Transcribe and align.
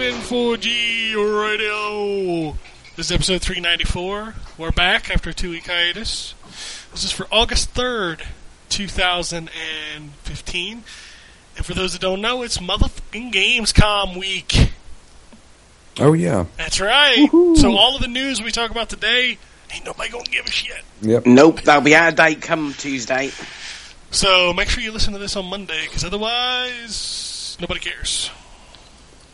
N4G 0.00 1.12
Radio. 1.42 2.56
This 2.96 3.10
is 3.10 3.12
episode 3.12 3.42
394. 3.42 4.34
We're 4.56 4.70
back 4.70 5.10
after 5.10 5.28
a 5.28 5.34
two 5.34 5.50
week 5.50 5.66
hiatus. 5.66 6.34
This 6.90 7.04
is 7.04 7.12
for 7.12 7.26
August 7.30 7.74
3rd, 7.74 8.22
2015. 8.70 10.84
And 11.54 11.66
for 11.66 11.74
those 11.74 11.92
that 11.92 12.00
don't 12.00 12.22
know, 12.22 12.42
it's 12.42 12.56
motherfucking 12.56 13.30
Gamescom 13.30 14.18
week. 14.18 14.72
Oh, 15.98 16.14
yeah. 16.14 16.46
That's 16.56 16.80
right. 16.80 17.28
So 17.56 17.76
all 17.76 17.94
of 17.94 18.00
the 18.00 18.08
news 18.08 18.40
we 18.40 18.52
talk 18.52 18.70
about 18.70 18.88
today, 18.88 19.36
ain't 19.70 19.84
nobody 19.84 20.08
going 20.08 20.24
to 20.24 20.30
give 20.30 20.46
a 20.46 20.50
shit. 20.50 20.82
Yep. 21.02 21.26
Nope, 21.26 21.60
they'll 21.60 21.82
be 21.82 21.94
out 21.94 22.08
of 22.08 22.16
date 22.16 22.40
come 22.40 22.72
Tuesday. 22.72 23.32
So 24.12 24.54
make 24.54 24.70
sure 24.70 24.82
you 24.82 24.92
listen 24.92 25.12
to 25.12 25.18
this 25.18 25.36
on 25.36 25.44
Monday, 25.44 25.82
because 25.82 26.04
otherwise, 26.04 27.58
nobody 27.60 27.80
cares. 27.80 28.30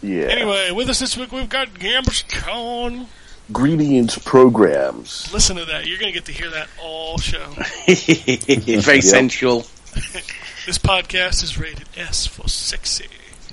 Yeah. 0.02 0.26
Anyway, 0.26 0.70
with 0.72 0.88
us 0.88 1.00
this 1.00 1.16
week, 1.16 1.32
we've 1.32 1.48
got 1.48 1.68
Gambers 1.74 2.22
Con. 2.28 3.06
Greetings 3.52 4.18
programs. 4.18 5.32
Listen 5.32 5.56
to 5.56 5.64
that. 5.66 5.86
You're 5.86 5.98
going 5.98 6.12
to 6.12 6.18
get 6.18 6.26
to 6.26 6.32
hear 6.32 6.50
that 6.50 6.68
all 6.82 7.18
show. 7.18 7.46
Very 8.80 9.00
sensual. 9.00 9.64
This 10.66 10.78
podcast 10.78 11.44
is 11.44 11.56
rated 11.60 11.88
S 11.96 12.26
for 12.26 12.48
sexy. 12.48 13.06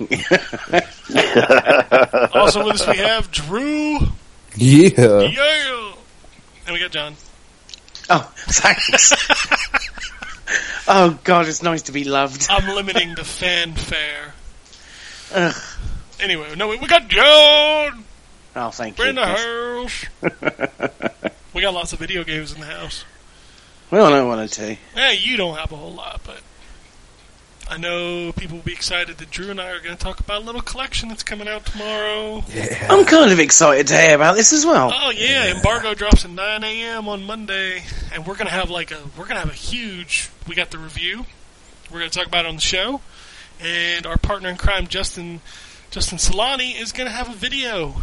also 2.34 2.64
with 2.64 2.74
us 2.74 2.88
we 2.88 2.96
have 2.96 3.30
Drew. 3.30 4.00
Yeah. 4.56 5.20
Yeah. 5.20 5.92
And 6.66 6.74
we 6.74 6.80
got 6.80 6.90
John. 6.90 7.14
Oh, 8.10 8.32
thanks. 8.36 9.12
oh 10.88 11.16
God, 11.22 11.46
it's 11.46 11.62
nice 11.62 11.82
to 11.82 11.92
be 11.92 12.02
loved. 12.02 12.48
I'm 12.50 12.74
limiting 12.74 13.14
the 13.14 13.22
fanfare. 13.22 14.34
Ugh. 15.32 15.54
Anyway, 16.24 16.54
no, 16.56 16.68
we 16.68 16.78
we 16.78 16.86
got 16.86 17.06
John. 17.08 18.02
Oh, 18.56 18.70
thank 18.70 18.96
We're 18.96 19.04
you. 19.04 19.10
in 19.10 19.16
the 19.16 19.26
house. 19.26 20.06
we 21.54 21.60
got 21.60 21.74
lots 21.74 21.92
of 21.92 21.98
video 21.98 22.24
games 22.24 22.50
in 22.50 22.60
the 22.60 22.66
house. 22.66 23.04
Well, 23.90 24.14
I 24.14 24.22
want 24.22 24.50
to. 24.52 24.78
Yeah, 24.96 25.10
you 25.10 25.36
don't 25.36 25.58
have 25.58 25.70
a 25.70 25.76
whole 25.76 25.92
lot, 25.92 26.22
but 26.24 26.40
I 27.68 27.76
know 27.76 28.32
people 28.32 28.56
will 28.56 28.64
be 28.64 28.72
excited 28.72 29.18
that 29.18 29.30
Drew 29.30 29.50
and 29.50 29.60
I 29.60 29.68
are 29.72 29.80
going 29.80 29.94
to 29.98 30.02
talk 30.02 30.18
about 30.18 30.40
a 30.40 30.44
little 30.46 30.62
collection 30.62 31.10
that's 31.10 31.22
coming 31.22 31.46
out 31.46 31.66
tomorrow. 31.66 32.42
Yeah. 32.48 32.86
I'm 32.88 33.04
kind 33.04 33.30
of 33.30 33.38
excited 33.38 33.88
to 33.88 33.96
hear 33.96 34.14
about 34.14 34.34
this 34.34 34.54
as 34.54 34.64
well. 34.64 34.92
Oh 34.94 35.10
yeah, 35.10 35.54
embargo 35.54 35.92
drops 35.92 36.24
at 36.24 36.30
9 36.30 36.64
a.m. 36.64 37.06
on 37.06 37.24
Monday, 37.24 37.82
and 38.14 38.26
we're 38.26 38.36
gonna 38.36 38.48
have 38.48 38.70
like 38.70 38.92
a 38.92 38.98
we're 39.18 39.26
gonna 39.26 39.40
have 39.40 39.50
a 39.50 39.52
huge. 39.52 40.30
We 40.48 40.54
got 40.54 40.70
the 40.70 40.78
review. 40.78 41.26
We're 41.92 41.98
gonna 41.98 42.10
talk 42.10 42.26
about 42.26 42.46
it 42.46 42.48
on 42.48 42.54
the 42.54 42.62
show, 42.62 43.02
and 43.60 44.06
our 44.06 44.16
partner 44.16 44.48
in 44.48 44.56
crime, 44.56 44.86
Justin 44.86 45.42
Justin 45.94 46.18
Solani, 46.18 46.74
is 46.74 46.90
gonna 46.90 47.08
have 47.08 47.28
a 47.28 47.34
video. 47.36 47.94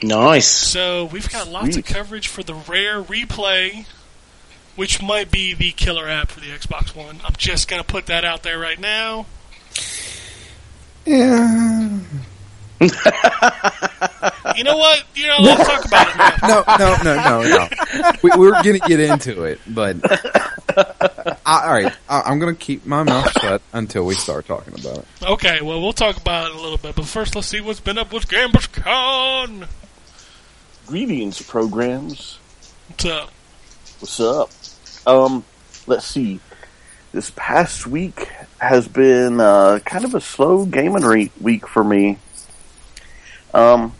Nice. 0.00 0.46
So 0.46 1.06
we've 1.06 1.28
got 1.28 1.48
lots 1.48 1.72
Sweet. 1.72 1.78
of 1.78 1.84
coverage 1.96 2.28
for 2.28 2.44
the 2.44 2.54
Rare 2.54 3.02
Replay, 3.02 3.86
which 4.76 5.02
might 5.02 5.32
be 5.32 5.52
the 5.52 5.72
killer 5.72 6.08
app 6.08 6.30
for 6.30 6.38
the 6.38 6.46
Xbox 6.46 6.94
One. 6.94 7.18
I'm 7.24 7.34
just 7.36 7.66
gonna 7.66 7.82
put 7.82 8.06
that 8.06 8.24
out 8.24 8.44
there 8.44 8.56
right 8.56 8.78
now. 8.78 9.26
Yeah. 11.04 11.98
You 12.80 14.64
know 14.64 14.76
what? 14.76 15.04
You 15.14 15.26
know, 15.26 15.36
let's 15.40 15.68
talk 15.68 15.84
about 15.84 16.08
it. 16.08 16.16
Now. 16.42 16.64
No, 16.76 16.76
no, 16.78 16.96
no, 17.02 17.42
no, 17.42 17.68
no. 18.00 18.12
We, 18.22 18.30
we're 18.36 18.62
gonna 18.62 18.78
get 18.78 19.00
into 19.00 19.44
it, 19.44 19.60
but 19.66 19.96
I, 21.46 21.64
all 21.66 21.72
right. 21.72 21.92
I, 22.08 22.22
I'm 22.22 22.38
gonna 22.38 22.54
keep 22.54 22.86
my 22.86 23.02
mouth 23.02 23.30
shut 23.40 23.62
until 23.72 24.04
we 24.04 24.14
start 24.14 24.46
talking 24.46 24.74
about 24.78 24.98
it. 24.98 25.06
Okay, 25.22 25.60
well 25.60 25.80
we'll 25.80 25.92
talk 25.92 26.16
about 26.16 26.48
it 26.48 26.52
in 26.52 26.58
a 26.58 26.62
little 26.62 26.78
bit, 26.78 26.96
but 26.96 27.04
first 27.06 27.34
let's 27.34 27.48
see 27.48 27.60
what's 27.60 27.80
been 27.80 27.98
up 27.98 28.12
with 28.12 28.28
Gambler's 28.28 28.66
Con. 28.66 29.66
Greetings 30.86 31.40
programs. 31.42 32.38
What's 32.88 33.04
up? 33.04 33.30
What's 34.00 34.20
up? 34.20 34.50
Um, 35.06 35.44
let's 35.86 36.06
see. 36.06 36.40
This 37.12 37.30
past 37.36 37.86
week 37.86 38.28
has 38.58 38.88
been 38.88 39.40
uh, 39.40 39.78
kind 39.84 40.04
of 40.04 40.14
a 40.14 40.20
slow 40.20 40.64
gaming 40.64 41.02
re- 41.04 41.30
week 41.40 41.66
for 41.68 41.84
me. 41.84 42.18
Um, 43.54 43.94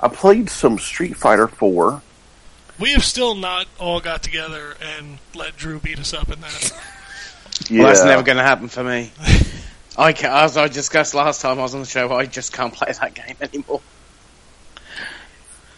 I 0.00 0.08
played 0.08 0.48
some 0.50 0.78
Street 0.78 1.16
Fighter 1.16 1.46
4. 1.48 2.02
We 2.78 2.92
have 2.92 3.04
still 3.04 3.34
not 3.34 3.66
all 3.78 4.00
got 4.00 4.22
together 4.22 4.74
and 4.98 5.18
let 5.34 5.56
Drew 5.56 5.78
beat 5.78 5.98
us 5.98 6.14
up 6.14 6.30
in 6.30 6.40
that. 6.40 6.72
Yeah, 7.68 7.80
Well, 7.82 7.88
that's 7.88 8.04
never 8.04 8.22
going 8.22 8.38
to 8.38 8.42
happen 8.42 8.68
for 8.68 8.82
me. 8.82 9.12
I 9.98 10.14
can 10.14 10.30
as 10.32 10.56
I 10.56 10.68
discussed 10.68 11.12
last 11.14 11.42
time 11.42 11.58
I 11.58 11.62
was 11.62 11.74
on 11.74 11.80
the 11.80 11.86
show, 11.86 12.10
I 12.12 12.24
just 12.24 12.54
can't 12.54 12.72
play 12.72 12.90
that 12.90 13.12
game 13.12 13.36
anymore. 13.42 13.82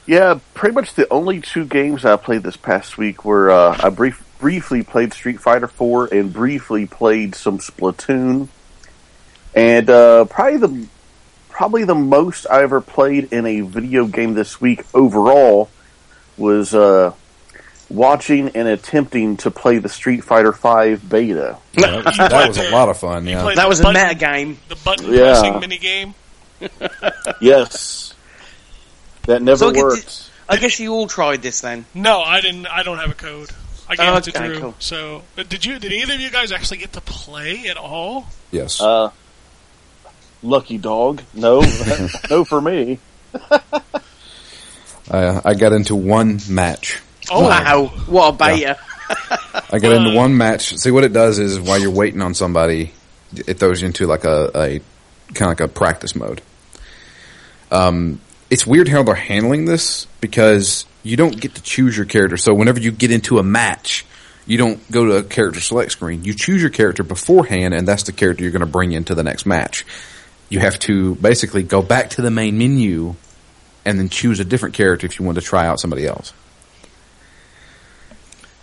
yeah. 0.06 0.38
Pretty 0.54 0.74
much 0.76 0.94
the 0.94 1.12
only 1.12 1.40
two 1.40 1.64
games 1.64 2.04
I 2.04 2.14
played 2.16 2.44
this 2.44 2.56
past 2.56 2.98
week 2.98 3.24
were 3.24 3.50
uh, 3.50 3.76
I 3.82 3.88
brief- 3.90 4.22
briefly 4.38 4.84
played 4.84 5.12
Street 5.12 5.40
Fighter 5.40 5.66
4 5.66 6.14
and 6.14 6.32
briefly 6.32 6.86
played 6.86 7.34
some 7.34 7.58
Splatoon, 7.58 8.46
and 9.54 9.90
uh, 9.90 10.24
probably 10.26 10.58
the 10.58 10.86
probably 11.52 11.84
the 11.84 11.94
most 11.94 12.46
I 12.50 12.62
ever 12.62 12.80
played 12.80 13.32
in 13.32 13.46
a 13.46 13.60
video 13.60 14.06
game 14.06 14.34
this 14.34 14.60
week 14.60 14.82
overall 14.94 15.70
was 16.36 16.74
uh, 16.74 17.12
watching 17.88 18.48
and 18.56 18.66
attempting 18.66 19.36
to 19.38 19.50
play 19.50 19.78
the 19.78 19.88
Street 19.88 20.24
Fighter 20.24 20.52
V 20.52 20.96
beta. 20.96 21.58
That, 21.74 22.04
that 22.30 22.48
was 22.48 22.58
a 22.58 22.70
lot 22.70 22.88
of 22.88 22.98
fun. 22.98 23.24
You 23.26 23.32
Yeah. 23.32 23.42
That 23.54 23.62
the 23.62 23.68
was 23.68 23.80
a 23.80 23.82
button- 23.84 24.02
meta 24.02 24.14
game. 24.18 24.58
The 24.68 24.76
button 24.76 25.12
Yeah. 25.12 25.18
pressing 25.40 25.60
mini 25.60 25.78
game. 25.78 26.14
Yes, 27.40 28.14
that 29.26 29.42
never 29.42 29.56
So 29.58 29.68
I 29.70 29.72
get 29.72 29.82
worked. 29.82 30.30
I 30.48 30.56
guess 30.56 30.78
you 30.80 30.92
all 30.92 31.06
tried 31.06 31.42
this 31.42 31.60
then. 31.60 31.84
No, 31.94 32.20
I 32.22 32.40
didn't. 32.40 32.66
I 32.66 32.82
don't 32.82 32.98
have 32.98 33.10
a 33.10 33.14
code. 33.14 33.50
I 33.88 33.96
gave 33.96 34.08
Oh, 34.08 34.16
it 34.16 34.24
to 34.24 34.30
okay, 34.36 34.46
Drew. 34.48 34.60
cool. 34.60 34.74
So, 34.78 35.22
but 35.34 35.48
did 35.48 35.64
you? 35.64 35.78
Did 35.78 35.92
either 35.92 36.14
of 36.14 36.20
you 36.20 36.30
guys 36.30 36.52
actually 36.52 36.78
get 36.78 36.92
to 36.94 37.00
play 37.00 37.66
at 37.68 37.76
all? 37.76 38.26
Yes. 38.50 38.80
Uh, 38.80 39.10
lucky 40.42 40.78
dog. 40.78 41.22
No, 41.34 41.60
no 42.30 42.44
for 42.44 42.60
me. 42.60 42.98
I, 45.10 45.40
I 45.44 45.54
got 45.54 45.72
into 45.72 45.94
one 45.96 46.40
match. 46.48 47.00
Oh, 47.30 47.48
Wow, 47.48 47.86
what 48.06 48.28
a 48.28 48.32
beta. 48.36 48.78
I 49.70 49.78
got 49.78 49.92
into 49.92 50.10
Uh, 50.10 50.14
one 50.16 50.36
match. 50.36 50.74
See 50.76 50.90
what 50.90 51.04
it 51.04 51.12
does 51.12 51.38
is 51.38 51.60
while 51.60 51.78
you're 51.78 51.90
waiting 51.90 52.22
on 52.22 52.34
somebody, 52.34 52.92
it 53.34 53.58
throws 53.58 53.80
you 53.80 53.86
into 53.86 54.06
like 54.06 54.24
a, 54.24 54.50
a 54.54 54.80
kind 55.34 55.42
of 55.52 55.58
like 55.58 55.60
a 55.60 55.68
practice 55.68 56.14
mode. 56.14 56.40
Um, 57.70 58.20
it's 58.50 58.66
weird 58.66 58.88
how 58.88 59.02
they're 59.02 59.14
handling 59.14 59.64
this 59.64 60.06
because 60.20 60.84
you 61.02 61.16
don't 61.16 61.40
get 61.40 61.54
to 61.56 61.62
choose 61.62 61.96
your 61.96 62.06
character. 62.06 62.36
So 62.36 62.54
whenever 62.54 62.78
you 62.80 62.90
get 62.92 63.10
into 63.10 63.38
a 63.38 63.42
match, 63.42 64.04
you 64.46 64.58
don't 64.58 64.90
go 64.90 65.04
to 65.06 65.16
a 65.16 65.22
character 65.22 65.60
select 65.60 65.92
screen. 65.92 66.24
You 66.24 66.34
choose 66.34 66.60
your 66.60 66.70
character 66.70 67.02
beforehand, 67.02 67.74
and 67.74 67.86
that's 67.88 68.02
the 68.04 68.12
character 68.12 68.42
you're 68.42 68.52
going 68.52 68.60
to 68.60 68.66
bring 68.66 68.92
into 68.92 69.14
the 69.14 69.22
next 69.22 69.46
match. 69.46 69.86
You 70.52 70.60
have 70.60 70.78
to 70.80 71.14
basically 71.16 71.62
go 71.62 71.82
back 71.82 72.10
to 72.10 72.22
the 72.22 72.30
main 72.30 72.58
menu 72.58 73.14
and 73.84 73.98
then 73.98 74.08
choose 74.08 74.38
a 74.38 74.44
different 74.44 74.74
character 74.74 75.06
if 75.06 75.18
you 75.18 75.24
want 75.24 75.36
to 75.36 75.42
try 75.42 75.66
out 75.66 75.80
somebody 75.80 76.06
else. 76.06 76.32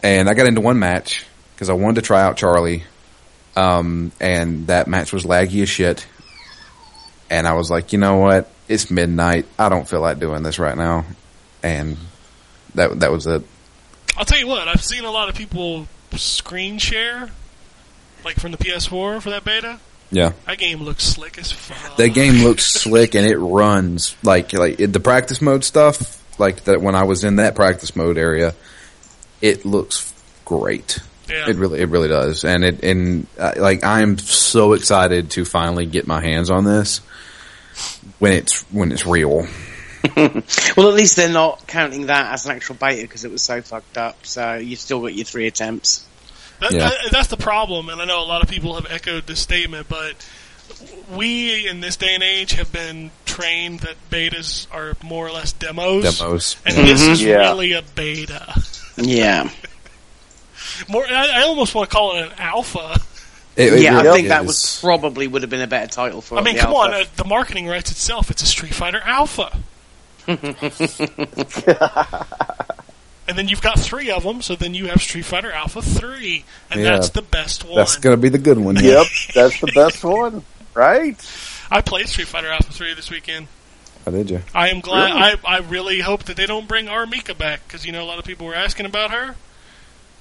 And 0.02 0.30
I 0.30 0.34
got 0.34 0.48
into 0.48 0.62
one 0.62 0.80
match 0.80 1.26
because 1.56 1.70
I 1.70 1.74
wanted 1.74 1.96
to 1.96 2.02
try 2.02 2.22
out 2.22 2.38
Charlie, 2.38 2.84
um, 3.56 4.12
and 4.20 4.68
that 4.68 4.88
match 4.88 5.12
was 5.12 5.26
laggy 5.26 5.62
as 5.64 5.70
shit. 5.70 6.08
And 7.30 7.48
I 7.48 7.54
was 7.54 7.70
like, 7.70 7.92
you 7.92 8.00
know 8.00 8.18
what? 8.18 8.50
It's 8.68 8.90
midnight. 8.90 9.46
I 9.58 9.70
don't 9.70 9.88
feel 9.88 10.00
like 10.00 10.20
doing 10.20 10.44
this 10.44 10.58
right 10.58 10.78
now. 10.78 11.06
And 11.62 11.98
that 12.76 13.00
that 13.02 13.12
was 13.12 13.28
it. 13.28 13.44
I'll 14.16 14.26
tell 14.26 14.40
you 14.40 14.48
what, 14.48 14.68
I've 14.68 14.84
seen 14.84 15.06
a 15.06 15.12
lot 15.12 15.30
of 15.30 15.36
people 15.36 15.88
screen 16.16 16.78
share, 16.78 17.30
like 18.24 18.36
from 18.36 18.52
the 18.52 18.58
PS4 18.58 19.22
for 19.22 19.30
that 19.30 19.44
beta. 19.44 19.80
Yeah. 20.12 20.34
That 20.46 20.58
game 20.58 20.82
looks 20.82 21.04
slick 21.04 21.38
as 21.38 21.52
fuck. 21.52 21.98
That 21.98 22.10
game 22.10 22.44
looks 22.44 22.66
slick 22.66 23.16
and 23.16 23.26
it 23.26 23.38
runs 23.38 24.16
like 24.24 24.54
like 24.54 24.80
it, 24.80 24.94
the 24.94 25.00
practice 25.00 25.42
mode 25.42 25.64
stuff. 25.64 26.18
Like 26.40 26.64
that 26.66 26.82
when 26.82 26.96
I 26.96 27.04
was 27.04 27.24
in 27.24 27.36
that 27.38 27.56
practice 27.56 27.96
mode 27.96 28.18
area, 28.18 28.56
it 29.42 29.66
looks 29.66 30.14
great. 30.46 31.00
Yeah. 31.28 31.50
It 31.50 31.58
really 31.58 31.80
it 31.82 31.90
really 31.90 32.08
does, 32.08 32.44
and 32.44 32.64
it 32.64 32.84
and 32.84 33.28
uh, 33.38 33.54
like 33.58 33.84
I'm 33.84 34.18
so 34.18 34.74
excited 34.74 35.32
to 35.32 35.46
finally 35.46 35.86
get 35.86 36.08
my 36.08 36.22
hands 36.22 36.50
on 36.50 36.64
this 36.64 37.00
when 38.18 38.34
it's 38.34 38.62
when 38.72 38.92
it's 38.92 39.06
real. 39.06 39.48
Well, 40.78 40.88
at 40.88 40.96
least 40.96 41.18
they're 41.18 41.30
not 41.30 41.68
counting 41.68 42.06
that 42.06 42.34
as 42.34 42.46
an 42.46 42.56
actual 42.56 42.76
beta 42.76 43.02
because 43.02 43.26
it 43.26 43.32
was 43.32 43.42
so 43.42 43.62
fucked 43.62 43.98
up. 43.98 44.26
So 44.26 44.56
you've 44.56 44.80
still 44.80 45.02
got 45.02 45.14
your 45.14 45.26
three 45.26 45.48
attempts. 45.48 46.06
That, 46.60 46.72
Yeah. 46.72 46.90
that- 46.90 47.12
that's 47.12 47.28
the 47.28 47.38
problem, 47.38 47.90
and 47.90 48.02
I 48.02 48.06
know 48.06 48.22
a 48.22 48.26
lot 48.26 48.42
of 48.44 48.50
people 48.50 48.76
have 48.76 48.86
echoed 48.92 49.26
this 49.28 49.40
statement, 49.40 49.88
but 49.90 50.14
we 51.10 51.68
in 51.68 51.82
this 51.82 51.96
day 51.96 52.14
and 52.14 52.24
age 52.24 52.52
have 52.54 52.72
been 52.72 53.12
trained 53.26 53.80
that 53.82 53.96
betas 54.12 54.68
are 54.72 54.96
more 55.02 55.28
or 55.28 55.32
less 55.32 55.52
demos, 55.54 56.20
Demos. 56.20 56.56
and 56.66 56.76
this 56.88 57.02
is 57.02 57.22
Yeah. 57.22 57.38
really 57.50 57.74
a 57.74 57.82
beta. 57.82 58.62
Yeah, 58.98 59.50
More, 60.88 61.06
I, 61.08 61.40
I 61.40 61.42
almost 61.44 61.74
want 61.74 61.90
to 61.90 61.96
call 61.96 62.16
it 62.18 62.26
an 62.28 62.32
alpha. 62.38 63.00
It- 63.56 63.74
it 63.74 63.82
yeah. 63.82 63.96
really 63.98 64.10
I 64.10 64.14
think 64.14 64.28
that 64.30 64.46
was 64.46 64.80
probably 64.82 65.28
would 65.28 65.42
have 65.42 65.50
been 65.50 65.62
a 65.62 65.68
better 65.68 65.88
title 65.88 66.22
for. 66.22 66.38
It. 66.38 66.42
I 66.42 66.44
mean, 66.44 66.56
the 66.56 66.62
come 66.62 66.74
on, 66.74 66.94
uh, 66.94 67.04
the 67.16 67.26
marketing 67.26 67.68
writes 67.68 67.92
itself. 67.92 68.30
It's 68.32 68.42
a 68.44 68.46
Street 68.46 68.74
Fighter 68.74 69.02
Alpha. 69.04 69.58
and 73.30 73.38
then 73.38 73.48
you've 73.48 73.62
got 73.62 73.80
three 73.80 74.12
of 74.12 74.24
them, 74.24 74.42
so 74.42 74.56
then 74.56 74.74
you 74.74 74.88
have 74.88 75.02
Street 75.02 75.24
Fighter 75.26 75.52
Alpha 75.52 75.82
3, 75.82 76.44
and 76.72 76.82
Yeah. 76.82 76.92
that's 76.92 77.10
the 77.12 77.22
best 77.22 77.64
one. 77.64 77.76
That's 77.76 77.96
gonna 77.96 78.18
be 78.18 78.30
the 78.30 78.38
good 78.40 78.58
one. 78.58 78.76
Yep, 78.84 79.06
that's 79.34 79.60
the 79.62 79.72
best 79.74 80.04
one, 80.04 80.44
right? 80.74 81.16
I 81.72 81.82
played 81.82 82.10
Street 82.10 82.28
Fighter 82.28 82.50
Alpha 82.50 82.74
3 82.74 82.94
this 82.96 83.10
weekend. 83.10 83.48
How 84.04 84.12
did 84.12 84.30
you? 84.32 84.42
I 84.56 84.70
am 84.70 84.80
glad. 84.80 85.10
Really? 85.14 85.22
I, 85.22 85.36
I 85.46 85.58
really 85.60 86.00
hope 86.00 86.24
that 86.24 86.36
they 86.38 86.46
don't 86.48 86.68
bring 86.68 86.90
R. 86.90 87.06
Mika 87.06 87.36
back, 87.36 87.62
because, 87.68 87.86
you 87.86 87.92
know, 87.92 88.04
a 88.04 88.08
lot 88.08 88.18
of 88.20 88.26
people 88.26 88.48
were 88.48 88.56
asking 88.56 88.86
about 88.88 89.12
her. 89.12 89.36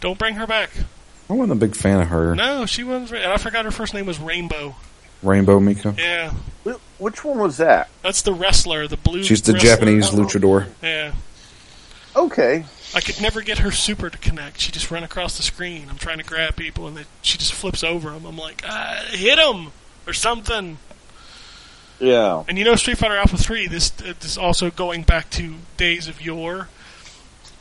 Don't 0.00 0.18
bring 0.18 0.34
her 0.34 0.46
back. 0.46 0.70
I 1.30 1.32
wasn't 1.32 1.52
a 1.52 1.66
big 1.66 1.74
fan 1.76 2.00
of 2.00 2.08
her. 2.08 2.34
No, 2.34 2.66
she 2.66 2.84
wasn't. 2.84 3.12
And 3.22 3.32
I 3.32 3.36
forgot 3.36 3.64
her 3.64 3.70
first 3.70 3.94
name 3.94 4.06
was 4.06 4.18
Rainbow. 4.18 4.76
Rainbow 5.22 5.58
Mika. 5.60 5.94
Yeah. 5.98 6.32
Which 6.98 7.24
one 7.24 7.38
was 7.38 7.56
that? 7.58 7.88
That's 8.02 8.22
the 8.22 8.32
wrestler, 8.32 8.86
the 8.88 8.96
blue 8.96 9.22
She's 9.22 9.42
the 9.42 9.52
wrestler. 9.54 9.70
Japanese 9.70 10.10
luchador. 10.10 10.66
Yeah. 10.82 11.12
Okay. 12.16 12.64
I 12.94 13.00
could 13.00 13.20
never 13.20 13.42
get 13.42 13.58
her 13.58 13.70
super 13.70 14.08
to 14.08 14.18
connect. 14.18 14.60
She 14.60 14.72
just 14.72 14.90
run 14.90 15.04
across 15.04 15.36
the 15.36 15.42
screen. 15.42 15.86
I'm 15.90 15.98
trying 15.98 16.18
to 16.18 16.24
grab 16.24 16.56
people, 16.56 16.86
and 16.88 16.96
they, 16.96 17.04
she 17.22 17.36
just 17.36 17.52
flips 17.52 17.84
over 17.84 18.10
them. 18.10 18.24
I'm 18.24 18.36
like, 18.38 18.62
ah, 18.66 19.04
hit 19.10 19.38
him 19.38 19.72
or 20.06 20.12
something. 20.14 20.78
Yeah. 22.00 22.44
And 22.48 22.56
you 22.56 22.64
know, 22.64 22.76
Street 22.76 22.96
Fighter 22.98 23.16
Alpha 23.16 23.36
Three. 23.36 23.66
This 23.66 23.92
uh, 24.00 24.14
this 24.20 24.38
also 24.38 24.70
going 24.70 25.02
back 25.02 25.28
to 25.30 25.56
days 25.76 26.08
of 26.08 26.22
yore. 26.22 26.68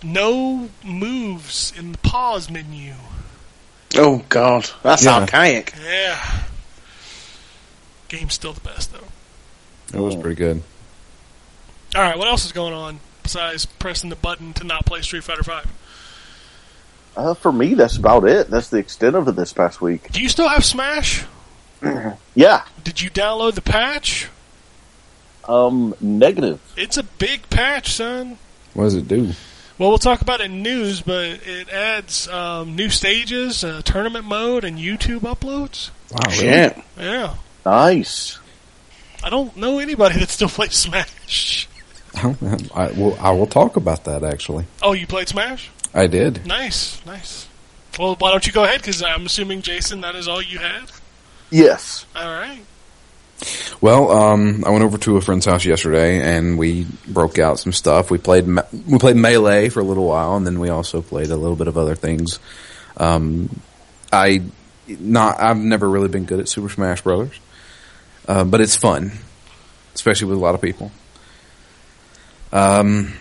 No 0.04 0.70
moves 0.84 1.74
in 1.76 1.92
the 1.92 1.98
pause 1.98 2.50
menu. 2.50 2.94
oh 3.96 4.24
god, 4.30 4.70
that's 4.84 5.04
Yeah. 5.06 5.16
archaic. 5.20 5.74
Yeah. 5.84 6.44
Game's 8.08 8.36
still 8.36 8.54
the 8.54 8.62
best 8.62 8.94
though. 8.94 9.08
It 9.98 10.02
was 10.02 10.16
pretty 10.16 10.36
good. 10.36 10.62
All 11.96 12.02
right, 12.02 12.18
what 12.18 12.28
else 12.28 12.46
is 12.46 12.52
going 12.52 12.74
on 12.74 13.00
besides 13.28 13.66
pressing 13.66 14.10
the 14.10 14.16
button 14.16 14.54
to 14.54 14.64
not 14.64 14.86
play 14.86 15.02
Street 15.02 15.22
Fighter 15.22 15.44
Five? 15.44 15.70
Uh, 17.18 17.34
for 17.34 17.52
me, 17.52 17.74
that's 17.74 17.98
about 17.98 18.26
it. 18.26 18.50
That's 18.50 18.70
the 18.70 18.78
extent 18.78 19.18
of 19.18 19.28
it 19.28 19.36
this 19.36 19.52
past 19.52 19.82
week. 19.82 20.10
Do 20.14 20.22
you 20.22 20.30
still 20.30 20.48
have 20.48 20.64
Smash? 20.64 21.26
Yeah. 22.36 22.64
Did 22.84 23.02
you 23.02 23.10
download 23.10 23.56
the 23.56 23.62
patch? 23.64 24.30
Um, 25.46 25.96
negative. 26.00 26.60
It's 26.78 26.98
a 26.98 27.04
big 27.04 27.50
patch, 27.50 27.94
son. 27.94 28.38
What 28.76 28.84
does 28.84 28.94
it 28.96 29.08
do? 29.08 29.32
Well, 29.80 29.90
we'll 29.90 29.98
talk 29.98 30.22
about 30.22 30.40
it 30.40 30.46
in 30.46 30.62
news, 30.62 31.02
but 31.02 31.26
it 31.26 31.70
adds 31.70 32.28
um, 32.28 32.76
new 32.76 32.90
stages, 32.90 33.64
uh, 33.64 33.82
tournament 33.84 34.26
mode, 34.26 34.64
and 34.64 34.78
YouTube 34.78 35.22
uploads. 35.22 35.90
Wow, 36.12 36.20
really? 36.28 36.36
Shit. 36.36 36.78
Yeah. 36.96 37.36
Nice. 37.66 38.38
I 39.24 39.32
don't 39.32 39.58
know 39.58 39.80
anybody 39.80 40.20
that 40.20 40.30
still 40.30 40.50
plays 40.50 40.74
Smash. 40.74 41.68
I, 42.76 42.86
I, 42.88 42.92
will, 42.92 43.18
I 43.20 43.32
will 43.32 43.48
talk 43.48 43.76
about 43.76 44.06
that 44.06 44.24
actually. 44.24 44.66
Oh, 44.82 44.94
you 44.94 45.08
played 45.08 45.28
Smash? 45.28 45.70
I 45.94 46.08
did. 46.08 46.46
Nice, 46.46 47.04
nice. 47.06 47.48
Well, 47.98 48.16
why 48.20 48.32
don't 48.32 48.46
you 48.46 48.54
go 48.54 48.64
ahead? 48.64 48.82
Because 48.82 49.02
I'm 49.02 49.26
assuming, 49.26 49.62
Jason, 49.62 50.02
that 50.02 50.16
is 50.16 50.28
all 50.28 50.42
you 50.42 50.60
had. 50.60 50.92
Yes. 51.50 52.06
All 52.16 52.26
right. 52.26 52.62
Well, 53.82 54.12
um, 54.12 54.64
I 54.66 54.72
went 54.72 54.84
over 54.84 54.98
to 54.98 55.18
a 55.18 55.22
friend's 55.22 55.46
house 55.46 55.64
yesterday 55.64 56.22
and 56.22 56.58
we 56.58 56.88
broke 57.08 57.38
out 57.38 57.60
some 57.60 57.72
stuff. 57.72 58.10
We 58.10 58.18
played 58.18 58.48
me- 58.48 58.64
we 58.88 58.98
played 58.98 59.16
melee 59.16 59.70
for 59.70 59.80
a 59.80 59.84
little 59.84 60.06
while, 60.08 60.36
and 60.36 60.46
then 60.46 60.60
we 60.60 60.70
also 60.70 61.02
played 61.02 61.30
a 61.30 61.36
little 61.36 61.56
bit 61.56 61.68
of 61.68 61.78
other 61.78 61.96
things. 61.96 62.40
Um, 62.98 63.62
I 64.12 64.42
not 64.88 65.40
I've 65.40 65.58
never 65.58 65.88
really 65.88 66.08
been 66.08 66.26
good 66.26 66.40
at 66.40 66.50
Super 66.50 66.70
Smash 66.70 67.02
Brothers, 67.02 67.40
uh, 68.28 68.44
but 68.44 68.60
it's 68.62 68.76
fun, 68.76 69.12
especially 69.94 70.30
with 70.30 70.38
a 70.38 70.42
lot 70.42 70.56
of 70.56 70.62
people. 70.62 70.92
Um, 72.52 73.14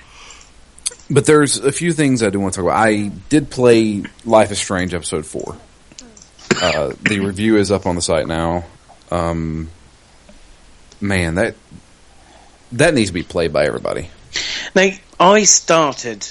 but 1.11 1.27
there's 1.27 1.59
a 1.59 1.73
few 1.73 1.93
things 1.93 2.23
I 2.23 2.31
do 2.31 2.41
want 2.41 2.55
to 2.55 2.61
talk 2.61 2.71
about. 2.71 2.79
I 2.79 3.09
did 3.29 3.51
play 3.51 4.05
Life 4.25 4.51
is 4.51 4.59
Strange 4.59 4.95
episode 4.95 5.27
four. 5.27 5.57
Uh, 6.61 6.93
the 7.03 7.21
review 7.21 7.57
is 7.57 7.71
up 7.71 7.87
on 7.87 7.95
the 7.95 8.03
site 8.03 8.27
now. 8.27 8.65
Um, 9.11 9.71
man, 11.01 11.37
that 11.37 11.55
that 12.73 12.95
needs 12.95 13.11
to 13.11 13.15
be 13.15 13.23
played 13.23 13.53
by 13.53 13.67
everybody. 13.67 14.11
Now, 14.75 14.91
I 15.21 15.45
started 15.45 16.27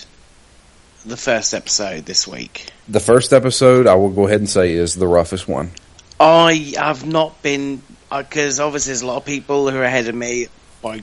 the 1.05 1.17
first 1.17 1.53
episode 1.53 2.05
this 2.05 2.27
week. 2.27 2.67
The 2.87 2.99
first 2.99 3.33
episode, 3.33 3.87
I 3.87 3.95
will 3.95 4.09
go 4.09 4.27
ahead 4.27 4.39
and 4.39 4.49
say, 4.49 4.73
is 4.73 4.95
the 4.95 5.07
roughest 5.07 5.47
one. 5.47 5.71
I 6.19 6.73
have 6.77 7.05
not 7.05 7.41
been 7.41 7.81
because 8.09 8.59
obviously 8.59 8.91
there's 8.91 9.01
a 9.01 9.07
lot 9.07 9.17
of 9.17 9.25
people 9.25 9.69
who 9.69 9.77
are 9.77 9.83
ahead 9.83 10.07
of 10.07 10.15
me 10.15 10.47
by 10.81 11.01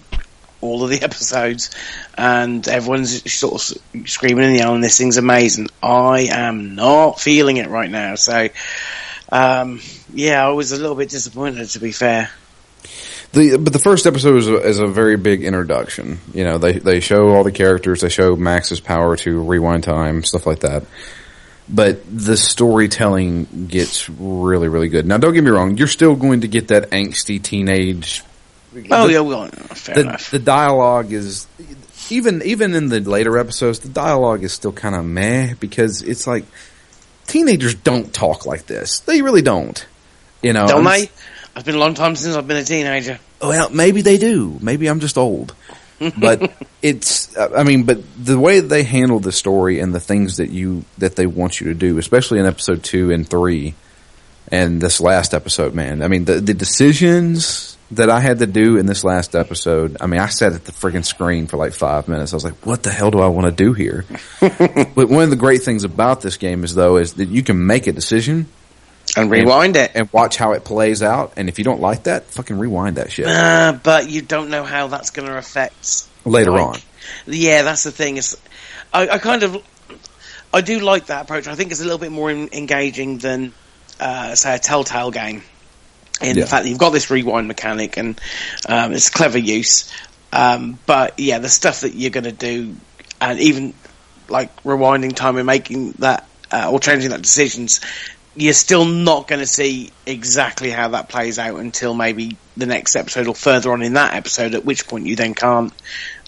all 0.62 0.82
of 0.82 0.90
the 0.90 1.02
episodes, 1.02 1.70
and 2.16 2.66
everyone's 2.66 3.30
sort 3.30 3.54
of 3.54 4.08
screaming 4.08 4.46
and 4.46 4.56
yelling. 4.56 4.80
This 4.80 4.96
thing's 4.96 5.18
amazing. 5.18 5.68
I 5.82 6.28
am 6.30 6.74
not 6.74 7.20
feeling 7.20 7.58
it 7.58 7.68
right 7.68 7.90
now. 7.90 8.14
So, 8.14 8.48
um, 9.30 9.80
yeah, 10.14 10.46
I 10.46 10.50
was 10.50 10.72
a 10.72 10.76
little 10.76 10.96
bit 10.96 11.10
disappointed 11.10 11.68
to 11.70 11.78
be 11.78 11.92
fair. 11.92 12.30
The 13.32 13.56
but 13.56 13.72
the 13.72 13.78
first 13.78 14.06
episode 14.06 14.36
is 14.36 14.48
a, 14.48 14.56
is 14.56 14.78
a 14.78 14.86
very 14.86 15.16
big 15.16 15.42
introduction. 15.42 16.20
You 16.34 16.44
know, 16.44 16.58
they 16.58 16.78
they 16.78 17.00
show 17.00 17.30
all 17.30 17.44
the 17.44 17.52
characters, 17.52 18.02
they 18.02 18.10
show 18.10 18.36
Max's 18.36 18.80
power 18.80 19.16
to 19.16 19.42
rewind 19.42 19.84
time, 19.84 20.22
stuff 20.22 20.46
like 20.46 20.60
that. 20.60 20.84
But 21.68 22.02
the 22.06 22.36
storytelling 22.36 23.68
gets 23.68 24.10
really, 24.10 24.68
really 24.68 24.88
good. 24.88 25.06
Now, 25.06 25.16
don't 25.16 25.32
get 25.32 25.44
me 25.44 25.50
wrong; 25.50 25.78
you're 25.78 25.86
still 25.86 26.14
going 26.14 26.42
to 26.42 26.48
get 26.48 26.68
that 26.68 26.90
angsty 26.90 27.42
teenage. 27.42 28.22
Oh 28.90 29.06
the, 29.06 29.12
yeah, 29.12 29.20
well, 29.20 29.48
fair 29.48 29.94
the, 29.96 30.00
enough. 30.02 30.30
the 30.30 30.38
dialogue 30.38 31.12
is 31.12 31.46
even 32.10 32.42
even 32.44 32.74
in 32.74 32.88
the 32.88 33.00
later 33.00 33.38
episodes, 33.38 33.80
the 33.80 33.88
dialogue 33.88 34.44
is 34.44 34.52
still 34.52 34.72
kind 34.72 34.94
of 34.94 35.04
meh 35.04 35.54
because 35.60 36.02
it's 36.02 36.26
like 36.26 36.44
teenagers 37.26 37.74
don't 37.74 38.12
talk 38.12 38.46
like 38.46 38.66
this. 38.66 39.00
They 39.00 39.22
really 39.22 39.42
don't. 39.42 39.86
You 40.42 40.52
know, 40.52 40.66
Don't 40.66 40.84
they? 40.84 41.08
It's 41.54 41.64
been 41.64 41.76
a 41.76 41.78
long 41.78 41.94
time 41.94 42.16
since 42.16 42.34
I've 42.34 42.48
been 42.48 42.56
a 42.56 42.64
teenager. 42.64 43.20
well, 43.40 43.70
maybe 43.70 44.02
they 44.02 44.18
do. 44.18 44.58
Maybe 44.60 44.88
I'm 44.88 45.00
just 45.00 45.16
old. 45.16 45.54
But 46.18 46.52
it's, 46.82 47.36
uh, 47.36 47.52
I 47.56 47.62
mean, 47.62 47.84
but 47.84 48.00
the 48.18 48.36
way 48.36 48.58
they 48.58 48.82
handle 48.82 49.20
the 49.20 49.30
story 49.30 49.78
and 49.78 49.94
the 49.94 50.00
things 50.00 50.38
that 50.38 50.50
you, 50.50 50.84
that 50.98 51.14
they 51.14 51.28
want 51.28 51.60
you 51.60 51.68
to 51.68 51.74
do, 51.74 51.96
especially 51.98 52.40
in 52.40 52.46
episode 52.46 52.82
two 52.82 53.12
and 53.12 53.24
three 53.28 53.76
and 54.48 54.80
this 54.80 55.00
last 55.00 55.32
episode, 55.32 55.74
man. 55.74 56.02
I 56.02 56.08
mean, 56.08 56.24
the, 56.24 56.40
the 56.40 56.54
decisions 56.54 57.71
that 57.92 58.10
I 58.10 58.20
had 58.20 58.38
to 58.40 58.46
do 58.46 58.76
in 58.78 58.86
this 58.86 59.04
last 59.04 59.34
episode, 59.34 59.96
I 60.00 60.06
mean, 60.06 60.20
I 60.20 60.26
sat 60.26 60.52
at 60.52 60.64
the 60.64 60.72
friggin' 60.72 61.04
screen 61.04 61.46
for 61.46 61.56
like 61.56 61.72
five 61.74 62.08
minutes. 62.08 62.32
I 62.32 62.36
was 62.36 62.44
like, 62.44 62.66
what 62.66 62.82
the 62.82 62.90
hell 62.90 63.10
do 63.10 63.20
I 63.20 63.28
want 63.28 63.46
to 63.46 63.64
do 63.64 63.72
here? 63.72 64.04
but 64.40 65.08
one 65.08 65.22
of 65.24 65.30
the 65.30 65.36
great 65.36 65.62
things 65.62 65.84
about 65.84 66.20
this 66.20 66.36
game 66.36 66.64
is 66.64 66.74
though, 66.74 66.96
is 66.96 67.14
that 67.14 67.28
you 67.28 67.42
can 67.42 67.66
make 67.66 67.86
a 67.86 67.92
decision 67.92 68.46
And 69.16 69.30
rewind 69.30 69.76
it. 69.76 69.92
and 69.94 70.08
watch 70.12 70.36
how 70.36 70.52
it 70.52 70.64
plays 70.64 71.02
out. 71.02 71.34
And 71.36 71.48
if 71.48 71.58
you 71.58 71.64
don't 71.64 71.80
like 71.80 72.04
that, 72.04 72.24
fucking 72.26 72.58
rewind 72.58 72.96
that 72.96 73.12
shit 73.12 73.26
Uh, 73.26 73.72
but 73.82 74.08
you 74.10 74.22
don't 74.22 74.50
know 74.50 74.64
how 74.64 74.86
that's 74.88 75.10
going 75.10 75.28
to 75.28 75.36
affect 75.36 76.06
later 76.24 76.50
like- 76.52 76.62
on. 76.62 76.78
Yeah, 77.26 77.62
that's 77.62 77.82
the 77.84 77.90
thing. 77.90 78.16
Is 78.16 78.36
I, 78.92 79.08
I 79.08 79.18
kind 79.18 79.42
of 79.42 79.62
I 80.54 80.60
do 80.60 80.78
like 80.80 81.06
that 81.06 81.22
approach. 81.24 81.46
I 81.48 81.54
think 81.56 81.70
it's 81.72 81.80
a 81.80 81.84
little 81.84 81.98
bit 81.98 82.12
more 82.12 82.30
en- 82.30 82.48
engaging 82.52 83.18
than 83.18 83.52
uh, 83.98 84.34
say 84.36 84.54
a 84.54 84.58
Telltale 84.58 85.10
game. 85.10 85.42
In 86.22 86.36
Yeah. 86.36 86.44
the 86.44 86.50
fact 86.50 86.64
that 86.64 86.68
you've 86.70 86.78
got 86.78 86.90
this 86.90 87.10
rewind 87.10 87.48
mechanic 87.48 87.96
and 87.96 88.20
um, 88.68 88.92
it's 88.92 89.10
clever 89.10 89.38
use. 89.38 89.90
Um, 90.32 90.78
but 90.86 91.18
yeah, 91.18 91.38
the 91.38 91.48
stuff 91.48 91.80
that 91.80 91.94
you're 91.94 92.10
going 92.10 92.24
to 92.24 92.32
do, 92.32 92.74
and 93.20 93.38
even 93.40 93.74
like 94.28 94.54
rewinding 94.62 95.14
time 95.14 95.36
and 95.36 95.46
making 95.46 95.92
that 95.98 96.26
uh, 96.50 96.70
or 96.70 96.80
changing 96.80 97.10
that 97.10 97.22
decisions, 97.22 97.80
you're 98.34 98.54
still 98.54 98.84
not 98.86 99.28
going 99.28 99.40
to 99.40 99.46
see 99.46 99.90
exactly 100.06 100.70
how 100.70 100.88
that 100.88 101.08
plays 101.08 101.38
out 101.38 101.58
until 101.60 101.92
maybe 101.94 102.36
the 102.56 102.66
next 102.66 102.96
episode 102.96 103.26
or 103.26 103.34
further 103.34 103.72
on 103.72 103.82
in 103.82 103.92
that 103.94 104.14
episode. 104.14 104.54
At 104.54 104.64
which 104.64 104.86
point 104.88 105.06
you 105.06 105.16
then 105.16 105.34
can't 105.34 105.72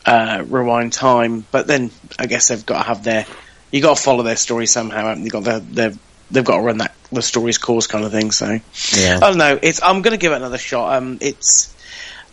uh, 0.04 0.44
rewind 0.46 0.92
time. 0.92 1.46
But 1.50 1.66
then 1.66 1.90
I 2.18 2.26
guess 2.26 2.48
they've 2.48 2.66
got 2.66 2.82
to 2.82 2.88
have 2.88 3.04
their 3.04 3.26
you've 3.70 3.82
got 3.82 3.96
to 3.96 4.02
follow 4.02 4.22
their 4.22 4.36
story 4.36 4.66
somehow. 4.66 5.06
haven't 5.06 5.24
you 5.24 5.30
got 5.30 5.44
their, 5.44 5.60
their 5.60 5.92
they've 6.30 6.44
got 6.44 6.56
to 6.56 6.62
run 6.62 6.78
that 6.78 6.94
the 7.12 7.22
story's 7.22 7.58
course 7.58 7.86
kind 7.86 8.04
of 8.04 8.12
thing. 8.12 8.30
So 8.30 8.58
Yeah. 8.96 9.16
I 9.16 9.28
don't 9.28 9.38
know. 9.38 9.58
It's 9.62 9.82
I'm 9.82 10.02
going 10.02 10.12
to 10.12 10.18
give 10.18 10.32
it 10.32 10.36
another 10.36 10.58
shot. 10.58 10.96
Um, 10.96 11.18
it's 11.20 11.74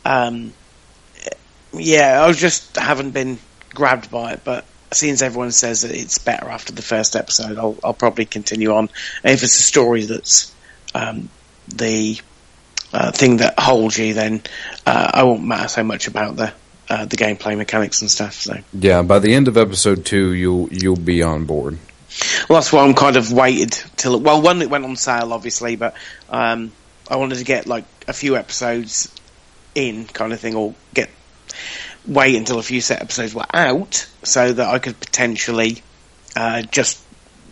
um, 0.06 0.54
yeah, 1.74 2.24
I 2.24 2.32
just 2.34 2.76
haven't 2.76 3.12
been 3.12 3.40
grabbed 3.74 4.12
by 4.12 4.34
it, 4.34 4.42
but 4.44 4.66
since 4.92 5.22
everyone 5.22 5.52
says 5.52 5.82
that 5.82 5.92
it's 5.92 6.18
better 6.18 6.50
after 6.50 6.74
the 6.74 6.82
first 6.82 7.16
episode, 7.16 7.58
I'll, 7.58 7.78
I'll 7.84 7.94
probably 7.94 8.26
continue 8.26 8.74
on. 8.74 8.90
And 9.24 9.34
if 9.34 9.44
it's 9.44 9.58
a 9.58 9.62
story 9.62 10.06
that's 10.06 10.54
um, 10.94 11.30
the 11.70 12.20
uh, 12.92 13.12
thing 13.12 13.38
that 13.38 13.58
holds 13.58 13.98
you, 13.98 14.14
then 14.14 14.42
uh, 14.86 15.12
I 15.14 15.24
won't 15.24 15.44
matter 15.46 15.70
so 15.70 15.84
much 15.84 16.08
about 16.08 16.36
the 16.36 16.54
uh, 16.90 17.06
the 17.06 17.16
gameplay 17.16 17.58
mechanics 17.58 18.02
and 18.02 18.12
stuff. 18.12 18.34
So, 18.34 18.58
Yeah, 18.74 19.02
by 19.02 19.20
the 19.20 19.34
end 19.34 19.48
of 19.48 19.56
episode 19.56 20.06
two, 20.06 20.34
you'll 20.34 20.68
you'll 20.72 20.98
be 20.98 21.24
on 21.24 21.46
board. 21.46 21.78
Well, 22.50 22.58
that's 22.58 22.72
why 22.72 22.84
I'm 22.84 22.94
kind 22.94 23.16
of 23.16 23.32
waited 23.32 23.72
till 23.98 24.20
well, 24.20 24.42
one 24.42 24.62
it 24.62 24.70
went 24.70 24.86
on 24.86 24.96
sale, 24.96 25.34
obviously, 25.34 25.76
but 25.76 25.96
um, 26.30 26.72
I 27.10 27.16
wanted 27.16 27.38
to 27.38 27.44
get 27.44 27.68
like 27.68 27.86
a 28.08 28.14
few 28.14 28.36
episodes 28.36 29.14
in, 29.76 30.06
kind 30.06 30.34
of 30.34 30.40
thing, 30.40 30.56
or 30.56 30.74
get 30.94 31.10
wait 32.06 32.36
until 32.36 32.60
a 32.60 32.64
few 32.64 32.82
set 32.82 33.02
episodes 33.02 33.34
were 33.34 33.46
out, 33.54 34.08
so 34.24 34.52
that 34.54 34.68
I 34.68 34.80
could 34.80 35.00
potentially 35.00 35.82
uh, 36.36 36.64
just 36.64 37.02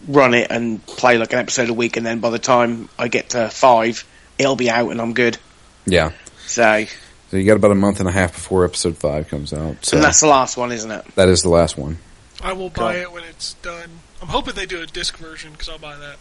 run 0.08 0.34
it 0.34 0.48
and 0.50 0.86
play 0.86 1.18
like 1.18 1.34
an 1.34 1.40
episode 1.40 1.70
a 1.70 1.74
week, 1.74 1.98
and 1.98 2.06
then 2.06 2.20
by 2.20 2.30
the 2.30 2.40
time 2.40 2.90
I 2.98 3.08
get 3.08 3.30
to 3.30 3.50
five, 3.50 4.06
it'll 4.38 4.56
be 4.56 4.70
out 4.70 4.90
and 4.90 5.02
I'm 5.02 5.14
good. 5.14 5.38
Yeah. 5.86 6.12
So, 6.46 6.86
So 7.30 7.38
you 7.38 7.46
got 7.46 7.58
about 7.58 7.72
a 7.72 7.76
month 7.76 8.00
and 8.00 8.10
a 8.10 8.12
half 8.12 8.34
before 8.34 8.66
episode 8.66 8.98
five 8.98 9.28
comes 9.28 9.54
out. 9.54 9.86
So 9.86 9.98
and 9.98 10.04
that's 10.04 10.22
the 10.22 10.28
last 10.28 10.58
one, 10.58 10.72
isn't 10.72 10.90
it? 10.90 11.06
that 11.16 11.30
is 11.30 11.42
the 11.42 11.50
last 11.50 11.78
one. 11.78 12.00
I 12.42 12.54
will 12.54 12.70
buy 12.70 12.98
it 12.98 13.12
when 13.12 13.24
it's 13.26 13.54
done. 13.56 13.90
I'm 14.22 14.28
hoping 14.28 14.56
they 14.56 14.66
do 14.66 14.82
a 14.82 14.86
disc 14.86 15.18
version 15.18 15.52
because 15.52 15.70
I'll 15.70 15.78
buy 15.80 15.96
that. 15.98 16.18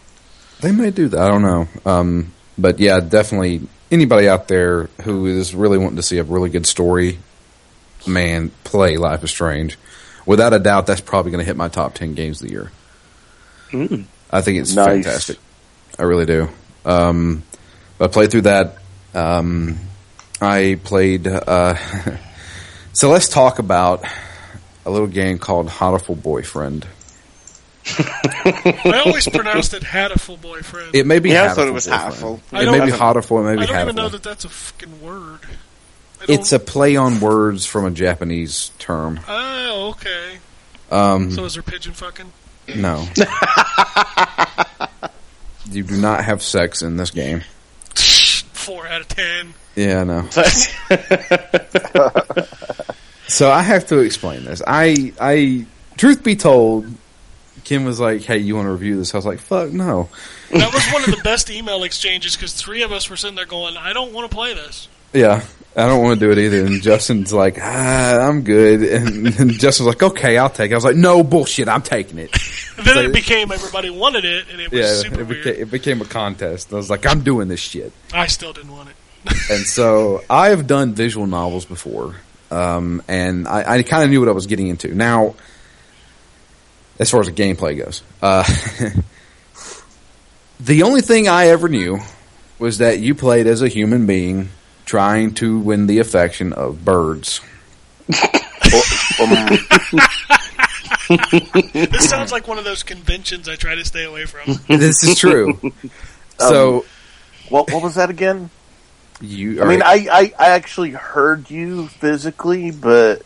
They 0.61 0.71
may 0.71 0.91
do 0.91 1.07
that. 1.09 1.19
I 1.19 1.27
don't 1.27 1.41
know. 1.41 1.67
Um, 1.85 2.33
but 2.57 2.79
yeah, 2.79 2.99
definitely 2.99 3.61
anybody 3.91 4.27
out 4.27 4.47
there 4.47 4.83
who 5.03 5.25
is 5.25 5.53
really 5.55 5.77
wanting 5.77 5.95
to 5.97 6.03
see 6.03 6.17
a 6.17 6.23
really 6.23 6.49
good 6.49 6.65
story, 6.65 7.19
man, 8.07 8.51
play 8.63 8.97
Life 8.97 9.23
is 9.23 9.31
Strange. 9.31 9.77
Without 10.25 10.53
a 10.53 10.59
doubt, 10.59 10.85
that's 10.85 11.01
probably 11.01 11.31
going 11.31 11.39
to 11.39 11.45
hit 11.45 11.57
my 11.57 11.69
top 11.69 11.93
ten 11.93 12.13
games 12.13 12.41
of 12.41 12.47
the 12.47 12.53
year. 12.53 12.71
Mm. 13.71 14.05
I 14.31 14.41
think 14.41 14.59
it's 14.59 14.75
Nice. 14.75 15.03
fantastic. 15.03 15.37
I 15.97 16.03
really 16.03 16.25
do. 16.25 16.49
Um, 16.85 17.43
I 17.99 18.07
played 18.07 18.31
through 18.31 18.41
that. 18.41 18.77
Um, 19.13 19.77
I 20.41 20.79
played. 20.83 21.27
Uh, 21.27 21.75
so 22.93 23.09
let's 23.09 23.27
talk 23.27 23.59
about 23.59 24.03
a 24.85 24.91
little 24.91 25.07
game 25.07 25.39
called 25.39 25.67
Hatoful 25.67 26.21
Boyfriend. 26.21 26.85
I 27.97 29.01
always 29.05 29.27
pronounced 29.27 29.73
it 29.73 29.83
had 29.83 30.11
a 30.11 30.19
full 30.19 30.37
boyfriend. 30.37 30.95
It 30.95 31.05
may 31.05 31.19
be. 31.19 31.29
Yeah, 31.29 31.43
I 31.43 31.47
Hatterful 31.47 31.63
thought 31.63 31.67
it 31.69 31.73
was 31.73 31.85
Boyfriend. 31.87 32.03
Hatterful. 32.03 32.39
I 32.51 32.61
It 32.61 32.65
don't- 32.65 32.79
may 32.79 32.85
be 32.85 32.91
Hotiful. 32.91 33.39
It 33.39 33.43
may 33.55 33.63
I 33.63 33.65
don't 33.65 33.81
even 33.81 33.95
know 33.95 34.09
that 34.09 34.23
that's 34.23 34.45
a 34.45 34.49
fucking 34.49 35.01
word. 35.01 35.39
It's 36.27 36.51
a 36.51 36.59
play 36.59 36.95
on 36.95 37.19
words 37.21 37.65
from 37.65 37.85
a 37.85 37.91
Japanese 37.91 38.71
term. 38.79 39.19
Oh, 39.27 39.89
okay. 39.91 40.39
Um, 40.91 41.31
So 41.31 41.45
is 41.45 41.53
there 41.53 41.63
pigeon 41.63 41.93
fucking? 41.93 42.31
no. 42.75 43.07
you 45.71 45.83
do 45.83 45.97
not 45.97 46.23
have 46.25 46.41
sex 46.43 46.81
in 46.81 46.97
this 46.97 47.11
game. 47.11 47.43
Four 47.95 48.87
out 48.87 49.01
of 49.01 49.07
ten. 49.07 49.53
Yeah, 49.75 50.01
I 50.01 50.03
know. 50.03 50.27
So 53.27 53.51
I 53.51 53.61
have 53.61 53.85
to 53.89 53.99
explain 53.99 54.43
this. 54.45 54.59
I, 54.65 55.13
I, 55.21 55.67
truth 55.97 56.23
be 56.23 56.35
told, 56.35 56.87
Kim 57.69 57.85
was 57.85 57.99
like, 57.99 58.23
"Hey, 58.23 58.39
you 58.39 58.55
want 58.55 58.65
to 58.65 58.71
review 58.71 58.97
this?" 58.97 59.13
I 59.13 59.17
was 59.19 59.27
like, 59.27 59.37
"Fuck 59.39 59.69
no." 59.71 60.09
That 60.51 60.73
was 60.73 60.83
one 60.91 61.03
of 61.03 61.15
the 61.15 61.21
best 61.23 61.51
email 61.51 61.83
exchanges 61.83 62.35
because 62.35 62.51
three 62.53 62.81
of 62.81 62.91
us 62.91 63.07
were 63.11 63.15
sitting 63.15 63.35
there 63.35 63.45
going, 63.45 63.77
"I 63.77 63.93
don't 63.93 64.11
want 64.11 64.27
to 64.27 64.35
play 64.35 64.55
this." 64.55 64.87
Yeah, 65.13 65.43
I 65.75 65.85
don't 65.85 66.01
want 66.03 66.19
to 66.19 66.25
do 66.25 66.31
it 66.31 66.39
either. 66.39 66.65
And 66.65 66.81
Justin's 66.81 67.31
like, 67.31 67.59
ah, 67.61 68.27
"I'm 68.27 68.41
good," 68.41 68.81
and, 68.81 69.27
and 69.39 69.51
Justin's 69.59 69.85
like, 69.85 70.01
"Okay, 70.01 70.35
I'll 70.39 70.49
take 70.49 70.71
it." 70.71 70.73
I 70.73 70.77
was 70.77 70.83
like, 70.83 70.95
"No 70.95 71.21
bullshit, 71.23 71.67
I'm 71.69 71.83
taking 71.83 72.17
it." 72.17 72.31
Then 72.77 72.85
So- 72.95 73.01
it 73.01 73.13
became 73.13 73.51
everybody 73.51 73.91
wanted 73.91 74.25
it, 74.25 74.45
and 74.51 74.59
it 74.59 74.71
was 74.71 74.79
Yeah, 74.79 74.93
super 75.09 75.21
it 75.21 75.27
weird. 75.27 75.43
became, 75.43 75.61
it 75.61 75.69
became 75.71 76.01
a 76.01 76.05
contest. 76.05 76.73
I 76.73 76.77
was 76.77 76.89
like, 76.89 77.05
"I'm 77.05 77.21
doing 77.21 77.49
this 77.49 77.59
shit." 77.59 77.91
I 78.11 78.25
still 78.25 78.51
didn't 78.53 78.71
want 78.71 78.89
it. 78.89 78.95
and 79.51 79.65
so 79.67 80.23
I 80.27 80.49
have 80.49 80.65
done 80.65 80.95
visual 80.95 81.27
novels 81.27 81.65
before, 81.65 82.15
um, 82.49 83.03
and 83.07 83.47
I, 83.47 83.73
I 83.75 83.83
kind 83.83 84.03
of 84.03 84.09
knew 84.09 84.21
what 84.21 84.29
I 84.29 84.31
was 84.31 84.47
getting 84.47 84.69
into. 84.69 84.95
Now, 84.95 85.35
as 86.99 87.09
far 87.09 87.21
as 87.21 87.27
the 87.27 87.33
gameplay 87.33 87.77
goes, 87.77 88.03
uh, 88.21 88.43
the 90.59 90.83
only 90.83 91.01
thing 91.01 91.27
I 91.27 91.47
ever 91.47 91.69
knew 91.69 91.99
was 92.59 92.79
that 92.79 92.99
you 92.99 93.15
played 93.15 93.47
as 93.47 93.61
a 93.61 93.67
human 93.67 94.05
being 94.05 94.49
trying 94.85 95.33
to 95.35 95.59
win 95.59 95.87
the 95.87 95.99
affection 95.99 96.53
of 96.53 96.83
birds. 96.83 97.41
Um, 99.19 99.57
This 101.73 102.07
sounds 102.07 102.31
like 102.31 102.47
one 102.47 102.59
of 102.59 102.63
those 102.63 102.83
conventions 102.83 103.49
I 103.49 103.55
try 103.55 103.73
to 103.73 103.83
stay 103.83 104.05
away 104.05 104.25
from. 104.25 104.59
this 104.67 105.03
is 105.03 105.17
true. 105.17 105.59
so 106.37 106.85
what 107.49 107.71
what 107.71 107.81
was 107.81 107.95
that 107.95 108.11
again? 108.11 108.51
you, 109.21 109.61
I 109.61 109.65
mean, 109.65 109.81
I, 109.81 110.07
I, 110.11 110.33
I 110.39 110.49
actually 110.51 110.91
heard 110.91 111.49
you 111.49 111.87
physically, 111.87 112.71
but 112.71 113.23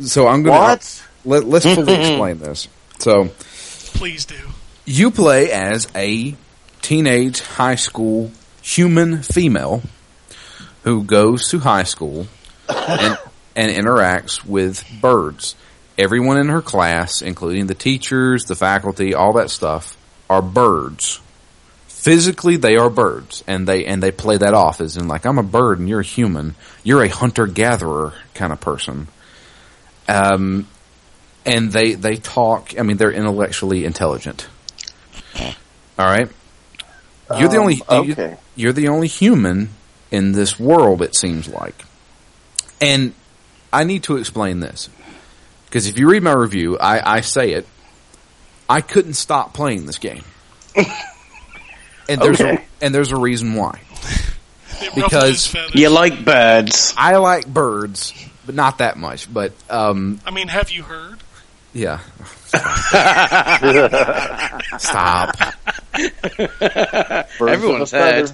so 0.00 0.26
I'm 0.26 0.42
gonna 0.42 0.58
what? 0.58 1.04
Let, 1.24 1.44
let's 1.44 1.64
fully 1.74 1.94
explain 1.94 2.38
this. 2.38 2.68
So. 2.98 3.30
Please 3.94 4.24
do. 4.24 4.36
you 4.84 5.10
play 5.10 5.52
as 5.52 5.88
a 5.94 6.34
teenage 6.82 7.40
high 7.40 7.76
school 7.76 8.30
human 8.60 9.22
female 9.22 9.82
who 10.82 11.02
goes 11.02 11.48
to 11.48 11.58
high 11.58 11.84
school 11.84 12.26
and, 12.68 13.18
and 13.56 13.70
interacts 13.70 14.44
with 14.44 14.84
birds. 15.00 15.54
Everyone 15.96 16.38
in 16.38 16.48
her 16.48 16.62
class, 16.62 17.22
including 17.22 17.66
the 17.66 17.74
teachers, 17.74 18.44
the 18.44 18.56
faculty, 18.56 19.14
all 19.14 19.34
that 19.34 19.50
stuff, 19.50 19.96
are 20.28 20.42
birds. 20.42 21.20
Physically, 21.86 22.56
they 22.56 22.76
are 22.76 22.90
birds, 22.90 23.42
and 23.46 23.66
they 23.66 23.86
and 23.86 24.02
they 24.02 24.10
play 24.10 24.36
that 24.36 24.52
off 24.52 24.80
as 24.80 24.96
in 24.96 25.08
like 25.08 25.24
I'm 25.24 25.38
a 25.38 25.42
bird 25.42 25.78
and 25.78 25.88
you're 25.88 26.00
a 26.00 26.04
human. 26.04 26.54
You're 26.82 27.02
a 27.02 27.08
hunter 27.08 27.46
gatherer 27.46 28.12
kind 28.34 28.52
of 28.52 28.60
person. 28.60 29.08
Um, 30.06 30.68
and 31.46 31.70
they 31.72 31.94
they 31.94 32.16
talk. 32.16 32.74
I 32.78 32.82
mean, 32.82 32.96
they're 32.96 33.12
intellectually 33.12 33.84
intelligent. 33.84 34.46
All 35.98 36.06
right. 36.06 36.28
You're 37.38 37.48
the 37.48 37.56
Um, 37.56 37.62
only 37.62 37.82
okay. 37.88 38.36
you're 38.56 38.72
the 38.72 38.88
only 38.88 39.08
human 39.08 39.70
in 40.10 40.32
this 40.32 40.58
world. 40.58 41.00
It 41.02 41.14
seems 41.16 41.48
like, 41.48 41.84
and 42.80 43.14
I 43.72 43.84
need 43.84 44.02
to 44.04 44.16
explain 44.16 44.60
this 44.60 44.88
because 45.66 45.86
if 45.86 45.98
you 45.98 46.08
read 46.10 46.22
my 46.22 46.32
review, 46.32 46.78
I, 46.78 47.16
I 47.16 47.20
say 47.22 47.52
it. 47.52 47.66
I 48.68 48.80
couldn't 48.80 49.14
stop 49.14 49.52
playing 49.54 49.86
this 49.86 49.98
game, 49.98 50.24
and 50.76 52.20
there's 52.20 52.40
Okay. 52.40 52.56
a, 52.56 52.84
and 52.84 52.94
there's 52.94 53.12
a 53.12 53.16
reason 53.16 53.54
why. 53.54 53.80
Because. 54.94 55.54
You 55.74 55.88
like 55.88 56.24
birds. 56.24 56.94
I 56.96 57.16
like 57.16 57.46
birds, 57.46 58.12
but 58.46 58.54
not 58.54 58.78
that 58.78 58.96
much. 58.98 59.32
But 59.32 59.52
um, 59.70 60.20
I 60.26 60.30
mean, 60.30 60.48
have 60.48 60.70
you 60.70 60.82
heard? 60.82 61.18
Yeah. 61.74 62.00
Stop. 64.78 65.36
Birds 67.38 67.40
Everyone's 67.40 67.92
of 67.92 68.00
a 68.00 68.02
feather. 68.02 68.26
heard. 68.28 68.32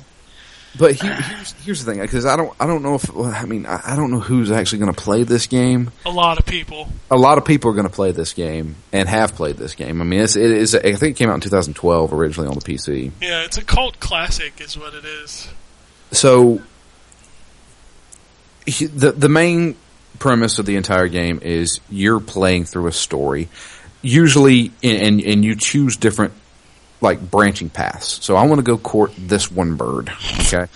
But 0.79 0.95
he, 0.95 1.09
here's 1.09 1.53
here's 1.65 1.85
the 1.85 1.93
thing 1.93 2.01
because 2.01 2.27
I 2.27 2.37
don't 2.37 2.55
I 2.61 2.67
don't 2.67 2.83
know 2.83 2.95
if 2.95 3.13
well, 3.13 3.33
I 3.35 3.45
mean 3.45 3.67
I, 3.67 3.81
I 3.85 3.97
don't 3.97 4.13
know 4.13 4.21
who's 4.21 4.53
actually 4.53 4.79
going 4.79 4.95
to 4.95 5.01
play 5.01 5.25
this 5.25 5.49
game. 5.49 5.91
A 6.07 6.11
lot 6.11 6.39
of 6.39 6.47
people. 6.47 6.89
A 7.11 7.17
lot 7.17 7.39
of 7.39 7.45
people 7.45 7.71
are 7.71 7.75
going 7.75 7.89
to 7.89 7.93
play 7.93 8.13
this 8.13 8.33
game 8.35 8.77
and 8.93 9.09
have 9.09 9.35
played 9.35 9.57
this 9.57 9.75
game. 9.75 10.01
I 10.01 10.05
mean, 10.05 10.21
it's, 10.21 10.37
it 10.37 10.51
is 10.51 10.77
I 10.77 10.95
think 10.95 11.03
it 11.03 11.17
came 11.17 11.29
out 11.29 11.35
in 11.35 11.41
2012 11.41 12.13
originally 12.13 12.49
on 12.49 12.55
the 12.55 12.61
PC. 12.61 13.11
Yeah, 13.21 13.43
it's 13.43 13.59
a 13.59 13.65
cult 13.65 13.99
classic, 13.99 14.61
is 14.61 14.79
what 14.79 14.95
it 14.95 15.05
is. 15.05 15.49
So 16.13 16.63
he, 18.65 18.87
the 18.87 19.11
the 19.11 19.29
main 19.29 19.75
premise 20.21 20.61
of 20.61 20.67
the 20.67 20.77
entire 20.77 21.09
game 21.09 21.41
is 21.43 21.81
you're 21.91 22.21
playing 22.21 22.65
through 22.67 22.87
a 22.87 22.93
story, 22.93 23.49
usually, 24.03 24.71
and 24.85 25.21
and 25.21 25.45
you 25.45 25.57
choose 25.57 25.97
different 25.97 26.33
like 27.01 27.19
branching 27.31 27.71
paths. 27.71 28.23
So 28.23 28.37
I 28.37 28.45
want 28.47 28.59
to 28.59 28.63
go 28.63 28.77
court 28.79 29.13
this 29.19 29.51
one 29.51 29.75
bird. 29.77 30.11
Okay, 30.41 30.67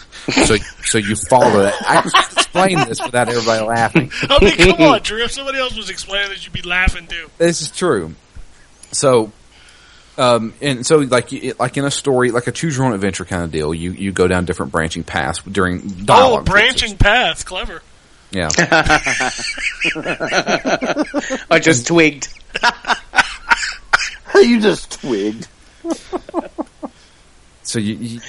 so 0.46 0.56
so 0.82 0.98
you 0.98 1.14
follow 1.16 1.62
that. 1.62 1.74
I 1.86 2.02
just 2.02 2.32
explain 2.32 2.78
this 2.88 3.00
without 3.04 3.28
everybody 3.28 3.64
laughing. 3.64 4.10
I 4.22 4.42
mean, 4.44 4.56
come 4.56 4.80
on, 4.80 5.02
Drew. 5.02 5.22
If 5.22 5.32
somebody 5.32 5.58
else 5.58 5.76
was 5.76 5.90
explaining 5.90 6.30
this, 6.30 6.44
you'd 6.44 6.52
be 6.52 6.62
laughing 6.62 7.06
too. 7.06 7.28
This 7.38 7.60
is 7.62 7.70
true. 7.70 8.14
So, 8.92 9.32
um, 10.16 10.54
and 10.62 10.86
so 10.86 10.96
like 10.98 11.32
you- 11.32 11.54
like 11.58 11.76
in 11.76 11.84
a 11.84 11.90
story, 11.90 12.30
like 12.30 12.46
a 12.46 12.52
choose 12.52 12.76
your 12.76 12.86
own 12.86 12.94
adventure 12.94 13.24
kind 13.24 13.42
of 13.44 13.50
deal, 13.52 13.74
you 13.74 13.90
you 13.92 14.12
go 14.12 14.26
down 14.28 14.44
different 14.46 14.72
branching 14.72 15.04
paths 15.04 15.40
during 15.42 16.06
Oh, 16.08 16.40
branching 16.42 16.96
paths, 16.96 17.44
clever. 17.44 17.82
Yeah. 18.34 18.48
I 21.50 21.60
just 21.60 21.86
twigged. 21.86 22.28
you 24.34 24.60
just 24.60 25.00
twigged. 25.00 25.46
So 27.62 27.78
you, 27.78 27.94
you 27.94 28.20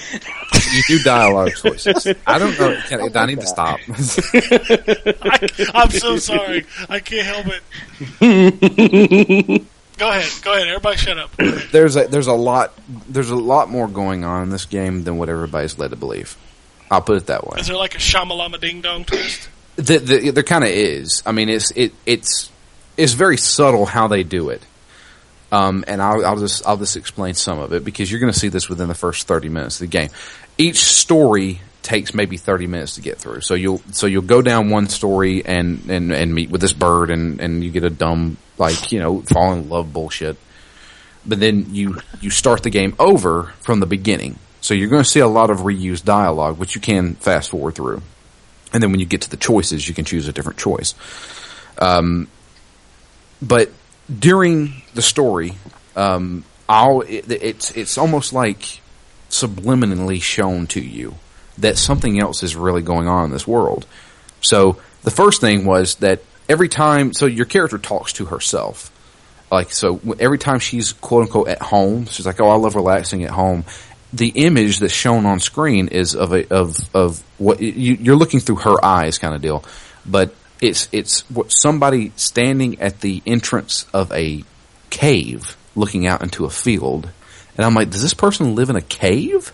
you 0.72 0.84
do 0.88 1.00
dialogue 1.00 1.54
choices. 1.56 2.08
I 2.28 2.38
don't 2.38 2.58
know. 2.60 2.80
Can, 2.88 3.18
I 3.18 3.26
need 3.26 3.42
to 3.42 3.48
stop. 3.48 3.80
I, 3.90 5.50
I'm 5.74 5.90
so 5.90 6.18
sorry. 6.18 6.66
I 6.88 7.00
can't 7.00 7.26
help 7.26 7.48
it. 7.48 7.64
go 9.98 10.10
ahead. 10.10 10.32
Go 10.44 10.54
ahead. 10.54 10.68
Everybody 10.68 10.98
shut 10.98 11.18
up. 11.18 11.36
there's 11.72 11.96
a 11.96 12.08
there's 12.08 12.28
a 12.28 12.34
lot 12.34 12.74
there's 13.10 13.32
a 13.32 13.36
lot 13.36 13.70
more 13.70 13.88
going 13.88 14.24
on 14.24 14.44
in 14.44 14.50
this 14.52 14.66
game 14.66 15.04
than 15.04 15.18
what 15.18 15.30
everybody's 15.30 15.80
led 15.80 15.90
to 15.90 15.96
believe. 15.96 16.38
I'll 16.92 17.02
put 17.02 17.18
it 17.18 17.26
that 17.26 17.48
way. 17.48 17.60
Is 17.60 17.68
there 17.68 17.76
like 17.78 17.96
a 17.96 18.00
shamalama 18.00 18.62
ding 18.62 18.82
dong 18.82 19.06
twist? 19.06 19.50
The, 19.76 19.98
the, 19.98 20.32
there 20.32 20.44
kind 20.44 20.64
of 20.64 20.70
is. 20.70 21.22
I 21.26 21.32
mean, 21.32 21.50
it's 21.50 21.72
it 21.72 21.94
it's 22.06 22.50
it's 22.98 23.14
very 23.14 23.38
subtle 23.38 23.86
how 23.86 24.08
they 24.08 24.24
do 24.24 24.50
it. 24.50 24.62
Um, 25.52 25.84
and 25.88 26.02
I'll, 26.02 26.26
I'll 26.26 26.40
just 26.40 26.66
I'll 26.66 26.78
just 26.78 26.98
explain 26.98 27.34
some 27.34 27.60
of 27.60 27.74
it 27.74 27.86
because 27.86 28.12
you're 28.12 28.20
going 28.20 28.34
to 28.34 28.38
see 28.38 28.50
this 28.50 28.68
within 28.68 28.88
the 28.88 28.96
first 28.96 29.28
thirty 29.28 29.50
minutes 29.50 29.76
of 29.76 29.90
the 29.90 29.98
game. 29.98 30.10
Each 30.58 30.80
story 30.84 31.62
takes 31.82 32.14
maybe 32.14 32.38
thirty 32.38 32.68
minutes 32.68 32.96
to 32.96 33.02
get 33.02 33.20
through. 33.20 33.42
So 33.42 33.54
you'll 33.54 33.82
so 33.92 34.08
you'll 34.08 34.24
go 34.24 34.42
down 34.42 34.70
one 34.70 34.88
story 34.88 35.46
and 35.46 35.90
and, 35.90 36.12
and 36.12 36.34
meet 36.34 36.50
with 36.50 36.62
this 36.62 36.74
bird 36.74 37.12
and 37.12 37.40
and 37.40 37.64
you 37.64 37.72
get 37.72 37.84
a 37.84 37.90
dumb 37.90 38.38
like 38.58 38.92
you 38.92 39.00
know 39.00 39.22
fall 39.22 39.54
in 39.54 39.70
love 39.70 39.94
bullshit. 39.94 40.38
But 41.26 41.40
then 41.40 41.74
you 41.74 42.00
you 42.22 42.30
start 42.30 42.64
the 42.64 42.70
game 42.70 42.96
over 43.00 43.54
from 43.62 43.80
the 43.80 43.86
beginning. 43.86 44.40
So 44.62 44.74
you're 44.74 44.90
going 44.90 45.04
to 45.04 45.10
see 45.10 45.20
a 45.20 45.28
lot 45.28 45.52
of 45.52 45.60
reused 45.60 46.06
dialogue, 46.06 46.58
which 46.58 46.74
you 46.74 46.82
can 46.82 47.14
fast 47.14 47.52
forward 47.52 47.76
through. 47.76 48.02
And 48.74 48.82
then 48.84 48.92
when 48.92 49.00
you 49.00 49.06
get 49.06 49.22
to 49.22 49.30
the 49.30 49.38
choices, 49.38 49.88
you 49.88 49.94
can 49.94 50.06
choose 50.06 50.28
a 50.28 50.34
different 50.34 50.60
choice. 50.60 50.96
Um, 51.78 52.28
but 53.42 53.70
during 54.20 54.82
the 54.94 55.02
story, 55.02 55.54
um, 55.96 56.44
I'll, 56.68 57.02
it, 57.02 57.32
it's 57.32 57.72
it's 57.72 57.98
almost 57.98 58.34
like 58.34 58.82
subliminally 59.30 60.22
shown 60.22 60.68
to 60.68 60.82
you 60.82 61.16
that 61.58 61.78
something 61.78 62.20
else 62.20 62.44
is 62.44 62.56
really 62.56 62.82
going 62.82 63.08
on 63.08 63.26
in 63.26 63.32
this 63.32 63.48
world. 63.48 63.86
So 64.42 64.78
the 65.04 65.12
first 65.12 65.42
thing 65.42 65.66
was 65.66 65.96
that 65.96 66.22
every 66.50 66.70
time, 66.70 67.14
so 67.14 67.26
your 67.26 67.46
character 67.46 67.78
talks 67.78 68.14
to 68.14 68.26
herself. 68.26 68.92
Like 69.52 69.72
so, 69.72 70.02
every 70.20 70.40
time 70.40 70.60
she's 70.60 70.94
quote 70.94 71.24
unquote 71.24 71.48
at 71.48 71.62
home, 71.62 72.08
she's 72.08 72.26
like, 72.26 72.42
"Oh, 72.42 72.50
I 72.50 72.56
love 72.56 72.76
relaxing 72.76 73.24
at 73.24 73.30
home." 73.30 73.64
The 74.16 74.30
image 74.30 74.80
that's 74.80 74.94
shown 74.94 75.26
on 75.26 75.40
screen 75.40 75.90
is 75.90 76.16
of 76.16 76.34
a 76.34 76.48
of 76.54 76.78
of 76.96 77.22
what 77.38 77.60
you, 77.60 77.96
you're 77.96 78.16
looking 78.16 78.40
through 78.40 78.58
her 78.58 78.84
eyes, 78.84 79.18
kind 79.18 79.36
of 79.36 79.42
deal. 79.42 79.64
But 80.06 80.34
it's 80.62 80.88
it's 80.92 81.30
what 81.30 81.52
somebody 81.52 82.12
standing 82.16 82.80
at 82.82 83.02
the 83.02 83.22
entrance 83.26 83.86
of 83.94 84.12
a 84.12 84.44
cave, 84.90 85.58
looking 85.76 86.08
out 86.08 86.22
into 86.22 86.46
a 86.46 86.50
field, 86.50 87.10
and 87.58 87.66
I'm 87.66 87.74
like, 87.74 87.90
"Does 87.90 88.02
this 88.02 88.14
person 88.14 88.56
live 88.56 88.70
in 88.70 88.76
a 88.76 88.82
cave?" 88.82 89.52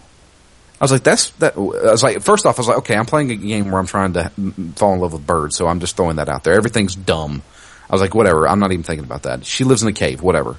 I 0.80 0.84
was 0.84 0.92
like, 0.92 1.04
"That's 1.04 1.30
that." 1.32 1.56
I 1.56 1.60
was 1.60 2.04
like, 2.04 2.22
first 2.22 2.46
off, 2.46 2.58
I 2.58 2.62
was 2.62 2.68
like, 2.68 2.78
"Okay, 2.80 2.96
I'm 2.96 3.06
playing 3.06 3.32
a 3.32 3.36
game 3.36 3.72
where 3.72 3.80
I'm 3.80 3.88
trying 3.88 4.14
to 4.14 4.32
fall 4.76 4.94
in 4.94 5.00
love 5.00 5.14
with 5.14 5.26
birds, 5.26 5.56
so 5.56 5.68
I'm 5.68 5.80
just 5.80 5.96
throwing 5.96 6.18
that 6.18 6.30
out 6.30 6.44
there. 6.44 6.54
Everything's 6.54 6.96
dumb." 6.96 7.42
I 7.90 7.94
was 7.94 8.02
like, 8.02 8.16
"Whatever." 8.16 8.48
I'm 8.48 8.60
not 8.60 8.72
even 8.72 8.84
thinking 8.84 9.06
about 9.06 9.24
that. 9.24 9.46
She 9.46 9.64
lives 9.64 9.82
in 9.82 9.90
a 9.90 9.94
cave, 9.94 10.22
whatever. 10.22 10.58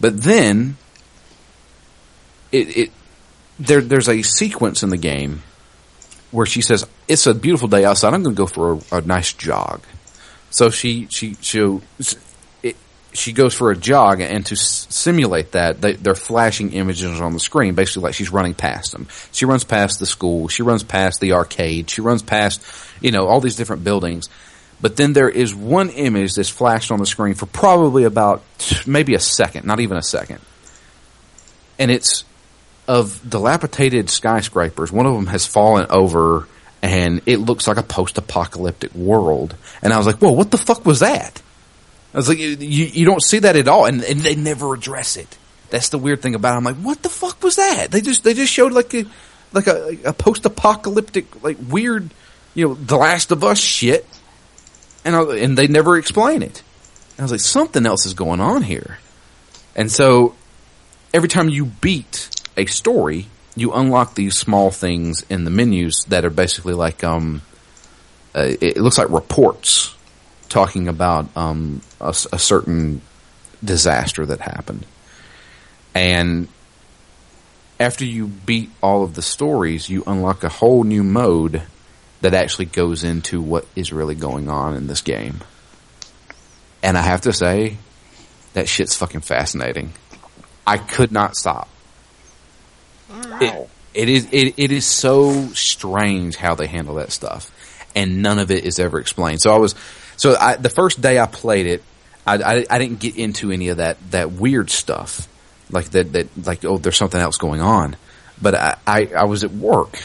But 0.00 0.22
then, 0.22 0.76
it, 2.52 2.76
it 2.76 2.92
there 3.58 3.80
there's 3.80 4.08
a 4.08 4.22
sequence 4.22 4.82
in 4.82 4.90
the 4.90 4.96
game 4.96 5.42
where 6.30 6.46
she 6.46 6.62
says, 6.62 6.86
"It's 7.08 7.26
a 7.26 7.34
beautiful 7.34 7.68
day 7.68 7.84
outside. 7.84 8.14
I'm 8.14 8.22
going 8.22 8.36
to 8.36 8.38
go 8.38 8.46
for 8.46 8.74
a, 8.74 8.98
a 8.98 9.00
nice 9.00 9.32
jog." 9.32 9.82
So 10.50 10.70
she 10.70 11.06
she 11.10 11.34
she 11.40 11.80
it, 12.62 12.76
she 13.12 13.32
goes 13.32 13.54
for 13.54 13.70
a 13.70 13.76
jog, 13.76 14.20
and 14.20 14.44
to 14.46 14.54
s- 14.54 14.86
simulate 14.90 15.52
that, 15.52 15.80
they, 15.80 15.94
they're 15.94 16.14
flashing 16.14 16.72
images 16.72 17.20
on 17.20 17.32
the 17.32 17.40
screen, 17.40 17.74
basically 17.74 18.02
like 18.02 18.14
she's 18.14 18.30
running 18.30 18.54
past 18.54 18.92
them. 18.92 19.08
She 19.32 19.44
runs 19.44 19.64
past 19.64 19.98
the 19.98 20.06
school, 20.06 20.48
she 20.48 20.62
runs 20.62 20.82
past 20.82 21.20
the 21.20 21.32
arcade, 21.32 21.90
she 21.90 22.00
runs 22.00 22.22
past 22.22 22.62
you 23.00 23.10
know 23.10 23.26
all 23.26 23.40
these 23.40 23.56
different 23.56 23.84
buildings. 23.84 24.28
But 24.80 24.96
then 24.96 25.12
there 25.12 25.28
is 25.28 25.54
one 25.54 25.90
image 25.90 26.34
that's 26.34 26.48
flashed 26.48 26.90
on 26.90 26.98
the 26.98 27.06
screen 27.06 27.34
for 27.34 27.46
probably 27.46 28.02
about 28.02 28.42
maybe 28.84 29.14
a 29.14 29.20
second, 29.20 29.64
not 29.64 29.78
even 29.78 29.96
a 29.96 30.02
second, 30.02 30.40
and 31.78 31.90
it's 31.90 32.24
of 32.88 33.28
dilapidated 33.28 34.10
skyscrapers. 34.10 34.90
One 34.90 35.06
of 35.06 35.14
them 35.14 35.26
has 35.26 35.46
fallen 35.46 35.86
over 35.90 36.48
and 36.82 37.22
it 37.26 37.38
looks 37.38 37.68
like 37.68 37.76
a 37.76 37.82
post-apocalyptic 37.82 38.94
world. 38.94 39.54
And 39.82 39.92
I 39.92 39.98
was 39.98 40.06
like, 40.06 40.16
whoa, 40.16 40.32
what 40.32 40.50
the 40.50 40.58
fuck 40.58 40.84
was 40.84 41.00
that? 41.00 41.40
I 42.12 42.16
was 42.16 42.28
like, 42.28 42.38
you, 42.38 42.56
you 42.56 43.04
don't 43.06 43.22
see 43.22 43.38
that 43.38 43.56
at 43.56 43.68
all. 43.68 43.86
And, 43.86 44.02
and 44.02 44.20
they 44.20 44.34
never 44.34 44.74
address 44.74 45.16
it. 45.16 45.38
That's 45.70 45.90
the 45.90 45.98
weird 45.98 46.20
thing 46.20 46.34
about 46.34 46.54
it. 46.54 46.56
I'm 46.58 46.64
like, 46.64 46.76
what 46.76 47.02
the 47.02 47.08
fuck 47.08 47.42
was 47.42 47.56
that? 47.56 47.90
They 47.90 48.00
just, 48.00 48.24
they 48.24 48.34
just 48.34 48.52
showed 48.52 48.72
like 48.72 48.92
a, 48.94 49.06
like 49.52 49.68
a, 49.68 49.96
a 50.06 50.12
post-apocalyptic, 50.12 51.42
like 51.42 51.56
weird, 51.68 52.10
you 52.54 52.68
know, 52.68 52.74
The 52.74 52.96
Last 52.96 53.30
of 53.30 53.44
Us 53.44 53.58
shit. 53.58 54.06
And, 55.04 55.14
I, 55.14 55.22
and 55.36 55.56
they 55.56 55.68
never 55.68 55.96
explain 55.96 56.42
it. 56.42 56.62
And 57.12 57.20
I 57.20 57.22
was 57.22 57.32
like, 57.32 57.40
something 57.40 57.86
else 57.86 58.06
is 58.06 58.14
going 58.14 58.40
on 58.40 58.62
here. 58.62 58.98
And 59.76 59.90
so 59.90 60.34
every 61.14 61.28
time 61.28 61.48
you 61.48 61.66
beat 61.66 62.28
a 62.56 62.66
story, 62.66 63.26
you 63.56 63.72
unlock 63.72 64.14
these 64.14 64.36
small 64.36 64.70
things 64.70 65.24
in 65.28 65.44
the 65.44 65.50
menus 65.50 66.04
that 66.08 66.24
are 66.24 66.30
basically 66.30 66.74
like 66.74 67.04
um, 67.04 67.42
uh, 68.34 68.52
it 68.60 68.76
looks 68.76 68.98
like 68.98 69.10
reports 69.10 69.94
talking 70.48 70.88
about 70.88 71.28
um, 71.36 71.80
a, 72.00 72.14
a 72.32 72.38
certain 72.38 73.00
disaster 73.64 74.26
that 74.26 74.40
happened, 74.40 74.86
and 75.94 76.48
after 77.78 78.04
you 78.04 78.28
beat 78.28 78.70
all 78.82 79.02
of 79.02 79.14
the 79.14 79.22
stories, 79.22 79.88
you 79.88 80.04
unlock 80.06 80.44
a 80.44 80.48
whole 80.48 80.84
new 80.84 81.02
mode 81.02 81.62
that 82.20 82.34
actually 82.34 82.66
goes 82.66 83.02
into 83.02 83.42
what 83.42 83.66
is 83.74 83.92
really 83.92 84.14
going 84.14 84.48
on 84.48 84.76
in 84.76 84.86
this 84.86 85.00
game. 85.00 85.40
And 86.82 86.96
I 86.96 87.02
have 87.02 87.22
to 87.22 87.32
say, 87.32 87.76
that 88.52 88.68
shit's 88.68 88.96
fucking 88.96 89.22
fascinating. 89.22 89.92
I 90.66 90.78
could 90.78 91.10
not 91.10 91.36
stop. 91.36 91.68
It, 93.40 93.68
it 93.94 94.08
is 94.08 94.28
it, 94.32 94.54
it 94.56 94.72
is 94.72 94.86
so 94.86 95.48
strange 95.48 96.36
how 96.36 96.54
they 96.54 96.66
handle 96.66 96.96
that 96.96 97.12
stuff, 97.12 97.50
and 97.94 98.22
none 98.22 98.38
of 98.38 98.50
it 98.50 98.64
is 98.64 98.78
ever 98.78 98.98
explained. 98.98 99.40
So 99.42 99.54
I 99.54 99.58
was 99.58 99.74
so 100.16 100.36
I, 100.38 100.56
the 100.56 100.70
first 100.70 101.00
day 101.00 101.18
I 101.18 101.26
played 101.26 101.66
it, 101.66 101.82
I, 102.26 102.36
I 102.36 102.66
I 102.70 102.78
didn't 102.78 103.00
get 103.00 103.16
into 103.16 103.50
any 103.50 103.68
of 103.68 103.78
that 103.78 103.98
that 104.10 104.32
weird 104.32 104.70
stuff 104.70 105.28
like 105.70 105.90
that 105.90 106.12
that 106.12 106.46
like 106.46 106.64
oh 106.64 106.78
there's 106.78 106.96
something 106.96 107.20
else 107.20 107.36
going 107.36 107.60
on, 107.60 107.96
but 108.40 108.54
I 108.54 108.76
I, 108.86 109.10
I 109.16 109.24
was 109.24 109.44
at 109.44 109.52
work. 109.52 109.98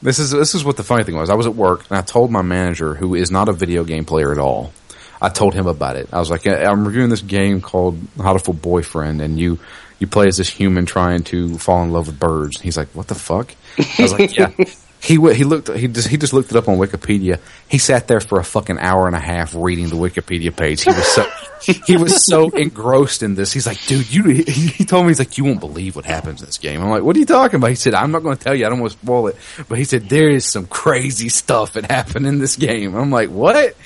This 0.00 0.18
is 0.18 0.30
this 0.30 0.54
is 0.54 0.64
what 0.64 0.76
the 0.76 0.84
funny 0.84 1.04
thing 1.04 1.16
was. 1.16 1.30
I 1.30 1.34
was 1.34 1.46
at 1.46 1.54
work 1.54 1.84
and 1.90 1.98
I 1.98 2.02
told 2.02 2.30
my 2.30 2.42
manager, 2.42 2.94
who 2.94 3.14
is 3.14 3.30
not 3.30 3.48
a 3.48 3.52
video 3.52 3.84
game 3.84 4.04
player 4.04 4.32
at 4.32 4.38
all. 4.38 4.72
I 5.20 5.30
told 5.30 5.54
him 5.54 5.66
about 5.66 5.96
it. 5.96 6.08
I 6.12 6.18
was 6.18 6.30
like, 6.30 6.46
I'm 6.46 6.84
reviewing 6.84 7.08
this 7.08 7.22
game 7.22 7.62
called 7.62 7.98
Hatoful 8.16 8.60
Boyfriend, 8.60 9.22
and 9.22 9.38
you 9.40 9.58
you 9.98 10.06
play 10.06 10.26
as 10.26 10.36
this 10.36 10.48
human 10.48 10.86
trying 10.86 11.22
to 11.24 11.58
fall 11.58 11.82
in 11.82 11.92
love 11.92 12.06
with 12.08 12.18
birds. 12.18 12.60
He's 12.60 12.76
like, 12.76 12.88
what 12.88 13.08
the 13.08 13.14
fuck? 13.14 13.54
I 13.78 14.02
was 14.02 14.12
like, 14.12 14.36
yeah. 14.36 14.50
He 15.04 15.16
w- 15.16 15.34
he 15.34 15.44
looked 15.44 15.68
he 15.68 15.86
just 15.86 16.08
he 16.08 16.16
just 16.16 16.32
looked 16.32 16.50
it 16.50 16.56
up 16.56 16.66
on 16.66 16.78
Wikipedia. 16.78 17.38
He 17.68 17.76
sat 17.76 18.08
there 18.08 18.20
for 18.20 18.40
a 18.40 18.44
fucking 18.44 18.78
hour 18.78 19.06
and 19.06 19.14
a 19.14 19.20
half 19.20 19.54
reading 19.54 19.90
the 19.90 19.96
Wikipedia 19.96 20.56
page. 20.56 20.82
He 20.82 20.88
was 20.88 21.06
so 21.06 21.30
he 21.86 21.98
was 21.98 22.24
so 22.24 22.48
engrossed 22.48 23.22
in 23.22 23.34
this. 23.34 23.52
He's 23.52 23.66
like, 23.66 23.84
dude, 23.84 24.10
you 24.10 24.22
he, 24.24 24.42
he 24.44 24.84
told 24.86 25.04
me 25.04 25.10
he's 25.10 25.18
like, 25.18 25.36
you 25.36 25.44
won't 25.44 25.60
believe 25.60 25.94
what 25.94 26.06
happens 26.06 26.40
in 26.40 26.46
this 26.46 26.56
game. 26.56 26.80
I'm 26.80 26.88
like, 26.88 27.02
what 27.02 27.16
are 27.16 27.18
you 27.18 27.26
talking 27.26 27.56
about? 27.56 27.68
He 27.68 27.76
said, 27.76 27.92
I'm 27.92 28.12
not 28.12 28.22
going 28.22 28.38
to 28.38 28.42
tell 28.42 28.54
you. 28.54 28.64
I 28.64 28.70
don't 28.70 28.80
want 28.80 28.92
to 28.92 28.98
spoil 28.98 29.26
it. 29.26 29.36
But 29.68 29.76
he 29.76 29.84
said 29.84 30.08
there 30.08 30.30
is 30.30 30.46
some 30.46 30.66
crazy 30.66 31.28
stuff 31.28 31.74
that 31.74 31.90
happened 31.90 32.24
in 32.24 32.38
this 32.38 32.56
game. 32.56 32.94
I'm 32.94 33.10
like, 33.10 33.28
what? 33.28 33.76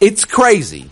It's 0.00 0.24
crazy. 0.24 0.90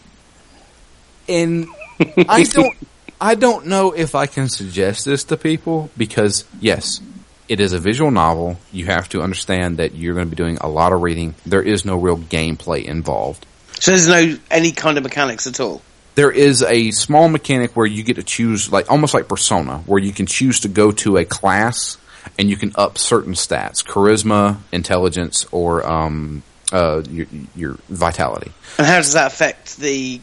And 1.28 1.68
I 2.00 2.42
don't 2.50 2.76
I 3.20 3.34
don't 3.34 3.66
know 3.66 3.92
if 3.92 4.14
I 4.14 4.26
can 4.26 4.48
suggest 4.48 5.04
this 5.04 5.24
to 5.24 5.36
people 5.36 5.90
because 5.96 6.44
yes, 6.60 7.00
it 7.48 7.60
is 7.60 7.72
a 7.72 7.78
visual 7.78 8.10
novel. 8.10 8.58
You 8.72 8.86
have 8.86 9.08
to 9.10 9.22
understand 9.22 9.78
that 9.78 9.94
you're 9.94 10.14
going 10.14 10.26
to 10.26 10.30
be 10.30 10.36
doing 10.36 10.58
a 10.60 10.68
lot 10.68 10.92
of 10.92 11.02
reading. 11.02 11.34
There 11.44 11.62
is 11.62 11.84
no 11.84 11.96
real 11.96 12.18
gameplay 12.18 12.84
involved. 12.84 13.46
So 13.80 13.92
there's 13.92 14.08
no 14.08 14.38
any 14.50 14.72
kind 14.72 14.98
of 14.98 15.04
mechanics 15.04 15.46
at 15.46 15.58
all. 15.60 15.82
There 16.14 16.30
is 16.30 16.62
a 16.62 16.90
small 16.90 17.28
mechanic 17.28 17.76
where 17.76 17.86
you 17.86 18.02
get 18.02 18.16
to 18.16 18.24
choose, 18.24 18.72
like 18.72 18.90
almost 18.90 19.14
like 19.14 19.28
Persona, 19.28 19.78
where 19.86 20.00
you 20.00 20.12
can 20.12 20.26
choose 20.26 20.60
to 20.60 20.68
go 20.68 20.90
to 20.92 21.16
a 21.16 21.24
class 21.24 21.96
and 22.38 22.50
you 22.50 22.56
can 22.56 22.72
up 22.74 22.98
certain 22.98 23.34
stats: 23.34 23.84
charisma, 23.84 24.58
intelligence, 24.72 25.46
or 25.52 25.88
um, 25.88 26.42
uh, 26.72 27.02
your, 27.08 27.26
your 27.54 27.78
vitality. 27.88 28.52
And 28.78 28.86
how 28.86 28.96
does 28.96 29.12
that 29.12 29.28
affect 29.28 29.76
the 29.78 30.20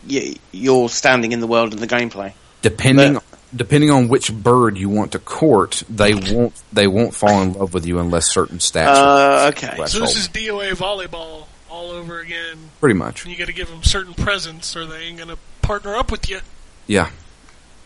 your 0.51 0.89
standing 0.89 1.31
in 1.31 1.39
the 1.39 1.47
world 1.47 1.73
and 1.73 1.81
the 1.81 1.87
gameplay? 1.87 2.33
Depending 2.69 3.13
But- 3.15 3.23
depending 3.55 3.89
on 3.91 4.07
which 4.09 4.33
bird 4.33 4.77
you 4.77 4.89
want 4.89 5.11
to 5.13 5.19
court, 5.19 5.83
they 5.89 6.13
won't 6.13 6.53
they 6.73 6.87
won't 6.87 7.13
fall 7.15 7.41
in 7.41 7.53
love 7.53 7.73
with 7.73 7.85
you 7.85 7.99
unless 7.99 8.29
certain 8.31 8.57
stats. 8.57 8.87
are 8.87 9.45
Uh, 9.45 9.49
okay. 9.49 9.75
Right. 9.79 9.89
So 9.89 9.99
this 9.99 10.17
is 10.17 10.27
DOA 10.27 10.71
volleyball 10.75 11.45
all 11.69 11.91
over 11.91 12.19
again. 12.19 12.69
pretty 12.79 12.95
much. 12.95 13.23
And 13.23 13.31
you 13.31 13.37
got 13.37 13.47
to 13.47 13.53
give 13.53 13.69
them 13.69 13.83
certain 13.83 14.13
presents, 14.13 14.75
or 14.75 14.85
they 14.85 15.03
ain't 15.03 15.17
gonna 15.19 15.37
partner 15.61 15.95
up 15.95 16.11
with 16.11 16.29
you. 16.29 16.39
Yeah, 16.87 17.09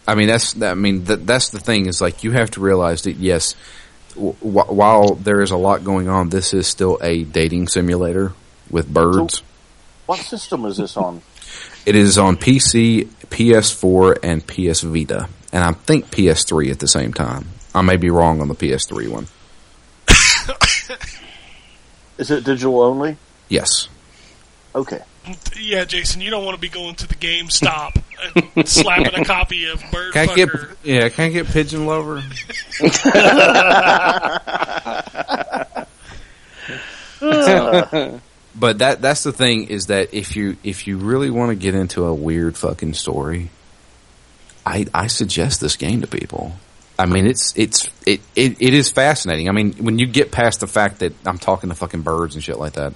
I 0.07 0.15
mean 0.15 0.27
that's 0.27 0.53
that, 0.53 0.71
I 0.71 0.75
mean 0.75 1.03
that, 1.05 1.25
that's 1.27 1.49
the 1.49 1.59
thing 1.59 1.85
is 1.87 2.01
like 2.01 2.23
you 2.23 2.31
have 2.31 2.51
to 2.51 2.59
realize 2.61 3.03
that 3.03 3.17
yes, 3.17 3.53
w- 4.15 4.33
while 4.41 5.15
there 5.15 5.41
is 5.41 5.51
a 5.51 5.57
lot 5.57 5.83
going 5.83 6.07
on, 6.09 6.29
this 6.29 6.53
is 6.53 6.67
still 6.67 6.97
a 7.01 7.23
dating 7.23 7.67
simulator 7.67 8.33
with 8.69 8.87
birds. 8.93 9.41
What 10.07 10.19
system 10.19 10.65
is 10.65 10.77
this 10.77 10.97
on? 10.97 11.21
It 11.85 11.95
is 11.95 12.17
on 12.17 12.35
PC, 12.37 13.07
PS4, 13.29 14.17
and 14.23 14.45
PS 14.45 14.81
Vita, 14.81 15.29
and 15.51 15.63
I 15.63 15.71
think 15.73 16.11
PS3 16.11 16.71
at 16.71 16.79
the 16.79 16.87
same 16.87 17.13
time. 17.13 17.47
I 17.73 17.81
may 17.81 17.97
be 17.97 18.09
wrong 18.09 18.41
on 18.41 18.47
the 18.47 18.55
PS3 18.55 19.07
one. 19.09 19.27
Is 22.17 22.31
it 22.31 22.43
digital 22.43 22.81
only? 22.81 23.17
Yes. 23.47 23.87
Okay. 24.75 24.99
Yeah, 25.59 25.85
Jason, 25.85 26.21
you 26.21 26.31
don't 26.31 26.43
want 26.43 26.55
to 26.55 26.61
be 26.61 26.69
going 26.69 26.95
to 26.95 27.07
the 27.07 27.15
GameStop 27.15 28.01
and 28.55 28.67
slapping 28.67 29.21
a 29.21 29.25
copy 29.25 29.65
of 29.65 29.83
Bird 29.91 30.13
Can 30.13 30.29
I 30.29 30.35
get 30.35 30.49
yeah? 30.83 31.09
can't 31.09 31.33
get 31.33 31.45
pigeon 31.47 31.85
lover? 31.85 32.23
but 38.59 38.79
that 38.79 39.01
that's 39.01 39.23
the 39.23 39.31
thing 39.31 39.67
is 39.67 39.87
that 39.87 40.13
if 40.13 40.35
you 40.35 40.57
if 40.63 40.85
you 40.87 40.97
really 40.97 41.29
want 41.29 41.49
to 41.49 41.55
get 41.55 41.75
into 41.75 42.05
a 42.05 42.13
weird 42.13 42.57
fucking 42.57 42.93
story, 42.93 43.49
I 44.65 44.85
I 44.93 45.07
suggest 45.07 45.61
this 45.61 45.77
game 45.77 46.01
to 46.01 46.07
people. 46.07 46.53
I 46.97 47.05
mean, 47.05 47.27
it's 47.27 47.57
it's 47.57 47.87
it, 48.05 48.21
it 48.35 48.61
it 48.61 48.73
is 48.73 48.91
fascinating. 48.91 49.47
I 49.47 49.53
mean, 49.53 49.73
when 49.73 49.99
you 49.99 50.05
get 50.05 50.31
past 50.31 50.59
the 50.59 50.67
fact 50.67 50.99
that 50.99 51.13
I'm 51.25 51.37
talking 51.37 51.69
to 51.69 51.75
fucking 51.75 52.01
birds 52.01 52.35
and 52.35 52.43
shit 52.43 52.59
like 52.59 52.73
that, 52.73 52.93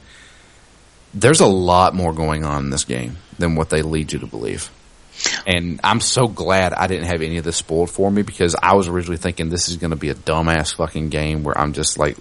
there's 1.13 1.39
a 1.39 1.47
lot 1.47 1.95
more 1.95 2.13
going 2.13 2.43
on 2.43 2.65
in 2.65 2.69
this 2.69 2.84
game 2.84 3.17
than 3.39 3.56
what 3.56 3.69
they 3.69 3.82
lead 3.82 4.12
you 4.12 4.19
to 4.19 4.28
believe. 4.28 4.69
And 5.45 5.80
I'm 5.84 6.02
so 6.02 6.28
glad 6.28 6.73
I 6.73 6.88
didn't 6.88 7.06
have 7.06 7.21
any 7.21 7.38
of 7.38 7.45
this 7.45 7.58
spoiled 7.58 7.91
for 7.91 8.12
me 8.12 8.23
because 8.23 8.56
I 8.62 8.76
was 8.76 8.88
originally 8.88 9.17
thinking 9.17 9.49
this 9.49 9.69
is 9.69 9.78
going 9.78 9.91
to 9.91 9.97
be 9.97 10.10
a 10.10 10.15
dumbass 10.15 10.76
fucking 10.76 11.10
game 11.10 11.43
where 11.43 11.58
I'm 11.58 11.73
just 11.73 11.97
like, 11.97 12.17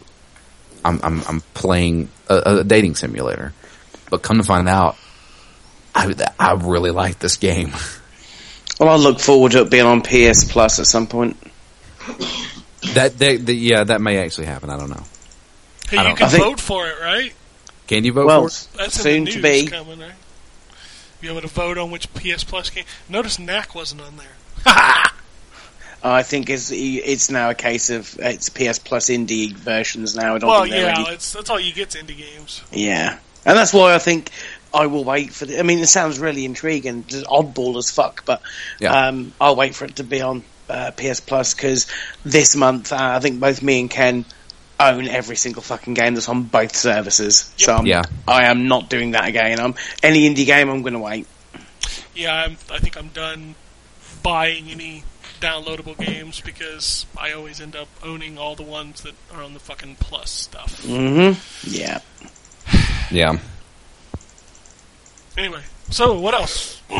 I'm 0.84 1.00
I'm, 1.02 1.22
I'm 1.28 1.40
playing 1.54 2.08
a, 2.28 2.58
a 2.60 2.64
dating 2.64 2.94
simulator. 2.96 3.52
But 4.10 4.22
come 4.22 4.36
to 4.38 4.42
find 4.44 4.68
out, 4.68 4.96
I 5.94 6.12
I 6.38 6.52
really 6.54 6.90
like 6.90 7.18
this 7.18 7.36
game. 7.36 7.72
Well, 8.80 8.88
I 8.88 8.96
look 8.96 9.20
forward 9.20 9.52
to 9.52 9.62
it 9.62 9.70
being 9.70 9.84
on 9.86 10.00
PS 10.02 10.44
Plus 10.50 10.78
at 10.80 10.86
some 10.86 11.06
point. 11.06 11.36
that, 12.94 13.16
that, 13.18 13.46
that 13.46 13.54
yeah, 13.54 13.84
that 13.84 14.00
may 14.00 14.18
actually 14.18 14.46
happen. 14.46 14.70
I 14.70 14.78
don't 14.78 14.90
know. 14.90 15.04
Hey, 15.88 15.98
I 15.98 16.02
you 16.02 16.08
don't- 16.08 16.16
can 16.16 16.28
think- 16.30 16.42
vote 16.44 16.60
for 16.60 16.86
it, 16.88 17.00
right? 17.00 17.32
Can 17.86 18.04
you 18.04 18.12
vote 18.12 18.26
well, 18.26 18.48
for 18.48 18.48
it? 18.48 18.68
That's 18.78 19.00
soon 19.00 19.14
in 19.14 19.24
the 19.24 19.30
to 19.32 19.42
be. 19.42 19.66
coming, 19.66 19.98
right? 20.00 20.12
Be 21.20 21.28
able 21.28 21.42
to 21.42 21.46
vote 21.48 21.78
on 21.78 21.90
which 21.90 22.12
PS 22.14 22.42
Plus 22.44 22.70
game. 22.70 22.84
Notice 23.08 23.38
Knack 23.38 23.74
wasn't 23.74 24.00
on 24.00 24.16
there. 24.16 24.64
I 26.04 26.22
think 26.22 26.50
it's 26.50 26.70
it's 26.72 27.30
now 27.30 27.50
a 27.50 27.54
case 27.54 27.90
of 27.90 28.16
it's 28.20 28.48
PS 28.48 28.78
Plus 28.78 29.06
indie 29.08 29.52
versions 29.52 30.16
now. 30.16 30.34
I 30.34 30.38
don't 30.38 30.50
well, 30.50 30.62
think 30.62 30.74
yeah, 30.74 30.86
ready. 30.86 31.02
it's, 31.12 31.32
that's 31.32 31.48
all 31.50 31.60
you 31.60 31.72
get 31.72 31.90
to 31.90 31.98
indie 31.98 32.16
games. 32.16 32.62
Yeah, 32.72 33.18
and 33.44 33.56
that's 33.56 33.72
why 33.72 33.94
I 33.94 33.98
think 33.98 34.30
I 34.74 34.86
will 34.86 35.04
wait 35.04 35.32
for. 35.32 35.46
The, 35.46 35.58
I 35.58 35.62
mean, 35.62 35.78
it 35.78 35.86
sounds 35.86 36.18
really 36.18 36.44
intriguing, 36.44 37.04
just 37.06 37.26
oddball 37.26 37.76
as 37.78 37.90
fuck, 37.90 38.24
but 38.24 38.42
Yeah. 38.80 39.08
um, 39.08 39.32
I'll 39.40 39.54
wait 39.56 39.74
for 39.74 39.84
it 39.84 39.96
to 39.96 40.04
be 40.04 40.20
on 40.20 40.42
uh, 40.68 40.90
PS 40.92 41.20
Plus 41.20 41.54
because 41.54 41.86
this 42.24 42.56
month 42.56 42.92
uh, 42.92 42.96
I 42.98 43.20
think 43.20 43.38
both 43.38 43.62
me 43.62 43.80
and 43.80 43.90
Ken 43.90 44.24
own 44.80 45.06
every 45.06 45.36
single 45.36 45.62
fucking 45.62 45.94
game 45.94 46.14
that's 46.14 46.28
on 46.28 46.42
both 46.44 46.74
services. 46.74 47.52
So 47.56 47.76
I'm, 47.76 47.86
Yeah. 47.86 48.02
I 48.26 48.46
am 48.46 48.66
not 48.66 48.90
doing 48.90 49.12
that 49.12 49.28
again. 49.28 49.60
I'm 49.60 49.74
any 50.02 50.28
indie 50.28 50.46
game. 50.46 50.68
I'm 50.68 50.82
going 50.82 50.94
to 50.94 50.98
wait. 50.98 51.28
Yeah, 52.16 52.34
I'm, 52.34 52.56
I 52.70 52.78
think 52.78 52.96
I'm 52.96 53.08
done 53.08 53.54
buying 54.22 54.70
any 54.70 55.04
downloadable 55.42 55.98
games 55.98 56.40
because 56.40 57.04
I 57.18 57.32
always 57.32 57.60
end 57.60 57.76
up 57.76 57.88
owning 58.02 58.38
all 58.38 58.54
the 58.54 58.62
ones 58.62 59.02
that 59.02 59.14
are 59.34 59.42
on 59.42 59.52
the 59.52 59.60
fucking 59.60 59.96
Plus 59.96 60.30
stuff. 60.30 60.80
Mm-hmm. 60.82 61.38
Yeah. 61.70 61.98
Yeah. 63.10 63.38
Anyway, 65.36 65.60
so 65.90 66.18
what 66.18 66.32
else? 66.34 66.80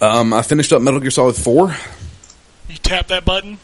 Um, 0.00 0.32
I 0.32 0.42
finished 0.42 0.72
up 0.72 0.80
Metal 0.80 1.00
Gear 1.00 1.10
Solid 1.10 1.34
Four. 1.34 1.74
You 2.68 2.76
tap 2.76 3.08
that 3.08 3.24
button, 3.24 3.58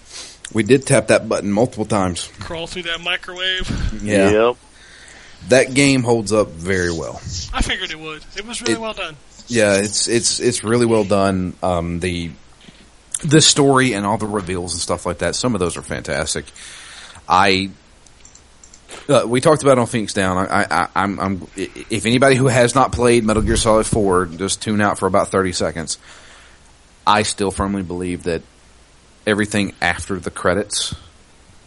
We 0.52 0.64
did 0.64 0.84
tap 0.86 1.06
that 1.08 1.28
button 1.28 1.52
multiple 1.52 1.84
times. 1.84 2.28
crawl 2.40 2.66
through 2.66 2.82
that 2.84 3.00
microwave. 3.00 3.70
Yeah. 4.02 4.30
Yep. 4.30 4.56
That 5.50 5.74
game 5.74 6.02
holds 6.02 6.32
up 6.32 6.48
very 6.48 6.90
well. 6.90 7.20
I 7.52 7.62
figured 7.62 7.90
it 7.92 7.98
would. 8.00 8.24
It 8.36 8.44
was 8.46 8.60
really 8.62 8.74
It- 8.74 8.80
well 8.80 8.94
done. 8.94 9.16
Yeah, 9.46 9.74
it's 9.76 10.08
it's 10.08 10.40
it's 10.40 10.64
really 10.64 10.86
well 10.86 11.04
done. 11.04 11.54
Um, 11.62 12.00
the 12.00 12.30
the 13.24 13.40
story 13.40 13.94
and 13.94 14.04
all 14.04 14.18
the 14.18 14.26
reveals 14.26 14.74
and 14.74 14.80
stuff 14.80 15.06
like 15.06 15.18
that. 15.18 15.34
Some 15.34 15.54
of 15.54 15.60
those 15.60 15.76
are 15.76 15.82
fantastic. 15.82 16.44
I 17.28 17.70
uh, 19.08 19.24
we 19.26 19.40
talked 19.40 19.62
about 19.62 19.78
it 19.78 19.80
on 19.80 19.86
Phoenix 19.86 20.12
Down. 20.12 20.38
I, 20.38 20.66
I, 20.70 20.88
I'm, 20.94 21.18
I'm 21.18 21.46
if 21.56 22.06
anybody 22.06 22.36
who 22.36 22.46
has 22.46 22.74
not 22.74 22.92
played 22.92 23.24
Metal 23.24 23.42
Gear 23.42 23.56
Solid 23.56 23.86
Four, 23.86 24.26
just 24.26 24.62
tune 24.62 24.80
out 24.80 24.98
for 24.98 25.06
about 25.06 25.28
thirty 25.28 25.52
seconds. 25.52 25.98
I 27.06 27.22
still 27.22 27.50
firmly 27.50 27.82
believe 27.82 28.24
that 28.24 28.42
everything 29.26 29.74
after 29.80 30.18
the 30.18 30.30
credits 30.30 30.94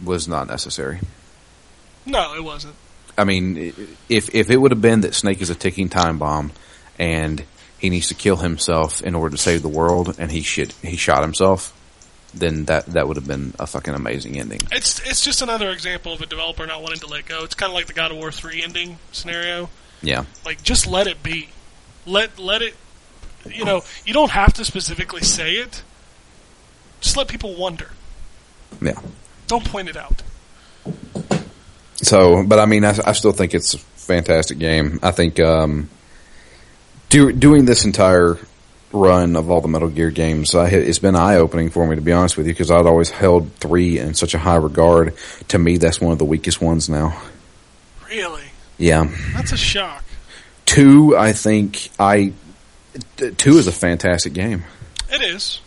was 0.03 0.27
not 0.27 0.47
necessary. 0.47 0.99
No, 2.05 2.35
it 2.35 2.43
wasn't. 2.43 2.75
I 3.17 3.23
mean, 3.23 3.73
if 4.09 4.33
if 4.33 4.49
it 4.49 4.57
would 4.57 4.71
have 4.71 4.81
been 4.81 5.01
that 5.01 5.15
Snake 5.15 5.41
is 5.41 5.49
a 5.49 5.55
ticking 5.55 5.89
time 5.89 6.19
bomb, 6.19 6.51
and 6.99 7.43
he 7.79 7.89
needs 7.89 8.07
to 8.09 8.15
kill 8.15 8.37
himself 8.37 9.01
in 9.01 9.15
order 9.15 9.35
to 9.35 9.41
save 9.41 9.61
the 9.61 9.69
world, 9.69 10.15
and 10.19 10.31
he 10.31 10.41
shit 10.41 10.71
he 10.81 10.97
shot 10.97 11.21
himself, 11.21 11.73
then 12.33 12.65
that 12.65 12.85
that 12.87 13.07
would 13.07 13.17
have 13.17 13.27
been 13.27 13.53
a 13.59 13.67
fucking 13.67 13.93
amazing 13.93 14.39
ending. 14.39 14.59
It's 14.71 14.99
it's 15.07 15.21
just 15.23 15.41
another 15.41 15.69
example 15.71 16.13
of 16.13 16.21
a 16.21 16.25
developer 16.25 16.65
not 16.65 16.81
wanting 16.81 16.99
to 16.99 17.07
let 17.07 17.25
go. 17.25 17.43
It's 17.43 17.55
kind 17.55 17.69
of 17.71 17.75
like 17.75 17.87
the 17.87 17.93
God 17.93 18.11
of 18.11 18.17
War 18.17 18.31
three 18.31 18.63
ending 18.63 18.97
scenario. 19.11 19.69
Yeah, 20.01 20.25
Like, 20.45 20.61
just 20.61 20.85
let 20.85 21.07
it 21.07 21.23
be. 21.23 21.49
Let 22.05 22.37
let 22.37 22.61
it. 22.61 22.75
You 23.49 23.65
know, 23.65 23.81
you 24.05 24.13
don't 24.13 24.31
have 24.31 24.53
to 24.53 24.65
specifically 24.65 25.21
say 25.21 25.53
it. 25.53 25.81
Just 27.01 27.15
let 27.17 27.27
people 27.27 27.55
wonder. 27.55 27.89
yeah. 28.81 28.99
Don't 29.47 29.63
point 29.65 29.87
it 29.87 29.95
out. 29.95 30.21
So, 31.95 32.43
but 32.45 32.59
I 32.59 32.65
mean, 32.65 32.83
I, 32.85 32.95
I 33.05 33.13
still 33.13 33.31
think 33.31 33.53
it's 33.53 33.73
a 33.73 33.77
fantastic 33.79 34.59
game. 34.59 34.99
I 35.01 35.11
think 35.11 35.39
um, 35.39 35.89
do, 37.09 37.31
doing 37.31 37.65
this 37.65 37.85
entire 37.85 38.37
run 38.93 39.35
of 39.35 39.51
all 39.51 39.61
the 39.61 39.67
Metal 39.67 39.89
Gear 39.89 40.11
games, 40.11 40.55
I, 40.55 40.67
it's 40.69 40.99
been 40.99 41.15
eye 41.15 41.35
opening 41.35 41.69
for 41.69 41.85
me 41.87 41.95
to 41.95 42.01
be 42.01 42.11
honest 42.13 42.37
with 42.37 42.47
you 42.47 42.53
because 42.53 42.71
I'd 42.71 42.85
always 42.85 43.09
held 43.09 43.51
three 43.55 43.99
in 43.99 44.13
such 44.13 44.33
a 44.33 44.37
high 44.37 44.55
regard. 44.55 45.13
To 45.49 45.59
me, 45.59 45.77
that's 45.77 45.99
one 46.01 46.11
of 46.13 46.17
the 46.19 46.25
weakest 46.25 46.61
ones 46.61 46.89
now. 46.89 47.21
Really, 48.09 48.43
Yeah. 48.77 49.09
that's 49.33 49.51
a 49.51 49.57
shock. 49.57 50.03
Two, 50.65 51.15
I 51.17 51.33
think 51.33 51.89
I 51.99 52.33
two 53.37 53.57
is 53.57 53.67
a 53.67 53.71
fantastic 53.71 54.33
game. 54.33 54.63
It 55.09 55.21
is. 55.21 55.61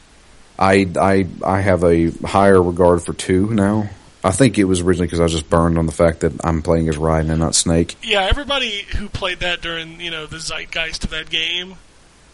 I 0.58 0.86
I 0.98 1.26
I 1.44 1.60
have 1.60 1.84
a 1.84 2.10
higher 2.26 2.60
regard 2.62 3.02
for 3.02 3.12
two 3.14 3.46
now. 3.54 3.88
I 4.22 4.30
think 4.32 4.58
it 4.58 4.64
was 4.64 4.80
originally 4.80 5.06
because 5.06 5.20
I 5.20 5.24
was 5.24 5.32
just 5.32 5.48
burned 5.48 5.78
on 5.78 5.86
the 5.86 5.92
fact 5.92 6.20
that 6.20 6.32
I'm 6.44 6.60
playing 6.62 6.88
as 6.88 6.96
Raiden 6.96 7.30
and 7.30 7.38
not 7.40 7.54
Snake. 7.54 7.96
Yeah, 8.02 8.22
everybody 8.22 8.82
who 8.96 9.08
played 9.08 9.40
that 9.40 9.60
during 9.62 10.00
you 10.00 10.10
know 10.10 10.26
the 10.26 10.38
zeitgeist 10.38 11.04
of 11.04 11.10
that 11.10 11.30
game 11.30 11.76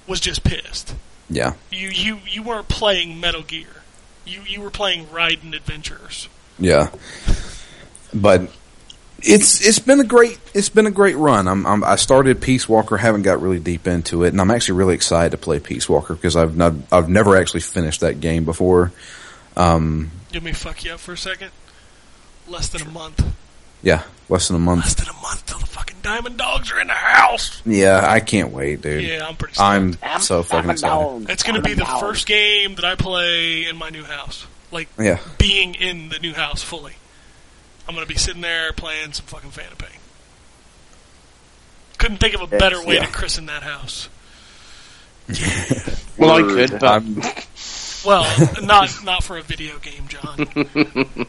was 0.06 0.20
just 0.20 0.42
pissed. 0.44 0.94
Yeah, 1.30 1.54
You 1.70 1.88
you 1.88 2.18
you 2.28 2.42
weren't 2.42 2.68
playing 2.68 3.20
Metal 3.20 3.42
Gear. 3.42 3.82
You 4.24 4.42
you 4.46 4.60
were 4.60 4.70
playing 4.70 5.06
Raiden 5.06 5.54
Adventures. 5.54 6.28
yeah. 6.58 6.90
But 8.14 8.48
it's 9.22 9.66
it's 9.66 9.78
been 9.78 10.00
a 10.00 10.04
great 10.04 10.38
it's 10.54 10.68
been 10.68 10.86
a 10.86 10.90
great 10.90 11.16
run. 11.16 11.48
I'm, 11.48 11.66
I'm 11.66 11.84
I 11.84 11.96
started 11.96 12.40
Peace 12.40 12.68
Walker, 12.68 12.96
haven't 12.96 13.22
got 13.22 13.40
really 13.42 13.58
deep 13.58 13.86
into 13.86 14.24
it, 14.24 14.28
and 14.28 14.40
I'm 14.40 14.50
actually 14.50 14.78
really 14.78 14.94
excited 14.94 15.30
to 15.30 15.36
play 15.38 15.58
Peace 15.58 15.88
Walker 15.88 16.14
because 16.14 16.36
I've 16.36 16.56
not 16.56 16.74
I've 16.92 17.08
never 17.08 17.36
actually 17.36 17.60
finished 17.60 18.00
that 18.00 18.20
game 18.20 18.44
before. 18.44 18.92
Um, 19.56 20.10
Let 20.32 20.42
me 20.42 20.52
fuck 20.52 20.84
you 20.84 20.92
up 20.92 21.00
for 21.00 21.12
a 21.12 21.18
second. 21.18 21.50
Less 22.48 22.68
than 22.68 22.82
a 22.82 22.90
month. 22.90 23.24
yeah, 23.82 24.02
less 24.28 24.48
than 24.48 24.56
a 24.56 24.60
month. 24.60 24.82
Less 24.84 24.94
than 24.94 25.08
a 25.08 25.20
month 25.20 25.46
till 25.46 25.58
the 25.58 25.66
fucking 25.66 25.96
Diamond 26.02 26.36
Dogs 26.36 26.70
are 26.72 26.80
in 26.80 26.86
the 26.86 26.92
house. 26.94 27.60
Yeah, 27.66 28.04
I 28.08 28.20
can't 28.20 28.52
wait, 28.52 28.82
dude. 28.82 29.02
Yeah, 29.04 29.26
I'm 29.26 29.36
pretty. 29.36 29.54
Stoked. 29.54 29.98
I'm 30.02 30.20
so 30.20 30.42
fucking 30.42 30.70
excited. 30.70 31.28
It's 31.30 31.42
going 31.42 31.56
to 31.56 31.62
be 31.62 31.74
the 31.74 31.84
first 31.84 32.26
game 32.26 32.76
that 32.76 32.84
I 32.84 32.94
play 32.94 33.66
in 33.66 33.76
my 33.76 33.90
new 33.90 34.04
house. 34.04 34.46
Like 34.72 34.88
Yeah. 34.98 35.18
being 35.38 35.74
in 35.74 36.08
the 36.08 36.18
new 36.18 36.32
house 36.34 36.62
fully. 36.62 36.94
I'm 37.88 37.94
going 37.94 38.06
to 38.06 38.12
be 38.12 38.18
sitting 38.18 38.42
there 38.42 38.72
playing 38.72 39.12
some 39.12 39.26
fucking 39.26 39.50
Phantom 39.50 39.76
Pain. 39.78 39.98
Couldn't 41.98 42.18
think 42.18 42.34
of 42.34 42.40
a 42.42 42.46
better 42.46 42.84
way 42.84 42.98
to 42.98 43.06
christen 43.06 43.46
that 43.46 43.62
house. 43.62 44.08
Well, 46.18 46.30
Well, 46.34 46.50
I 46.50 46.54
could, 46.54 46.70
but 46.80 46.84
I'm, 46.84 47.20
Well, 48.06 48.24
not 48.62 49.04
not 49.04 49.24
for 49.24 49.36
a 49.36 49.42
video 49.42 49.78
game, 49.78 50.06
John. 50.08 50.46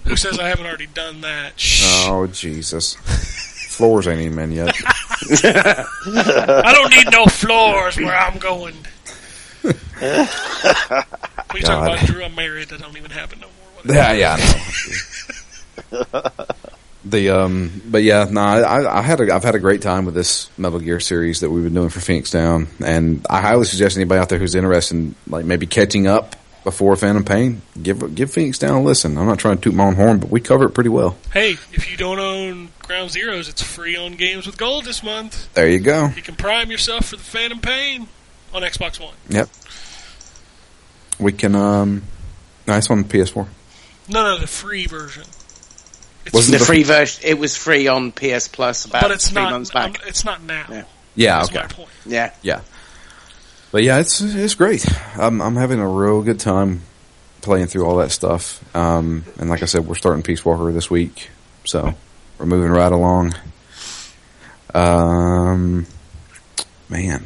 Who 0.06 0.16
says 0.16 0.40
I 0.40 0.48
haven't 0.48 0.68
already 0.68 0.88
done 0.88 1.22
that? 1.22 1.60
Shh. 1.60 2.06
oh 2.08 2.28
Jesus, 2.28 2.94
floors 2.94 4.08
ain't 4.08 4.22
even 4.22 4.40
in 4.40 4.52
yet. 4.52 4.76
I 5.44 6.72
don't 6.74 6.92
need 6.92 7.12
no 7.12 7.26
floors 7.26 7.98
where 7.98 8.16
I'm 8.16 8.38
going. 8.38 8.76
we 9.64 9.72
talk 11.62 11.84
about 11.84 12.06
Drew. 12.06 12.24
I'm 12.24 12.36
married. 12.36 12.70
That 12.70 12.80
don't 12.80 12.96
even 12.96 13.12
happen 13.12 13.40
no 13.40 13.48
more. 13.48 13.96
Yeah, 13.96 14.14
yeah, 14.14 14.38
I 14.38 14.40
know. 15.92 16.22
the 17.06 17.30
um, 17.30 17.82
but 17.86 18.04
yeah, 18.04 18.28
no, 18.30 18.42
I, 18.42 19.00
I 19.00 19.02
had 19.02 19.20
a, 19.20 19.34
I've 19.34 19.44
had 19.44 19.56
a 19.56 19.60
great 19.60 19.82
time 19.82 20.06
with 20.06 20.14
this 20.14 20.52
Metal 20.60 20.80
Gear 20.80 21.00
series 21.00 21.40
that 21.40 21.50
we've 21.50 21.64
been 21.64 21.74
doing 21.74 21.90
for 21.90 22.02
Phoenix 22.02 22.30
Down, 22.30 22.68
and 22.86 23.26
I 23.30 23.42
highly 23.42 23.66
suggest 23.66 23.98
anybody 23.98 24.20
out 24.20 24.30
there 24.30 24.38
who's 24.38 24.54
interested 24.54 24.96
in 24.96 25.16
like 25.28 25.46
maybe 25.46 25.66
catching 25.66 26.06
up 26.06 26.36
before 26.68 26.98
Phantom 26.98 27.24
Pain, 27.24 27.62
give 27.82 28.14
give 28.14 28.30
Phoenix 28.30 28.60
Down 28.60 28.74
a 28.76 28.84
listen. 28.84 29.18
I'm 29.18 29.26
not 29.26 29.40
trying 29.40 29.56
to 29.56 29.62
toot 29.64 29.74
my 29.74 29.86
own 29.86 29.96
horn, 29.96 30.20
but 30.20 30.30
we 30.30 30.42
cover 30.42 30.66
it 30.66 30.72
pretty 30.72 30.90
well. 30.90 31.16
Hey, 31.32 31.52
if 31.72 31.90
you 31.90 31.96
don't 31.96 32.20
own 32.20 32.70
Ground 32.80 33.10
Zeroes, 33.12 33.48
it's 33.50 33.62
free 33.64 33.96
on 33.96 34.16
Games 34.18 34.46
with 34.46 34.58
Gold 34.58 34.84
this 34.84 35.02
month. 35.02 35.48
There 35.54 35.70
you 35.70 35.80
go. 35.80 36.08
You 36.14 36.22
can 36.22 36.36
prime 36.36 36.70
yourself 36.70 37.06
for 37.06 37.16
the 37.16 37.24
Phantom 37.24 37.62
Pain 37.62 38.10
on 38.54 38.64
Xbox 38.64 39.00
One. 39.00 39.14
Yep. 39.30 39.48
We 41.20 41.32
can 41.32 41.56
um, 41.56 42.04
nice 42.68 42.90
on 42.92 43.06
PS4. 43.06 43.48
No, 44.10 44.24
no, 44.24 44.38
the 44.38 44.46
free 44.48 44.88
version. 44.88 45.24
It's 46.26 46.34
Wasn't 46.34 46.52
the 46.52 46.58
the- 46.60 46.66
free 46.66 46.84
version. 46.84 47.24
It 47.26 47.40
was 47.40 47.56
free 47.56 47.88
on 47.88 48.12
PS 48.12 48.50
Plus 48.50 48.84
about 48.84 49.04
but 49.04 49.12
it's 49.12 49.30
three 49.30 49.42
not. 49.42 49.52
months 49.52 49.72
back. 49.72 50.02
um, 50.02 50.08
it's 50.08 50.26
not 50.26 50.44
now. 50.44 50.66
Yeah. 50.70 50.84
Yeah, 51.16 51.38
That's 51.40 51.50
okay. 51.50 51.62
my 51.62 51.68
point. 51.68 51.90
yeah, 52.06 52.34
Yeah. 52.42 52.60
But 53.72 53.84
yeah, 53.84 54.00
it's 54.00 54.22
it's 54.22 54.56
great. 54.56 54.86
I'm 55.18 55.42
I'm 55.42 55.56
having 55.56 55.80
a 55.80 55.88
real 55.88 56.22
good 56.22 56.40
time 56.40 56.82
playing 57.42 57.68
through 57.68 57.86
all 57.86 57.98
that 57.98 58.12
stuff. 58.12 58.64
Um, 58.76 59.26
and 59.40 59.50
like 59.50 59.62
I 59.62 59.66
said, 59.66 59.86
we're 59.86 59.96
starting 59.96 60.24
Peace 60.24 60.44
Walker 60.44 60.72
this 60.72 60.90
week, 60.90 61.30
so 61.66 61.94
we're 62.38 62.46
moving 62.46 62.72
right 62.72 62.92
along. 62.92 63.34
Um, 64.74 65.86
man, 66.90 67.26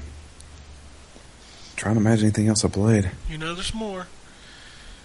trying 1.76 1.96
to 1.96 2.02
imagine 2.02 2.26
anything 2.26 2.48
else 2.48 2.64
I 2.66 2.70
played. 2.70 3.12
You 3.30 3.38
know, 3.38 3.54
there's 3.54 3.74
more. 3.74 4.08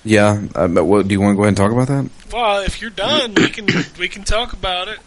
Yeah, 0.05 0.47
uh, 0.55 0.69
but 0.69 0.85
what 0.85 1.09
do 1.09 1.13
you 1.13 1.21
want 1.21 1.33
to 1.33 1.37
go 1.37 1.43
ahead 1.43 1.49
and 1.49 1.57
talk 1.57 1.73
about 1.73 1.89
that? 1.89 2.09
Well, 2.33 2.63
if 2.63 2.81
you're 2.81 2.91
done, 2.91 3.35
we 3.35 3.49
can 3.49 3.67
we 3.99 4.09
can 4.09 4.23
talk 4.23 4.53
about 4.53 4.89
it. 4.89 4.99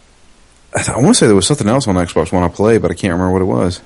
I, 0.74 0.92
I 0.92 0.96
want 0.96 1.08
to 1.08 1.14
say 1.14 1.26
there 1.26 1.34
was 1.34 1.46
something 1.46 1.68
else 1.68 1.88
on 1.88 1.94
Xbox 1.94 2.32
One 2.32 2.42
I 2.42 2.48
played, 2.48 2.82
but 2.82 2.90
I 2.90 2.94
can't 2.94 3.12
remember 3.12 3.32
what 3.32 3.42
it 3.42 3.46
was. 3.46 3.80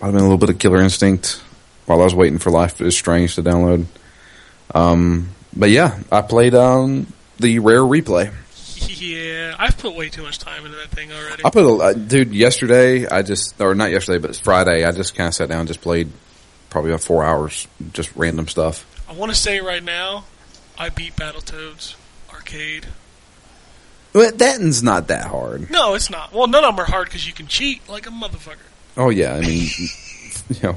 Might 0.00 0.06
have 0.06 0.14
been 0.14 0.22
a 0.22 0.24
little 0.24 0.38
bit 0.38 0.48
of 0.48 0.58
Killer 0.58 0.80
Instinct 0.80 1.42
while 1.84 2.00
I 2.00 2.04
was 2.04 2.14
waiting 2.14 2.38
for 2.38 2.50
Life 2.50 2.80
is 2.80 2.96
Strange 2.96 3.34
to 3.34 3.42
download. 3.42 3.84
Um, 4.74 5.28
but 5.54 5.68
yeah, 5.68 5.98
I 6.10 6.22
played 6.22 6.54
um, 6.54 7.12
the 7.38 7.58
Rare 7.58 7.80
Replay. 7.80 8.32
Yeah, 9.00 9.56
I've 9.58 9.78
put 9.78 9.94
way 9.94 10.10
too 10.10 10.22
much 10.22 10.38
time 10.38 10.66
into 10.66 10.76
that 10.76 10.88
thing 10.88 11.10
already. 11.10 11.42
I 11.42 11.48
put 11.48 11.64
a 11.64 11.74
uh, 11.74 11.92
dude 11.94 12.34
yesterday. 12.34 13.06
I 13.06 13.22
just 13.22 13.58
or 13.58 13.74
not 13.74 13.90
yesterday, 13.90 14.18
but 14.18 14.28
it's 14.30 14.40
Friday. 14.40 14.84
I 14.84 14.92
just 14.92 15.14
kind 15.14 15.28
of 15.28 15.34
sat 15.34 15.48
down, 15.48 15.60
and 15.60 15.68
just 15.68 15.80
played 15.80 16.10
probably 16.68 16.90
about 16.90 17.02
four 17.02 17.24
hours, 17.24 17.66
just 17.94 18.14
random 18.14 18.46
stuff. 18.46 18.84
I 19.08 19.14
want 19.14 19.32
to 19.32 19.38
say 19.38 19.60
right 19.60 19.82
now, 19.82 20.24
I 20.78 20.90
beat 20.90 21.16
Battletoads 21.16 21.94
arcade. 22.30 22.88
But 24.12 24.38
that's 24.38 24.82
not 24.82 25.08
that 25.08 25.26
hard. 25.26 25.70
No, 25.70 25.94
it's 25.94 26.10
not. 26.10 26.32
Well, 26.32 26.46
none 26.46 26.64
of 26.64 26.76
them 26.76 26.84
are 26.84 26.90
hard 26.90 27.06
because 27.06 27.26
you 27.26 27.32
can 27.32 27.46
cheat 27.46 27.88
like 27.88 28.06
a 28.06 28.10
motherfucker. 28.10 28.69
Oh 28.96 29.10
yeah, 29.10 29.34
I 29.34 29.40
mean, 29.40 29.68
you 30.50 30.56
know, 30.62 30.76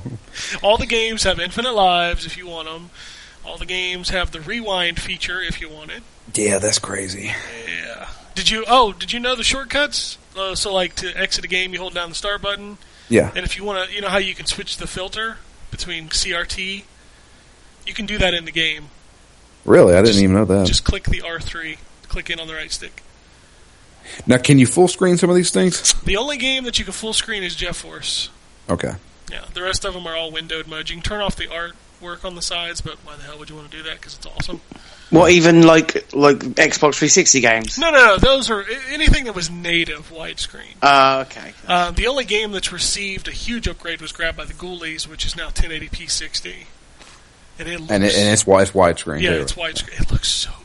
All 0.62 0.78
the 0.78 0.86
games 0.86 1.23
have 1.23 1.39
infinite 1.39 1.73
lives 1.73 2.26
if 2.26 2.38
you 2.38 2.47
want 2.47 2.67
them. 2.67 2.89
All 3.45 3.58
the 3.58 3.65
games 3.65 4.10
have 4.10 4.32
the 4.32 4.39
rewind 4.41 4.99
feature 4.99 5.41
if 5.41 5.60
you 5.60 5.69
want 5.69 5.91
it. 5.91 6.04
yeah, 6.34 6.60
that's 6.60 6.80
crazy. 6.80 7.32
Yeah. 7.67 8.08
Did 8.36 8.49
you? 8.49 8.63
Oh, 8.67 8.93
did 8.93 9.12
you 9.13 9.19
know 9.19 9.36
the 9.36 9.43
shortcuts? 9.43 10.17
Uh, 10.36 10.56
so, 10.56 10.73
like 10.73 10.95
to 10.95 11.15
exit 11.15 11.43
a 11.45 11.47
game, 11.47 11.73
you 11.73 11.80
hold 11.80 11.93
down 11.93 12.10
the 12.10 12.15
start 12.15 12.41
button, 12.41 12.78
Yeah, 13.10 13.32
and 13.36 13.45
if 13.45 13.58
you 13.58 13.63
want 13.63 13.88
to, 13.89 13.93
you 13.95 14.02
know 14.02 14.08
how 14.10 14.17
you 14.17 14.34
can 14.34 14.47
switch 14.47 14.78
the 14.78 14.88
filter 14.88 15.38
between 15.69 16.10
CRT. 16.10 16.84
You 17.86 17.93
can 17.93 18.06
do 18.08 18.17
that 18.17 18.34
in 18.34 18.45
the 18.45 18.52
game. 18.52 18.86
really, 19.65 19.93
I 19.93 20.02
didn't 20.02 20.23
even 20.23 20.36
know 20.36 20.45
that. 20.45 20.65
Just 20.65 20.84
click 20.86 21.04
the 21.04 21.19
R3, 21.21 21.78
click 22.08 22.30
in 22.32 22.39
on 22.39 22.47
the 22.47 22.56
right 22.56 22.71
stick. 22.71 23.02
Now, 24.27 24.37
can 24.37 24.59
you 24.59 24.65
full 24.67 24.87
screen 24.87 25.17
some 25.17 25.29
of 25.29 25.35
these 25.35 25.51
things? 25.51 25.93
The 26.03 26.17
only 26.17 26.37
game 26.37 26.63
that 26.65 26.77
you 26.79 26.85
can 26.85 26.93
full 26.93 27.13
screen 27.13 27.43
is 27.43 27.55
Jet 27.55 27.75
Force. 27.75 28.29
Okay. 28.69 28.93
Yeah, 29.31 29.45
the 29.53 29.61
rest 29.63 29.85
of 29.85 29.93
them 29.93 30.05
are 30.07 30.15
all 30.15 30.31
windowed 30.31 30.67
mode. 30.67 30.89
You 30.89 30.95
can 30.97 31.03
turn 31.03 31.21
off 31.21 31.35
the 31.35 31.47
artwork 31.47 32.23
on 32.25 32.35
the 32.35 32.41
sides, 32.41 32.81
but 32.81 32.95
why 33.05 33.15
the 33.15 33.23
hell 33.23 33.39
would 33.39 33.49
you 33.49 33.55
want 33.55 33.71
to 33.71 33.77
do 33.77 33.83
that? 33.83 33.95
Because 33.95 34.15
it's 34.15 34.25
awesome. 34.25 34.61
what 35.09 35.31
even 35.31 35.63
like 35.63 36.13
like 36.13 36.37
Xbox 36.39 36.95
360 36.95 37.39
games? 37.41 37.77
No, 37.79 37.89
no, 37.91 37.97
no. 38.05 38.17
Those 38.17 38.49
are 38.51 38.63
anything 38.91 39.23
that 39.25 39.33
was 39.35 39.49
native 39.49 40.11
widescreen. 40.11 40.75
Uh, 40.81 41.25
okay. 41.27 41.53
Uh, 41.67 41.91
the 41.91 42.07
only 42.07 42.25
game 42.25 42.51
that's 42.51 42.71
received 42.71 43.27
a 43.27 43.31
huge 43.31 43.67
upgrade 43.67 44.01
was 44.01 44.11
grabbed 44.11 44.37
by 44.37 44.45
the 44.45 44.53
Ghoulies, 44.53 45.07
which 45.07 45.25
is 45.25 45.35
now 45.35 45.49
1080p 45.49 46.09
60. 46.09 46.67
And 47.59 47.67
it 47.67 47.79
looks, 47.79 47.91
And 47.91 48.03
it, 48.03 48.15
and 48.15 48.33
it's 48.33 48.45
wide, 48.47 48.63
it's 48.63 48.71
widescreen. 48.71 49.21
yeah, 49.21 49.31
too. 49.35 49.41
it's 49.41 49.53
widescreen. 49.53 50.01
It 50.01 50.11
looks 50.11 50.27
so 50.29 50.49
good. 50.51 50.62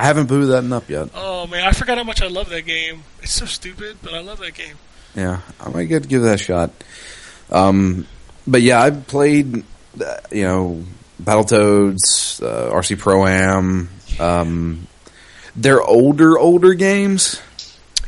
I 0.00 0.04
haven't 0.04 0.28
booted 0.28 0.48
that 0.48 0.74
up 0.74 0.88
yet. 0.88 1.10
Oh 1.14 1.46
man, 1.46 1.62
I 1.66 1.72
forgot 1.72 1.98
how 1.98 2.04
much 2.04 2.22
I 2.22 2.28
love 2.28 2.48
that 2.48 2.62
game. 2.62 3.02
It's 3.22 3.32
so 3.32 3.44
stupid, 3.44 3.98
but 4.02 4.14
I 4.14 4.20
love 4.20 4.38
that 4.38 4.54
game. 4.54 4.76
Yeah, 5.14 5.40
I 5.60 5.68
might 5.68 5.84
get 5.84 6.04
to 6.04 6.08
give 6.08 6.22
that 6.22 6.36
a 6.36 6.38
shot. 6.38 6.70
Um, 7.50 8.06
but 8.46 8.62
yeah, 8.62 8.80
I've 8.80 9.06
played, 9.06 9.62
uh, 10.02 10.16
you 10.32 10.44
know, 10.44 10.84
Battletoads, 11.22 12.42
uh, 12.42 12.72
RC 12.72 12.98
Pro 12.98 13.26
Am. 13.26 13.90
Um, 14.18 14.86
they're 15.54 15.82
older, 15.82 16.38
older 16.38 16.72
games. 16.72 17.42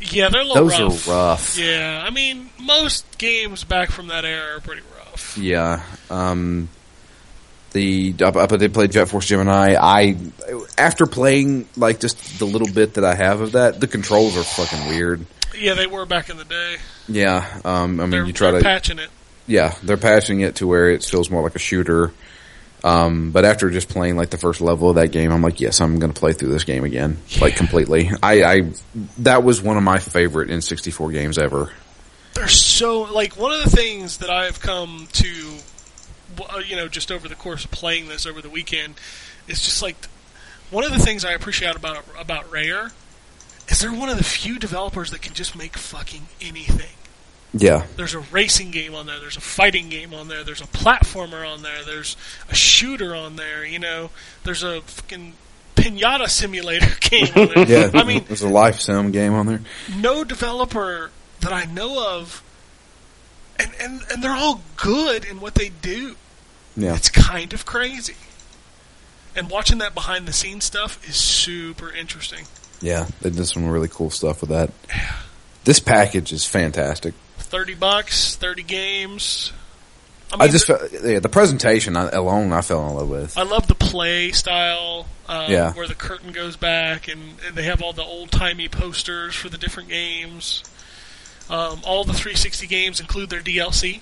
Yeah, 0.01 0.29
they're 0.29 0.41
a 0.41 0.45
little 0.45 0.65
Those 0.67 0.79
rough. 0.79 1.07
are 1.07 1.11
rough. 1.11 1.57
Yeah, 1.59 2.03
I 2.05 2.09
mean, 2.09 2.49
most 2.59 3.19
games 3.19 3.63
back 3.63 3.91
from 3.91 4.07
that 4.07 4.25
era 4.25 4.57
are 4.57 4.61
pretty 4.61 4.81
rough. 4.97 5.37
Yeah. 5.37 5.83
Um, 6.09 6.69
the 7.73 8.15
I, 8.21 8.29
I 8.29 8.45
did 8.47 8.73
play 8.73 8.87
Jet 8.87 9.05
Force 9.05 9.25
Gemini. 9.27 9.75
I 9.79 10.15
after 10.77 11.05
playing 11.05 11.67
like 11.75 11.99
just 11.99 12.39
the 12.39 12.45
little 12.45 12.71
bit 12.71 12.95
that 12.95 13.03
I 13.03 13.15
have 13.15 13.41
of 13.41 13.51
that, 13.53 13.79
the 13.79 13.87
controls 13.87 14.37
are 14.37 14.43
fucking 14.43 14.87
weird. 14.87 15.25
Yeah, 15.57 15.73
they 15.75 15.87
were 15.87 16.05
back 16.05 16.29
in 16.29 16.37
the 16.37 16.45
day. 16.45 16.77
Yeah. 17.07 17.45
Um, 17.65 17.99
I 17.99 18.03
mean, 18.03 18.09
They're, 18.11 18.25
you 18.25 18.33
try 18.33 18.51
they're 18.51 18.61
to 18.61 18.65
patching 18.65 18.99
it. 18.99 19.09
yeah, 19.45 19.75
they're 19.83 19.97
patching 19.97 20.39
it 20.41 20.55
to 20.55 20.67
where 20.67 20.89
it 20.89 21.03
feels 21.03 21.29
more 21.29 21.43
like 21.43 21.55
a 21.55 21.59
shooter. 21.59 22.11
Um, 22.83 23.31
but 23.31 23.45
after 23.45 23.69
just 23.69 23.87
playing 23.87 24.17
like 24.17 24.29
the 24.29 24.37
first 24.37 24.59
level 24.59 24.89
of 24.89 24.95
that 24.95 25.11
game, 25.13 25.31
I'm 25.31 25.41
like, 25.41 25.61
yes, 25.61 25.79
I'm 25.79 25.99
going 25.99 26.11
to 26.11 26.19
play 26.19 26.33
through 26.33 26.49
this 26.49 26.65
game 26.65 26.83
again, 26.83 27.17
like 27.39 27.55
completely. 27.55 28.09
I, 28.21 28.43
I 28.43 28.61
that 29.19 29.43
was 29.43 29.61
one 29.61 29.77
of 29.77 29.83
my 29.83 29.99
favorite 29.99 30.49
N64 30.49 31.13
games 31.13 31.37
ever. 31.37 31.71
They're 32.33 32.47
so 32.49 33.03
like 33.03 33.37
one 33.37 33.53
of 33.53 33.63
the 33.63 33.69
things 33.69 34.17
that 34.17 34.29
I've 34.29 34.59
come 34.59 35.07
to, 35.13 35.55
Uh, 36.39 36.59
you 36.59 36.75
know, 36.75 36.87
just 36.87 37.11
over 37.11 37.27
the 37.27 37.35
course 37.35 37.65
of 37.65 37.71
playing 37.71 38.07
this 38.07 38.25
over 38.25 38.41
the 38.41 38.49
weekend, 38.49 38.95
it's 39.47 39.63
just 39.63 39.81
like 39.81 39.95
one 40.71 40.83
of 40.83 40.91
the 40.91 40.99
things 40.99 41.23
I 41.25 41.33
appreciate 41.33 41.75
about 41.75 42.03
about 42.19 42.51
Rare 42.51 42.91
is 43.67 43.79
they're 43.79 43.93
one 43.93 44.09
of 44.09 44.17
the 44.17 44.23
few 44.23 44.59
developers 44.59 45.11
that 45.11 45.21
can 45.21 45.33
just 45.33 45.55
make 45.57 45.77
fucking 45.77 46.27
anything. 46.41 46.91
Yeah, 47.55 47.85
There's 47.97 48.15
a 48.15 48.19
racing 48.19 48.71
game 48.71 48.95
on 48.95 49.05
there. 49.05 49.19
There's 49.19 49.37
a 49.37 49.41
fighting 49.41 49.87
game 49.89 50.11
on 50.11 50.27
there. 50.27 50.43
There's 50.43 50.61
a 50.61 50.65
platformer 50.67 51.47
on 51.47 51.61
there. 51.61 51.83
There's 51.85 52.17
a 52.49 52.55
shooter 52.55 53.13
on 53.15 53.35
there. 53.35 53.63
You 53.63 53.77
know, 53.77 54.09
there's 54.43 54.63
a 54.63 54.81
fucking 54.81 55.33
pinata 55.75 56.27
simulator 56.29 56.87
game 57.09 57.27
on 57.35 57.49
there. 57.53 57.67
yeah. 57.67 57.91
I 57.93 58.03
mean, 58.03 58.23
there's 58.27 58.41
a 58.41 58.49
life 58.49 58.79
sim 58.81 59.11
game 59.11 59.33
on 59.33 59.45
there. 59.45 59.61
no 59.95 60.23
developer 60.23 61.11
that 61.41 61.53
I 61.53 61.65
know 61.65 62.17
of, 62.17 62.41
and, 63.59 63.69
and, 63.79 64.01
and 64.11 64.23
they're 64.23 64.31
all 64.35 64.61
good 64.77 65.23
in 65.23 65.39
what 65.39 65.53
they 65.53 65.69
do. 65.69 66.15
Yeah, 66.75 66.95
It's 66.95 67.09
kind 67.09 67.53
of 67.53 67.65
crazy. 67.65 68.15
And 69.35 69.49
watching 69.49 69.79
that 69.79 69.93
behind 69.95 70.27
the 70.27 70.33
scenes 70.33 70.63
stuff 70.63 71.07
is 71.07 71.15
super 71.15 71.91
interesting. 71.91 72.45
yeah. 72.81 73.07
They 73.21 73.29
did 73.29 73.45
some 73.47 73.67
really 73.67 73.87
cool 73.87 74.09
stuff 74.09 74.41
with 74.41 74.49
that. 74.51 74.71
This 75.63 75.79
package 75.79 76.31
is 76.33 76.45
fantastic. 76.45 77.13
30 77.37 77.75
bucks, 77.75 78.35
30 78.35 78.63
games. 78.63 79.53
I 80.31 80.37
mean, 80.37 80.51
just 80.51 80.67
the- 80.67 80.77
felt, 80.77 81.03
yeah, 81.03 81.19
the 81.19 81.29
presentation 81.29 81.95
alone 81.95 82.51
I 82.53 82.61
fell 82.61 82.87
in 82.89 82.95
love 82.95 83.07
with. 83.09 83.37
I 83.37 83.43
love 83.43 83.67
the 83.67 83.75
play 83.75 84.31
style, 84.31 85.05
um, 85.27 85.51
Yeah. 85.51 85.71
where 85.73 85.87
the 85.87 85.93
curtain 85.95 86.31
goes 86.31 86.57
back, 86.57 87.07
and, 87.07 87.35
and 87.45 87.55
they 87.55 87.63
have 87.63 87.81
all 87.83 87.93
the 87.93 88.03
old 88.03 88.31
timey 88.31 88.67
posters 88.67 89.35
for 89.35 89.49
the 89.49 89.57
different 89.59 89.89
games. 89.89 90.63
Um, 91.49 91.81
all 91.85 92.03
the 92.03 92.13
360 92.13 92.65
games 92.67 92.99
include 92.99 93.29
their 93.29 93.41
DLC, 93.41 94.01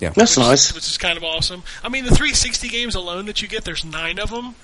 Yeah, 0.00 0.10
That's 0.10 0.36
which, 0.36 0.44
nice. 0.44 0.74
which 0.74 0.86
is 0.86 0.98
kind 0.98 1.16
of 1.16 1.24
awesome. 1.24 1.62
I 1.82 1.88
mean, 1.88 2.04
the 2.04 2.10
360 2.10 2.68
games 2.68 2.94
alone 2.94 3.26
that 3.26 3.40
you 3.42 3.48
get, 3.48 3.64
there's 3.64 3.84
nine 3.84 4.18
of 4.18 4.30
them. 4.30 4.54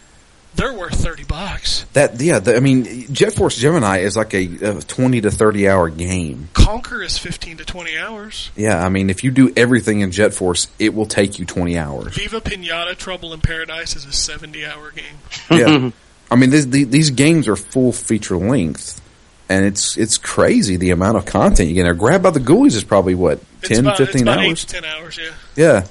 They're 0.57 0.75
worth 0.75 0.95
thirty 1.01 1.23
bucks. 1.23 1.85
That 1.93 2.21
yeah, 2.21 2.41
the, 2.41 2.57
I 2.57 2.61
mean, 2.61 3.13
Jet 3.15 3.35
Force 3.35 3.57
Gemini 3.57 3.99
is 3.99 4.17
like 4.17 4.35
a, 4.35 4.79
a 4.79 4.81
twenty 4.83 5.21
to 5.21 5.31
thirty 5.31 5.69
hour 5.69 5.89
game. 5.89 6.49
Conker 6.55 7.05
is 7.05 7.17
fifteen 7.17 7.57
to 7.59 7.65
twenty 7.65 7.97
hours. 7.97 8.51
Yeah, 8.57 8.85
I 8.85 8.89
mean, 8.89 9.11
if 9.11 9.23
you 9.23 9.31
do 9.31 9.53
everything 9.57 10.01
in 10.01 10.11
Jet 10.11 10.35
Force, 10.35 10.67
it 10.81 10.93
will 10.93 11.07
take 11.07 11.39
you 11.39 11.45
twenty 11.45 11.79
hours. 11.79 12.17
Viva 12.17 12.41
Pinata 12.41 12.97
Trouble 12.97 13.33
in 13.33 13.41
Paradise 13.41 13.95
is 13.95 14.05
a 14.07 14.13
seventy-hour 14.13 14.91
game. 14.91 15.19
yeah, 15.53 15.91
I 16.33 16.35
mean, 16.35 16.51
this, 16.51 16.67
the, 16.67 16.83
these 16.83 17.11
games 17.11 17.47
are 17.47 17.55
full 17.55 17.93
feature 17.93 18.37
length, 18.37 19.01
and 19.49 19.65
it's 19.65 19.97
it's 19.97 20.19
crazy 20.19 20.77
the 20.77 20.91
amount 20.91 21.17
of 21.17 21.27
content 21.27 21.69
you 21.69 21.77
get. 21.77 21.85
There. 21.85 21.95
Grab 21.95 22.25
by 22.25 22.31
the 22.31 22.41
Ghoulies 22.41 22.75
is 22.75 22.83
probably 22.83 23.15
what 23.15 23.35
It's 23.39 23.45
10, 23.69 23.79
about, 23.81 23.97
15 23.99 24.15
it's 24.15 24.23
about 24.23 24.39
eight 24.41 24.49
hours. 24.51 24.65
to 24.65 24.67
ten 24.75 24.85
hours. 24.85 25.19
Yeah. 25.21 25.31
Yeah, 25.57 25.87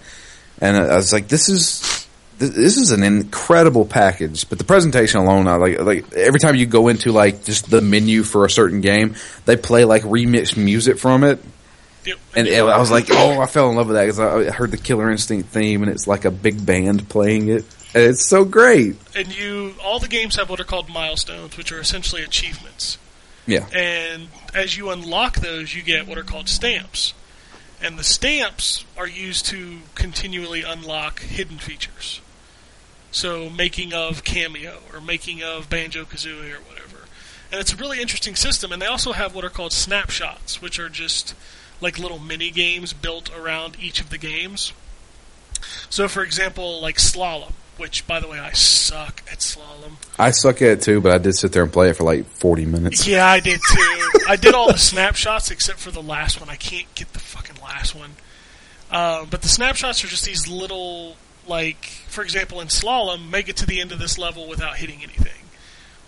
and 0.59 0.77
I 0.77 0.95
was 0.95 1.13
like, 1.13 1.27
this 1.27 1.49
is 1.49 2.07
this 2.37 2.77
is 2.77 2.91
an 2.91 3.03
incredible 3.03 3.85
package. 3.85 4.47
But 4.49 4.57
the 4.59 4.63
presentation 4.63 5.19
alone, 5.19 5.47
I 5.47 5.55
like 5.57 5.79
like 5.79 6.13
every 6.13 6.39
time 6.39 6.55
you 6.55 6.65
go 6.65 6.87
into 6.87 7.11
like 7.11 7.43
just 7.43 7.69
the 7.69 7.81
menu 7.81 8.23
for 8.23 8.45
a 8.45 8.49
certain 8.49 8.81
game, 8.81 9.15
they 9.45 9.57
play 9.57 9.85
like 9.85 10.03
remixed 10.03 10.55
music 10.57 10.97
from 10.99 11.23
it, 11.23 11.43
Yep. 12.05 12.17
and 12.35 12.47
I 12.47 12.77
was 12.79 12.89
like, 12.91 13.07
oh, 13.11 13.41
I 13.41 13.45
fell 13.45 13.69
in 13.69 13.75
love 13.75 13.87
with 13.87 13.95
that 13.97 14.03
because 14.05 14.19
I 14.19 14.51
heard 14.51 14.71
the 14.71 14.77
Killer 14.77 15.11
Instinct 15.11 15.49
theme, 15.49 15.83
and 15.83 15.91
it's 15.91 16.07
like 16.07 16.23
a 16.25 16.31
big 16.31 16.65
band 16.65 17.09
playing 17.09 17.49
it. 17.49 17.65
And 17.93 18.03
it's 18.03 18.25
so 18.29 18.45
great. 18.45 18.95
and 19.15 19.35
you 19.35 19.73
all 19.83 19.99
the 19.99 20.07
games 20.07 20.35
have 20.35 20.49
what 20.49 20.59
are 20.59 20.63
called 20.63 20.89
milestones, 20.89 21.57
which 21.57 21.71
are 21.71 21.79
essentially 21.79 22.21
achievements. 22.23 22.97
Yeah, 23.47 23.65
And 23.73 24.27
as 24.53 24.77
you 24.77 24.91
unlock 24.91 25.37
those, 25.37 25.73
you 25.73 25.81
get 25.81 26.05
what 26.05 26.19
are 26.19 26.23
called 26.23 26.47
stamps. 26.47 27.15
And 27.81 27.97
the 27.97 28.03
stamps 28.03 28.83
are 28.97 29.07
used 29.07 29.45
to 29.47 29.79
continually 29.95 30.63
unlock 30.63 31.21
hidden 31.21 31.57
features. 31.57 32.21
So, 33.11 33.49
making 33.49 33.93
of 33.93 34.23
Kameo 34.23 34.77
or 34.93 35.01
making 35.01 35.41
of 35.41 35.69
Banjo 35.69 36.03
Kazooie 36.03 36.53
or 36.53 36.61
whatever. 36.61 37.07
And 37.51 37.59
it's 37.59 37.73
a 37.73 37.77
really 37.77 38.01
interesting 38.01 38.35
system. 38.35 38.71
And 38.71 38.81
they 38.81 38.85
also 38.85 39.13
have 39.13 39.33
what 39.33 39.45
are 39.45 39.49
called 39.49 39.73
snapshots, 39.73 40.61
which 40.61 40.77
are 40.77 40.89
just 40.89 41.33
like 41.81 41.97
little 41.97 42.19
mini 42.19 42.51
games 42.51 42.93
built 42.93 43.35
around 43.35 43.77
each 43.79 44.01
of 44.01 44.09
the 44.09 44.17
games. 44.17 44.73
So, 45.89 46.07
for 46.07 46.21
example, 46.21 46.79
like 46.81 46.97
Slalom, 46.97 47.53
which, 47.79 48.05
by 48.05 48.19
the 48.19 48.27
way, 48.27 48.39
I 48.39 48.51
suck 48.51 49.23
at 49.31 49.39
Slalom. 49.39 49.93
I 50.17 50.31
suck 50.31 50.61
at 50.61 50.69
it 50.69 50.81
too, 50.81 51.01
but 51.01 51.11
I 51.11 51.17
did 51.17 51.33
sit 51.33 51.51
there 51.51 51.63
and 51.63 51.71
play 51.71 51.89
it 51.89 51.95
for 51.95 52.03
like 52.03 52.25
forty 52.25 52.65
minutes. 52.65 53.07
Yeah, 53.07 53.25
I 53.25 53.39
did 53.39 53.59
too. 53.71 54.09
I 54.27 54.35
did 54.35 54.53
all 54.53 54.71
the 54.71 54.77
snapshots 54.77 55.51
except 55.51 55.79
for 55.79 55.91
the 55.91 56.01
last 56.01 56.39
one. 56.39 56.49
I 56.49 56.55
can't 56.55 56.93
get 56.95 57.13
the 57.13 57.19
fucking 57.19 57.61
last 57.63 57.95
one. 57.95 58.11
Um, 58.91 59.27
but 59.29 59.41
the 59.41 59.49
snapshots 59.49 60.03
are 60.03 60.07
just 60.07 60.25
these 60.25 60.47
little, 60.47 61.15
like, 61.47 61.85
for 62.07 62.23
example, 62.23 62.59
in 62.59 62.67
slalom, 62.67 63.29
make 63.29 63.47
it 63.47 63.57
to 63.57 63.65
the 63.65 63.79
end 63.81 63.91
of 63.91 63.99
this 63.99 64.17
level 64.17 64.47
without 64.47 64.77
hitting 64.77 65.03
anything, 65.03 65.43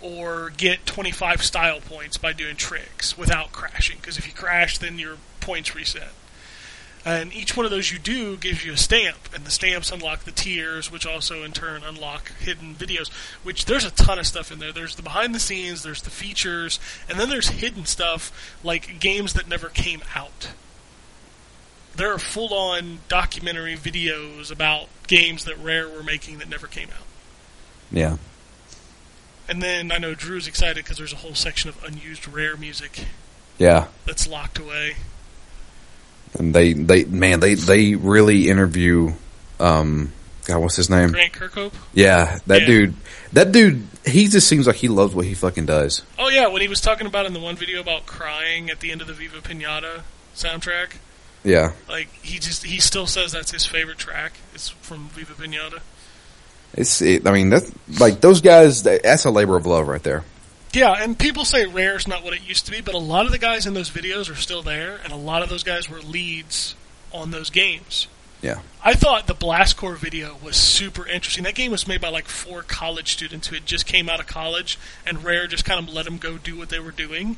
or 0.01 0.51
get 0.57 0.85
25 0.85 1.43
style 1.43 1.79
points 1.79 2.17
by 2.17 2.33
doing 2.33 2.55
tricks 2.55 3.17
without 3.17 3.51
crashing. 3.51 3.97
Because 3.97 4.17
if 4.17 4.25
you 4.27 4.33
crash, 4.33 4.79
then 4.79 4.97
your 4.97 5.17
points 5.39 5.75
reset. 5.75 6.09
And 7.03 7.33
each 7.33 7.57
one 7.57 7.65
of 7.65 7.71
those 7.71 7.91
you 7.91 7.97
do 7.97 8.37
gives 8.37 8.63
you 8.63 8.73
a 8.73 8.77
stamp, 8.77 9.17
and 9.33 9.43
the 9.43 9.49
stamps 9.49 9.91
unlock 9.91 10.23
the 10.23 10.31
tiers, 10.31 10.91
which 10.91 11.05
also 11.05 11.43
in 11.43 11.51
turn 11.51 11.81
unlock 11.83 12.31
hidden 12.37 12.75
videos. 12.75 13.09
Which 13.43 13.65
there's 13.65 13.85
a 13.85 13.91
ton 13.91 14.19
of 14.19 14.27
stuff 14.27 14.51
in 14.51 14.59
there. 14.59 14.71
There's 14.71 14.95
the 14.95 15.01
behind 15.01 15.33
the 15.33 15.39
scenes, 15.39 15.81
there's 15.81 16.03
the 16.03 16.11
features, 16.11 16.79
and 17.09 17.19
then 17.19 17.29
there's 17.29 17.49
hidden 17.49 17.85
stuff 17.85 18.31
like 18.63 18.99
games 18.99 19.33
that 19.33 19.49
never 19.49 19.69
came 19.69 20.03
out. 20.15 20.51
There 21.95 22.13
are 22.13 22.19
full 22.19 22.53
on 22.53 22.99
documentary 23.07 23.75
videos 23.75 24.51
about 24.51 24.87
games 25.07 25.43
that 25.45 25.57
Rare 25.57 25.89
were 25.89 26.03
making 26.03 26.37
that 26.37 26.47
never 26.49 26.67
came 26.67 26.89
out. 26.89 27.05
Yeah, 27.91 28.17
And 29.49 29.61
then 29.61 29.91
I 29.91 29.97
know 29.97 30.15
Drew's 30.15 30.47
excited 30.47 30.85
because 30.85 30.97
there's 30.97 31.11
a 31.11 31.17
whole 31.17 31.33
section 31.33 31.69
of 31.69 31.83
unused 31.83 32.25
Rare 32.25 32.55
music 32.55 33.05
yeah. 33.57 33.87
that's 34.05 34.25
locked 34.27 34.57
away. 34.57 34.95
And 36.37 36.53
they, 36.55 36.73
they, 36.73 37.03
man, 37.05 37.39
they, 37.41 37.55
they 37.55 37.95
really 37.95 38.47
interview, 38.49 39.13
um, 39.59 40.11
God, 40.45 40.59
what's 40.59 40.75
his 40.75 40.89
name? 40.89 41.09
Grant 41.11 41.33
Kirkhope. 41.33 41.73
Yeah, 41.93 42.39
that 42.47 42.61
Yeah. 42.61 42.67
dude, 42.67 42.95
that 43.33 43.51
dude, 43.51 43.85
he 44.05 44.27
just 44.27 44.47
seems 44.47 44.65
like 44.65 44.77
he 44.77 44.87
loves 44.87 45.13
what 45.13 45.25
he 45.25 45.33
fucking 45.33 45.65
does. 45.65 46.03
Oh 46.17 46.29
yeah, 46.29 46.47
when 46.47 46.61
he 46.61 46.67
was 46.67 46.79
talking 46.81 47.05
about 47.05 47.25
in 47.25 47.33
the 47.33 47.39
one 47.39 47.55
video 47.55 47.81
about 47.81 48.05
crying 48.05 48.69
at 48.69 48.79
the 48.79 48.91
end 48.91 49.01
of 49.01 49.07
the 49.07 49.13
Viva 49.13 49.39
Pinata 49.41 50.01
soundtrack, 50.35 50.93
Yeah, 51.43 51.73
like 51.89 52.07
he 52.23 52.39
just 52.39 52.63
he 52.63 52.79
still 52.79 53.07
says 53.07 53.31
that's 53.33 53.51
his 53.51 53.65
favorite 53.65 53.97
track. 53.97 54.33
It's 54.53 54.69
from 54.69 55.09
Viva 55.09 55.33
Pinata. 55.33 55.81
it's, 56.73 57.01
it, 57.01 57.27
I 57.27 57.31
mean, 57.31 57.49
that's, 57.49 57.69
like, 57.99 58.21
those 58.21 58.39
guys, 58.41 58.83
that's 58.83 59.25
a 59.25 59.31
labor 59.31 59.57
of 59.57 59.65
love 59.65 59.87
right 59.87 60.01
there. 60.01 60.23
Yeah, 60.73 60.93
and 61.03 61.17
people 61.19 61.43
say 61.45 61.65
Rare's 61.65 62.07
not 62.07 62.23
what 62.23 62.33
it 62.33 62.41
used 62.47 62.65
to 62.67 62.71
be, 62.71 62.79
but 62.81 62.93
a 62.95 62.99
lot 62.99 63.25
of 63.25 63.31
the 63.31 63.37
guys 63.37 63.65
in 63.65 63.73
those 63.73 63.89
videos 63.89 64.31
are 64.31 64.35
still 64.35 64.61
there, 64.63 64.99
and 65.03 65.11
a 65.11 65.17
lot 65.17 65.41
of 65.43 65.49
those 65.49 65.63
guys 65.63 65.89
were 65.89 65.99
leads 65.99 66.75
on 67.11 67.31
those 67.31 67.49
games. 67.49 68.07
Yeah. 68.41 68.61
I 68.83 68.93
thought 68.93 69.27
the 69.27 69.33
Blast 69.33 69.75
Corps 69.77 69.95
video 69.97 70.37
was 70.41 70.55
super 70.55 71.05
interesting. 71.05 71.43
That 71.43 71.55
game 71.55 71.71
was 71.71 71.87
made 71.87 72.01
by 72.01 72.09
like 72.09 72.27
four 72.27 72.63
college 72.63 73.11
students 73.13 73.47
who 73.47 73.55
had 73.55 73.65
just 73.65 73.85
came 73.85 74.09
out 74.09 74.19
of 74.19 74.27
college, 74.27 74.79
and 75.05 75.23
Rare 75.23 75.45
just 75.45 75.65
kind 75.65 75.79
of 75.85 75.93
let 75.93 76.05
them 76.05 76.17
go 76.17 76.37
do 76.37 76.57
what 76.57 76.69
they 76.69 76.79
were 76.79 76.91
doing. 76.91 77.37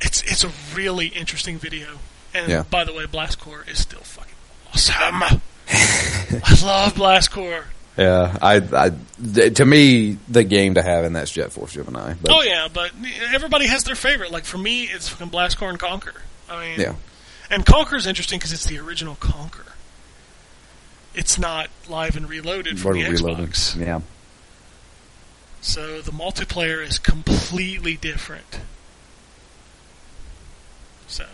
It's 0.00 0.22
it's 0.22 0.44
a 0.44 0.50
really 0.74 1.06
interesting 1.08 1.58
video. 1.58 1.98
And 2.34 2.48
Yeah. 2.50 2.62
by 2.70 2.84
the 2.84 2.92
way, 2.92 3.06
Blast 3.06 3.38
Corps 3.40 3.64
is 3.68 3.78
still 3.80 4.00
fucking 4.00 4.34
awesome. 4.72 5.40
I 5.68 6.64
love 6.64 6.94
Blast 6.96 7.30
Corps. 7.30 7.66
Yeah, 7.96 8.38
I, 8.40 8.56
I, 8.56 8.90
th- 9.34 9.56
to 9.56 9.66
me, 9.66 10.16
the 10.28 10.44
game 10.44 10.74
to 10.74 10.82
have 10.82 11.04
in 11.04 11.12
that's 11.12 11.30
Jet 11.30 11.52
Force 11.52 11.72
Gemini. 11.74 12.14
But, 12.22 12.32
Oh 12.32 12.40
yeah, 12.42 12.68
but 12.72 12.90
everybody 13.34 13.66
has 13.66 13.84
their 13.84 13.94
favorite. 13.94 14.30
Like 14.30 14.44
for 14.44 14.56
me, 14.58 14.84
it's 14.84 15.08
fucking 15.10 15.28
Blast 15.28 15.58
Corps 15.58 15.68
and 15.68 15.78
Conker. 15.78 16.14
I 16.48 16.60
mean, 16.70 16.80
Yeah. 16.80 16.94
and 17.50 17.66
Conker 17.66 17.94
is 17.96 18.06
interesting 18.06 18.38
because 18.38 18.52
it's 18.52 18.64
the 18.64 18.78
original 18.78 19.14
Conker. 19.16 19.66
It's 21.14 21.38
not 21.38 21.68
live 21.88 22.16
and 22.16 22.26
reloaded 22.30 22.80
from 22.80 22.94
the 22.94 23.04
Reloading. 23.04 23.48
Xbox. 23.48 23.78
Yeah. 23.78 24.00
So 25.60 26.00
the 26.00 26.12
multiplayer 26.12 26.82
is 26.82 26.98
completely 26.98 27.96
different. 27.98 28.60
So 31.06 31.26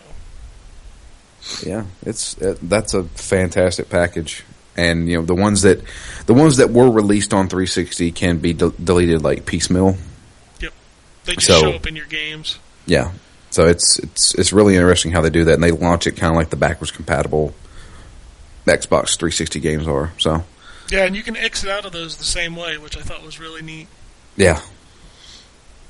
Yeah, 1.65 1.85
it's 2.05 2.35
it, 2.37 2.59
that's 2.69 2.93
a 2.93 3.05
fantastic 3.05 3.89
package, 3.89 4.43
and 4.77 5.09
you 5.09 5.17
know 5.17 5.23
the 5.25 5.35
ones 5.35 5.61
that 5.63 5.81
the 6.25 6.33
ones 6.33 6.57
that 6.57 6.69
were 6.71 6.89
released 6.89 7.33
on 7.33 7.47
360 7.49 8.11
can 8.11 8.37
be 8.37 8.53
de- 8.53 8.71
deleted 8.71 9.21
like 9.23 9.45
piecemeal. 9.45 9.97
Yep, 10.59 10.73
they 11.25 11.33
just 11.35 11.47
So- 11.47 11.59
show 11.61 11.71
up 11.73 11.87
in 11.87 11.95
your 11.95 12.05
games. 12.05 12.59
Yeah, 12.85 13.11
so 13.51 13.67
it's 13.67 13.99
it's 13.99 14.33
it's 14.35 14.53
really 14.53 14.75
interesting 14.75 15.11
how 15.11 15.21
they 15.21 15.29
do 15.29 15.43
that, 15.45 15.53
and 15.55 15.63
they 15.63 15.71
launch 15.71 16.07
it 16.07 16.11
kind 16.13 16.31
of 16.31 16.37
like 16.37 16.49
the 16.49 16.55
backwards 16.55 16.91
compatible 16.91 17.53
Xbox 18.65 19.17
360 19.17 19.59
games 19.59 19.87
are. 19.87 20.11
So 20.19 20.43
Yeah, 20.91 21.05
and 21.05 21.15
you 21.15 21.23
can 21.23 21.35
exit 21.37 21.69
out 21.69 21.85
of 21.85 21.91
those 21.91 22.17
the 22.17 22.23
same 22.23 22.55
way, 22.55 22.77
which 22.77 22.97
I 22.97 23.01
thought 23.01 23.23
was 23.23 23.39
really 23.39 23.61
neat. 23.61 23.87
yeah, 24.37 24.61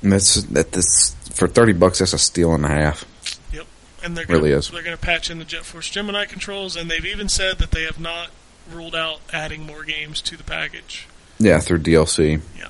and 0.02 0.12
that's 0.12 0.42
that 0.44 0.72
this 0.72 1.14
for 1.32 1.46
30 1.48 1.72
bucks. 1.74 1.98
That's 2.00 2.12
a 2.12 2.18
steal 2.18 2.54
and 2.54 2.64
a 2.64 2.68
half. 2.68 3.04
Yep, 3.52 3.66
and 4.02 4.16
they're 4.16 4.24
gonna, 4.24 4.38
Really 4.40 4.52
is. 4.52 4.68
they're 4.70 4.82
going 4.82 4.96
to 4.96 5.02
patch 5.02 5.30
in 5.30 5.38
the 5.38 5.44
Jet 5.44 5.64
Force 5.64 5.88
Gemini 5.88 6.24
controls, 6.26 6.76
and 6.76 6.90
they've 6.90 7.04
even 7.06 7.28
said 7.28 7.58
that 7.58 7.70
they 7.70 7.82
have 7.84 8.00
not 8.00 8.28
ruled 8.72 8.94
out 8.94 9.20
adding 9.32 9.64
more 9.66 9.84
games 9.84 10.20
to 10.22 10.36
the 10.36 10.44
package. 10.44 11.06
Yeah, 11.38 11.60
through 11.60 11.80
DLC. 11.80 12.40
Yeah. 12.58 12.68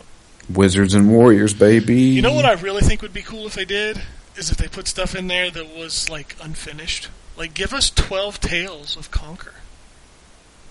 Wizards 0.48 0.94
and 0.94 1.10
Warriors, 1.10 1.54
baby. 1.54 2.00
You 2.00 2.22
know 2.22 2.34
what 2.34 2.44
I 2.44 2.52
really 2.52 2.82
think 2.82 3.02
would 3.02 3.12
be 3.12 3.22
cool 3.22 3.46
if 3.46 3.54
they 3.54 3.64
did 3.64 4.02
is 4.36 4.50
if 4.50 4.56
they 4.56 4.68
put 4.68 4.86
stuff 4.88 5.14
in 5.14 5.26
there 5.28 5.50
that 5.50 5.76
was 5.76 6.08
like 6.08 6.34
unfinished. 6.42 7.08
Like 7.36 7.54
give 7.54 7.72
us 7.72 7.90
twelve 7.90 8.40
tales 8.40 8.96
of 8.96 9.10
Conker, 9.10 9.52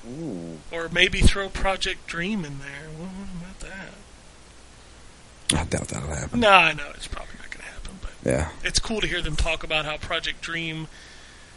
Ooh. 0.08 0.58
or 0.72 0.90
maybe 0.90 1.22
throw 1.22 1.50
Project 1.50 2.06
Dream 2.08 2.46
in 2.46 2.60
there. 2.60 2.90
What 2.98 3.10
what 3.10 3.28
about 3.42 3.60
that? 3.62 5.60
I 5.60 5.64
doubt 5.66 5.88
that'll 5.88 6.10
happen. 6.10 6.40
No, 6.42 6.50
I 6.52 6.74
know 6.74 6.90
it's 6.94 7.08
probably 7.08 7.34
not 7.40 7.50
going 7.50 7.64
to 7.66 7.72
happen, 7.72 8.00
but 8.02 8.12
Yeah. 8.30 8.50
it's 8.64 8.80
cool 8.80 9.02
to 9.02 9.08
hear 9.08 9.22
them 9.22 9.36
talk 9.36 9.64
about 9.64 9.86
how 9.86 9.98
Project 9.98 10.42
Dream 10.42 10.88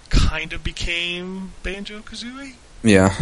kind 0.08 0.52
of 0.52 0.64
became 0.64 1.52
Banjo 1.62 2.00
Kazooie. 2.00 2.54
Yeah. 2.82 3.14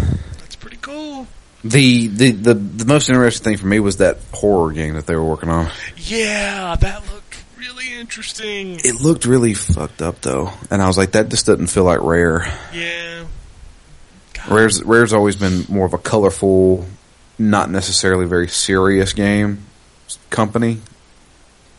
That's 0.50 0.56
pretty 0.56 0.78
cool. 0.78 1.28
The, 1.62 2.08
the 2.08 2.32
the 2.32 2.54
the 2.54 2.84
most 2.84 3.08
interesting 3.08 3.44
thing 3.44 3.56
for 3.56 3.68
me 3.68 3.78
was 3.78 3.98
that 3.98 4.18
horror 4.32 4.72
game 4.72 4.94
that 4.94 5.06
they 5.06 5.14
were 5.14 5.24
working 5.24 5.48
on. 5.48 5.70
Yeah, 5.96 6.74
that 6.74 7.04
looked 7.12 7.44
really 7.56 7.96
interesting. 7.96 8.80
It 8.82 9.00
looked 9.00 9.26
really 9.26 9.54
fucked 9.54 10.02
up 10.02 10.22
though, 10.22 10.50
and 10.68 10.82
I 10.82 10.88
was 10.88 10.98
like, 10.98 11.12
that 11.12 11.28
just 11.28 11.46
doesn't 11.46 11.68
feel 11.68 11.84
like 11.84 12.00
Rare. 12.02 12.52
Yeah. 12.74 13.26
God. 14.32 14.50
Rare's 14.50 14.82
Rare's 14.82 15.12
always 15.12 15.36
been 15.36 15.66
more 15.68 15.86
of 15.86 15.94
a 15.94 15.98
colorful, 15.98 16.84
not 17.38 17.70
necessarily 17.70 18.26
very 18.26 18.48
serious 18.48 19.12
game 19.12 19.62
company, 20.30 20.80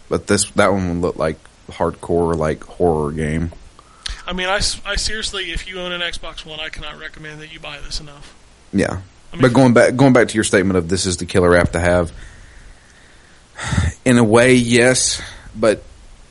but 0.08 0.28
this 0.28 0.50
that 0.52 0.72
one 0.72 0.88
would 0.88 1.02
look 1.02 1.18
like 1.18 1.40
hardcore 1.68 2.38
like 2.38 2.64
horror 2.64 3.12
game. 3.12 3.52
I 4.26 4.34
mean, 4.34 4.48
I, 4.48 4.62
I 4.86 4.96
seriously, 4.96 5.52
if 5.52 5.68
you 5.68 5.82
own 5.82 5.92
an 5.92 6.00
Xbox 6.00 6.46
One, 6.46 6.62
I 6.62 6.70
cannot 6.70 6.98
recommend 6.98 7.42
that 7.42 7.52
you 7.54 7.60
buy 7.60 7.80
this 7.80 8.00
enough. 8.00 8.34
Yeah, 8.74 9.02
I 9.32 9.36
mean, 9.36 9.42
But 9.42 9.54
going 9.54 9.74
back, 9.74 9.96
going 9.96 10.14
back 10.14 10.28
to 10.30 10.36
your 10.36 10.44
statement 10.44 10.78
of 10.78 10.88
this 10.90 11.06
is 11.06 11.18
the 11.18 11.26
killer 11.26 11.56
app 11.56 11.72
to 11.74 11.80
have. 11.80 12.12
In 14.06 14.18
a 14.18 14.24
way, 14.24 14.56
yes, 14.56 15.22
but 15.56 15.84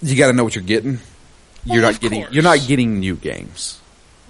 you 0.03 0.16
got 0.16 0.28
to 0.28 0.32
know 0.32 0.43
what 0.45 0.55
you're 0.55 0.64
getting. 0.64 0.99
You're 1.64 1.82
not 1.82 2.01
getting. 2.01 2.22
course. 2.22 2.34
You're 2.34 2.43
not 2.43 2.66
getting 2.66 2.99
new 2.99 3.14
games. 3.14 3.78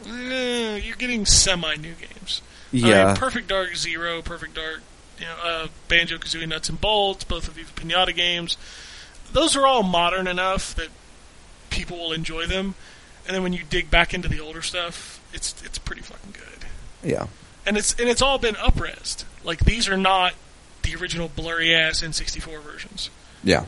eh, 0.06 0.76
you're 0.76 0.96
getting 0.96 1.24
semi 1.24 1.76
new 1.76 1.94
games. 1.94 2.42
I 2.72 2.76
Yeah, 2.76 3.06
mean, 3.06 3.16
Perfect 3.16 3.48
Dark 3.48 3.74
Zero, 3.76 4.20
Perfect 4.22 4.54
Dark, 4.54 4.82
you 5.18 5.24
know, 5.26 5.36
uh, 5.42 5.66
Banjo 5.88 6.18
Kazooie 6.18 6.46
Nuts 6.48 6.68
and 6.68 6.80
Bolts, 6.80 7.24
both 7.24 7.48
of 7.48 7.54
these 7.54 7.70
Pinata 7.70 8.14
games. 8.14 8.56
Those 9.32 9.56
are 9.56 9.66
all 9.66 9.82
modern 9.82 10.26
enough 10.26 10.74
that 10.74 10.88
people 11.70 11.96
will 11.98 12.12
enjoy 12.12 12.46
them. 12.46 12.74
And 13.26 13.34
then 13.34 13.42
when 13.42 13.52
you 13.52 13.60
dig 13.68 13.90
back 13.90 14.12
into 14.12 14.28
the 14.28 14.40
older 14.40 14.60
stuff, 14.62 15.20
it's 15.32 15.54
it's 15.64 15.78
pretty 15.78 16.02
fucking 16.02 16.32
good. 16.32 16.66
yeah. 17.08 17.26
And 17.66 17.76
it's 17.76 17.94
and 17.98 18.08
it's 18.08 18.22
all 18.22 18.38
been 18.38 18.54
upresed. 18.56 19.24
Like 19.44 19.60
these 19.60 19.88
are 19.88 19.96
not 19.96 20.34
the 20.82 20.94
original 20.96 21.28
blurry 21.28 21.74
ass 21.74 22.00
N64 22.02 22.60
versions. 22.62 23.10
Yeah. 23.44 23.64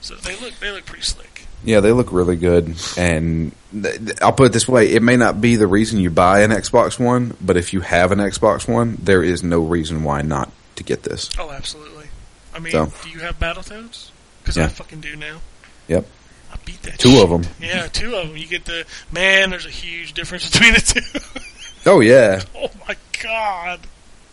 So 0.00 0.14
they 0.16 0.36
look 0.36 0.54
they 0.60 0.70
look 0.70 0.84
pretty 0.86 1.04
slick. 1.04 1.46
Yeah, 1.64 1.78
they 1.78 1.92
look 1.92 2.10
really 2.12 2.34
good, 2.34 2.74
and 2.98 3.52
th- 3.72 4.04
th- 4.04 4.20
I'll 4.20 4.32
put 4.32 4.46
it 4.46 4.52
this 4.52 4.66
way: 4.66 4.92
it 4.92 5.00
may 5.02 5.16
not 5.16 5.40
be 5.40 5.54
the 5.54 5.68
reason 5.68 6.00
you 6.00 6.10
buy 6.10 6.42
an 6.42 6.50
Xbox 6.50 6.98
One, 6.98 7.36
but 7.40 7.56
if 7.56 7.72
you 7.72 7.82
have 7.82 8.10
an 8.10 8.18
Xbox 8.18 8.66
One, 8.66 8.98
there 9.00 9.22
is 9.22 9.44
no 9.44 9.60
reason 9.60 10.02
why 10.02 10.22
not 10.22 10.50
to 10.74 10.82
get 10.82 11.04
this. 11.04 11.30
Oh, 11.38 11.52
absolutely. 11.52 12.06
I 12.52 12.58
mean, 12.58 12.72
So. 12.72 12.92
do 13.04 13.10
you 13.10 13.20
have 13.20 13.38
Battletoads? 13.38 14.10
Because 14.42 14.58
I 14.58 14.66
fucking 14.66 15.00
do 15.02 15.14
now. 15.14 15.38
Yep, 15.86 16.04
I 16.52 16.56
beat 16.64 16.82
that. 16.82 16.98
Two 16.98 17.10
shit. 17.10 17.28
them. 17.30 17.44
Yeah, 17.60 17.86
two 17.86 18.16
of 18.16 18.26
them. 18.26 18.36
You 18.36 18.48
get 18.48 18.64
the 18.64 18.84
man. 19.12 19.50
There's 19.50 19.66
a 19.66 19.70
huge 19.70 20.14
difference 20.14 20.50
between 20.50 20.74
the 20.74 20.80
two. 20.80 21.40
Oh 21.84 22.00
yeah, 22.00 22.42
oh 22.56 22.70
my 22.86 22.96
god. 23.22 23.80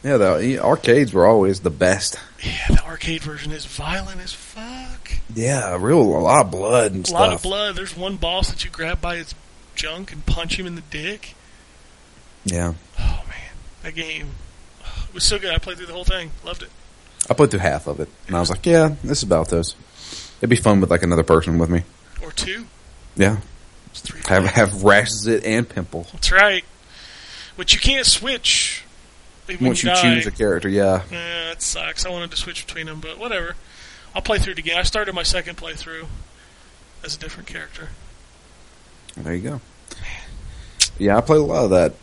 yeah. 0.04 0.18
The 0.18 0.60
arcades 0.60 1.14
were 1.14 1.26
always 1.26 1.62
the 1.62 1.70
best. 1.70 2.20
Yeah, 2.44 2.68
the 2.76 2.86
arcade 2.86 3.22
version 3.22 3.52
is 3.52 3.66
violent 3.66 4.22
as 4.22 4.34
fuck. 4.34 5.12
Yeah, 5.34 5.78
real 5.80 6.00
a 6.02 6.20
lot 6.20 6.46
of 6.46 6.52
blood 6.52 6.92
and 6.94 7.06
stuff. 7.08 7.20
A 7.20 7.24
lot 7.24 7.34
of 7.34 7.42
blood. 7.42 7.76
There's 7.76 7.98
one 7.98 8.18
boss 8.18 8.50
that 8.50 8.64
you 8.64 8.70
grab 8.72 9.02
by 9.02 9.18
his 9.18 9.34
junk 9.76 10.12
and 10.12 10.26
punch 10.26 10.60
him 10.60 10.66
in 10.68 10.76
the 10.76 10.82
dick. 10.90 11.36
Yeah, 12.46 12.74
Oh 13.00 13.24
man, 13.28 13.56
that 13.84 13.96
game 13.96 14.30
it 15.08 15.14
was 15.14 15.24
so 15.24 15.40
good. 15.40 15.52
I 15.54 15.58
played 15.58 15.78
through 15.78 15.88
the 15.88 15.94
whole 15.94 16.06
thing. 16.06 16.32
Loved 16.46 16.62
it. 16.64 16.70
I 17.30 17.34
played 17.34 17.52
through 17.52 17.60
half 17.60 17.88
of 17.88 18.00
it, 18.00 18.10
and 18.28 18.36
I 18.36 18.40
was 18.40 18.50
like, 18.50 18.66
yeah, 18.66 18.96
this 19.04 19.20
is 19.20 19.24
about 19.24 19.50
this. 19.50 19.76
It'd 20.40 20.50
be 20.50 20.56
fun 20.56 20.80
with 20.82 20.90
like 20.92 21.04
another 21.04 21.24
person 21.24 21.58
with 21.58 21.70
me. 21.70 21.84
Or 22.24 22.32
two. 22.32 22.66
Yeah, 23.16 23.38
It's 23.88 24.02
three. 24.02 24.22
have 24.28 24.46
have 24.46 24.84
Rash, 24.84 25.10
Zitz 25.12 25.42
and 25.46 25.68
pimple 25.68 26.08
That's 26.14 26.32
right. 26.32 26.64
Which 27.60 27.74
you 27.74 27.80
can't 27.82 28.06
switch. 28.06 28.86
Once 29.60 29.84
you 29.84 29.90
die. 29.90 30.02
choose 30.02 30.26
a 30.28 30.32
character. 30.32 30.70
Yeah, 30.70 31.02
Yeah, 31.12 31.52
it 31.52 31.62
sucks. 31.62 32.06
I 32.06 32.10
wanted 32.10 32.32
to 32.32 32.38
switch 32.38 32.66
between 32.66 32.86
them, 32.86 33.02
but 33.02 33.18
whatever. 33.18 33.56
I'll 34.16 34.22
play 34.22 34.38
through 34.38 34.54
it 34.54 34.60
again. 34.60 34.78
I 34.78 34.84
started 34.84 35.14
my 35.14 35.24
second 35.24 35.58
playthrough 35.58 36.06
as 37.04 37.18
a 37.18 37.20
different 37.20 37.50
character. 37.50 37.90
there 39.18 39.36
you 39.36 39.42
go. 39.42 39.62
Yeah, 40.98 41.18
I 41.18 41.22
played 41.22 41.40
a 41.42 41.44
lot 41.44 41.66
of 41.66 41.72
that 41.72 41.96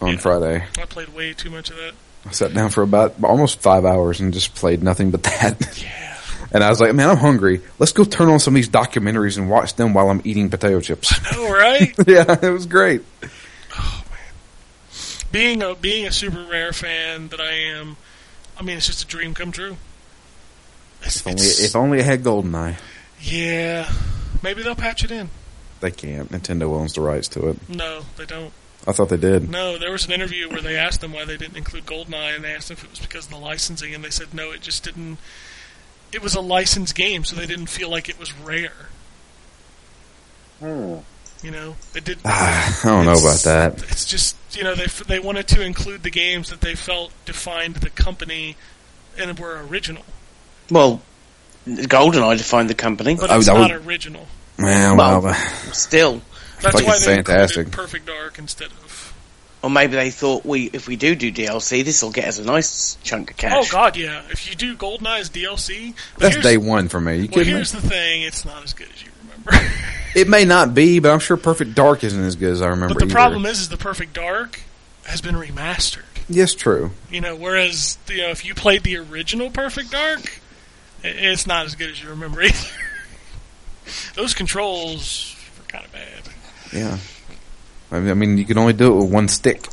on 0.00 0.14
Yeah. 0.14 0.18
Friday. 0.18 0.64
I 0.80 0.84
played 0.86 1.10
way 1.14 1.32
too 1.32 1.50
much 1.50 1.70
of 1.70 1.76
that. 1.76 1.92
I 2.26 2.32
sat 2.32 2.52
down 2.52 2.70
for 2.70 2.82
about 2.82 3.14
almost 3.22 3.60
five 3.60 3.84
hours 3.84 4.18
and 4.18 4.32
just 4.34 4.56
played 4.56 4.82
nothing 4.82 5.12
but 5.12 5.22
that. 5.22 5.80
Yeah. 5.80 6.00
And 6.52 6.62
I 6.62 6.68
was 6.70 6.80
like, 6.80 6.94
man, 6.94 7.08
I'm 7.10 7.16
hungry. 7.16 7.62
Let's 7.80 7.90
go 7.90 8.04
turn 8.04 8.28
on 8.28 8.38
some 8.38 8.54
of 8.54 8.56
these 8.56 8.68
documentaries 8.68 9.38
and 9.38 9.50
watch 9.50 9.74
them 9.74 9.92
while 9.92 10.08
I'm 10.08 10.20
eating 10.24 10.50
potato 10.50 10.78
chips. 10.80 11.12
No, 11.32 11.50
right? 11.52 11.92
yeah, 12.06 12.36
it 12.40 12.50
was 12.50 12.66
great. 12.66 13.02
Being 15.34 15.62
a 15.62 15.74
being 15.74 16.06
a 16.06 16.12
super 16.12 16.44
rare 16.48 16.72
fan 16.72 17.28
that 17.28 17.40
I 17.40 17.50
am, 17.52 17.96
I 18.58 18.62
mean, 18.62 18.76
it's 18.76 18.86
just 18.86 19.02
a 19.02 19.06
dream 19.06 19.34
come 19.34 19.50
true. 19.52 19.76
It's, 21.02 21.16
If 21.16 21.26
only, 21.26 21.42
it's- 21.42 21.60
if 21.60 21.76
only 21.76 21.98
it 21.98 22.04
had 22.06 22.22
GoldenEye. 22.22 22.76
yeah, 23.20 23.90
maybe 24.42 24.62
they'll 24.62 24.74
patch 24.76 25.02
it 25.04 25.10
in. 25.10 25.28
They 25.80 25.90
can't. 25.90 26.30
Nintendo 26.32 26.72
owns 26.74 26.92
the 26.94 27.00
rights 27.02 27.28
to 27.28 27.48
it. 27.48 27.68
No, 27.68 28.02
they 28.16 28.24
don't. 28.24 28.52
I 28.86 28.92
thought 28.92 29.08
they 29.08 29.16
did. 29.16 29.50
No, 29.50 29.76
there 29.76 29.90
was 29.90 30.06
an 30.06 30.12
interview 30.12 30.48
where 30.48 30.60
they 30.62 30.76
asked 30.76 31.00
them 31.00 31.12
why 31.12 31.24
they 31.24 31.36
didn't 31.36 31.56
include 31.56 31.84
Goldeneye, 31.86 32.36
and 32.36 32.44
they 32.44 32.54
asked 32.54 32.70
if 32.70 32.84
it 32.84 32.90
was 32.90 33.00
because 33.00 33.24
of 33.26 33.32
the 33.32 33.38
licensing, 33.38 33.94
and 33.94 34.04
they 34.04 34.10
said 34.10 34.32
no, 34.34 34.50
it 34.52 34.60
just 34.60 34.84
didn't. 34.84 35.18
It 36.12 36.22
was 36.22 36.34
a 36.34 36.40
licensed 36.40 36.94
game, 36.94 37.24
so 37.24 37.34
they 37.34 37.46
didn't 37.46 37.66
feel 37.66 37.90
like 37.90 38.08
it 38.08 38.18
was 38.18 38.32
rare. 38.38 38.88
Hmm. 40.60 40.98
You 41.44 41.50
know, 41.50 41.76
it 41.94 42.04
did. 42.04 42.18
Ah, 42.24 42.80
I 42.82 42.88
don't 42.88 43.04
know 43.04 43.12
about 43.12 43.40
that. 43.40 43.82
It's 43.90 44.06
just 44.06 44.34
you 44.56 44.64
know 44.64 44.74
they 44.74 44.86
they 45.06 45.18
wanted 45.18 45.46
to 45.48 45.60
include 45.62 46.02
the 46.02 46.10
games 46.10 46.48
that 46.50 46.60
they 46.62 46.74
felt 46.74 47.12
defined 47.26 47.76
the 47.76 47.90
company 47.90 48.56
and 49.18 49.38
were 49.38 49.62
original, 49.66 50.02
Well, 50.70 51.02
GoldenEye 51.66 52.38
defined 52.38 52.70
the 52.70 52.74
company. 52.74 53.14
but 53.16 53.30
I- 53.30 53.36
it's 53.36 53.48
I 53.48 53.54
not 53.58 53.70
would- 53.70 53.86
original. 53.86 54.26
Man, 54.58 54.96
Well- 54.96 55.20
well, 55.20 55.34
Still, 55.72 56.22
That's 56.62 56.82
why 56.82 56.98
they 56.98 57.04
fantastic. 57.16 57.70
Perfect 57.70 58.06
Dark 58.06 58.38
instead 58.38 58.68
of. 58.68 59.12
or 59.62 59.70
maybe 59.70 59.96
they 59.96 60.10
thought 60.10 60.44
we, 60.46 60.70
if 60.72 60.86
we 60.88 60.96
do 60.96 61.14
do 61.14 61.30
DLC, 61.32 61.84
this 61.84 62.02
will 62.02 62.10
get 62.10 62.26
us 62.26 62.38
a 62.38 62.44
nice 62.44 62.96
chunk 63.02 63.30
of 63.32 63.36
cash. 63.36 63.52
Oh. 63.54 63.66
God, 63.70 63.96
yeah! 63.96 64.22
If 64.30 64.48
you 64.48 64.54
do 64.56 64.76
Goldeneye 64.76 65.20
as 65.20 65.30
DLC, 65.30 65.94
that's 66.18 66.36
day 66.38 66.56
one 66.56 66.88
for 66.88 67.00
me. 67.00 67.14
You 67.16 67.20
Well, 67.22 67.28
kidding 67.28 67.46
me? 67.48 67.52
here's 67.58 67.72
the 67.72 67.80
thing: 67.82 68.22
it's 68.22 68.44
not 68.44 68.62
as 68.64 68.72
good 68.72 68.88
as 68.94 69.02
you 69.02 69.10
remember. 69.20 69.70
It 70.14 70.28
may 70.28 70.44
not 70.44 70.74
be, 70.74 70.98
but 71.00 71.10
I'm 71.12 71.18
sure 71.18 71.36
Perfect 71.36 71.74
Dark 71.74 72.04
isn't 72.04 72.22
as 72.22 72.36
good 72.36 72.50
as 72.52 72.62
I 72.62 72.68
remember. 72.68 72.94
but 72.94 73.00
the 73.00 73.04
either. 73.06 73.14
problem 73.14 73.46
is, 73.46 73.60
is 73.60 73.68
the 73.68 73.76
Perfect 73.76 74.12
Dark 74.14 74.60
has 75.06 75.20
been 75.20 75.34
remastered. 75.34 76.04
yes, 76.28 76.54
true. 76.54 76.92
You 77.10 77.20
know, 77.20 77.34
whereas 77.36 77.98
you 78.08 78.18
know 78.18 78.28
if 78.30 78.44
you 78.44 78.54
played 78.54 78.82
the 78.84 78.96
original 78.98 79.50
Perfect 79.50 79.90
Dark, 79.90 80.40
it's 81.02 81.46
not 81.46 81.66
as 81.66 81.74
good 81.74 81.90
as 81.90 82.02
you 82.02 82.08
remember 82.10 82.42
either. 82.44 82.68
Those 84.14 84.32
controls 84.34 85.36
were 85.58 85.64
kind 85.66 85.84
of 85.84 85.92
bad. 85.92 86.22
Yeah. 86.72 86.98
I 87.90 88.00
mean, 88.00 88.10
I 88.10 88.14
mean, 88.14 88.38
you 88.38 88.44
can 88.44 88.56
only 88.58 88.72
do 88.72 88.92
it 88.96 89.02
with 89.02 89.12
one 89.12 89.28
stick. 89.28 89.68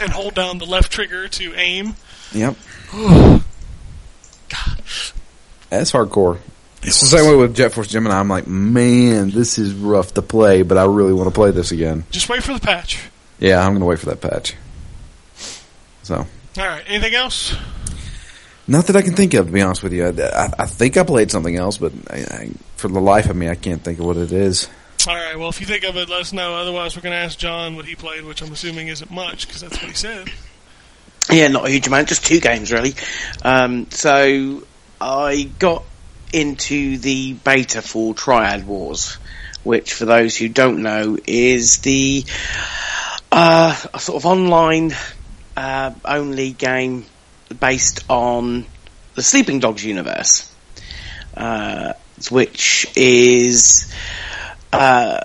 And 0.00 0.10
hold 0.12 0.34
down 0.34 0.58
the 0.58 0.66
left 0.66 0.92
trigger 0.92 1.28
to 1.28 1.54
aim. 1.54 1.94
Yep. 2.32 2.56
God, 2.92 3.42
That's 5.70 5.92
hardcore. 5.92 6.38
It's 6.86 7.00
the 7.00 7.06
same 7.06 7.26
way 7.26 7.36
with 7.36 7.56
Jet 7.56 7.72
Force 7.72 7.88
Gemini. 7.88 8.18
I'm 8.18 8.28
like, 8.28 8.46
man, 8.46 9.30
this 9.30 9.58
is 9.58 9.72
rough 9.72 10.14
to 10.14 10.22
play, 10.22 10.62
but 10.62 10.76
I 10.76 10.84
really 10.84 11.14
want 11.14 11.28
to 11.28 11.34
play 11.34 11.50
this 11.50 11.72
again. 11.72 12.04
just 12.10 12.28
wait 12.28 12.42
for 12.42 12.52
the 12.52 12.60
patch. 12.60 13.00
Yeah, 13.38 13.60
I'm 13.60 13.70
going 13.70 13.80
to 13.80 13.86
wait 13.86 13.98
for 13.98 14.06
that 14.06 14.20
patch. 14.20 14.54
So, 16.02 16.16
All 16.16 16.26
right. 16.56 16.84
Anything 16.86 17.14
else? 17.14 17.56
not 18.68 18.86
that 18.86 18.96
I 18.96 19.02
can 19.02 19.14
think 19.14 19.34
of, 19.34 19.46
to 19.46 19.52
be 19.52 19.62
honest 19.62 19.82
with 19.82 19.92
you. 19.92 20.06
I, 20.06 20.10
I, 20.10 20.50
I 20.60 20.66
think 20.66 20.96
I 20.96 21.04
played 21.04 21.30
something 21.30 21.56
else, 21.56 21.78
but 21.78 21.92
I, 22.10 22.16
I, 22.16 22.50
for 22.76 22.88
the 22.88 23.00
life 23.00 23.28
of 23.30 23.36
me, 23.36 23.48
I 23.48 23.54
can't 23.54 23.82
think 23.82 23.98
of 23.98 24.04
what 24.04 24.16
it 24.16 24.32
is. 24.32 24.68
All 25.08 25.14
right. 25.14 25.38
Well, 25.38 25.48
if 25.48 25.60
you 25.60 25.66
think 25.66 25.84
of 25.84 25.96
it, 25.96 26.08
let 26.08 26.20
us 26.20 26.32
know. 26.32 26.54
Otherwise, 26.54 26.96
we're 26.96 27.02
going 27.02 27.12
to 27.12 27.18
ask 27.18 27.38
John 27.38 27.76
what 27.76 27.86
he 27.86 27.94
played, 27.94 28.24
which 28.24 28.42
I'm 28.42 28.52
assuming 28.52 28.88
isn't 28.88 29.10
much 29.10 29.46
because 29.46 29.62
that's 29.62 29.80
what 29.80 29.90
he 29.90 29.96
said. 29.96 30.30
Yeah, 31.30 31.48
not 31.48 31.66
a 31.66 31.70
huge 31.70 31.86
amount, 31.86 32.08
just 32.08 32.26
two 32.26 32.40
games 32.40 32.70
really. 32.70 32.94
Um, 33.42 33.90
so 33.90 34.62
I 35.00 35.50
got 35.58 35.84
into 36.34 36.98
the 36.98 37.32
beta 37.32 37.80
for 37.80 38.12
Triad 38.12 38.66
Wars, 38.66 39.14
which, 39.62 39.92
for 39.92 40.04
those 40.04 40.36
who 40.36 40.48
don't 40.48 40.82
know, 40.82 41.16
is 41.26 41.78
the 41.78 42.24
uh, 43.30 43.72
sort 43.98 44.16
of 44.16 44.26
online 44.26 44.92
uh, 45.56 45.92
only 46.04 46.50
game 46.50 47.06
based 47.60 48.04
on 48.10 48.66
the 49.14 49.22
Sleeping 49.22 49.60
Dogs 49.60 49.84
universe, 49.84 50.52
uh, 51.36 51.94
which 52.30 52.86
is. 52.96 53.92
Uh, 54.72 55.20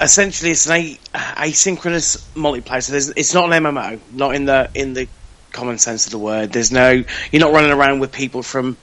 essentially 0.00 0.52
it's 0.52 0.70
an 0.70 0.96
asynchronous 1.12 2.24
multiplayer. 2.34 2.82
So 2.82 3.12
it's 3.16 3.34
not 3.34 3.52
an 3.52 3.64
MMO, 3.64 3.98
not 4.12 4.34
in 4.34 4.46
the 4.46 4.70
in 4.74 4.94
the 4.94 5.08
common 5.52 5.78
sense 5.78 6.06
of 6.06 6.12
the 6.12 6.18
word. 6.18 6.52
There's 6.52 6.72
no 6.72 7.04
you're 7.32 7.40
not 7.40 7.52
running 7.52 7.72
around 7.72 7.98
with 7.98 8.12
people 8.12 8.42
from 8.42 8.76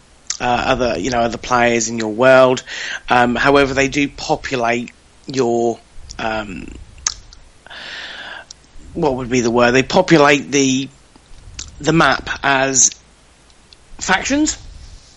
other 0.44 1.00
you 1.00 1.12
know 1.12 1.20
other 1.20 1.38
players 1.38 1.90
in 1.90 1.98
your 1.98 2.14
world. 2.14 2.64
Um, 3.10 3.36
however, 3.36 3.74
they 3.74 3.88
do 3.88 4.08
populate 4.08 4.92
your 5.28 5.80
um, 6.20 6.68
what 8.94 9.16
would 9.16 9.30
be 9.30 9.42
the 9.42 9.52
word? 9.52 9.72
They 9.72 9.84
populate 9.84 10.52
the 10.52 10.90
the 11.80 11.94
map 11.94 12.30
as 12.44 12.92
factions. 13.98 14.58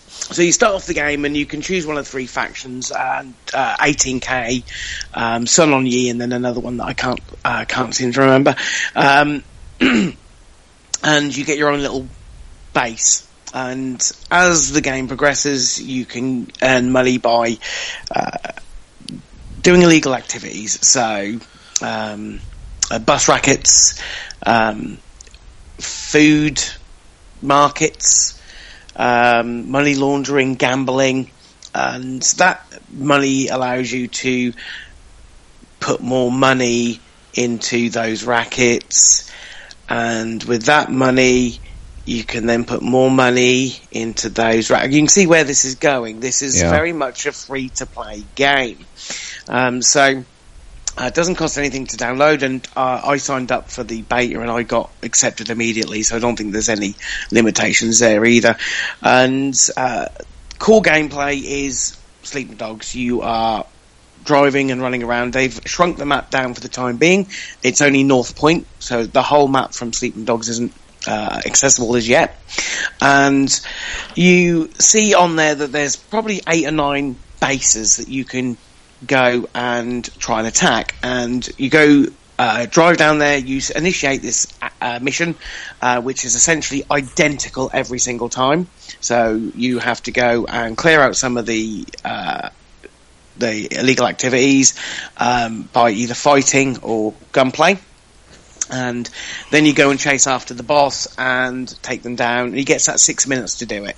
So 0.08 0.42
you 0.42 0.52
start 0.52 0.74
off 0.74 0.86
the 0.86 0.94
game 0.94 1.24
and 1.24 1.36
you 1.36 1.46
can 1.46 1.62
choose 1.62 1.86
one 1.86 1.96
of 1.96 2.06
three 2.06 2.26
factions, 2.26 2.90
and 2.90 3.34
uh, 3.54 3.76
18k, 3.76 4.62
um, 5.14 5.46
Sun 5.46 5.72
On 5.72 5.86
Yee, 5.86 6.10
and 6.10 6.20
then 6.20 6.32
another 6.32 6.60
one 6.60 6.78
that 6.78 6.84
I 6.84 6.92
can't 6.92 7.20
uh, 7.44 7.64
can't 7.66 7.94
seem 7.94 8.12
to 8.12 8.20
remember. 8.20 8.56
Um, 8.94 9.44
and 9.80 11.36
you 11.36 11.44
get 11.44 11.56
your 11.56 11.70
own 11.70 11.80
little 11.80 12.06
base. 12.74 13.27
And 13.54 14.00
as 14.30 14.72
the 14.72 14.80
game 14.80 15.08
progresses, 15.08 15.80
you 15.80 16.04
can 16.04 16.50
earn 16.62 16.92
money 16.92 17.18
by 17.18 17.58
uh, 18.14 18.52
doing 19.62 19.82
illegal 19.82 20.14
activities. 20.14 20.86
So 20.86 21.38
um, 21.82 22.40
uh, 22.90 22.98
bus 22.98 23.28
rackets, 23.28 24.00
um, 24.44 24.98
food 25.78 26.62
markets, 27.42 28.40
um, 28.96 29.70
money 29.70 29.94
laundering, 29.94 30.54
gambling, 30.54 31.30
and 31.74 32.22
that 32.38 32.66
money 32.92 33.48
allows 33.48 33.92
you 33.92 34.08
to 34.08 34.52
put 35.80 36.00
more 36.00 36.32
money 36.32 37.00
into 37.34 37.90
those 37.90 38.24
rackets, 38.24 39.30
and 39.88 40.42
with 40.44 40.64
that 40.64 40.90
money, 40.90 41.60
you 42.08 42.24
can 42.24 42.46
then 42.46 42.64
put 42.64 42.80
more 42.80 43.10
money 43.10 43.76
into 43.92 44.30
those 44.30 44.70
rackets. 44.70 44.94
You 44.94 45.00
can 45.00 45.08
see 45.08 45.26
where 45.26 45.44
this 45.44 45.64
is 45.66 45.74
going. 45.74 46.20
This 46.20 46.40
is 46.40 46.60
Yeah. 46.60 46.70
very 46.70 46.92
much 46.92 47.26
a 47.26 47.32
free 47.32 47.68
to 47.76 47.86
play 47.86 48.24
game. 48.34 48.78
Um, 49.46 49.82
so, 49.82 50.24
uh, 50.96 51.04
it 51.04 51.14
doesn't 51.14 51.34
cost 51.34 51.58
anything 51.58 51.86
to 51.88 51.96
download, 51.98 52.42
and 52.42 52.66
uh, 52.74 53.02
I 53.04 53.18
signed 53.18 53.52
up 53.52 53.70
for 53.70 53.84
the 53.84 54.00
beta 54.02 54.40
and 54.40 54.50
I 54.50 54.62
got 54.62 54.90
accepted 55.02 55.50
immediately, 55.50 56.02
so 56.02 56.16
I 56.16 56.18
don't 56.18 56.34
think 56.36 56.52
there's 56.52 56.70
any 56.70 56.94
limitations 57.30 57.98
there 57.98 58.24
either. 58.24 58.56
And 59.02 59.54
uh, 59.76 60.06
core 60.58 60.82
gameplay 60.82 61.42
is 61.44 61.94
Sleeping 62.22 62.56
Dogs. 62.56 62.94
You 62.94 63.20
are 63.20 63.66
driving 64.24 64.70
and 64.70 64.80
running 64.80 65.02
around. 65.02 65.34
They've 65.34 65.60
shrunk 65.66 65.98
the 65.98 66.06
map 66.06 66.30
down 66.30 66.54
for 66.54 66.60
the 66.60 66.68
time 66.68 66.96
being. 66.96 67.28
It's 67.62 67.82
only 67.82 68.02
North 68.02 68.34
Point, 68.34 68.66
so 68.78 69.04
the 69.04 69.22
whole 69.22 69.46
map 69.46 69.74
from 69.74 69.92
Sleeping 69.92 70.24
Dogs 70.24 70.48
isn't 70.48 70.72
uh, 71.08 71.40
accessible 71.46 71.96
as 71.96 72.08
yet. 72.08 72.38
And 73.00 73.48
you 74.14 74.70
see 74.78 75.14
on 75.14 75.36
there 75.36 75.54
that 75.54 75.72
there's 75.72 75.96
probably 75.96 76.42
eight 76.46 76.66
or 76.66 76.72
nine 76.72 77.16
bases 77.40 77.96
that 77.96 78.08
you 78.08 78.24
can 78.24 78.56
go 79.06 79.48
and 79.54 80.04
try 80.18 80.38
and 80.40 80.48
attack. 80.48 80.94
And 81.02 81.48
you 81.56 81.70
go 81.70 82.04
uh, 82.38 82.66
drive 82.66 82.98
down 82.98 83.18
there, 83.18 83.38
you 83.38 83.60
initiate 83.74 84.22
this 84.22 84.46
uh, 84.80 84.98
mission, 85.00 85.34
uh, 85.82 86.00
which 86.00 86.24
is 86.24 86.34
essentially 86.34 86.84
identical 86.90 87.70
every 87.72 87.98
single 87.98 88.28
time. 88.28 88.68
So 89.00 89.34
you 89.54 89.78
have 89.78 90.02
to 90.04 90.12
go 90.12 90.46
and 90.46 90.76
clear 90.76 91.00
out 91.00 91.16
some 91.16 91.36
of 91.36 91.46
the 91.46 91.84
uh, 92.04 92.50
the 93.36 93.78
illegal 93.78 94.06
activities 94.06 94.74
um, 95.16 95.62
by 95.72 95.90
either 95.90 96.14
fighting 96.14 96.78
or 96.82 97.14
gunplay. 97.32 97.78
And 98.70 99.08
then 99.50 99.66
you 99.66 99.74
go 99.74 99.90
and 99.90 99.98
chase 99.98 100.26
after 100.26 100.54
the 100.54 100.62
boss 100.62 101.08
and 101.18 101.68
take 101.82 102.02
them 102.02 102.16
down. 102.16 102.52
He 102.52 102.64
gets 102.64 102.86
that 102.86 103.00
six 103.00 103.26
minutes 103.26 103.58
to 103.58 103.66
do 103.66 103.84
it. 103.84 103.96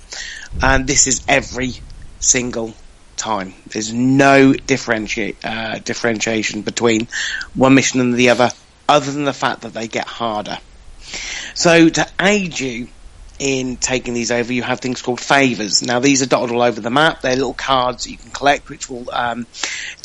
And 0.61 0.87
this 0.87 1.07
is 1.07 1.23
every 1.27 1.73
single 2.19 2.73
time. 3.17 3.53
There's 3.67 3.93
no 3.93 4.53
differentiate, 4.53 5.37
uh, 5.43 5.79
differentiation 5.79 6.61
between 6.61 7.07
one 7.53 7.75
mission 7.75 7.99
and 7.99 8.13
the 8.13 8.29
other, 8.29 8.49
other 8.87 9.11
than 9.11 9.25
the 9.25 9.33
fact 9.33 9.61
that 9.61 9.73
they 9.73 9.87
get 9.87 10.07
harder. 10.07 10.57
So 11.53 11.89
to 11.89 12.07
aid 12.19 12.59
you 12.59 12.87
in 13.39 13.77
taking 13.77 14.13
these 14.13 14.31
over, 14.31 14.53
you 14.53 14.63
have 14.63 14.79
things 14.79 15.01
called 15.01 15.19
favours. 15.19 15.81
Now 15.81 15.99
these 15.99 16.21
are 16.21 16.27
dotted 16.27 16.55
all 16.55 16.61
over 16.61 16.79
the 16.79 16.89
map. 16.89 17.21
They're 17.21 17.35
little 17.35 17.53
cards 17.53 18.03
that 18.03 18.11
you 18.11 18.17
can 18.17 18.31
collect, 18.31 18.69
which 18.69 18.89
will 18.89 19.09
um, 19.11 19.47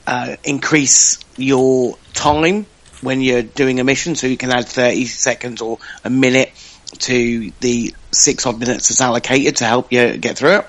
uh, 0.07 0.37
increase 0.45 1.19
your 1.37 1.99
time 2.15 2.67
when 3.01 3.21
you're 3.21 3.43
doing 3.43 3.81
a 3.81 3.85
mission. 3.85 4.15
So 4.15 4.27
you 4.27 4.37
can 4.37 4.51
add 4.51 4.67
30 4.67 5.05
seconds 5.07 5.61
or 5.61 5.79
a 6.05 6.11
minute 6.11 6.53
to 6.99 7.51
the 7.61 7.95
six 8.13 8.47
odd 8.47 8.59
minutes 8.59 8.89
that's 8.89 9.01
allocated 9.01 9.57
to 9.57 9.65
help 9.65 9.93
you 9.93 10.17
get 10.17 10.39
through 10.39 10.59
it. 10.59 10.67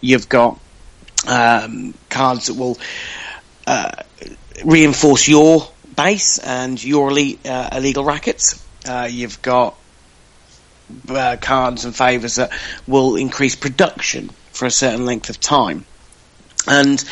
You've 0.00 0.28
got 0.28 0.58
um, 1.28 1.94
cards 2.08 2.46
that 2.46 2.54
will 2.54 2.78
uh, 3.66 3.92
reinforce 4.64 5.28
your 5.28 5.68
base 5.96 6.38
and 6.38 6.82
your 6.82 7.10
elite, 7.10 7.46
uh, 7.46 7.70
illegal 7.72 8.04
rackets. 8.04 8.64
Uh, 8.88 9.08
you've 9.10 9.42
got 9.42 9.76
uh, 11.08 11.36
cards 11.40 11.84
and 11.84 11.94
favours 11.94 12.36
that 12.36 12.50
will 12.86 13.16
increase 13.16 13.54
production 13.54 14.30
for 14.52 14.66
a 14.66 14.70
certain 14.70 15.04
length 15.04 15.30
of 15.30 15.38
time. 15.38 15.84
And 16.66 17.02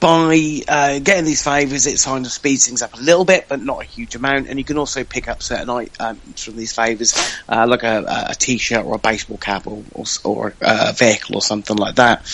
by 0.00 0.62
uh, 0.68 0.98
getting 0.98 1.24
these 1.24 1.42
favours, 1.42 1.86
it 1.86 2.02
kind 2.02 2.26
of 2.26 2.32
speeds 2.32 2.66
things 2.66 2.82
up 2.82 2.94
a 2.94 3.00
little 3.00 3.24
bit, 3.24 3.46
but 3.48 3.60
not 3.60 3.82
a 3.82 3.84
huge 3.84 4.14
amount. 4.14 4.48
And 4.48 4.58
you 4.58 4.64
can 4.64 4.78
also 4.78 5.04
pick 5.04 5.28
up 5.28 5.42
certain 5.42 5.70
items 5.70 6.44
from 6.44 6.56
these 6.56 6.72
favours, 6.72 7.14
uh, 7.48 7.66
like 7.68 7.82
a, 7.84 8.26
a 8.30 8.34
t-shirt 8.34 8.84
or 8.84 8.96
a 8.96 8.98
baseball 8.98 9.38
cap 9.38 9.66
or, 9.66 9.84
or, 9.94 10.04
or 10.24 10.54
a 10.60 10.92
vehicle 10.92 11.36
or 11.36 11.42
something 11.42 11.76
like 11.76 11.94
that. 11.96 12.26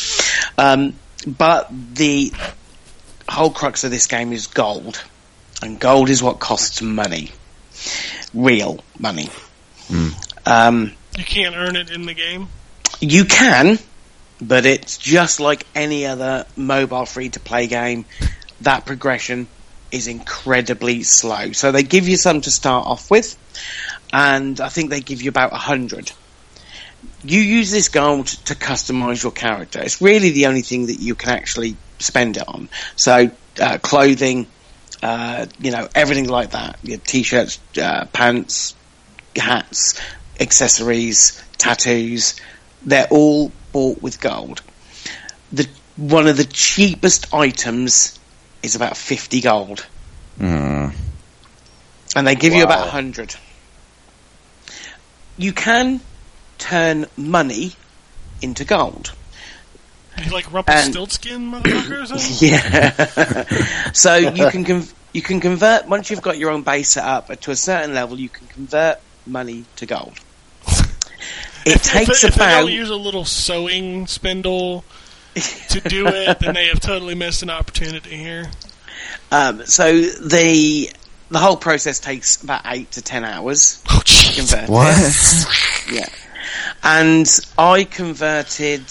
Um, 0.56 0.94
but 1.26 1.68
the 1.94 2.32
whole 3.28 3.50
crux 3.50 3.84
of 3.84 3.90
this 3.90 4.06
game 4.06 4.32
is 4.32 4.46
gold, 4.46 5.02
and 5.62 5.78
gold 5.78 6.08
is 6.10 6.22
what 6.22 6.38
costs 6.38 6.80
money, 6.80 7.32
real 8.32 8.82
money. 8.98 9.28
Um, 10.46 10.92
You 11.18 11.24
can't 11.24 11.54
earn 11.54 11.76
it 11.76 11.90
in 11.90 12.06
the 12.06 12.14
game. 12.14 12.48
you 13.00 13.24
can, 13.24 13.78
but 14.40 14.66
it's 14.66 14.98
just 14.98 15.40
like 15.40 15.66
any 15.74 16.06
other 16.06 16.46
mobile 16.56 17.06
free 17.06 17.28
to 17.30 17.40
play 17.40 17.66
game. 17.66 18.04
That 18.60 18.86
progression 18.86 19.48
is 19.90 20.08
incredibly 20.08 21.02
slow. 21.02 21.52
So 21.52 21.72
they 21.72 21.82
give 21.82 22.08
you 22.08 22.16
some 22.16 22.40
to 22.42 22.50
start 22.50 22.86
off 22.86 23.10
with, 23.10 23.36
and 24.12 24.60
I 24.60 24.68
think 24.68 24.90
they 24.90 25.00
give 25.00 25.22
you 25.22 25.30
about 25.30 25.52
a 25.52 25.56
hundred. 25.58 26.10
You 27.22 27.40
use 27.40 27.70
this 27.70 27.88
gold 27.88 28.26
to 28.26 28.54
customize 28.54 29.22
your 29.22 29.32
character. 29.32 29.80
It's 29.80 30.00
really 30.00 30.30
the 30.30 30.46
only 30.46 30.62
thing 30.62 30.86
that 30.86 31.00
you 31.00 31.14
can 31.14 31.30
actually 31.30 31.76
spend 31.98 32.36
it 32.36 32.46
on. 32.46 32.68
So 32.96 33.30
uh, 33.60 33.78
clothing, 33.78 34.46
uh, 35.02 35.46
you 35.58 35.70
know, 35.70 35.88
everything 35.94 36.28
like 36.28 36.50
that. 36.50 36.78
Your 36.82 36.98
t-shirts, 36.98 37.58
uh, 37.80 38.06
pants, 38.12 38.74
hats, 39.36 40.00
accessories, 40.40 41.42
tattoos. 41.58 42.40
They're 42.86 43.08
all 43.10 43.50
bought 43.72 44.00
with 44.00 44.20
gold. 44.20 44.62
The 45.52 45.68
one 45.96 46.28
of 46.28 46.36
the 46.36 46.44
cheapest 46.44 47.34
items 47.34 48.18
is 48.62 48.76
about 48.76 48.96
fifty 48.96 49.40
gold, 49.40 49.84
Mm. 50.38 50.94
and 52.14 52.26
they 52.26 52.34
give 52.36 52.54
you 52.54 52.62
about 52.62 52.86
a 52.86 52.90
hundred. 52.90 53.34
You 55.36 55.52
can 55.52 56.00
turn 56.58 57.06
money 57.16 57.72
into 58.40 58.64
gold. 58.64 59.12
You 60.24 60.30
like 60.30 60.50
Rumpelstiltskin, 60.50 61.52
motherfucker, 61.52 62.02
or 62.02 62.06
something? 62.18 62.48
Yeah. 62.48 63.90
so 63.92 64.16
you 64.16 64.48
can 64.50 64.64
con- 64.64 64.88
you 65.12 65.20
can 65.22 65.40
convert 65.40 65.86
once 65.86 66.10
you've 66.10 66.22
got 66.22 66.38
your 66.38 66.50
own 66.50 66.62
base 66.62 66.90
set 66.90 67.04
up 67.04 67.38
to 67.40 67.50
a 67.50 67.56
certain 67.56 67.94
level. 67.94 68.18
You 68.18 68.28
can 68.30 68.46
convert 68.46 68.98
money 69.26 69.64
to 69.76 69.86
gold. 69.86 70.18
It 71.66 71.74
If, 71.76 71.82
takes 71.82 72.22
they, 72.22 72.28
if 72.28 72.36
about 72.36 72.60
don't 72.62 72.72
use 72.72 72.90
a 72.90 72.94
little 72.96 73.24
sewing 73.24 74.06
spindle 74.06 74.84
to 75.34 75.80
do 75.80 76.06
it, 76.06 76.38
then 76.40 76.54
they 76.54 76.68
have 76.68 76.80
totally 76.80 77.14
missed 77.14 77.42
an 77.42 77.50
opportunity 77.50 78.16
here. 78.16 78.50
um, 79.30 79.64
so 79.66 80.00
the 80.00 80.90
the 81.28 81.38
whole 81.40 81.56
process 81.56 81.98
takes 81.98 82.40
about 82.42 82.62
eight 82.66 82.92
to 82.92 83.02
ten 83.02 83.24
hours. 83.24 83.82
Oh, 83.90 83.98
to 83.98 84.04
jeez. 84.04 84.68
What? 84.68 85.92
Yeah, 85.92 86.08
and 86.82 87.28
I 87.58 87.84
converted 87.84 88.88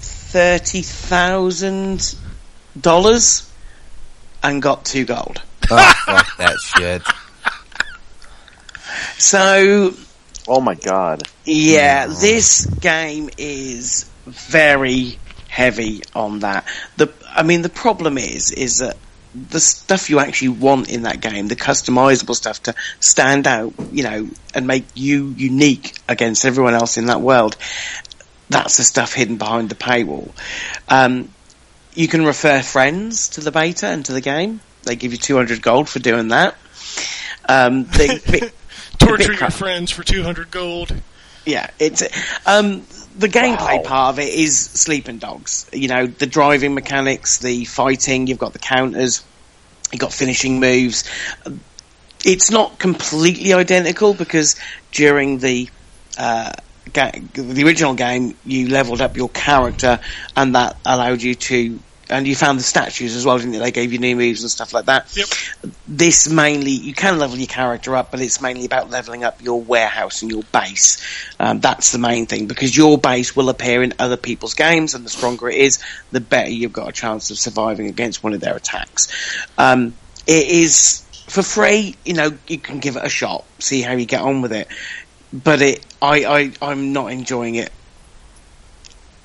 thirty 0.00 0.82
thousand 0.82 2.14
dollars 2.80 3.48
and 4.42 4.60
got 4.60 4.84
two 4.84 5.04
gold. 5.04 5.40
Oh, 5.70 5.92
fuck 6.06 6.36
that 6.38 6.56
shit. 6.60 7.02
So 9.18 9.94
Oh 10.48 10.60
my 10.60 10.74
god. 10.74 11.22
Yeah, 11.44 12.06
this 12.06 12.66
game 12.66 13.30
is 13.36 14.08
very 14.26 15.18
heavy 15.48 16.02
on 16.14 16.40
that. 16.40 16.66
The 16.96 17.12
I 17.28 17.42
mean 17.42 17.62
the 17.62 17.68
problem 17.68 18.18
is 18.18 18.50
is 18.52 18.78
that 18.78 18.96
the 19.34 19.60
stuff 19.60 20.08
you 20.08 20.18
actually 20.18 20.48
want 20.48 20.88
in 20.88 21.02
that 21.02 21.20
game, 21.20 21.48
the 21.48 21.56
customizable 21.56 22.34
stuff 22.34 22.62
to 22.64 22.74
stand 23.00 23.46
out, 23.46 23.74
you 23.92 24.02
know, 24.02 24.28
and 24.54 24.66
make 24.66 24.84
you 24.94 25.34
unique 25.36 25.94
against 26.08 26.44
everyone 26.44 26.74
else 26.74 26.96
in 26.96 27.06
that 27.06 27.20
world, 27.20 27.56
that's 28.48 28.78
the 28.78 28.84
stuff 28.84 29.12
hidden 29.12 29.36
behind 29.36 29.68
the 29.68 29.74
paywall. 29.74 30.30
Um, 30.88 31.28
you 31.94 32.08
can 32.08 32.24
refer 32.24 32.62
friends 32.62 33.28
to 33.30 33.40
the 33.42 33.50
beta 33.52 33.86
and 33.88 34.04
to 34.06 34.12
the 34.12 34.20
game. 34.22 34.60
They 34.84 34.96
give 34.96 35.12
you 35.12 35.18
200 35.18 35.60
gold 35.60 35.88
for 35.88 35.98
doing 35.98 36.28
that. 36.28 36.54
Um, 37.48 37.84
the, 37.84 38.20
the- 38.26 38.52
Torture 38.98 39.32
your 39.32 39.50
friends 39.50 39.90
for 39.90 40.02
200 40.02 40.50
gold. 40.50 40.94
yeah, 41.44 41.70
it's 41.78 42.02
um, 42.46 42.82
the 43.18 43.28
gameplay 43.28 43.82
part 43.84 44.14
of 44.14 44.18
it 44.18 44.28
is 44.32 44.58
sleeping 44.58 45.18
dogs. 45.18 45.68
You 45.72 45.88
know, 45.88 46.06
the 46.06 46.26
driving 46.26 46.74
mechanics, 46.74 47.38
the 47.38 47.64
fighting. 47.64 48.26
You've 48.26 48.38
got 48.38 48.52
the 48.52 48.58
counters. 48.58 49.24
You've 49.92 50.00
got 50.00 50.12
finishing 50.12 50.60
moves. 50.60 51.04
It's 52.24 52.50
not 52.50 52.78
completely 52.78 53.52
identical 53.52 54.14
because 54.14 54.56
during 54.90 55.38
the 55.38 55.68
uh, 56.18 56.52
ga- 56.92 57.12
the 57.34 57.62
original 57.64 57.94
game, 57.94 58.36
you 58.44 58.68
leveled 58.68 59.00
up 59.00 59.16
your 59.16 59.28
character, 59.28 60.00
and 60.34 60.54
that 60.54 60.76
allowed 60.84 61.22
you 61.22 61.34
to 61.36 61.78
and 62.08 62.26
you 62.26 62.36
found 62.36 62.58
the 62.58 62.62
statues 62.62 63.16
as 63.16 63.26
well, 63.26 63.38
didn't 63.38 63.54
you? 63.54 63.60
They 63.60 63.72
gave 63.72 63.92
you 63.92 63.98
new 63.98 64.14
moves 64.14 64.42
and 64.42 64.50
stuff 64.50 64.72
like 64.72 64.86
that. 64.86 65.16
Yep. 65.16 65.28
This 65.88 66.28
mainly, 66.28 66.70
you 66.70 66.94
can 66.94 67.18
level 67.18 67.36
your 67.36 67.46
character 67.46 67.96
up, 67.96 68.10
but 68.10 68.20
it's 68.20 68.40
mainly 68.40 68.64
about 68.64 68.90
leveling 68.90 69.24
up 69.24 69.42
your 69.42 69.60
warehouse 69.60 70.22
and 70.22 70.30
your 70.30 70.42
base. 70.44 71.02
Um, 71.40 71.60
that's 71.60 71.92
the 71.92 71.98
main 71.98 72.26
thing 72.26 72.46
because 72.46 72.76
your 72.76 72.98
base 72.98 73.34
will 73.34 73.48
appear 73.48 73.82
in 73.82 73.94
other 73.98 74.16
people's 74.16 74.54
games, 74.54 74.94
and 74.94 75.04
the 75.04 75.10
stronger 75.10 75.48
it 75.48 75.56
is, 75.56 75.82
the 76.12 76.20
better 76.20 76.50
you've 76.50 76.72
got 76.72 76.88
a 76.88 76.92
chance 76.92 77.30
of 77.30 77.38
surviving 77.38 77.88
against 77.88 78.22
one 78.22 78.34
of 78.34 78.40
their 78.40 78.56
attacks. 78.56 79.08
Um, 79.58 79.94
it 80.26 80.48
is 80.48 81.04
for 81.28 81.42
free. 81.42 81.96
You 82.04 82.14
know, 82.14 82.30
you 82.46 82.58
can 82.58 82.78
give 82.78 82.96
it 82.96 83.04
a 83.04 83.08
shot, 83.08 83.44
see 83.58 83.82
how 83.82 83.92
you 83.92 84.06
get 84.06 84.20
on 84.20 84.42
with 84.42 84.52
it. 84.52 84.68
But 85.32 85.60
it, 85.60 85.84
I, 86.00 86.24
I, 86.24 86.52
I'm 86.62 86.92
not 86.92 87.10
enjoying 87.10 87.56
it 87.56 87.72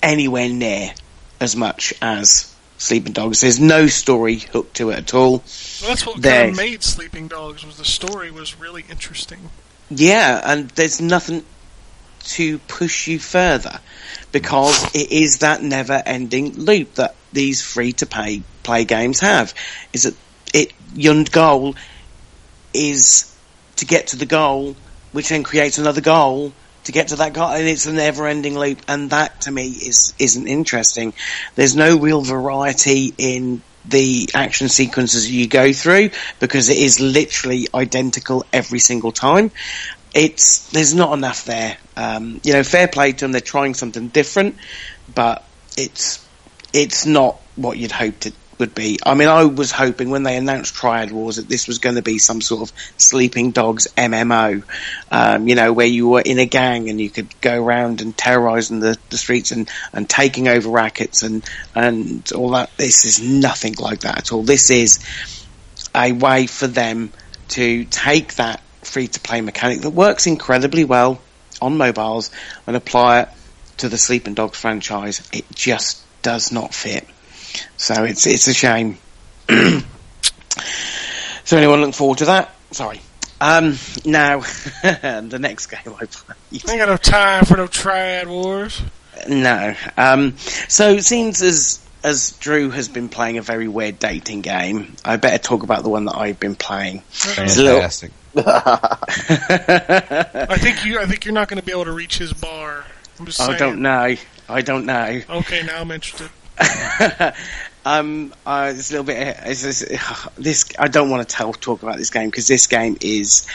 anywhere 0.01 0.49
near 0.49 0.93
as 1.39 1.55
much 1.55 1.93
as 2.01 2.51
Sleeping 2.82 3.13
Dogs. 3.13 3.41
There's 3.41 3.59
no 3.59 3.86
story 3.86 4.38
hooked 4.39 4.77
to 4.77 4.89
it 4.89 4.97
at 4.97 5.13
all. 5.13 5.32
Well, 5.32 5.89
that's 5.89 6.05
what 6.05 6.21
kind 6.21 6.49
of 6.49 6.57
made 6.57 6.82
Sleeping 6.82 7.27
Dogs 7.27 7.63
was 7.63 7.77
the 7.77 7.86
story 7.86 8.32
was 8.32 8.59
really 8.59 8.84
interesting. 8.89 9.51
Yeah, 9.91 10.41
and 10.43 10.67
there's 10.71 10.99
nothing 10.99 11.45
to 12.23 12.57
push 12.59 13.07
you 13.07 13.19
further 13.19 13.79
because 14.32 14.95
it 14.95 15.11
is 15.11 15.39
that 15.39 15.61
never-ending 15.61 16.53
loop 16.53 16.95
that 16.95 17.15
these 17.32 17.61
free-to-pay 17.61 18.41
play 18.63 18.84
games 18.84 19.19
have. 19.19 19.53
Is 19.93 20.03
that 20.03 20.15
it? 20.51 20.73
Your 20.95 21.23
goal 21.25 21.75
is 22.73 23.32
to 23.75 23.86
get 23.86 24.07
to 24.07 24.17
the 24.17 24.25
goal, 24.25 24.75
which 25.11 25.29
then 25.29 25.43
creates 25.43 25.77
another 25.77 26.01
goal 26.01 26.51
to 26.86 26.91
get 26.91 27.09
to 27.09 27.17
that 27.17 27.34
goal, 27.34 27.49
and 27.49 27.67
it's 27.67 27.86
a 27.86 27.93
never-ending 27.93 28.57
loop. 28.57 28.82
And 28.88 29.09
that 29.11 29.41
to 29.41 29.51
me 29.51 29.67
is 29.67 30.13
isn't 30.19 30.47
interesting. 30.47 31.13
There's 31.55 31.75
no 31.75 31.97
real 31.97 32.21
variety 32.21 33.13
in 33.17 33.61
the 33.86 34.29
action 34.34 34.69
sequences 34.69 35.29
you 35.32 35.47
go 35.47 35.73
through 35.73 36.11
because 36.39 36.69
it 36.69 36.77
is 36.77 36.99
literally 36.99 37.67
identical 37.73 38.45
every 38.53 38.79
single 38.79 39.11
time. 39.11 39.51
It's 40.13 40.69
there's 40.71 40.93
not 40.93 41.13
enough 41.13 41.45
there. 41.45 41.77
Um, 41.95 42.41
you 42.43 42.53
know, 42.53 42.63
fair 42.63 42.88
play 42.88 43.13
to 43.13 43.25
them. 43.25 43.32
They're 43.32 43.41
trying 43.41 43.73
something 43.73 44.09
different, 44.09 44.57
but 45.13 45.45
it's 45.77 46.25
it's 46.73 47.05
not 47.05 47.39
what 47.55 47.77
you'd 47.77 47.91
hoped 47.91 48.25
it 48.25 48.34
would 48.62 48.74
be. 48.74 48.99
I 49.03 49.16
mean, 49.16 49.28
I 49.28 49.43
was 49.43 49.72
hoping 49.72 50.09
when 50.12 50.24
they 50.24 50.38
announced 50.38 50.74
Triad 50.74 51.12
Wars 51.12 51.36
that 51.36 51.49
this 51.49 51.68
was 51.68 51.80
going 51.80 51.95
to 51.95 52.01
be 52.01 52.20
some 52.20 52.39
sort 52.39 52.62
of 52.62 52.76
Sleeping 52.95 53.51
Dogs 53.51 53.88
MMO, 53.97 54.64
um, 55.12 55.47
you 55.47 55.55
know, 55.55 55.74
where 55.74 55.88
you 55.88 56.07
were 56.07 56.22
in 56.22 56.39
a 56.39 56.45
gang 56.45 56.89
and 56.89 57.01
you 57.01 57.09
could 57.09 57.28
go 57.41 57.62
around 57.62 58.01
and 58.01 58.16
terrorizing 58.16 58.80
the, 58.80 58.97
the 59.09 59.18
streets 59.18 59.51
and, 59.51 59.70
and 59.91 60.09
taking 60.09 60.47
over 60.47 60.70
rackets 60.70 61.24
and, 61.24 61.43
and 61.76 62.32
all 62.34 62.51
that. 62.51 62.70
This 62.78 63.03
is 63.03 63.22
nothing 63.22 63.74
like 63.76 64.01
that 64.01 64.20
at 64.20 64.32
all. 64.32 64.43
This 64.43 64.70
is 64.70 64.99
a 65.93 66.14
way 66.14 66.47
for 66.47 66.68
them 66.68 67.12
to 67.49 67.84
take 67.86 68.36
that 68.36 68.62
free 68.84 69.07
to 69.07 69.20
play 69.20 69.41
mechanic 69.41 69.82
that 69.82 69.89
works 69.89 70.28
incredibly 70.28 70.86
well 70.86 71.20
on 71.62 71.78
mobiles 71.78 72.32
and 72.66 72.76
apply 72.76 73.22
it 73.22 73.30
to 73.78 73.89
the 73.89 73.97
Sleeping 73.97 74.36
Dogs 74.36 74.57
franchise. 74.57 75.28
It 75.34 75.45
just 75.53 76.03
does 76.22 76.51
not 76.51 76.74
fit. 76.74 77.07
So 77.78 78.04
it's 78.04 78.28
it's 78.28 78.47
a 78.47 78.54
shame. 78.54 78.97
so 79.49 79.82
anyone 81.58 81.80
looking 81.80 81.93
forward 81.93 82.20
to 82.20 82.26
that? 82.26 82.54
Sorry. 82.72 83.02
Um, 83.39 83.78
now 84.06 84.39
the 84.84 85.38
next 85.39 85.68
game 85.68 85.80
I 85.99 86.06
played. 86.06 86.38
I 86.68 86.72
ain't 86.72 86.80
got 86.80 86.89
no 86.89 86.97
time 86.97 87.45
for 87.45 87.58
no 87.58 87.68
triad 87.68 88.28
wars. 88.28 88.82
No. 89.28 89.76
Um, 89.97 90.38
so 90.38 90.89
it 90.91 91.04
seems 91.04 91.41
as 91.41 91.80
as 92.04 92.32
Drew 92.39 92.70
has 92.72 92.88
been 92.89 93.10
playing 93.10 93.38
a 93.38 93.41
very 93.41 93.68
weird 93.68 93.99
dating 93.99 94.41
game, 94.41 94.95
I 95.06 95.18
better 95.18 95.38
talk 95.38 95.64
about 95.64 95.84
the 95.84 95.89
one 95.89 96.06
that 96.06 96.18
I've 96.18 96.39
been 96.39 96.56
playing. 96.56 97.04
It's 97.12 97.58
little- 97.58 97.76
Fantastic. 97.82 98.12
I 98.34 98.38
think 100.58 100.86
you. 100.86 100.99
I 100.99 101.06
think 101.06 101.26
you're 101.26 101.34
not 101.34 101.47
going 101.47 101.60
to 101.60 101.66
be 101.66 101.72
able 101.72 101.86
to 101.86 101.91
reach 101.91 102.18
his 102.18 102.34
bar. 102.34 102.84
I'm 103.20 103.26
just 103.26 103.38
saying. 103.39 103.52
I 103.54 103.58
don't 103.58 103.82
know. 103.82 104.16
I 104.49 104.62
don't 104.62 104.86
know. 104.86 105.22
Okay, 105.30 105.64
now 105.64 105.82
I'm 105.82 105.91
interested. 105.91 106.30
um, 107.86 108.34
uh, 108.45 108.74
it's 108.76 108.89
a 108.89 108.93
little 108.93 109.05
bit. 109.05 109.38
It's, 109.45 109.64
it's, 109.64 110.30
this 110.38 110.72
I 110.78 110.88
don't 110.88 111.09
want 111.09 111.28
to 111.28 111.36
tell 111.36 111.53
talk 111.53 111.84
about 111.84 111.97
this 111.97 112.09
game 112.09 112.30
because 112.30 112.47
this 112.47 112.68
game 112.68 112.97
is. 113.01 113.47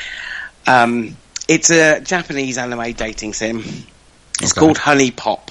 Um, 0.66 1.16
it's 1.48 1.70
a 1.70 2.00
Japanese 2.00 2.58
anime 2.58 2.92
dating 2.92 3.32
sim. 3.32 3.58
It's 4.40 4.52
Okay. 4.52 4.60
called 4.60 4.78
HuniePop. 4.78 5.50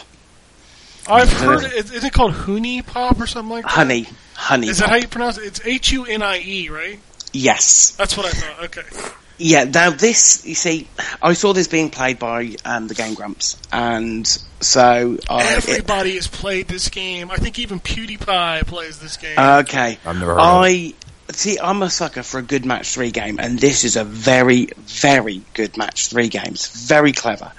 I've 1.08 1.32
heard 1.32 1.64
Is 1.74 2.04
it 2.04 2.14
called 2.14 2.34
HuniePop 2.34 3.20
or 3.20 3.28
something 3.28 3.52
like 3.52 3.64
that? 3.64 3.72
Honey, 3.72 4.08
Honey. 4.34 4.68
Is 4.68 4.80
that 4.80 4.90
how 4.90 4.96
you 4.96 5.08
pronounce 5.08 5.38
it? 5.38 5.44
It's 5.46 5.66
H 5.66 5.92
U 5.92 6.06
N 6.06 6.22
I 6.22 6.40
E, 6.40 6.70
right? 6.70 7.00
Yes. 7.32 7.92
That's 7.92 8.18
what 8.18 8.26
I 8.26 8.30
thought. 8.32 8.64
Okay. 8.66 9.16
Yeah, 9.38 9.66
now 9.66 9.90
this, 9.90 10.46
you 10.46 10.56
see, 10.56 10.88
I 11.22 11.34
saw 11.34 11.52
this 11.54 11.68
being 11.68 11.90
played 11.90 12.20
by 12.20 12.56
um, 12.64 12.88
the 12.88 12.94
Game 12.94 13.16
Grumps, 13.16 13.58
and 13.72 14.26
so 14.62 15.18
I. 15.30 15.44
it- 15.44 15.58
Everybody 15.58 16.16
has 16.16 16.28
played 16.28 16.68
this 16.70 16.88
game. 16.90 17.30
I 17.30 17.36
think 17.36 17.60
even 17.60 17.80
PewDiePie 17.82 18.66
plays 18.68 19.00
this 19.00 19.18
game. 19.18 19.38
okay. 19.38 19.98
I've 20.06 20.16
never 20.18 20.34
heard 20.36 20.40
of 20.40 20.46
I 20.64 20.94
see. 21.32 21.60
I'm 21.60 21.82
a 21.84 21.90
sucker 21.90 22.24
for 22.24 22.38
a 22.40 22.44
good 22.44 22.66
match 22.66 22.94
three 22.94 23.12
game, 23.12 23.38
and 23.40 23.60
this 23.60 23.84
is 23.84 23.98
a 23.98 24.06
very, 24.06 24.68
very 24.78 25.42
good 25.54 25.76
match 25.76 26.08
three 26.08 26.30
game. 26.30 26.52
It's 26.54 26.88
very 26.88 27.12
clever. 27.12 27.52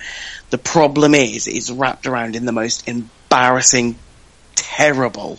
The 0.49 0.59
problem 0.59 1.14
is, 1.14 1.47
it's 1.47 1.70
wrapped 1.70 2.07
around 2.07 2.37
in 2.37 2.47
the 2.47 2.53
most 2.53 2.89
embarrassing, 2.89 3.97
terrible, 4.55 5.39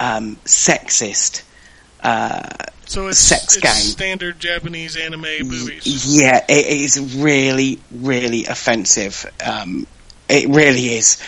um, 0.00 0.36
sexist. 0.46 1.42
Uh, 2.02 2.48
so 2.90 3.06
it's, 3.06 3.18
sex 3.18 3.56
it's 3.56 3.60
game. 3.62 3.72
standard 3.72 4.38
Japanese 4.40 4.96
anime 4.96 5.20
movies. 5.20 6.20
Yeah, 6.20 6.44
it 6.48 6.66
is 6.66 7.16
really, 7.16 7.78
really 7.92 8.46
offensive. 8.46 9.24
Um, 9.44 9.86
it 10.28 10.48
really 10.48 10.94
is. 10.94 11.22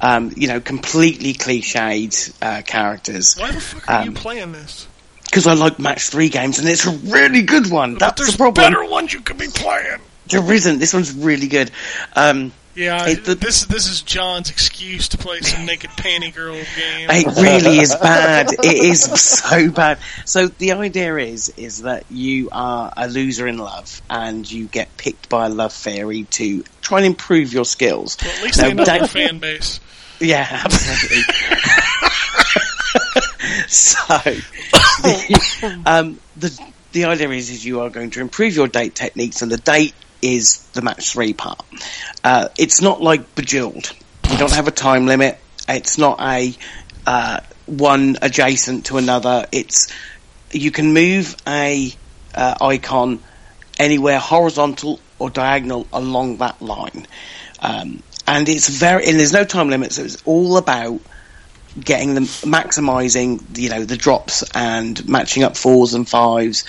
Um, 0.00 0.32
you 0.36 0.48
know, 0.48 0.60
completely 0.60 1.32
cliched 1.34 2.32
uh, 2.40 2.62
characters. 2.62 3.36
Why 3.36 3.50
the 3.52 3.60
fuck 3.60 3.88
are 3.88 4.02
you 4.04 4.08
Um, 4.10 4.14
playing 4.14 4.52
this? 4.52 4.86
Because 5.24 5.46
I 5.46 5.54
like 5.54 5.78
match 5.78 6.08
three 6.08 6.28
games, 6.28 6.58
and 6.58 6.68
it's 6.68 6.86
a 6.86 6.90
really 6.90 7.42
good 7.42 7.70
one. 7.70 7.94
But 7.94 8.00
That's 8.00 8.20
there's 8.20 8.32
the 8.32 8.38
problem. 8.38 8.72
better 8.72 8.84
ones 8.88 9.12
you 9.12 9.20
could 9.20 9.38
be 9.38 9.48
playing. 9.48 9.98
There 10.30 10.52
isn't. 10.52 10.78
This 10.78 10.92
one's 10.94 11.12
really 11.12 11.48
good. 11.48 11.70
Um, 12.14 12.52
Yeah, 12.78 13.12
the- 13.14 13.34
this 13.34 13.64
this 13.66 13.88
is 13.88 14.02
John's 14.02 14.50
excuse 14.50 15.08
to 15.08 15.18
play 15.18 15.40
some 15.40 15.66
naked 15.66 15.90
panty 15.90 16.32
girl 16.32 16.54
game. 16.54 17.08
it 17.10 17.26
really 17.36 17.80
is 17.80 17.92
bad. 17.96 18.52
It 18.52 18.64
is 18.84 19.02
so 19.02 19.68
bad. 19.70 19.98
So 20.24 20.46
the 20.46 20.72
idea 20.72 21.16
is 21.16 21.48
is 21.56 21.82
that 21.82 22.04
you 22.08 22.48
are 22.52 22.92
a 22.96 23.08
loser 23.08 23.48
in 23.48 23.58
love, 23.58 24.00
and 24.08 24.48
you 24.50 24.66
get 24.66 24.96
picked 24.96 25.28
by 25.28 25.46
a 25.46 25.48
love 25.48 25.72
fairy 25.72 26.22
to 26.38 26.62
try 26.80 26.98
and 26.98 27.06
improve 27.06 27.52
your 27.52 27.64
skills. 27.64 28.16
Well, 28.22 28.32
at 28.36 28.42
least 28.44 28.58
Now, 28.58 28.64
they 28.68 28.74
know 28.74 28.84
Dan- 28.84 29.08
fan 29.08 29.38
base. 29.40 29.80
Yeah, 30.20 30.46
absolutely. 30.64 31.22
so, 33.68 34.18
the, 35.02 35.82
um, 35.84 36.18
the 36.36 36.56
the 36.92 37.04
idea 37.06 37.28
is 37.30 37.50
is 37.50 37.64
you 37.64 37.80
are 37.80 37.90
going 37.90 38.10
to 38.10 38.20
improve 38.20 38.54
your 38.54 38.68
date 38.68 38.94
techniques, 38.94 39.42
and 39.42 39.50
the 39.50 39.56
date 39.58 39.94
is 40.22 40.66
the 40.72 40.82
match 40.82 41.12
three 41.12 41.32
part. 41.32 41.64
Uh, 42.24 42.48
it's 42.58 42.80
not 42.80 43.02
like 43.02 43.34
Bejeweled. 43.34 43.92
You 44.30 44.36
don't 44.38 44.52
have 44.52 44.68
a 44.68 44.72
time 44.72 45.06
limit. 45.06 45.38
It's 45.68 45.98
not 45.98 46.20
a 46.20 46.54
uh, 47.06 47.40
one 47.66 48.16
adjacent 48.22 48.86
to 48.86 48.98
another. 48.98 49.46
It's 49.52 49.92
you 50.50 50.70
can 50.70 50.92
move 50.92 51.36
a 51.46 51.92
uh, 52.34 52.54
icon 52.60 53.20
anywhere 53.78 54.18
horizontal 54.18 55.00
or 55.18 55.30
diagonal 55.30 55.86
along 55.92 56.38
that 56.38 56.60
line. 56.60 57.06
Um, 57.60 58.02
and 58.26 58.48
it's 58.48 58.68
very, 58.68 59.06
and 59.06 59.18
there's 59.18 59.32
no 59.32 59.44
time 59.44 59.68
limit, 59.70 59.92
so 59.92 60.02
it's 60.02 60.22
all 60.24 60.56
about 60.58 61.00
getting 61.78 62.14
them, 62.14 62.24
maximizing, 62.24 63.58
you 63.58 63.70
know, 63.70 63.84
the 63.84 63.96
drops 63.96 64.44
and 64.54 65.08
matching 65.08 65.42
up 65.42 65.56
fours 65.56 65.94
and 65.94 66.08
fives. 66.08 66.64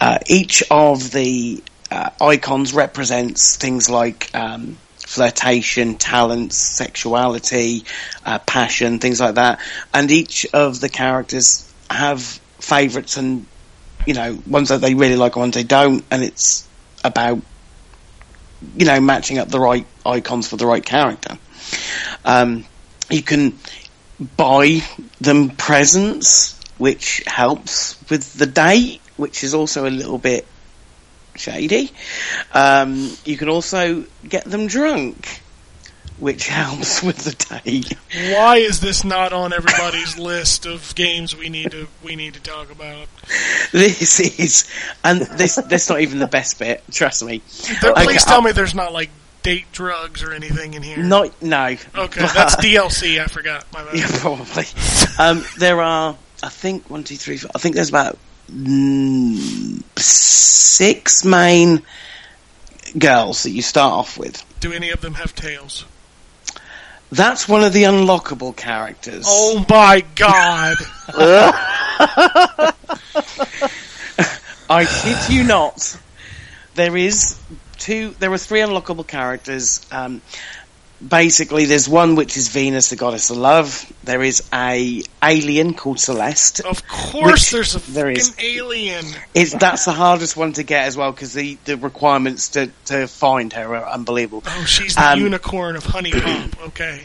Uh, 0.00 0.18
each 0.26 0.62
of 0.70 1.10
the 1.10 1.62
uh, 1.90 2.10
icons 2.20 2.72
represents 2.72 3.56
things 3.56 3.90
like 3.90 4.30
um, 4.34 4.76
flirtation, 5.10 5.96
talents, 5.96 6.56
sexuality, 6.56 7.84
uh, 8.24 8.38
passion, 8.38 8.98
things 9.00 9.20
like 9.20 9.34
that. 9.34 9.58
And 9.92 10.10
each 10.10 10.46
of 10.52 10.80
the 10.80 10.88
characters 10.88 11.70
have 11.90 12.22
favourites 12.22 13.16
and, 13.16 13.46
you 14.06 14.14
know, 14.14 14.38
ones 14.46 14.68
that 14.68 14.80
they 14.80 14.94
really 14.94 15.16
like, 15.16 15.34
and 15.34 15.40
ones 15.40 15.54
they 15.54 15.64
don't. 15.64 16.04
And 16.10 16.22
it's 16.22 16.66
about, 17.02 17.40
you 18.76 18.86
know, 18.86 19.00
matching 19.00 19.38
up 19.38 19.48
the 19.48 19.60
right 19.60 19.86
icons 20.06 20.46
for 20.46 20.56
the 20.56 20.66
right 20.66 20.84
character. 20.84 21.38
Um, 22.24 22.64
you 23.10 23.22
can 23.22 23.58
buy 24.36 24.82
them 25.20 25.50
presents, 25.50 26.58
which 26.78 27.22
helps 27.26 27.98
with 28.08 28.34
the 28.34 28.46
date, 28.46 29.00
which 29.16 29.42
is 29.42 29.54
also 29.54 29.88
a 29.88 29.90
little 29.90 30.18
bit 30.18 30.46
shady. 31.40 31.90
Um, 32.52 33.10
you 33.24 33.36
can 33.36 33.48
also 33.48 34.04
get 34.28 34.44
them 34.44 34.66
drunk, 34.66 35.40
which 36.18 36.46
helps 36.48 37.02
with 37.02 37.16
the 37.18 37.60
date. 37.64 37.92
Why 38.34 38.56
is 38.58 38.80
this 38.80 39.04
not 39.04 39.32
on 39.32 39.52
everybody's 39.52 40.18
list 40.30 40.66
of 40.66 40.94
games 40.94 41.34
we 41.36 41.48
need 41.48 41.70
to 41.72 41.88
we 42.04 42.14
need 42.16 42.34
to 42.34 42.40
talk 42.40 42.70
about? 42.70 43.08
This 43.72 44.20
is, 44.20 44.70
and 45.04 45.20
this 45.22 45.56
that's 45.56 45.88
not 45.88 46.00
even 46.00 46.18
the 46.18 46.26
best 46.26 46.58
bit. 46.58 46.82
Trust 46.90 47.24
me. 47.24 47.42
There- 47.82 47.92
Okay, 47.92 48.04
please 48.04 48.26
I'll- 48.26 48.34
tell 48.34 48.42
me 48.42 48.52
there's 48.52 48.74
not 48.74 48.92
like 48.92 49.10
date 49.42 49.72
drugs 49.72 50.22
or 50.22 50.32
anything 50.34 50.74
in 50.74 50.82
here. 50.82 50.98
Not 50.98 51.40
no. 51.42 51.76
Okay, 51.96 52.20
that's 52.20 52.56
DLC. 52.56 53.18
I 53.22 53.26
forgot. 53.26 53.64
My 53.72 53.82
bad. 53.84 53.94
Yeah, 53.96 54.06
probably. 54.10 54.64
Um, 55.18 55.42
there 55.58 55.80
are, 55.80 56.14
I 56.42 56.48
think, 56.50 56.90
one, 56.90 57.04
two, 57.04 57.16
three, 57.16 57.38
four, 57.38 57.50
I 57.54 57.58
think 57.58 57.74
there's 57.74 57.88
about 57.88 58.18
six 59.96 61.24
main 61.24 61.82
girls 62.98 63.44
that 63.44 63.50
you 63.50 63.62
start 63.62 63.92
off 63.92 64.18
with. 64.18 64.44
Do 64.60 64.72
any 64.72 64.90
of 64.90 65.00
them 65.00 65.14
have 65.14 65.34
tails? 65.34 65.84
That's 67.12 67.48
one 67.48 67.64
of 67.64 67.72
the 67.72 67.84
unlockable 67.84 68.56
characters. 68.56 69.24
Oh 69.26 69.64
my 69.68 70.04
god! 70.14 70.76
I 74.70 74.84
kid 74.84 75.34
you 75.34 75.42
not. 75.42 75.98
There 76.74 76.96
is 76.96 77.36
two. 77.78 78.10
There 78.20 78.32
are 78.32 78.38
three 78.38 78.60
unlockable 78.60 79.04
characters. 79.06 79.84
Um, 79.90 80.22
basically, 81.06 81.64
there's 81.66 81.88
one 81.88 82.14
which 82.14 82.36
is 82.36 82.48
Venus, 82.48 82.90
the 82.90 82.96
goddess 82.96 83.30
of 83.30 83.36
love. 83.38 83.90
There 84.04 84.22
is 84.22 84.42
a 84.52 85.02
alien 85.22 85.74
called 85.74 85.98
Celeste. 86.00 86.60
Of 86.60 86.86
course, 86.88 87.50
there's 87.50 87.74
a 87.74 87.78
there 87.92 88.06
fucking 88.14 88.20
is. 88.20 88.34
alien. 88.38 89.04
It's 89.34 89.52
that's 89.52 89.84
the 89.84 89.92
hardest 89.92 90.36
one 90.36 90.52
to 90.54 90.62
get 90.62 90.84
as 90.86 90.96
well 90.96 91.12
because 91.12 91.32
the, 91.32 91.58
the 91.64 91.76
requirements 91.76 92.50
to, 92.50 92.70
to 92.86 93.06
find 93.06 93.52
her 93.54 93.76
are 93.76 93.88
unbelievable. 93.88 94.42
Oh, 94.46 94.64
she's 94.64 94.94
the 94.94 95.10
Um, 95.12 95.20
unicorn 95.20 95.76
of 95.76 95.84
HuniePop. 95.84 96.54
Okay. 96.68 97.02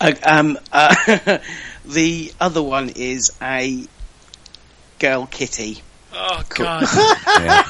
Uh, 0.00 0.12
um, 0.24 0.58
uh, 0.72 1.38
the 1.84 2.32
other 2.40 2.62
one 2.62 2.88
is 2.90 3.32
a 3.42 3.84
girl 4.98 5.26
kitty. 5.26 5.82
Oh 6.14 6.42
god. 6.48 6.86
Yeah, 7.38 7.62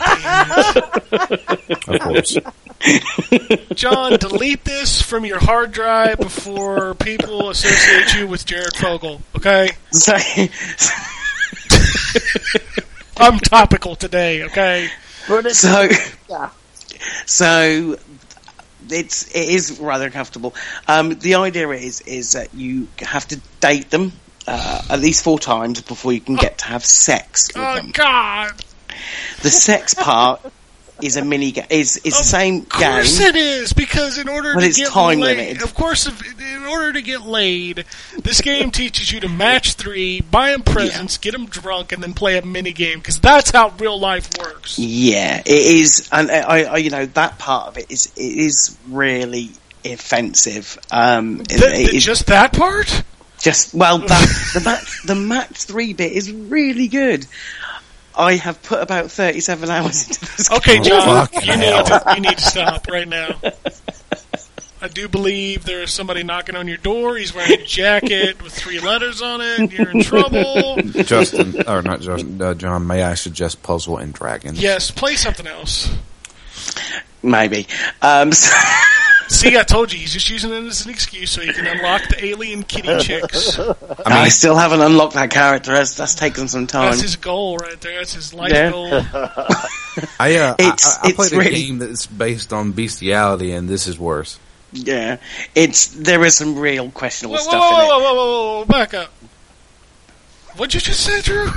of 1.88 2.00
course. 2.00 2.36
John, 3.74 4.18
delete 4.18 4.64
this 4.64 5.02
from 5.02 5.24
your 5.24 5.38
hard 5.40 5.72
drive 5.72 6.18
before 6.18 6.94
people 6.94 7.50
associate 7.50 8.14
you 8.14 8.26
with 8.28 8.46
Jared 8.46 8.76
Fogle. 8.76 9.20
Okay. 9.36 9.70
So, 9.90 10.14
I'm 13.16 13.38
topical 13.40 13.96
today. 13.96 14.44
Okay. 14.44 14.88
so, 15.50 15.88
so 17.26 17.98
it's 18.90 19.28
it 19.34 19.48
is 19.48 19.78
rather 19.80 20.06
uncomfortable. 20.06 20.54
Um, 20.86 21.10
the 21.18 21.34
idea 21.36 21.68
is 21.70 22.00
is 22.02 22.32
that 22.32 22.54
you 22.54 22.88
have 23.00 23.26
to 23.28 23.40
date 23.60 23.90
them 23.90 24.12
uh, 24.46 24.82
at 24.88 25.00
least 25.00 25.24
four 25.24 25.38
times 25.38 25.82
before 25.82 26.12
you 26.12 26.20
can 26.20 26.36
get 26.36 26.58
to 26.58 26.66
have 26.66 26.84
sex 26.84 27.48
with 27.48 27.56
Oh 27.58 27.74
them. 27.76 27.90
god. 27.92 28.52
The 29.42 29.50
sex 29.50 29.94
part 29.94 30.40
is 31.02 31.16
a 31.16 31.24
mini 31.24 31.52
game. 31.52 31.66
is 31.70 31.96
is 31.98 32.16
the 32.16 32.24
same 32.24 32.60
game? 32.60 32.64
Of 32.64 32.70
course 32.70 33.18
game. 33.18 33.28
it 33.28 33.36
is 33.36 33.72
because 33.72 34.18
in 34.18 34.28
order 34.28 34.54
But 34.54 34.60
to 34.60 34.66
it's 34.66 34.78
get 34.78 34.90
time 34.90 35.20
laid, 35.20 35.36
limited. 35.36 35.62
of 35.62 35.74
course, 35.74 36.06
if, 36.06 36.40
in 36.40 36.64
order 36.66 36.92
to 36.92 37.02
get 37.02 37.22
laid, 37.22 37.84
this 38.22 38.40
game 38.40 38.70
teaches 38.70 39.10
you 39.12 39.20
to 39.20 39.28
match 39.28 39.74
three, 39.74 40.20
buy 40.20 40.50
them 40.50 40.62
presents, 40.62 41.16
get 41.18 41.32
them 41.32 41.46
drunk, 41.46 41.92
and 41.92 42.02
then 42.02 42.14
play 42.14 42.36
a 42.38 42.44
mini 42.44 42.72
game 42.72 42.98
because 42.98 43.20
that's 43.20 43.50
how 43.50 43.72
real 43.78 43.98
life 43.98 44.28
works. 44.38 44.78
Yeah, 44.78 45.40
it 45.40 45.48
is, 45.48 46.08
and 46.12 46.30
I, 46.30 46.62
I, 46.64 46.76
you 46.78 46.90
know, 46.90 47.06
that 47.06 47.38
part 47.38 47.68
of 47.68 47.78
it 47.78 47.90
is 47.90 48.12
it 48.16 48.20
is 48.20 48.76
really 48.88 49.50
offensive. 49.84 50.78
Um, 50.90 51.40
it- 51.42 51.48
Th- 51.48 51.60
th- 51.60 51.88
it 51.90 51.94
is 51.94 52.04
just 52.04 52.26
that 52.26 52.52
part? 52.52 53.02
just 53.40 53.72
well, 53.72 53.98
that, 53.98 54.50
the 54.54 54.60
match 54.60 55.02
the 55.04 55.14
match 55.14 55.62
three 55.64 55.92
bit 55.92 56.10
is 56.12 56.30
really 56.32 56.88
good. 56.88 57.24
I 58.18 58.34
have 58.34 58.62
put 58.62 58.82
about 58.82 59.10
thirty 59.10 59.40
seven 59.40 59.70
hours 59.70 60.06
into 60.08 60.20
this. 60.20 60.50
Okay, 60.58 60.80
Oh, 60.80 60.82
John, 60.82 61.26
fucking 61.28 61.48
you 61.48 61.56
need 61.56 61.86
to 61.86 62.02
you 62.16 62.20
need 62.20 62.36
to 62.38 62.44
stop 62.44 62.86
right 62.88 63.06
now. 63.08 63.40
I 64.80 64.86
do 64.88 65.08
believe 65.08 65.64
there 65.64 65.82
is 65.82 65.92
somebody 65.92 66.22
knocking 66.22 66.54
on 66.54 66.68
your 66.68 66.76
door. 66.76 67.16
He's 67.16 67.34
wearing 67.34 67.60
a 67.60 67.64
jacket 67.64 68.40
with 68.42 68.52
three 68.52 68.78
letters 68.78 69.20
on 69.22 69.40
it. 69.40 69.72
You're 69.72 69.90
in 69.90 70.02
trouble. 70.02 70.76
Justin, 71.02 71.68
or 71.68 71.82
not 71.82 72.00
Justin, 72.00 72.40
uh, 72.40 72.54
John, 72.54 72.86
may 72.86 73.02
I 73.02 73.14
suggest 73.14 73.62
Puzzle 73.64 73.96
and 73.98 74.12
Dragons? 74.12 74.60
Yes, 74.62 74.90
play 74.92 75.16
something 75.16 75.46
else. 75.48 75.90
Maybe. 77.22 77.66
Um, 78.02 78.32
so, 78.32 78.54
See, 79.28 79.58
I 79.58 79.62
told 79.62 79.92
you, 79.92 79.98
he's 79.98 80.14
just 80.14 80.30
using 80.30 80.50
it 80.52 80.64
as 80.64 80.86
an 80.86 80.90
excuse 80.90 81.30
so 81.30 81.42
he 81.42 81.52
can 81.52 81.66
unlock 81.66 82.00
the 82.08 82.24
alien 82.24 82.62
kitty 82.62 82.98
chicks. 83.00 83.58
I 83.58 83.74
I, 84.06 84.28
still 84.28 84.56
haven't 84.56 84.80
unlocked 84.80 85.14
that 85.14 85.30
character. 85.30 85.72
That's, 85.72 85.94
that's 85.96 86.14
taken 86.14 86.48
some 86.48 86.66
time. 86.66 86.86
That's 86.92 87.02
his 87.02 87.16
goal 87.16 87.58
right 87.58 87.78
there. 87.82 87.98
That's 87.98 88.14
his 88.14 88.32
life 88.32 88.52
Yeah. 88.52 88.70
goal. 88.70 88.86
I, 90.18 90.36
uh, 90.36 90.54
It's- 90.58 90.98
I, 90.98 91.00
I, 91.02 91.04
I 91.04 91.08
it's 91.08 91.16
played 91.16 91.32
a 91.34 91.36
really- 91.38 91.50
game 91.62 91.78
that's 91.78 92.06
based 92.06 92.54
on 92.54 92.72
bestiality, 92.72 93.52
and 93.52 93.68
this 93.68 93.86
is 93.86 93.98
worse. 93.98 94.38
Yeah, 94.72 95.16
it's 95.54 95.88
there 95.88 96.22
is 96.24 96.36
some 96.36 96.58
real 96.58 96.90
questionable 96.90 97.36
Whoa, 97.38 97.44
whoa, 97.44 97.50
stuff 97.50 97.72
whoa, 97.72 97.78
in 97.78 97.84
it. 97.84 97.88
whoa, 97.88 97.98
whoa, 98.00 98.14
whoa, 98.14 98.58
whoa, 98.60 98.64
back 98.66 98.92
up. 98.94 99.10
What'd 100.56 100.74
you 100.74 100.80
just 100.80 101.00
say, 101.04 101.20
Drew? 101.22 101.50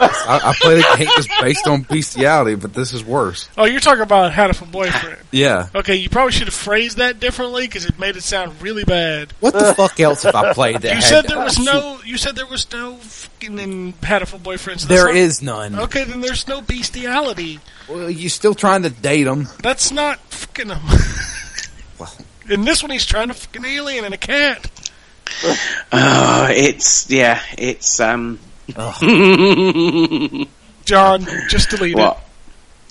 I, 0.00 0.40
I 0.44 0.54
played 0.60 0.78
a 0.84 0.96
game 0.96 1.08
that's 1.16 1.40
based 1.40 1.66
on 1.66 1.82
bestiality, 1.82 2.54
but 2.54 2.72
this 2.74 2.92
is 2.92 3.04
worse. 3.04 3.48
Oh, 3.58 3.64
you're 3.64 3.80
talking 3.80 4.02
about 4.02 4.32
Hatoful 4.32 4.70
boyfriend. 4.70 5.18
Yeah. 5.30 5.68
Okay, 5.74 5.96
you 5.96 6.08
probably 6.08 6.32
should 6.32 6.46
have 6.46 6.54
phrased 6.54 6.96
that 6.96 7.20
differently 7.20 7.66
because 7.66 7.84
it 7.84 7.98
made 7.98 8.16
it 8.16 8.22
sound 8.22 8.62
really 8.62 8.84
bad. 8.84 9.32
What 9.40 9.52
the 9.52 9.74
fuck 9.74 10.00
else 10.00 10.22
have 10.22 10.34
I 10.34 10.54
played 10.54 10.76
that 10.76 10.88
You 10.88 10.94
had- 10.94 11.04
said 11.04 11.24
there 11.26 11.38
was 11.38 11.58
no. 11.58 11.98
You 12.04 12.16
said 12.16 12.34
there 12.34 12.46
was 12.46 12.70
no 12.72 12.94
fucking 12.96 13.92
Hatoful 14.00 14.38
boyfriends. 14.40 14.86
That's 14.86 14.86
There 14.86 15.06
not- 15.06 15.16
is 15.16 15.42
none. 15.42 15.78
Okay, 15.80 16.04
then 16.04 16.22
there's 16.22 16.48
no 16.48 16.62
bestiality. 16.62 17.60
Well, 17.88 18.08
you're 18.08 18.30
still 18.30 18.54
trying 18.54 18.84
to 18.84 18.90
date 18.90 19.24
them. 19.24 19.48
That's 19.62 19.92
not 19.92 20.18
fucking 20.32 20.68
him. 20.70 20.80
Well. 21.98 22.12
In 22.48 22.62
this 22.64 22.82
one, 22.82 22.90
he's 22.90 23.04
trying 23.04 23.28
to 23.28 23.34
fucking 23.34 23.66
alien 23.66 24.06
and 24.06 24.14
a 24.14 24.18
cat. 24.18 24.70
Oh, 25.92 26.46
it's 26.50 27.10
yeah, 27.10 27.40
it's 27.58 28.00
um. 28.00 28.38
John, 30.84 31.26
just 31.48 31.70
delete 31.70 31.96
What? 31.96 32.20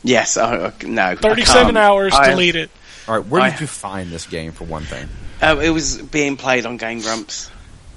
Yes, 0.04 0.38
uh, 0.38 0.72
no. 0.84 1.02
I. 1.02 1.16
Thirty-seven 1.16 1.66
can't. 1.76 1.78
hours. 1.78 2.14
I- 2.14 2.30
delete 2.30 2.56
it. 2.56 2.70
All 3.08 3.16
right, 3.18 3.26
where 3.26 3.42
I- 3.42 3.50
did 3.52 3.62
you 3.62 3.68
find 3.68 4.12
this 4.12 4.26
game 4.28 4.52
for 4.52 4.64
one 4.66 4.84
thing? 4.84 5.08
Oh, 5.42 5.60
it 5.60 5.70
was 5.70 5.98
being 6.02 6.38
played 6.38 6.66
on 6.66 6.78
Game 6.78 7.00
Grumps. 7.02 7.50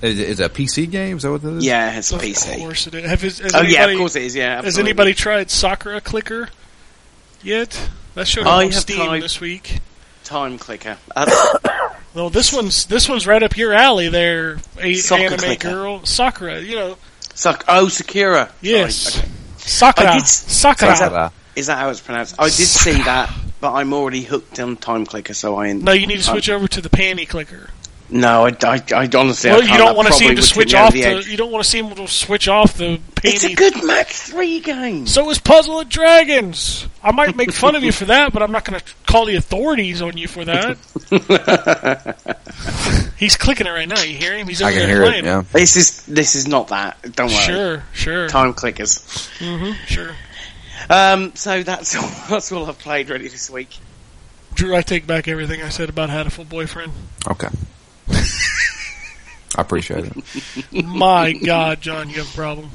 Is 0.02 0.18
it, 0.18 0.28
is 0.30 0.40
it 0.40 0.44
a 0.46 0.48
PC 0.48 0.90
game? 0.90 1.18
Is 1.18 1.24
that 1.24 1.30
what 1.30 1.44
it 1.44 1.56
is? 1.58 1.64
Yeah, 1.64 1.96
it's 1.98 2.10
a 2.12 2.16
Of 2.16 2.22
PC. 2.22 2.58
course 2.58 2.86
it 2.86 2.94
is. 2.94 3.08
Have, 3.10 3.20
has, 3.22 3.38
has 3.38 3.54
Oh 3.54 3.58
anybody, 3.58 3.74
yeah, 3.74 3.86
of 3.86 3.98
course 3.98 4.16
it 4.16 4.22
is. 4.22 4.34
Yeah, 4.36 4.56
Has 4.56 4.64
absolutely. 4.66 4.90
anybody 4.90 5.14
tried 5.14 5.50
Sakura 5.50 6.00
Clicker 6.00 6.48
yet? 7.42 7.90
That 8.14 8.26
showed 8.26 8.46
up 8.46 8.52
I 8.54 8.64
on 8.64 8.70
have 8.72 8.80
Steam 8.80 8.96
tried- 8.96 9.22
this 9.22 9.40
week. 9.40 9.78
time 10.24 10.58
clicker? 10.58 10.96
Uh, 11.16 11.26
Well, 12.12 12.28
this 12.30 12.52
one's 12.52 12.86
this 12.86 13.08
one's 13.08 13.24
right 13.26 13.40
up 13.42 13.56
your 13.56 13.72
alley, 13.72 14.08
there, 14.08 14.58
a, 14.80 14.94
Soccer 14.94 15.22
anime 15.24 15.38
Clicker. 15.38 15.70
girl, 15.70 16.04
Sakura. 16.04 16.60
You 16.60 16.74
know, 16.76 16.96
Sak- 17.40 17.64
oh, 17.68 17.88
Sakura. 17.88 18.46
Sorry, 18.46 18.58
yes, 18.60 19.16
okay. 19.18 19.28
Sakura, 19.56 20.12
did- 20.12 20.26
Sakura. 20.26 20.92
Is 20.92 20.98
that, 21.00 21.32
is 21.56 21.66
that 21.68 21.78
how 21.78 21.88
it's 21.88 22.00
pronounced? 22.02 22.34
I 22.38 22.44
did 22.44 22.52
see 22.52 22.92
that, 23.04 23.32
but 23.62 23.72
I'm 23.72 23.94
already 23.94 24.20
hooked 24.22 24.60
on 24.60 24.76
time 24.76 25.06
clicker, 25.06 25.32
so 25.32 25.56
I. 25.56 25.72
No, 25.72 25.92
you 25.92 26.06
need 26.06 26.18
to 26.18 26.22
switch 26.22 26.50
over 26.50 26.68
to 26.68 26.82
the 26.82 26.90
panty 26.90 27.26
clicker. 27.26 27.70
No, 28.12 28.46
I, 28.46 28.56
I, 28.62 28.82
I 28.94 29.08
honestly. 29.16 29.50
I 29.50 29.54
Well, 29.58 29.62
you 29.62 29.76
don't 29.78 29.96
want 29.96 30.08
to 30.08 30.14
see 30.14 30.26
him 30.26 30.36
to 30.36 30.42
switch 30.42 30.70
tip 30.70 30.74
me 30.76 30.80
over 30.80 30.86
off 30.86 30.92
the 30.92 31.22
the. 31.22 31.30
You 31.30 31.36
don't 31.36 31.52
want 31.52 31.64
to 31.64 31.70
see 31.70 31.78
him 31.78 31.94
to 31.94 32.08
switch 32.08 32.48
off 32.48 32.76
the 32.76 33.00
It's 33.22 33.44
a 33.44 33.54
good 33.54 33.84
Match 33.84 34.12
Three 34.12 34.60
game. 34.60 35.06
So 35.06 35.30
is 35.30 35.38
Puzzle 35.38 35.80
and 35.80 35.88
Dragons. 35.88 36.86
I 37.02 37.12
might 37.12 37.36
make 37.36 37.52
fun 37.52 37.76
of 37.76 37.82
you 37.84 37.92
for 37.92 38.06
that, 38.06 38.32
but 38.32 38.42
I'm 38.42 38.52
not 38.52 38.64
going 38.64 38.80
to 38.80 38.86
call 39.06 39.26
the 39.26 39.36
authorities 39.36 40.02
on 40.02 40.16
you 40.16 40.26
for 40.28 40.44
that. 40.44 40.76
He's 43.16 43.36
clicking 43.36 43.66
it 43.66 43.70
right 43.70 43.88
now. 43.88 44.00
You 44.02 44.16
hear 44.16 44.36
him? 44.36 44.48
He's 44.48 44.60
over 44.60 44.70
I 44.70 44.72
can 44.72 44.80
there 44.80 44.88
hear 44.88 45.04
playing. 45.06 45.24
it. 45.24 45.28
Yeah. 45.28 45.44
This 45.52 45.76
is 45.76 46.04
this 46.06 46.34
is 46.34 46.48
not 46.48 46.68
that. 46.68 47.14
Don't 47.14 47.28
worry. 47.28 47.36
Sure, 47.44 47.84
sure, 47.92 48.28
Time 48.28 48.54
clickers. 48.54 49.28
hmm 49.38 49.72
sure. 49.86 50.10
Um, 50.88 51.34
so 51.36 51.62
that's 51.62 51.94
all, 51.96 52.10
that's 52.28 52.50
all 52.50 52.66
I've 52.66 52.78
played 52.78 53.08
really 53.10 53.28
this 53.28 53.50
week. 53.50 53.76
Drew, 54.54 54.74
I 54.74 54.82
take 54.82 55.06
back 55.06 55.28
everything 55.28 55.62
I 55.62 55.68
said 55.68 55.88
about 55.88 56.10
Hatoful 56.10 56.48
Boyfriend. 56.48 56.92
Okay. 57.28 57.48
I 59.56 59.62
appreciate 59.62 60.04
it. 60.06 60.84
My 60.84 61.32
God, 61.32 61.80
John, 61.80 62.08
you 62.08 62.16
have 62.16 62.32
a 62.32 62.36
problem. 62.36 62.70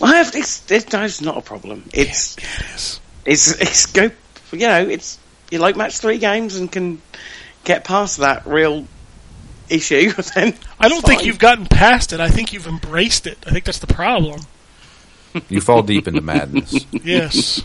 I 0.00 0.16
have 0.16 0.34
it's 0.34 0.70
it's, 0.70 0.92
no, 0.92 1.02
it's 1.02 1.20
not 1.20 1.36
a 1.38 1.42
problem. 1.42 1.84
It's 1.92 2.36
Yes. 2.38 3.00
it's 3.24 3.60
it's 3.60 3.86
go 3.86 4.10
you 4.52 4.66
know 4.66 4.88
it's 4.88 5.18
you 5.50 5.58
like 5.58 5.76
match 5.76 5.98
three 5.98 6.18
games 6.18 6.56
and 6.56 6.70
can 6.70 7.00
get 7.64 7.84
past 7.84 8.18
that 8.18 8.46
real 8.46 8.86
issue. 9.68 10.12
Then 10.34 10.54
I 10.80 10.88
don't 10.88 11.04
think 11.04 11.24
you've 11.24 11.38
gotten 11.38 11.66
past 11.66 12.12
it. 12.12 12.20
I 12.20 12.28
think 12.28 12.52
you've 12.52 12.66
embraced 12.66 13.26
it. 13.26 13.38
I 13.46 13.50
think 13.50 13.64
that's 13.64 13.78
the 13.80 13.86
problem. 13.86 14.40
You 15.48 15.60
fall 15.60 15.82
deep 15.82 16.06
into 16.08 16.20
madness. 16.20 16.84
Yes. 16.92 17.62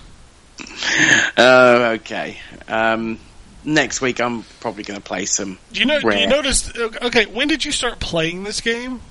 Oh, 1.38 1.84
okay. 1.96 2.40
Um, 2.68 3.20
next 3.68 4.02
week 4.02 4.20
I'm 4.20 4.44
probably 4.60 4.84
going 4.84 5.00
to 5.00 5.04
play 5.04 5.26
some. 5.26 5.60
Do 5.72 5.80
you 5.80 5.86
know? 5.86 6.00
Do 6.00 6.18
you 6.18 6.28
notice? 6.28 6.76
Okay, 6.76 7.26
when 7.28 7.48
did 7.48 7.64
you 7.66 7.72
start 7.72 8.00
playing 8.00 8.44
this 8.44 8.62
game? 8.62 9.02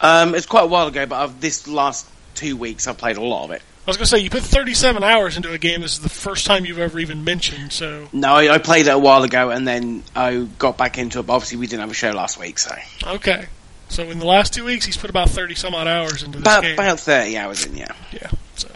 Um, 0.00 0.34
it's 0.34 0.46
quite 0.46 0.64
a 0.64 0.66
while 0.66 0.86
ago, 0.86 1.04
but 1.06 1.16
I've, 1.16 1.40
this 1.40 1.66
last 1.66 2.06
two 2.34 2.56
weeks 2.56 2.86
I've 2.86 2.98
played 2.98 3.16
a 3.16 3.22
lot 3.22 3.44
of 3.44 3.50
it. 3.50 3.62
I 3.86 3.90
was 3.90 3.98
going 3.98 4.04
to 4.04 4.10
say 4.10 4.18
you 4.20 4.30
put 4.30 4.42
37 4.42 5.04
hours 5.04 5.36
into 5.36 5.52
a 5.52 5.58
game. 5.58 5.82
This 5.82 5.92
is 5.92 6.00
the 6.00 6.08
first 6.08 6.46
time 6.46 6.64
you've 6.64 6.78
ever 6.78 6.98
even 6.98 7.22
mentioned. 7.22 7.70
So 7.70 8.08
No, 8.14 8.34
I, 8.34 8.54
I 8.54 8.58
played 8.58 8.86
it 8.86 8.90
a 8.90 8.98
while 8.98 9.22
ago, 9.24 9.50
and 9.50 9.68
then 9.68 10.02
I 10.16 10.46
got 10.58 10.78
back 10.78 10.96
into 10.96 11.18
it. 11.18 11.26
But 11.26 11.34
obviously, 11.34 11.58
we 11.58 11.66
didn't 11.66 11.80
have 11.80 11.90
a 11.90 11.94
show 11.94 12.12
last 12.12 12.38
week, 12.38 12.58
so 12.58 12.74
okay. 13.06 13.46
So 13.90 14.04
in 14.04 14.18
the 14.18 14.26
last 14.26 14.54
two 14.54 14.64
weeks, 14.64 14.86
he's 14.86 14.96
put 14.96 15.10
about 15.10 15.28
30 15.28 15.54
some 15.54 15.74
odd 15.74 15.86
hours 15.86 16.22
into 16.22 16.38
this 16.38 16.46
about 16.46 16.62
game. 16.62 16.74
about 16.74 16.98
thirty 16.98 17.36
hours 17.36 17.66
in. 17.66 17.76
Yeah, 17.76 17.94
Yeah. 18.12 18.30
So, 18.56 18.68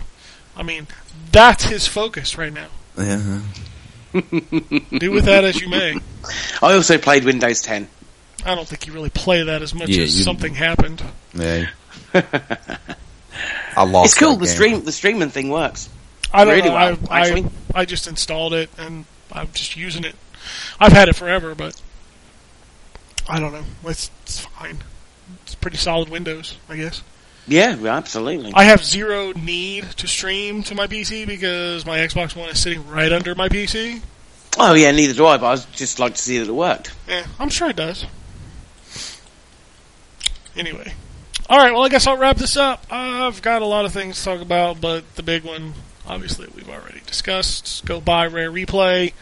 I 0.54 0.62
mean, 0.62 0.86
that's 1.32 1.64
his 1.64 1.86
focus 1.86 2.36
right 2.36 2.52
now. 2.52 2.68
Yeah. 2.98 3.40
Do 4.98 5.10
with 5.12 5.24
that 5.26 5.44
as 5.44 5.60
you 5.60 5.68
may. 5.68 5.96
I 6.62 6.74
also 6.74 6.98
played 6.98 7.24
Windows 7.24 7.62
10. 7.62 7.88
I 8.46 8.54
don't 8.54 8.66
think 8.66 8.86
you 8.86 8.92
really 8.92 9.10
play 9.10 9.42
that 9.44 9.62
as 9.62 9.74
much 9.74 9.88
Yeah, 9.88 10.04
as 10.04 10.16
you- 10.16 10.24
something 10.24 10.54
happened. 10.54 11.02
Yeah. 11.34 11.66
I 13.76 13.84
lost. 13.84 14.12
It's 14.12 14.18
cool. 14.18 14.36
The 14.36 14.46
game. 14.46 14.54
stream 14.54 14.84
the 14.84 14.92
streaming 14.92 15.28
thing 15.30 15.50
works. 15.50 15.88
I 16.32 16.44
don't 16.44 16.54
Really 16.56 16.68
know. 16.68 16.74
well, 16.74 16.98
I. 17.10 17.20
I 17.30 17.44
I 17.74 17.84
just 17.84 18.06
installed 18.08 18.54
it 18.54 18.70
and 18.78 19.04
I'm 19.32 19.48
just 19.52 19.76
using 19.76 20.04
it. 20.04 20.14
I've 20.80 20.92
had 20.92 21.08
it 21.08 21.14
forever, 21.16 21.54
but 21.54 21.80
I 23.28 23.38
don't 23.38 23.52
know. 23.52 23.64
It's, 23.86 24.10
it's 24.22 24.40
fine. 24.40 24.78
It's 25.44 25.54
pretty 25.54 25.76
solid 25.76 26.08
Windows, 26.08 26.56
I 26.68 26.76
guess. 26.76 27.02
Yeah, 27.48 27.76
absolutely. 27.86 28.52
I 28.54 28.64
have 28.64 28.84
zero 28.84 29.32
need 29.32 29.84
to 29.92 30.06
stream 30.06 30.62
to 30.64 30.74
my 30.74 30.86
PC 30.86 31.26
because 31.26 31.86
my 31.86 31.98
Xbox 31.98 32.36
One 32.36 32.50
is 32.50 32.60
sitting 32.60 32.86
right 32.88 33.10
under 33.10 33.34
my 33.34 33.48
PC. 33.48 34.02
Oh 34.58 34.74
yeah, 34.74 34.90
neither 34.90 35.14
do 35.14 35.26
I. 35.26 35.38
But 35.38 35.46
I 35.46 35.50
was 35.52 35.64
just 35.66 35.98
like 35.98 36.14
to 36.14 36.22
see 36.22 36.38
that 36.38 36.48
it 36.48 36.52
worked. 36.52 36.94
Yeah, 37.08 37.26
I'm 37.38 37.48
sure 37.48 37.70
it 37.70 37.76
does. 37.76 38.04
Anyway. 40.56 40.92
Alright, 41.48 41.72
well, 41.72 41.84
I 41.84 41.88
guess 41.88 42.06
I'll 42.06 42.18
wrap 42.18 42.36
this 42.36 42.58
up. 42.58 42.84
I've 42.90 43.40
got 43.40 43.62
a 43.62 43.66
lot 43.66 43.86
of 43.86 43.92
things 43.92 44.18
to 44.18 44.24
talk 44.24 44.40
about, 44.42 44.82
but 44.82 45.14
the 45.14 45.22
big 45.22 45.44
one, 45.44 45.72
obviously, 46.06 46.46
we've 46.54 46.68
already 46.68 47.00
discussed. 47.06 47.86
Go 47.86 48.02
buy 48.02 48.26
Rare 48.26 48.52
Replay, 48.52 49.14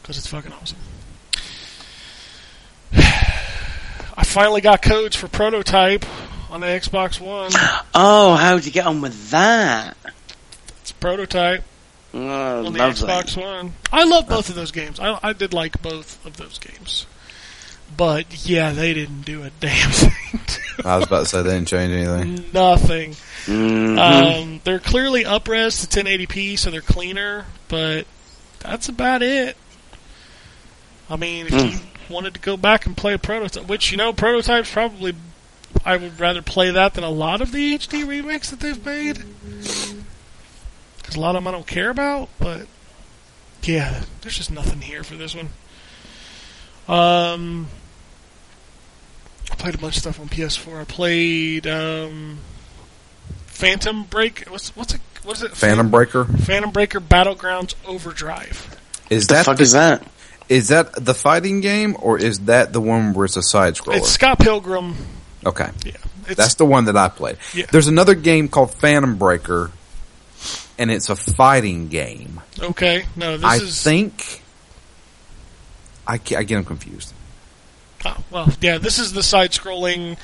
because 0.00 0.16
it's 0.16 0.28
fucking 0.28 0.52
awesome. 0.52 0.78
I 2.94 4.22
finally 4.24 4.60
got 4.60 4.82
codes 4.82 5.16
for 5.16 5.26
Prototype 5.26 6.04
on 6.52 6.60
the 6.60 6.66
Xbox 6.66 7.18
One. 7.20 7.50
Oh, 7.94 8.34
how'd 8.36 8.64
you 8.64 8.70
get 8.72 8.86
on 8.86 9.00
with 9.00 9.30
that? 9.30 9.96
It's 10.82 10.90
a 10.90 10.94
Prototype 10.94 11.64
Oh, 12.14 12.18
on 12.66 12.72
the 12.74 12.78
lovely. 12.78 13.08
Xbox 13.08 13.40
One. 13.40 13.72
I 13.90 14.04
love 14.04 14.28
both 14.28 14.48
of 14.50 14.54
those 14.54 14.70
games. 14.70 15.00
I, 15.00 15.18
I 15.22 15.32
did 15.32 15.54
like 15.54 15.80
both 15.80 16.24
of 16.26 16.36
those 16.36 16.58
games. 16.58 17.06
But, 17.96 18.46
yeah, 18.48 18.72
they 18.72 18.92
didn't 18.94 19.22
do 19.22 19.42
a 19.42 19.50
damn 19.60 19.90
thing. 19.90 20.40
to 20.46 20.60
I 20.88 20.96
was 20.98 21.06
about 21.06 21.20
to 21.20 21.26
say 21.26 21.42
they 21.42 21.50
didn't 21.54 21.68
change 21.68 21.92
anything. 21.92 22.44
Nothing. 22.52 23.12
Mhm. 23.46 23.98
Um, 23.98 24.60
they're 24.64 24.78
clearly 24.78 25.24
upres 25.24 25.80
to 25.88 26.00
1080p, 26.04 26.58
so 26.58 26.70
they're 26.70 26.80
cleaner, 26.80 27.46
but 27.68 28.06
that's 28.60 28.88
about 28.88 29.22
it. 29.22 29.56
I 31.10 31.16
mean, 31.16 31.46
if 31.48 31.52
you 31.52 31.80
wanted 32.14 32.34
to 32.34 32.40
go 32.40 32.56
back 32.56 32.86
and 32.86 32.96
play 32.96 33.12
a 33.14 33.18
prototype, 33.18 33.66
which 33.68 33.90
you 33.90 33.96
know, 33.98 34.12
prototypes 34.12 34.70
probably, 34.72 35.14
I 35.84 35.96
would 35.96 36.18
rather 36.20 36.42
play 36.42 36.70
that 36.70 36.94
than 36.94 37.04
a 37.04 37.10
lot 37.10 37.40
of 37.40 37.52
the 37.52 37.76
HD 37.76 38.06
remakes 38.06 38.50
that 38.50 38.60
they've 38.60 38.84
made, 38.84 39.22
because 40.98 41.16
a 41.16 41.20
lot 41.20 41.36
of 41.36 41.42
them 41.42 41.48
I 41.48 41.50
don't 41.52 41.66
care 41.66 41.90
about. 41.90 42.28
But 42.38 42.66
yeah, 43.62 44.02
there's 44.20 44.36
just 44.36 44.50
nothing 44.50 44.80
here 44.80 45.02
for 45.02 45.14
this 45.14 45.34
one. 45.34 45.48
Um, 46.88 47.68
I 49.50 49.54
played 49.54 49.74
a 49.74 49.78
bunch 49.78 49.96
of 49.96 50.02
stuff 50.02 50.20
on 50.20 50.28
PS4. 50.28 50.80
I 50.80 50.84
played 50.84 51.66
um, 51.66 52.38
Phantom 53.46 54.04
Break. 54.04 54.46
What's 54.48 54.74
what's 54.76 54.94
it? 54.94 55.00
What 55.24 55.36
is 55.36 55.42
it? 55.44 55.52
Phantom 55.52 55.90
Breaker. 55.90 56.24
Phantom 56.24 56.70
Breaker 56.70 57.00
Battlegrounds 57.00 57.74
Overdrive. 57.86 58.78
Is 59.10 59.26
the 59.26 59.34
that 59.34 59.44
fuck 59.46 59.58
the, 59.58 59.62
is 59.62 59.72
that? 59.72 60.06
is 60.48 60.68
that 60.68 60.92
the 61.04 61.14
fighting 61.14 61.60
game 61.60 61.96
or 62.00 62.18
is 62.18 62.40
that 62.40 62.72
the 62.72 62.80
one 62.80 63.14
where 63.14 63.24
it's 63.24 63.36
a 63.36 63.42
side 63.42 63.74
scroller? 63.74 63.96
It's 63.96 64.10
Scott 64.10 64.38
Pilgrim. 64.38 64.96
Okay. 65.44 65.70
Yeah, 65.84 65.92
That's 66.34 66.54
the 66.54 66.64
one 66.66 66.84
that 66.86 66.96
I 66.96 67.08
played. 67.08 67.36
Yeah. 67.54 67.66
There's 67.70 67.88
another 67.88 68.14
game 68.14 68.48
called 68.48 68.72
Phantom 68.74 69.16
Breaker, 69.16 69.70
and 70.78 70.90
it's 70.90 71.08
a 71.10 71.16
fighting 71.16 71.88
game. 71.88 72.40
okay. 72.60 73.04
No, 73.16 73.36
this 73.36 73.44
I 73.44 73.56
is 73.56 73.86
I 73.86 73.90
think 73.90 74.42
I, 76.06 76.14
I 76.14 76.18
get 76.18 76.48
them 76.48 76.64
confused. 76.64 77.12
oh, 78.04 78.16
well, 78.30 78.52
yeah. 78.60 78.78
This 78.78 78.98
is 78.98 79.12
the 79.12 79.22
side-scrolling 79.22 80.16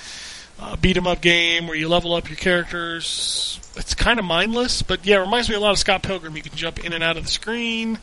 uh, 0.61 0.77
beat 0.77 0.97
'em 0.97 1.07
up 1.07 1.21
game 1.21 1.67
where 1.69 1.77
you 1.77 1.89
level 1.89 2.15
up 2.15 2.29
your 2.29 2.37
characters. 2.37 3.61
It's 3.77 3.95
kind 3.95 4.19
of 4.19 4.25
mindless, 4.25 4.83
but 4.83 5.07
yeah, 5.07 5.17
it 5.19 5.21
reminds 5.21 5.49
me 5.49 5.55
a 5.55 5.61
lot 5.61 5.71
of 5.71 5.79
Scott 5.79 6.03
Pilgrim. 6.03 6.37
You 6.37 6.43
can 6.43 6.57
jump 6.57 6.85
in 6.85 6.93
and 6.93 7.05
out 7.05 7.17
of 7.17 7.23
the 7.25 7.31
screen. 7.31 7.99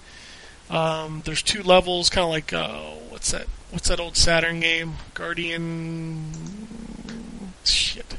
Um, 0.69 1.21
there's 1.25 1.41
two 1.43 1.61
levels, 1.63 2.09
kind 2.09 2.23
of 2.23 2.29
like 2.31 2.53
uh, 2.53 2.79
what's 3.09 3.31
that? 3.31 3.47
What's 3.71 3.89
that 3.89 3.99
old 3.99 4.15
Saturn 4.15 4.61
game? 4.61 4.93
Guardian. 5.15 6.31
Shit. 7.65 8.15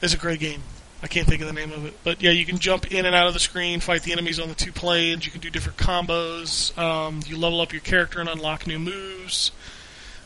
It's 0.00 0.14
a 0.14 0.18
great 0.18 0.40
game. 0.40 0.62
I 1.02 1.06
can't 1.06 1.28
think 1.28 1.40
of 1.42 1.46
the 1.46 1.52
name 1.52 1.70
of 1.72 1.84
it, 1.86 1.94
but 2.02 2.20
yeah, 2.22 2.30
you 2.32 2.44
can 2.44 2.58
jump 2.58 2.90
in 2.92 3.06
and 3.06 3.14
out 3.14 3.28
of 3.28 3.34
the 3.34 3.38
screen, 3.40 3.78
fight 3.78 4.02
the 4.02 4.10
enemies 4.12 4.40
on 4.40 4.48
the 4.48 4.54
two 4.56 4.72
planes. 4.72 5.24
You 5.24 5.30
can 5.30 5.40
do 5.40 5.48
different 5.48 5.78
combos. 5.78 6.76
Um, 6.76 7.20
you 7.26 7.36
level 7.38 7.60
up 7.60 7.72
your 7.72 7.80
character 7.82 8.18
and 8.18 8.28
unlock 8.28 8.66
new 8.66 8.80
moves. 8.80 9.52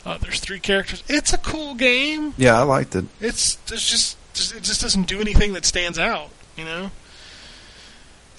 Uh, 0.06 0.16
there's 0.18 0.40
three 0.40 0.58
characters. 0.60 1.02
It's 1.08 1.32
a 1.34 1.38
cool 1.38 1.74
game. 1.74 2.32
Yeah, 2.38 2.58
I 2.58 2.62
liked 2.62 2.94
it. 2.96 3.04
It's 3.20 3.56
there's 3.66 3.84
just 3.88 4.16
just- 4.34 4.54
it 4.54 4.62
just 4.62 4.80
doesn't 4.80 5.06
do 5.08 5.20
anything 5.20 5.52
that 5.52 5.66
stands 5.66 5.98
out, 5.98 6.30
you 6.56 6.64
know. 6.64 6.90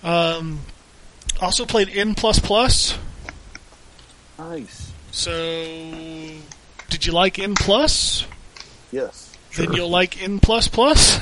Um, 0.04 0.62
also 1.40 1.66
played 1.66 1.90
N 1.90 2.16
plus 2.16 2.40
plus. 2.40 2.98
Nice. 4.40 4.92
So, 5.12 5.32
did 6.90 7.06
you 7.06 7.14
like 7.14 7.38
N 7.38 7.54
plus? 7.54 8.26
Yes. 8.94 9.36
Then 9.58 9.74
you'll 9.74 9.90
like 9.90 10.22
N 10.22 10.40
plus 10.40 10.68
plus. 10.68 11.20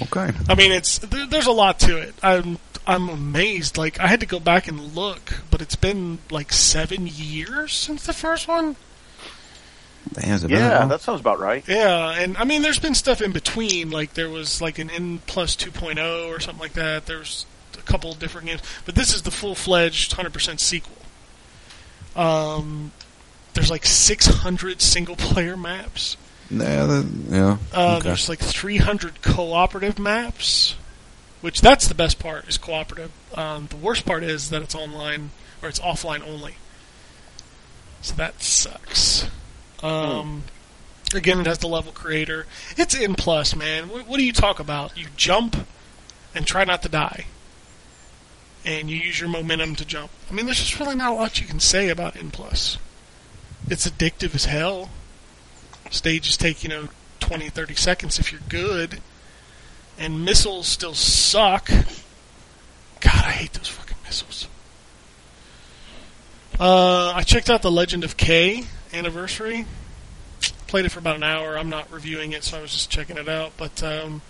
Okay. 0.00 0.30
I 0.48 0.54
mean, 0.54 0.70
it's 0.70 0.98
there, 0.98 1.26
there's 1.26 1.46
a 1.46 1.52
lot 1.52 1.80
to 1.80 1.96
it. 1.98 2.14
I'm 2.22 2.58
I'm 2.86 3.08
amazed. 3.08 3.76
Like 3.76 3.98
I 3.98 4.06
had 4.06 4.20
to 4.20 4.26
go 4.26 4.38
back 4.38 4.68
and 4.68 4.94
look, 4.94 5.40
but 5.50 5.60
it's 5.60 5.74
been 5.74 6.18
like 6.30 6.52
seven 6.52 7.06
years 7.06 7.72
since 7.72 8.06
the 8.06 8.12
first 8.12 8.46
one. 8.46 8.76
Damn, 10.12 10.24
has 10.24 10.42
that 10.42 10.50
Yeah, 10.50 10.86
that 10.86 11.00
sounds 11.00 11.20
about 11.20 11.40
right. 11.40 11.66
Yeah, 11.66 12.10
and 12.10 12.36
I 12.36 12.44
mean, 12.44 12.62
there's 12.62 12.78
been 12.78 12.94
stuff 12.94 13.20
in 13.20 13.32
between. 13.32 13.90
Like 13.90 14.14
there 14.14 14.30
was 14.30 14.60
like 14.60 14.78
an 14.78 14.90
N 14.90 15.20
plus 15.26 15.56
2.0 15.56 16.28
or 16.28 16.40
something 16.40 16.60
like 16.60 16.74
that. 16.74 17.06
There's 17.06 17.46
a 17.74 17.82
couple 17.82 18.12
of 18.12 18.18
different 18.18 18.46
games, 18.46 18.62
but 18.84 18.94
this 18.94 19.14
is 19.14 19.22
the 19.22 19.30
full 19.30 19.54
fledged 19.54 20.14
100% 20.16 20.60
sequel. 20.60 20.96
Um, 22.14 22.92
there's 23.54 23.70
like 23.70 23.84
600 23.84 24.80
single 24.80 25.16
player 25.16 25.56
maps. 25.56 26.16
Yeah, 26.50 26.86
that, 26.86 27.06
yeah. 27.28 27.58
Uh, 27.74 27.96
okay. 27.96 28.08
There's 28.08 28.28
like 28.28 28.38
300 28.38 29.20
cooperative 29.22 29.98
maps, 29.98 30.76
which 31.40 31.60
that's 31.60 31.86
the 31.86 31.94
best 31.94 32.18
part 32.18 32.48
is 32.48 32.56
cooperative. 32.56 33.10
Um, 33.34 33.66
the 33.66 33.76
worst 33.76 34.06
part 34.06 34.22
is 34.22 34.50
that 34.50 34.62
it's 34.62 34.74
online 34.74 35.30
or 35.62 35.68
it's 35.68 35.80
offline 35.80 36.26
only. 36.26 36.56
So 38.00 38.14
that 38.14 38.42
sucks. 38.42 39.28
Um, 39.82 40.44
Again, 41.14 41.40
it 41.40 41.46
has 41.46 41.58
the 41.58 41.68
level 41.68 41.92
creator. 41.92 42.46
It's 42.76 42.94
N 42.94 43.14
plus, 43.14 43.56
man. 43.56 43.88
What, 43.88 44.06
what 44.06 44.18
do 44.18 44.24
you 44.24 44.32
talk 44.32 44.60
about? 44.60 44.96
You 44.96 45.06
jump 45.16 45.56
and 46.34 46.46
try 46.46 46.64
not 46.64 46.82
to 46.82 46.88
die, 46.90 47.26
and 48.64 48.90
you 48.90 48.96
use 48.96 49.18
your 49.18 49.30
momentum 49.30 49.74
to 49.76 49.86
jump. 49.86 50.10
I 50.30 50.34
mean, 50.34 50.44
there's 50.44 50.58
just 50.58 50.78
really 50.78 50.96
not 50.96 51.12
a 51.12 51.14
lot 51.14 51.40
you 51.40 51.46
can 51.46 51.60
say 51.60 51.88
about 51.88 52.16
N 52.16 52.30
plus. 52.30 52.76
It's 53.68 53.88
addictive 53.88 54.34
as 54.34 54.44
hell. 54.44 54.90
Stages 55.90 56.36
take, 56.36 56.62
you 56.62 56.68
know, 56.68 56.88
20, 57.20 57.48
30 57.48 57.74
seconds 57.74 58.18
if 58.18 58.32
you're 58.32 58.40
good. 58.48 59.00
And 59.98 60.24
missiles 60.24 60.68
still 60.68 60.94
suck. 60.94 61.68
God, 63.00 63.24
I 63.24 63.32
hate 63.32 63.52
those 63.52 63.68
fucking 63.68 63.96
missiles. 64.04 64.48
Uh, 66.58 67.12
I 67.14 67.22
checked 67.22 67.50
out 67.50 67.62
the 67.62 67.70
Legend 67.70 68.04
of 68.04 68.16
Kay 68.16 68.64
anniversary. 68.92 69.66
Played 70.66 70.86
it 70.86 70.90
for 70.90 70.98
about 70.98 71.16
an 71.16 71.22
hour. 71.22 71.56
I'm 71.58 71.70
not 71.70 71.90
reviewing 71.90 72.32
it, 72.32 72.44
so 72.44 72.58
I 72.58 72.62
was 72.62 72.72
just 72.72 72.90
checking 72.90 73.16
it 73.16 73.28
out. 73.28 73.52
But 73.56 73.82
um, 73.82 74.22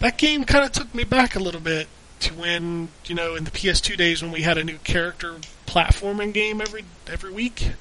that 0.00 0.18
game 0.18 0.44
kind 0.44 0.64
of 0.64 0.72
took 0.72 0.94
me 0.94 1.04
back 1.04 1.36
a 1.36 1.38
little 1.38 1.60
bit 1.60 1.88
to 2.20 2.34
when, 2.34 2.88
you 3.06 3.14
know, 3.14 3.34
in 3.34 3.44
the 3.44 3.50
PS2 3.50 3.96
days 3.96 4.22
when 4.22 4.32
we 4.32 4.42
had 4.42 4.58
a 4.58 4.64
new 4.64 4.78
character 4.78 5.36
platforming 5.66 6.32
game 6.32 6.60
every 6.60 6.84
every 7.06 7.32
week. 7.32 7.72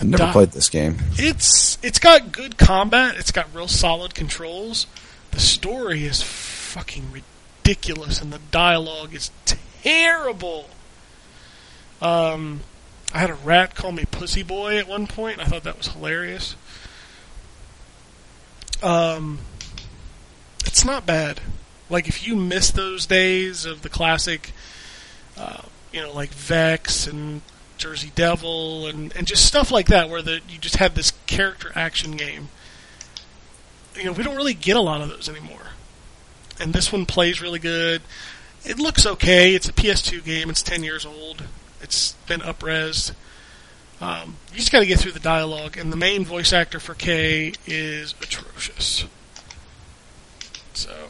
I 0.00 0.04
never 0.04 0.30
played 0.32 0.52
this 0.52 0.68
game. 0.68 0.98
it's 1.12 1.78
it's 1.82 1.98
got 1.98 2.30
good 2.30 2.56
combat. 2.56 3.16
It's 3.16 3.32
got 3.32 3.52
real 3.52 3.68
solid 3.68 4.14
controls. 4.14 4.86
The 5.32 5.40
story 5.40 6.04
is 6.04 6.22
fucking 6.22 7.10
ridiculous, 7.12 8.20
and 8.20 8.32
the 8.32 8.40
dialogue 8.50 9.14
is 9.14 9.30
terrible. 9.82 10.70
Um, 12.00 12.60
I 13.12 13.18
had 13.18 13.30
a 13.30 13.34
rat 13.34 13.74
call 13.74 13.92
me 13.92 14.04
Pussy 14.04 14.42
Boy 14.42 14.78
at 14.78 14.86
one 14.86 15.06
point. 15.06 15.40
I 15.40 15.44
thought 15.44 15.64
that 15.64 15.78
was 15.78 15.88
hilarious. 15.88 16.54
Um, 18.82 19.40
it's 20.64 20.84
not 20.84 21.06
bad. 21.06 21.40
Like 21.90 22.06
if 22.06 22.26
you 22.26 22.36
miss 22.36 22.70
those 22.70 23.06
days 23.06 23.64
of 23.64 23.82
the 23.82 23.88
classic, 23.88 24.52
uh, 25.36 25.62
you 25.92 26.00
know, 26.02 26.12
like 26.12 26.30
Vexx 26.30 27.08
and 27.08 27.42
Jersey 27.78 28.12
Devil 28.14 28.86
and, 28.86 29.14
and 29.16 29.26
just 29.26 29.46
stuff 29.46 29.70
like 29.70 29.86
that, 29.86 30.10
where 30.10 30.22
the, 30.22 30.40
you 30.48 30.58
just 30.58 30.76
have 30.76 30.94
this 30.94 31.12
character 31.26 31.72
action 31.74 32.12
game. 32.16 32.48
You 33.96 34.04
know, 34.04 34.12
we 34.12 34.22
don't 34.22 34.36
really 34.36 34.54
get 34.54 34.76
a 34.76 34.80
lot 34.80 35.00
of 35.00 35.08
those 35.08 35.28
anymore. 35.28 35.68
And 36.60 36.72
this 36.72 36.92
one 36.92 37.06
plays 37.06 37.40
really 37.40 37.58
good. 37.58 38.02
It 38.64 38.78
looks 38.78 39.06
okay. 39.06 39.54
It's 39.54 39.68
a 39.68 39.72
PS2 39.72 40.24
game. 40.24 40.50
It's 40.50 40.62
10 40.62 40.82
years 40.82 41.06
old. 41.06 41.44
It's 41.80 42.12
been 42.26 42.40
upres. 42.40 43.12
Um, 44.00 44.36
you 44.52 44.58
just 44.58 44.70
got 44.70 44.80
to 44.80 44.86
get 44.86 45.00
through 45.00 45.12
the 45.12 45.20
dialogue, 45.20 45.76
and 45.76 45.92
the 45.92 45.96
main 45.96 46.24
voice 46.24 46.52
actor 46.52 46.78
for 46.78 46.94
K 46.94 47.52
is 47.66 48.14
atrocious. 48.22 49.04
So, 50.72 51.08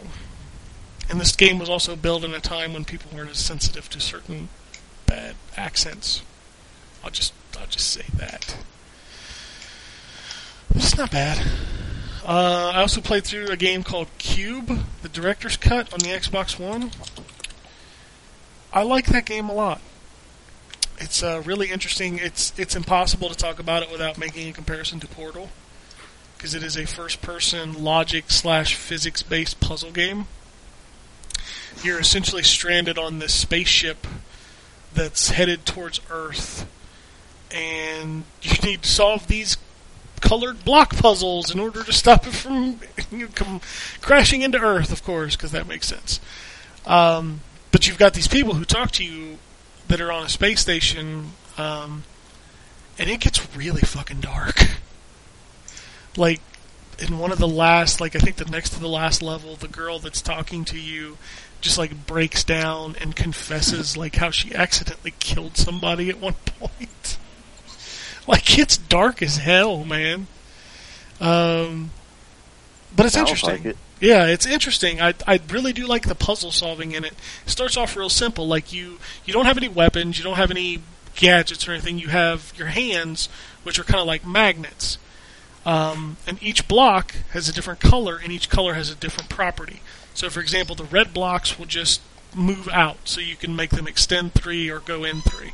and 1.10 1.20
this 1.20 1.36
game 1.36 1.58
was 1.58 1.68
also 1.68 1.96
built 1.96 2.24
in 2.24 2.32
a 2.32 2.40
time 2.40 2.72
when 2.72 2.84
people 2.84 3.10
weren't 3.14 3.30
as 3.30 3.38
sensitive 3.38 3.90
to 3.90 4.00
certain 4.00 4.48
bad 5.06 5.36
accents. 5.56 6.22
I'll 7.04 7.10
just, 7.10 7.32
I'll 7.58 7.66
just 7.66 7.90
say 7.90 8.04
that. 8.16 8.56
It's 10.74 10.96
not 10.96 11.10
bad. 11.10 11.44
Uh, 12.24 12.72
I 12.74 12.80
also 12.80 13.00
played 13.00 13.24
through 13.24 13.46
a 13.46 13.56
game 13.56 13.82
called 13.82 14.08
Cube, 14.18 14.84
the 15.02 15.08
director's 15.08 15.56
cut 15.56 15.92
on 15.92 16.00
the 16.00 16.08
Xbox 16.08 16.58
One. 16.58 16.90
I 18.72 18.82
like 18.82 19.06
that 19.06 19.24
game 19.24 19.48
a 19.48 19.54
lot. 19.54 19.80
It's 20.98 21.22
uh, 21.22 21.42
really 21.44 21.70
interesting. 21.70 22.18
It's 22.18 22.52
it's 22.58 22.76
impossible 22.76 23.28
to 23.28 23.34
talk 23.34 23.58
about 23.58 23.82
it 23.82 23.90
without 23.90 24.18
making 24.18 24.48
a 24.48 24.52
comparison 24.52 25.00
to 25.00 25.06
Portal, 25.06 25.48
because 26.36 26.54
it 26.54 26.62
is 26.62 26.76
a 26.76 26.86
first-person 26.86 27.82
logic 27.82 28.24
slash 28.28 28.74
physics-based 28.74 29.60
puzzle 29.60 29.92
game. 29.92 30.26
You're 31.82 32.00
essentially 32.00 32.42
stranded 32.42 32.98
on 32.98 33.20
this 33.20 33.32
spaceship 33.32 34.06
that's 34.92 35.30
headed 35.30 35.64
towards 35.64 36.00
Earth, 36.10 36.66
and 37.52 38.24
you 38.42 38.52
need 38.62 38.82
to 38.82 38.88
solve 38.88 39.26
these 39.26 39.56
colored 40.20 40.64
block 40.64 40.96
puzzles 40.96 41.52
in 41.52 41.60
order 41.60 41.82
to 41.82 41.92
stop 41.92 42.26
it 42.26 42.32
from 42.32 42.80
you 43.10 43.28
crashing 44.00 44.42
into 44.42 44.58
Earth, 44.58 44.92
of 44.92 45.02
course, 45.04 45.36
because 45.36 45.52
that 45.52 45.66
makes 45.66 45.86
sense. 45.86 46.20
Um, 46.86 47.40
but 47.70 47.86
you've 47.86 47.98
got 47.98 48.14
these 48.14 48.28
people 48.28 48.54
who 48.54 48.64
talk 48.64 48.90
to 48.92 49.04
you 49.04 49.38
that 49.88 50.00
are 50.00 50.12
on 50.12 50.24
a 50.24 50.28
space 50.28 50.60
station, 50.60 51.32
um, 51.56 52.04
and 52.98 53.08
it 53.08 53.20
gets 53.20 53.56
really 53.56 53.82
fucking 53.82 54.20
dark. 54.20 54.62
Like 56.16 56.40
in 56.98 57.18
one 57.18 57.30
of 57.30 57.38
the 57.38 57.46
last, 57.46 58.00
like 58.00 58.16
I 58.16 58.18
think 58.18 58.36
the 58.36 58.44
next 58.44 58.70
to 58.70 58.80
the 58.80 58.88
last 58.88 59.22
level, 59.22 59.54
the 59.54 59.68
girl 59.68 60.00
that's 60.00 60.20
talking 60.20 60.64
to 60.64 60.78
you 60.78 61.16
just 61.60 61.78
like 61.78 62.06
breaks 62.06 62.42
down 62.44 62.96
and 63.00 63.14
confesses 63.14 63.96
like 63.96 64.16
how 64.16 64.30
she 64.30 64.54
accidentally 64.54 65.14
killed 65.18 65.56
somebody 65.56 66.08
at 66.10 66.18
one 66.18 66.34
point. 66.58 67.18
like 68.32 68.58
it's 68.58 68.76
dark 68.76 69.22
as 69.22 69.38
hell, 69.38 69.84
man. 69.84 70.26
Um, 71.20 71.90
but 72.94 73.06
it's 73.06 73.14
Sounds 73.14 73.30
interesting. 73.30 73.64
like 73.64 73.64
it. 73.64 73.76
Yeah, 74.00 74.26
it's 74.26 74.46
interesting. 74.46 75.00
I 75.00 75.14
I 75.26 75.40
really 75.50 75.72
do 75.72 75.86
like 75.86 76.06
the 76.06 76.14
puzzle 76.14 76.52
solving 76.52 76.92
in 76.92 77.04
it. 77.04 77.14
It 77.44 77.50
starts 77.50 77.76
off 77.76 77.96
real 77.96 78.08
simple. 78.08 78.46
Like 78.46 78.72
you 78.72 78.98
you 79.24 79.32
don't 79.32 79.46
have 79.46 79.56
any 79.56 79.68
weapons, 79.68 80.18
you 80.18 80.24
don't 80.24 80.36
have 80.36 80.50
any 80.50 80.82
gadgets 81.16 81.66
or 81.66 81.72
anything. 81.72 81.98
You 81.98 82.08
have 82.08 82.52
your 82.56 82.68
hands, 82.68 83.28
which 83.64 83.78
are 83.78 83.84
kind 83.84 84.00
of 84.00 84.06
like 84.06 84.26
magnets. 84.26 84.98
Um, 85.66 86.16
and 86.26 86.42
each 86.42 86.68
block 86.68 87.14
has 87.30 87.48
a 87.48 87.52
different 87.52 87.80
color, 87.80 88.18
and 88.22 88.32
each 88.32 88.48
color 88.48 88.74
has 88.74 88.90
a 88.90 88.94
different 88.94 89.28
property. 89.28 89.80
So, 90.14 90.30
for 90.30 90.40
example, 90.40 90.74
the 90.74 90.84
red 90.84 91.12
blocks 91.12 91.58
will 91.58 91.66
just 91.66 92.00
move 92.34 92.68
out, 92.68 92.96
so 93.04 93.20
you 93.20 93.36
can 93.36 93.54
make 93.54 93.70
them 93.70 93.86
extend 93.86 94.32
three 94.34 94.70
or 94.70 94.80
go 94.80 95.04
in 95.04 95.20
three. 95.20 95.52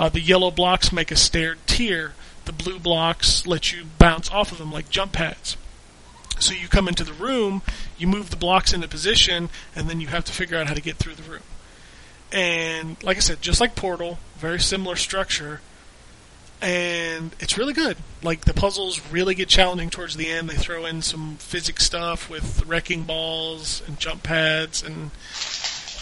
Uh, 0.00 0.08
the 0.08 0.18
yellow 0.18 0.50
blocks 0.50 0.92
make 0.92 1.10
a 1.10 1.16
stared 1.16 1.58
tier. 1.66 2.14
The 2.46 2.54
blue 2.54 2.78
blocks 2.78 3.46
let 3.46 3.70
you 3.70 3.84
bounce 3.98 4.30
off 4.30 4.50
of 4.50 4.56
them 4.56 4.72
like 4.72 4.88
jump 4.88 5.12
pads. 5.12 5.58
So 6.38 6.54
you 6.54 6.68
come 6.68 6.88
into 6.88 7.04
the 7.04 7.12
room, 7.12 7.60
you 7.98 8.06
move 8.06 8.30
the 8.30 8.36
blocks 8.38 8.72
into 8.72 8.88
position, 8.88 9.50
and 9.76 9.90
then 9.90 10.00
you 10.00 10.06
have 10.06 10.24
to 10.24 10.32
figure 10.32 10.56
out 10.56 10.68
how 10.68 10.72
to 10.72 10.80
get 10.80 10.96
through 10.96 11.16
the 11.16 11.30
room. 11.30 11.42
And 12.32 12.96
like 13.02 13.18
I 13.18 13.20
said, 13.20 13.42
just 13.42 13.60
like 13.60 13.74
Portal, 13.76 14.18
very 14.38 14.58
similar 14.58 14.96
structure, 14.96 15.60
and 16.62 17.36
it's 17.38 17.58
really 17.58 17.74
good. 17.74 17.98
Like 18.22 18.46
the 18.46 18.54
puzzles 18.54 19.02
really 19.12 19.34
get 19.34 19.50
challenging 19.50 19.90
towards 19.90 20.16
the 20.16 20.30
end. 20.30 20.48
They 20.48 20.54
throw 20.54 20.86
in 20.86 21.02
some 21.02 21.36
physics 21.36 21.84
stuff 21.84 22.30
with 22.30 22.64
wrecking 22.64 23.02
balls 23.02 23.82
and 23.86 24.00
jump 24.00 24.22
pads, 24.22 24.82
and 24.82 25.10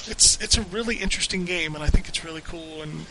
it's 0.06 0.40
it's 0.40 0.56
a 0.56 0.62
really 0.62 0.98
interesting 0.98 1.44
game, 1.44 1.74
and 1.74 1.82
I 1.82 1.88
think 1.88 2.08
it's 2.08 2.24
really 2.24 2.42
cool. 2.42 2.80
And 2.80 3.06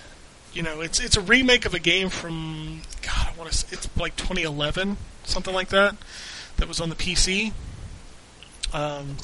you 0.58 0.64
know, 0.64 0.82
it's 0.82 1.00
it's 1.00 1.16
a 1.16 1.22
remake 1.22 1.66
of 1.68 1.76
a 1.76 1.80
game 1.80 2.10
from 2.10 2.82
God, 3.04 3.28
I 3.32 3.38
want 3.38 3.52
to. 3.52 3.74
It's 3.74 3.88
like 3.96 4.16
2011, 4.16 4.98
something 5.24 5.54
like 5.54 5.70
that, 5.70 5.96
that 6.58 6.68
was 6.68 6.82
on 6.82 6.90
the 6.90 6.96
PC. 6.96 7.54
Um, 8.74 9.18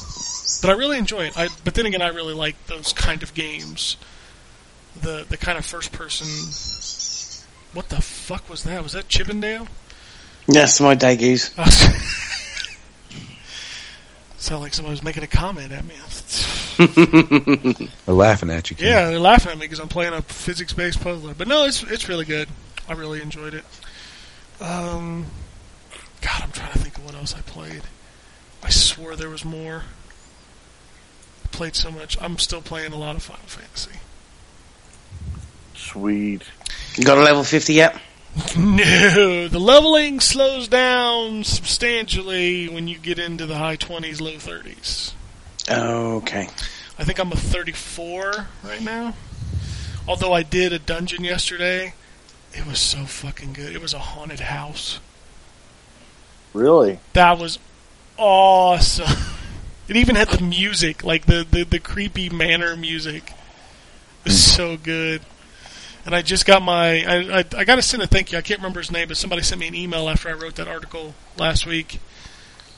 but 0.62 0.70
I 0.70 0.74
really 0.74 1.00
enjoy 1.00 1.26
it. 1.26 1.38
I, 1.38 1.50
but 1.64 1.74
then 1.74 1.88
again, 1.88 2.04
I 2.04 2.10
really 2.10 2.36
like 2.36 2.68
those 2.68 2.94
kind 2.94 3.24
of 3.24 3.34
games. 3.34 3.98
The 5.02 5.26
the 5.28 5.38
kind 5.38 5.58
of 5.58 5.66
first 5.66 5.92
person. 5.92 6.28
What 7.74 7.90
the 7.90 8.00
fuck 8.00 8.48
was 8.48 8.64
that? 8.66 8.84
Was 8.84 8.92
that 8.92 9.10
Chippendale? 9.10 9.68
Yes, 10.48 10.80
my 10.80 10.96
daggies. 10.96 11.50
Sound 14.44 14.62
like 14.62 14.74
somebody 14.74 14.92
was 14.92 15.04
making 15.04 15.24
a 15.24 15.28
comment 15.28 15.72
at 15.72 15.86
me. 15.86 15.96
They're 18.06 18.14
laughing 18.14 18.50
at 18.50 18.70
you. 18.70 18.76
Ken. 18.76 18.88
Yeah, 18.88 19.10
they're 19.10 19.18
laughing 19.18 19.54
at 19.54 19.58
me 19.58 19.64
because 19.64 19.80
I'm 19.80 19.88
playing 19.88 20.12
a 20.12 20.22
physics-based 20.22 21.00
puzzler. 21.00 21.34
But 21.34 21.48
no, 21.48 21.64
it's 21.64 21.82
it's 21.84 22.10
really 22.10 22.26
good. 22.26 22.50
I 22.90 22.92
really 22.92 23.22
enjoyed 23.22 23.54
it. 23.54 23.64
Um, 24.60 25.28
God, 26.20 26.42
I'm 26.42 26.52
trying 26.52 26.74
to 26.74 26.80
think 26.80 26.98
of 26.98 27.06
what 27.06 27.16
else 27.16 27.34
I 27.34 27.40
played. 27.40 27.84
I 28.62 28.68
swore 28.68 29.16
there 29.16 29.30
was 29.30 29.46
more. 29.46 29.84
I 31.46 31.48
played 31.48 31.78
so 31.78 31.90
much. 31.90 32.22
I'm 32.22 32.38
still 32.38 32.62
playing 32.62 32.92
a 32.92 32.98
lot 32.98 33.16
of 33.16 33.24
Final 33.24 33.46
Fantasy. 33.46 33.98
Sweet. 35.74 36.44
You 36.98 37.06
got 37.06 37.18
a 37.18 37.22
level 37.22 37.46
50 37.46 37.72
yet? 37.74 37.98
No, 38.58 39.48
the 39.48 39.60
leveling 39.60 40.20
slows 40.20 40.68
down 40.68 41.44
substantially 41.44 42.68
when 42.68 42.88
you 42.88 42.98
get 42.98 43.20
into 43.20 43.46
the 43.46 43.58
high 43.58 43.78
20s, 43.78 44.20
low 44.20 44.34
30s. 44.34 45.14
Okay. 45.70 46.50
I 46.98 47.04
think 47.04 47.20
I'm 47.20 47.32
a 47.32 47.36
34 47.36 48.48
right 48.64 48.82
now. 48.82 49.14
Although 50.08 50.34
I 50.34 50.44
did 50.44 50.74
a 50.74 50.80
dungeon 50.80 51.24
yesterday, 51.24 51.94
it 52.54 52.66
was 52.66 52.80
so 52.80 53.06
fucking 53.06 53.54
good. 53.54 53.76
It 53.76 53.82
was 53.82 53.94
a 53.94 54.00
haunted 54.00 54.42
house. 54.42 55.00
Really? 56.54 57.00
That 57.14 57.38
was 57.38 57.60
awesome. 58.18 59.08
It 59.86 59.98
even 59.98 60.16
had 60.16 60.30
the 60.30 60.42
music, 60.42 61.04
like 61.04 61.26
the, 61.26 61.46
the, 61.50 61.66
the 61.66 61.78
creepy 61.78 62.30
manor 62.30 62.78
music. 62.78 63.32
It 64.24 64.30
was 64.30 64.36
mm. 64.36 64.56
so 64.56 64.78
good. 64.78 65.22
And 66.06 66.14
I 66.14 66.22
just 66.22 66.46
got 66.46 66.62
my. 66.62 67.04
I, 67.04 67.40
I, 67.40 67.46
I 67.58 67.64
got 67.64 67.76
to 67.76 67.82
send 67.82 68.04
a 68.04 68.08
thank 68.08 68.32
you. 68.32 68.38
I 68.38 68.42
can't 68.42 68.60
remember 68.60 68.82
his 68.82 68.92
name, 68.92 69.08
but 69.08 69.18
somebody 69.18 69.42
sent 69.42 69.60
me 69.60 69.68
an 69.68 69.76
email 69.76 70.10
after 70.10 70.30
I 70.30 70.34
wrote 70.34 70.56
that 70.56 70.68
article 70.68 71.16
last 71.38 71.66
week 71.66 72.00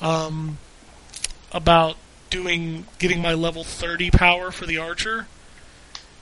um, 0.02 0.60
about 1.52 1.98
doing 2.30 2.86
getting 3.00 3.22
my 3.22 3.34
level 3.34 3.64
30 3.64 4.12
power 4.12 4.52
for 4.52 4.66
the 4.66 4.78
archer. 4.78 5.28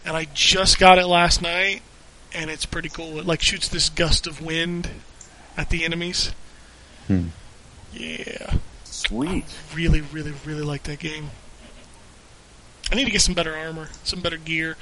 And 0.06 0.16
I 0.16 0.28
just 0.34 0.80
got 0.80 0.98
it 0.98 1.08
last 1.08 1.42
night, 1.42 1.82
and 2.34 2.50
it's 2.50 2.66
pretty 2.66 2.90
cool. 2.90 3.20
It 3.20 3.26
like 3.26 3.42
shoots 3.42 3.68
this 3.68 3.90
gust 3.90 4.28
of 4.28 4.42
wind 4.42 4.90
at 5.58 5.70
the 5.70 5.84
enemies. 5.84 6.32
Hmm. 7.08 7.28
Yeah 7.92 8.58
Sweet. 8.94 9.46
really, 9.74 10.02
really, 10.02 10.34
really 10.46 10.62
like 10.62 10.84
that 10.84 11.00
game. 11.00 11.32
I 12.92 12.96
need 12.96 13.06
to 13.06 13.12
get 13.12 13.22
some 13.22 13.34
better 13.34 13.56
armor, 13.56 13.90
some 14.04 14.22
better 14.22 14.38
gear. 14.38 14.78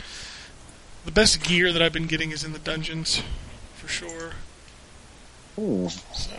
The 1.05 1.11
best 1.11 1.43
gear 1.43 1.73
that 1.73 1.81
I've 1.81 1.93
been 1.93 2.07
getting 2.07 2.31
is 2.31 2.43
in 2.43 2.53
the 2.53 2.59
dungeons, 2.59 3.21
for 3.75 3.87
sure. 3.87 4.31
Ooh. 5.59 5.89
So, 6.13 6.31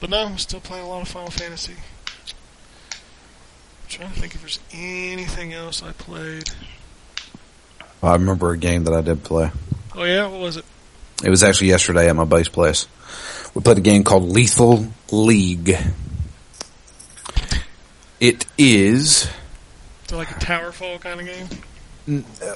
but 0.00 0.10
no, 0.10 0.24
I'm 0.24 0.38
still 0.38 0.60
playing 0.60 0.84
a 0.84 0.88
lot 0.88 1.02
of 1.02 1.08
Final 1.08 1.30
Fantasy. 1.30 1.74
I'm 1.74 3.88
trying 3.88 4.12
to 4.12 4.20
think 4.20 4.34
if 4.34 4.40
there's 4.40 4.60
anything 4.72 5.52
else 5.52 5.82
I 5.82 5.92
played. 5.92 6.50
I 8.02 8.12
remember 8.12 8.50
a 8.50 8.58
game 8.58 8.84
that 8.84 8.94
I 8.94 9.00
did 9.00 9.22
play. 9.22 9.50
Oh 9.94 10.04
yeah, 10.04 10.26
what 10.26 10.40
was 10.40 10.56
it? 10.56 10.64
It 11.24 11.30
was 11.30 11.42
actually 11.42 11.68
yesterday 11.68 12.08
at 12.08 12.16
my 12.16 12.24
base 12.24 12.48
place. 12.48 12.86
We 13.54 13.62
played 13.62 13.78
a 13.78 13.82
game 13.82 14.04
called 14.04 14.24
Lethal 14.24 14.88
League. 15.10 15.76
It 18.20 18.46
is 18.58 19.24
Is 19.24 19.30
it 20.10 20.12
like 20.12 20.30
a 20.30 20.34
Towerfall 20.34 21.00
kind 21.00 21.20
of 21.20 21.26
game? 21.26 21.48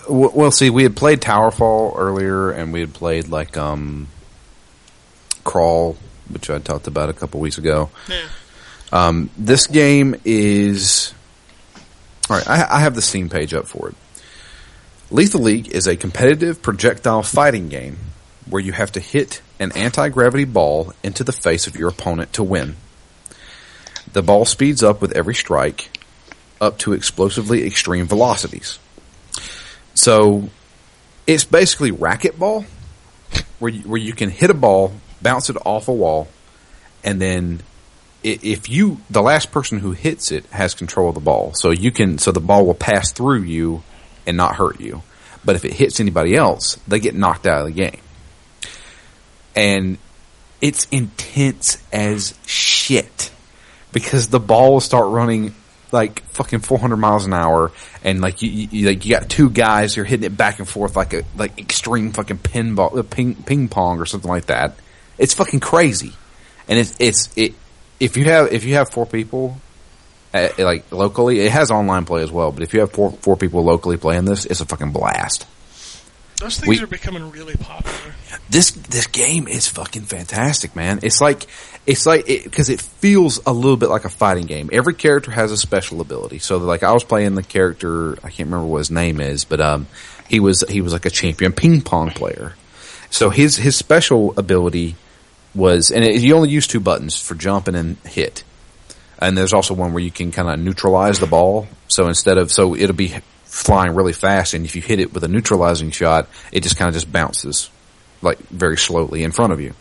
Well, 0.08 0.50
see, 0.50 0.70
we 0.70 0.84
had 0.84 0.96
played 0.96 1.20
Towerfall 1.20 1.98
earlier, 1.98 2.50
and 2.50 2.72
we 2.72 2.80
had 2.80 2.94
played 2.94 3.28
like 3.28 3.56
um, 3.56 4.08
Crawl, 5.44 5.96
which 6.28 6.50
I 6.50 6.58
talked 6.58 6.86
about 6.86 7.08
a 7.08 7.12
couple 7.12 7.40
weeks 7.40 7.58
ago. 7.58 7.90
Yeah. 8.08 8.26
Um, 8.92 9.30
this 9.36 9.66
game 9.66 10.16
is 10.24 11.14
all 12.28 12.36
right. 12.36 12.48
I, 12.48 12.76
I 12.76 12.80
have 12.80 12.94
the 12.94 13.02
Steam 13.02 13.28
page 13.28 13.54
up 13.54 13.66
for 13.66 13.88
it. 13.90 13.94
Lethal 15.10 15.40
League 15.40 15.68
is 15.68 15.88
a 15.88 15.96
competitive 15.96 16.62
projectile 16.62 17.22
fighting 17.22 17.68
game 17.68 17.98
where 18.48 18.62
you 18.62 18.72
have 18.72 18.92
to 18.92 19.00
hit 19.00 19.42
an 19.58 19.72
anti 19.72 20.08
gravity 20.08 20.44
ball 20.44 20.92
into 21.02 21.24
the 21.24 21.32
face 21.32 21.66
of 21.66 21.76
your 21.76 21.88
opponent 21.88 22.32
to 22.34 22.44
win. 22.44 22.76
The 24.12 24.22
ball 24.22 24.44
speeds 24.44 24.82
up 24.82 25.00
with 25.00 25.12
every 25.12 25.34
strike, 25.34 25.98
up 26.60 26.78
to 26.78 26.92
explosively 26.92 27.66
extreme 27.66 28.06
velocities. 28.06 28.78
So 30.00 30.48
it's 31.26 31.44
basically 31.44 31.92
racquetball, 31.92 32.64
where 33.58 33.70
you, 33.70 33.82
where 33.82 34.00
you 34.00 34.14
can 34.14 34.30
hit 34.30 34.48
a 34.48 34.54
ball, 34.54 34.94
bounce 35.20 35.50
it 35.50 35.58
off 35.66 35.88
a 35.88 35.92
wall, 35.92 36.28
and 37.04 37.20
then 37.20 37.60
if 38.22 38.70
you 38.70 39.02
the 39.10 39.20
last 39.20 39.52
person 39.52 39.78
who 39.78 39.92
hits 39.92 40.32
it 40.32 40.46
has 40.46 40.72
control 40.72 41.10
of 41.10 41.14
the 41.16 41.20
ball. 41.20 41.52
So 41.52 41.70
you 41.70 41.90
can 41.90 42.16
so 42.16 42.32
the 42.32 42.40
ball 42.40 42.64
will 42.64 42.74
pass 42.74 43.12
through 43.12 43.42
you 43.42 43.82
and 44.26 44.38
not 44.38 44.56
hurt 44.56 44.80
you. 44.80 45.02
But 45.44 45.56
if 45.56 45.66
it 45.66 45.74
hits 45.74 46.00
anybody 46.00 46.34
else 46.34 46.76
they 46.88 46.98
get 46.98 47.14
knocked 47.14 47.46
out 47.46 47.60
of 47.60 47.66
the 47.66 47.72
game. 47.72 48.00
And 49.54 49.98
it's 50.62 50.86
intense 50.86 51.76
as 51.92 52.34
shit 52.46 53.30
because 53.92 54.28
the 54.28 54.40
ball 54.40 54.72
will 54.72 54.80
start 54.80 55.10
running 55.10 55.54
like 55.92 56.22
fucking 56.32 56.60
400 56.60 56.96
miles 56.96 57.26
an 57.26 57.32
hour 57.32 57.72
and 58.04 58.20
like 58.20 58.42
you, 58.42 58.50
you 58.50 58.86
like 58.88 59.04
you 59.04 59.10
got 59.14 59.28
two 59.28 59.50
guys 59.50 59.94
who 59.94 60.02
are 60.02 60.04
hitting 60.04 60.24
it 60.24 60.36
back 60.36 60.58
and 60.58 60.68
forth 60.68 60.96
like 60.96 61.12
a 61.14 61.22
like 61.36 61.58
extreme 61.58 62.12
fucking 62.12 62.38
pinball 62.38 62.96
uh, 62.96 63.02
ping 63.02 63.34
ping 63.34 63.68
pong 63.68 63.98
or 64.00 64.06
something 64.06 64.30
like 64.30 64.46
that. 64.46 64.74
It's 65.18 65.34
fucking 65.34 65.60
crazy. 65.60 66.12
And 66.68 66.78
it's 66.78 66.94
it's 67.00 67.28
it 67.36 67.54
if 67.98 68.16
you 68.16 68.24
have 68.26 68.52
if 68.52 68.64
you 68.64 68.74
have 68.74 68.90
four 68.90 69.06
people 69.06 69.60
uh, 70.32 70.48
like 70.58 70.90
locally 70.92 71.40
it 71.40 71.50
has 71.50 71.70
online 71.70 72.04
play 72.04 72.22
as 72.22 72.30
well 72.30 72.52
but 72.52 72.62
if 72.62 72.72
you 72.72 72.80
have 72.80 72.92
four 72.92 73.10
four 73.10 73.36
people 73.36 73.64
locally 73.64 73.96
playing 73.96 74.24
this 74.24 74.46
it's 74.46 74.60
a 74.60 74.66
fucking 74.66 74.92
blast. 74.92 75.46
Those 76.38 76.56
things 76.58 76.68
We- 76.68 76.82
are 76.82 76.86
becoming 76.86 77.30
really 77.30 77.56
popular. 77.56 78.14
This 78.50 78.72
this 78.72 79.06
game 79.06 79.46
is 79.46 79.68
fucking 79.68 80.02
fantastic, 80.02 80.74
man. 80.74 81.00
It's 81.02 81.20
like 81.20 81.46
it's 81.86 82.04
like 82.04 82.26
because 82.26 82.68
it, 82.68 82.80
feels 82.80 83.40
a 83.46 83.52
little 83.52 83.76
bit 83.76 83.88
like 83.88 84.04
a 84.04 84.10
fighting 84.10 84.46
game. 84.46 84.68
Every 84.72 84.94
character 84.94 85.30
has 85.30 85.52
a 85.52 85.56
special 85.56 86.00
ability. 86.00 86.40
So 86.40 86.58
like 86.58 86.82
I 86.82 86.92
was 86.92 87.04
playing 87.04 87.36
the 87.36 87.42
character, 87.42 88.14
I 88.18 88.28
can't 88.28 88.48
remember 88.50 88.66
what 88.66 88.78
his 88.78 88.90
name 88.90 89.20
is, 89.20 89.44
but 89.44 89.60
um, 89.60 89.86
he 90.28 90.40
was 90.40 90.64
he 90.68 90.80
was 90.80 90.92
like 90.92 91.06
a 91.06 91.10
champion 91.10 91.52
ping 91.52 91.80
pong 91.80 92.10
player. 92.10 92.54
So 93.08 93.30
his 93.30 93.56
his 93.56 93.76
special 93.76 94.34
ability 94.36 94.96
was, 95.54 95.90
and 95.90 96.04
it, 96.04 96.20
you 96.20 96.34
only 96.34 96.50
use 96.50 96.66
two 96.66 96.80
buttons 96.80 97.20
for 97.20 97.34
jumping 97.34 97.76
and 97.76 97.96
hit. 97.98 98.42
And 99.18 99.36
there's 99.36 99.52
also 99.52 99.74
one 99.74 99.92
where 99.92 100.02
you 100.02 100.10
can 100.10 100.32
kind 100.32 100.48
of 100.48 100.58
neutralize 100.58 101.20
the 101.20 101.26
ball. 101.26 101.68
So 101.88 102.08
instead 102.08 102.36
of 102.36 102.50
so 102.50 102.74
it'll 102.74 102.96
be 102.96 103.14
flying 103.44 103.94
really 103.94 104.12
fast, 104.12 104.54
and 104.54 104.64
if 104.64 104.74
you 104.74 104.82
hit 104.82 104.98
it 104.98 105.14
with 105.14 105.22
a 105.22 105.28
neutralizing 105.28 105.92
shot, 105.92 106.28
it 106.50 106.62
just 106.64 106.76
kind 106.76 106.88
of 106.88 106.94
just 106.94 107.12
bounces 107.12 107.70
like 108.22 108.38
very 108.48 108.76
slowly 108.76 109.24
in 109.24 109.32
front 109.32 109.52
of 109.52 109.60
you. 109.60 109.74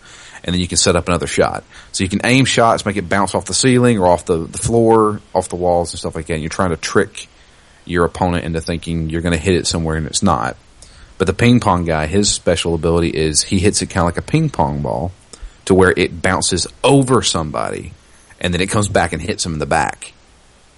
And 0.44 0.54
then 0.54 0.62
you 0.62 0.68
can 0.68 0.78
set 0.78 0.96
up 0.96 1.08
another 1.08 1.28
shot. 1.28 1.64
So 1.92 2.04
you 2.04 2.10
can 2.10 2.22
aim 2.24 2.46
shots, 2.46 2.86
make 2.86 2.96
it 2.96 3.10
bounce 3.10 3.36
off 3.36 3.46
the 3.46 3.54
ceiling 3.54 4.00
or 4.00 4.08
off 4.08 4.26
the, 4.26 4.38
the 4.38 4.58
floor, 4.58 5.20
off 5.34 5.50
the 5.50 5.58
walls 5.58 5.92
and 5.92 6.00
stuff 6.00 6.16
like 6.16 6.28
that. 6.28 6.34
And 6.34 6.42
you're 6.42 6.50
trying 6.50 6.70
to 6.70 6.78
trick 6.78 7.28
your 7.86 8.06
opponent 8.06 8.46
into 8.46 8.62
thinking 8.62 9.10
you're 9.10 9.22
going 9.22 9.34
to 9.34 9.40
hit 9.40 9.56
it 9.56 9.68
somewhere 9.68 9.98
and 9.98 10.08
it's 10.08 10.24
not. 10.24 10.56
But 11.18 11.28
the 11.28 11.34
ping 11.34 11.60
pong 11.60 11.84
guy, 11.84 12.06
his 12.06 12.32
special 12.32 12.74
ability 12.74 13.10
is 13.10 13.44
he 13.44 13.60
hits 13.60 13.82
it 13.82 13.88
kind 13.88 14.08
of 14.08 14.16
like 14.16 14.18
a 14.18 14.22
ping 14.22 14.50
pong 14.50 14.82
ball 14.82 15.12
to 15.66 15.74
where 15.74 15.94
it 15.96 16.22
bounces 16.22 16.66
over 16.84 17.22
somebody 17.22 17.92
and 18.40 18.54
then 18.54 18.62
it 18.62 18.70
comes 18.70 18.88
back 18.88 19.12
and 19.12 19.22
hits 19.22 19.44
them 19.44 19.54
in 19.54 19.60
the 19.60 19.66
back. 19.66 20.14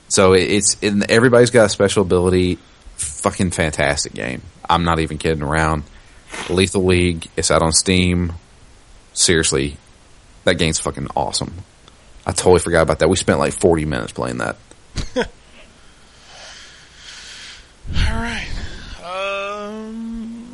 So 0.07 0.33
it's, 0.33 0.77
it, 0.81 1.09
everybody's 1.09 1.51
got 1.51 1.65
a 1.65 1.69
special 1.69 2.01
ability. 2.01 2.57
Fucking 2.95 3.51
fantastic 3.51 4.13
game. 4.13 4.41
I'm 4.67 4.83
not 4.83 4.99
even 4.99 5.17
kidding 5.17 5.43
around. 5.43 5.83
Lethal 6.49 6.85
League. 6.85 7.27
It's 7.37 7.51
out 7.51 7.61
on 7.61 7.71
Steam. 7.71 8.33
Seriously, 9.13 9.77
that 10.45 10.55
game's 10.55 10.79
fucking 10.79 11.07
awesome. 11.15 11.53
I 12.25 12.31
totally 12.31 12.59
forgot 12.59 12.83
about 12.83 12.99
that. 12.99 13.09
We 13.09 13.15
spent 13.17 13.39
like 13.39 13.53
40 13.53 13.85
minutes 13.85 14.11
playing 14.13 14.37
that. 14.37 14.55
All 15.17 15.23
right. 18.21 18.47
Um, 19.03 20.45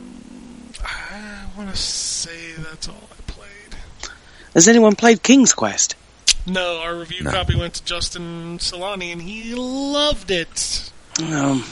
I 0.84 1.46
want 1.58 1.70
to 1.70 1.76
say 1.76 2.54
that's 2.58 2.88
all 2.88 2.96
I 3.12 3.22
played. 3.32 3.76
Has 4.54 4.68
anyone 4.68 4.96
played 4.96 5.22
King's 5.22 5.54
Quest? 5.54 5.96
No, 6.48 6.80
our 6.80 6.96
review 6.96 7.24
No. 7.24 7.32
copy 7.32 7.56
went 7.56 7.76
to 7.76 7.84
Justin 7.84 8.58
Solani, 8.58 9.12
and 9.12 9.22
he 9.22 9.54
loved 9.54 10.32
it. 10.32 10.92
Um, 11.22 11.64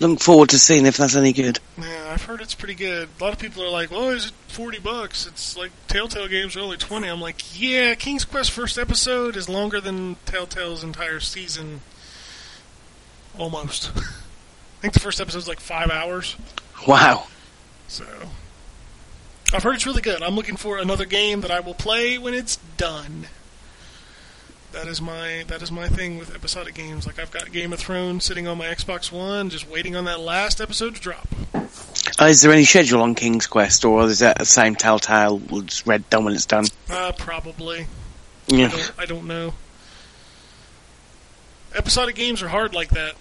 looking 0.00 0.16
forward 0.16 0.50
to 0.50 0.58
seeing 0.58 0.86
if 0.86 0.96
that's 0.96 1.16
any 1.16 1.32
good. 1.32 1.58
Yeah, 1.78 2.10
I've 2.12 2.22
heard 2.22 2.40
it's 2.40 2.54
pretty 2.54 2.74
good. 2.74 3.08
A 3.18 3.24
lot 3.24 3.32
of 3.32 3.38
people 3.38 3.62
are 3.62 3.70
like, 3.70 3.90
"Well, 3.90 4.10
is 4.10 4.26
it 4.26 4.32
forty 4.48 4.78
bucks?" 4.78 5.26
It's 5.26 5.56
like 5.56 5.70
Telltale 5.88 6.28
games 6.28 6.56
are 6.56 6.60
only 6.60 6.76
twenty. 6.76 7.08
I'm 7.08 7.20
like, 7.20 7.42
"Yeah, 7.58 7.94
King's 7.94 8.24
Quest 8.24 8.50
first 8.50 8.78
episode 8.78 9.36
is 9.36 9.48
longer 9.48 9.80
than 9.80 10.16
Telltale's 10.26 10.84
entire 10.84 11.20
season, 11.20 11.80
almost." 13.38 13.90
I 13.96 14.80
think 14.80 14.94
the 14.94 15.00
first 15.00 15.20
episode's 15.20 15.48
like 15.48 15.60
five 15.60 15.90
hours. 15.90 16.36
Wow. 16.86 17.26
So 17.88 18.04
I've 19.52 19.62
heard 19.62 19.76
it's 19.76 19.86
really 19.86 20.02
good. 20.02 20.22
I'm 20.22 20.34
looking 20.34 20.56
for 20.56 20.78
another 20.78 21.04
game 21.04 21.40
that 21.42 21.50
I 21.50 21.60
will 21.60 21.74
play 21.74 22.18
when 22.18 22.34
it's 22.34 22.56
done. 22.76 23.28
That 24.74 24.88
is 24.88 25.00
my 25.00 25.44
that 25.46 25.62
is 25.62 25.70
my 25.70 25.88
thing 25.88 26.18
with 26.18 26.34
episodic 26.34 26.74
games. 26.74 27.06
Like 27.06 27.18
I've 27.18 27.30
got 27.30 27.50
Game 27.52 27.72
of 27.72 27.78
Thrones 27.78 28.24
sitting 28.24 28.46
on 28.48 28.58
my 28.58 28.66
Xbox 28.66 29.10
One, 29.12 29.48
just 29.48 29.68
waiting 29.70 29.94
on 29.96 30.04
that 30.06 30.20
last 30.20 30.60
episode 30.60 30.96
to 30.96 31.00
drop. 31.00 31.28
Uh, 32.20 32.24
is 32.26 32.42
there 32.42 32.52
any 32.52 32.64
schedule 32.64 33.00
on 33.02 33.14
King's 33.14 33.46
Quest, 33.46 33.84
or 33.84 34.02
is 34.04 34.18
that 34.18 34.38
the 34.38 34.44
same 34.44 34.74
Telltale? 34.74 35.40
It's 35.50 35.86
red 35.86 36.08
done 36.10 36.24
when 36.24 36.34
it's 36.34 36.46
done. 36.46 36.64
Uh, 36.90 37.12
probably. 37.16 37.82
I 37.82 37.86
Yeah. 38.54 38.68
don't, 38.68 38.92
I 38.98 39.06
don't 39.06 39.26
know. 39.26 39.54
Episodic 41.74 42.14
games 42.14 42.42
are 42.42 42.48
hard 42.48 42.74
like 42.74 42.90
that. 42.90 43.14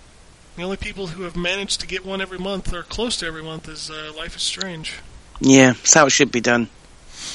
The 0.56 0.64
only 0.64 0.78
people 0.78 1.08
who 1.08 1.24
have 1.24 1.36
managed 1.36 1.80
to 1.82 1.88
get 1.88 2.06
one 2.06 2.22
every 2.22 2.38
month 2.38 2.72
or 2.74 2.84
close 2.84 3.18
to 3.18 3.26
every 3.26 3.42
month 3.44 3.68
is 3.68 3.90
uh, 3.90 4.12
Life 4.16 4.36
is 4.36 4.44
Strange. 4.44 4.94
Yeah, 5.40 5.74
that's 5.74 5.94
how 5.94 6.06
it 6.06 6.12
should 6.12 6.32
be 6.32 6.42
done. 6.42 6.68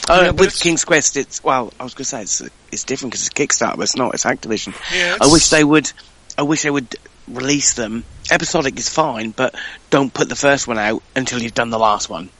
Uh, 0.08 0.22
Yeah, 0.24 0.30
with 0.30 0.58
King's 0.58 0.84
Quest, 0.84 1.16
it's 1.16 1.42
well, 1.42 1.72
I 1.78 1.84
was 1.84 1.94
going 1.94 2.04
to 2.04 2.04
say 2.04 2.22
it's 2.22 2.42
it's 2.72 2.84
different 2.84 3.12
because 3.12 3.26
it's 3.26 3.34
Kickstarter, 3.34 3.76
but 3.76 3.82
it's 3.82 3.96
not. 3.96 4.14
It's 4.14 4.24
Activision. 4.24 4.74
Yeah, 4.94 5.16
I 5.20 5.30
wish 5.30 5.48
they 5.50 5.64
would. 5.64 5.90
I 6.36 6.42
wish 6.42 6.62
they 6.62 6.70
would 6.70 6.96
release 7.26 7.74
them. 7.74 8.04
Episodic 8.30 8.78
is 8.78 8.88
fine, 8.88 9.30
but 9.30 9.54
don't 9.90 10.12
put 10.12 10.28
the 10.28 10.36
first 10.36 10.66
one 10.66 10.78
out 10.78 11.02
until 11.14 11.40
you've 11.42 11.54
done 11.54 11.70
the 11.70 11.78
last 11.78 12.08
one. 12.08 12.30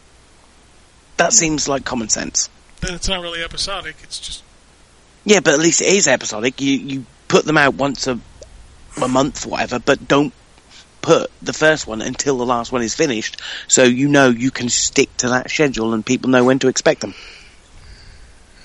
That 1.17 1.33
seems 1.33 1.69
like 1.69 1.85
common 1.85 2.09
sense. 2.09 2.49
Then 2.81 2.95
it's 2.95 3.09
not 3.09 3.21
really 3.21 3.43
episodic. 3.43 3.97
It's 4.03 4.19
just 4.21 4.43
Yeah, 5.25 5.41
but 5.41 5.55
at 5.55 5.61
least 5.61 5.81
it 5.81 5.89
is 5.89 6.09
episodic. 6.09 6.61
You 6.61 6.79
you 6.79 7.07
put 7.27 7.45
them 7.45 7.59
out 7.59 7.75
once 7.75 8.07
a 8.07 8.19
a 9.03 9.09
month, 9.09 9.47
whatever, 9.47 9.79
but 9.79 10.09
don't 10.09 10.33
put 11.03 11.31
the 11.41 11.53
first 11.53 11.87
one 11.87 12.03
until 12.03 12.37
the 12.39 12.47
last 12.47 12.73
one 12.73 12.83
is 12.83 12.95
finished, 12.95 13.41
so 13.67 13.83
you 13.83 14.09
know 14.09 14.29
you 14.29 14.51
can 14.51 14.69
stick 14.69 15.15
to 15.19 15.29
that 15.31 15.51
schedule 15.51 15.95
and 15.95 16.05
people 16.05 16.31
know 16.31 16.45
when 16.45 16.59
to 16.61 16.69
expect 16.69 17.01
them. 17.01 17.15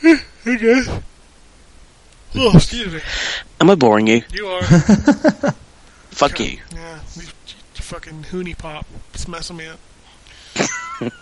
Oh, 2.35 2.51
excuse 2.55 2.91
me. 2.91 2.99
Am 3.61 3.69
I 3.69 3.75
boring 3.75 4.07
you? 4.07 4.23
You 4.33 4.47
are. 4.47 4.63
Fuck 6.09 6.39
you. 6.39 6.57
Yeah, 6.73 6.99
you, 7.15 7.21
you 7.21 7.81
fucking 7.81 8.23
HuniePop. 8.23 8.85
It's 9.13 9.27
messing 9.27 9.57
me 9.57 9.67
up. 9.67 9.79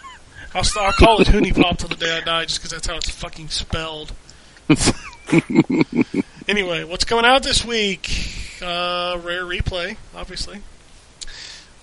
I'll, 0.55 0.63
st- 0.63 0.85
I'll 0.85 0.93
call 0.93 1.19
it 1.21 1.27
HuniePop 1.27 1.77
till 1.79 1.89
the 1.89 1.95
day 1.95 2.17
I 2.17 2.21
die, 2.21 2.45
just 2.45 2.59
because 2.59 2.71
that's 2.71 2.87
how 2.87 2.95
it's 2.95 3.09
fucking 3.09 3.49
spelled. 3.49 4.13
anyway, 6.47 6.85
what's 6.85 7.03
coming 7.03 7.25
out 7.25 7.43
this 7.43 7.65
week? 7.65 8.09
Uh, 8.61 9.19
Rare 9.21 9.43
Replay, 9.43 9.97
obviously. 10.15 10.61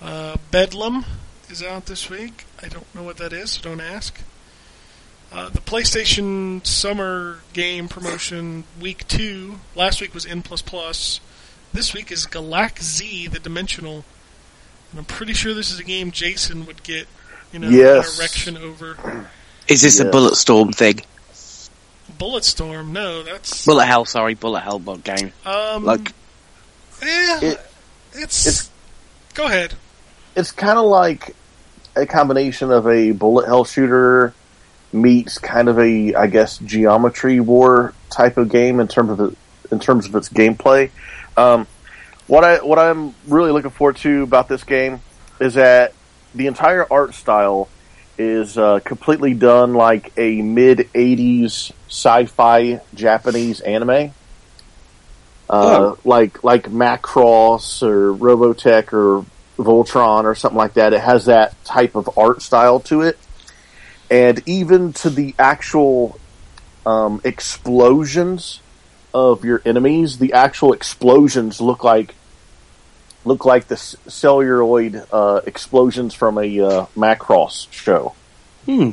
Uh, 0.00 0.36
Bedlam 0.50 1.04
is 1.50 1.62
out 1.62 1.84
this 1.86 2.08
week. 2.08 2.46
I 2.62 2.68
don't 2.68 2.92
know 2.94 3.02
what 3.02 3.18
that 3.18 3.32
is, 3.34 3.52
so 3.52 3.62
don't 3.62 3.80
ask. 3.82 4.18
Uh, 5.30 5.48
the 5.50 5.60
PlayStation 5.60 6.66
Summer 6.66 7.40
Game 7.52 7.88
Promotion 7.88 8.64
Week 8.80 9.06
2. 9.09 9.56
Last 9.74 10.00
week 10.00 10.14
was 10.14 10.24
N++. 10.24 10.42
This 11.72 11.92
week 11.92 12.10
is 12.10 12.26
Galak-Z, 12.26 13.26
the 13.28 13.38
Dimensional. 13.38 14.05
And 14.90 15.00
I'm 15.00 15.05
pretty 15.05 15.34
sure 15.34 15.52
this 15.52 15.70
is 15.70 15.78
a 15.78 15.84
game 15.84 16.12
Jason 16.12 16.64
would 16.64 16.82
get, 16.82 17.06
you 17.52 17.59
know, 17.59 17.68
Yes. 17.68 18.14
an 18.16 18.20
erection 18.22 18.56
over. 18.56 19.26
Is 19.68 19.82
this 19.82 20.00
a 20.00 20.05
Yeah. 20.05 20.10
Bullet 20.10 20.36
Storm 20.36 20.72
thing? 20.72 21.02
Bulletstorm, 22.18 22.88
no, 22.88 23.22
that's 23.22 23.64
Bullet 23.66 23.84
Hell, 23.86 24.05
sorry, 24.06 24.34
Bullet 24.34 24.60
Hell 24.62 24.78
bot 24.78 25.05
game. 25.05 25.32
um 25.44 25.84
Like, 25.84 26.12
yeah, 27.02 27.38
It- 27.42 27.70
it's, 28.14 28.46
it's- 28.46 28.70
go 29.34 29.44
ahead. 29.44 29.74
it's 30.34 30.50
kind 30.50 30.78
of 30.78 30.86
like 30.86 31.36
a 31.94 32.06
combination 32.06 32.72
of 32.72 32.88
a 32.88 33.10
bullet 33.12 33.46
hell 33.46 33.64
shooter 33.64 34.32
meets 34.93 35.39
kind 35.39 35.69
of 35.69 35.78
a 35.78 36.15
I 36.15 36.27
guess 36.27 36.59
geometry 36.59 37.40
war 37.40 37.94
type 38.10 38.36
of 38.36 38.48
game 38.48 38.81
in 38.81 38.89
terms 38.89 39.10
of 39.10 39.20
it, 39.20 39.39
in 39.70 39.81
terms 39.81 40.06
of 40.06 40.15
its 40.15 40.28
gameplay. 40.28 40.90
Um, 41.36 41.66
what 42.27 42.44
I 42.44 42.59
what 42.59 42.78
I'm 42.78 43.15
really 43.27 43.52
looking 43.52 43.70
forward 43.70 43.97
to 43.98 44.23
about 44.23 44.48
this 44.48 44.65
game 44.65 45.01
is 45.40 45.55
that 45.55 45.94
the 46.35 46.47
entire 46.47 46.86
art 46.90 47.15
style 47.15 47.69
is 48.19 48.59
uh, 48.59 48.81
completely 48.81 49.35
done 49.35 49.74
like 49.74 50.12
a 50.16 50.43
mid 50.43 50.78
'80s 50.94 51.73
sci-fi 51.89 52.81
Japanese 52.94 53.60
anime, 53.60 54.12
uh, 55.48 55.94
like 56.05 56.43
like 56.44 56.65
Macross 56.65 57.82
or 57.82 58.12
Robotech 58.12 58.93
or 58.93 59.24
Voltron 59.56 60.24
or 60.24 60.35
something 60.35 60.59
like 60.59 60.74
that. 60.74 60.93
It 60.93 61.01
has 61.01 61.27
that 61.27 61.62
type 61.65 61.94
of 61.94 62.19
art 62.19 62.43
style 62.43 62.81
to 62.81 63.02
it, 63.02 63.19
and 64.10 64.43
even 64.47 64.93
to 64.94 65.10
the 65.10 65.35
actual 65.39 66.18
um, 66.86 67.20
explosions 67.24 68.60
of 69.12 69.44
your 69.44 69.60
enemies, 69.64 70.18
the 70.18 70.32
actual 70.32 70.72
explosions 70.72 71.60
look 71.60 71.85
like 71.85 72.14
look 73.24 73.44
like 73.44 73.68
the 73.68 73.76
celluloid 73.76 75.05
uh, 75.12 75.40
explosions 75.44 76.14
from 76.14 76.39
a 76.39 76.60
uh, 76.60 76.86
Macross 76.97 77.70
show. 77.70 78.14
Hmm. 78.64 78.90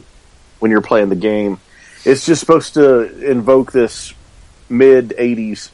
When 0.60 0.72
you're 0.72 0.82
playing 0.82 1.10
the 1.10 1.16
game, 1.16 1.60
it's 2.04 2.26
just 2.26 2.40
supposed 2.40 2.74
to 2.74 3.30
invoke 3.30 3.72
this 3.72 4.14
mid 4.70 5.10
'80s 5.10 5.70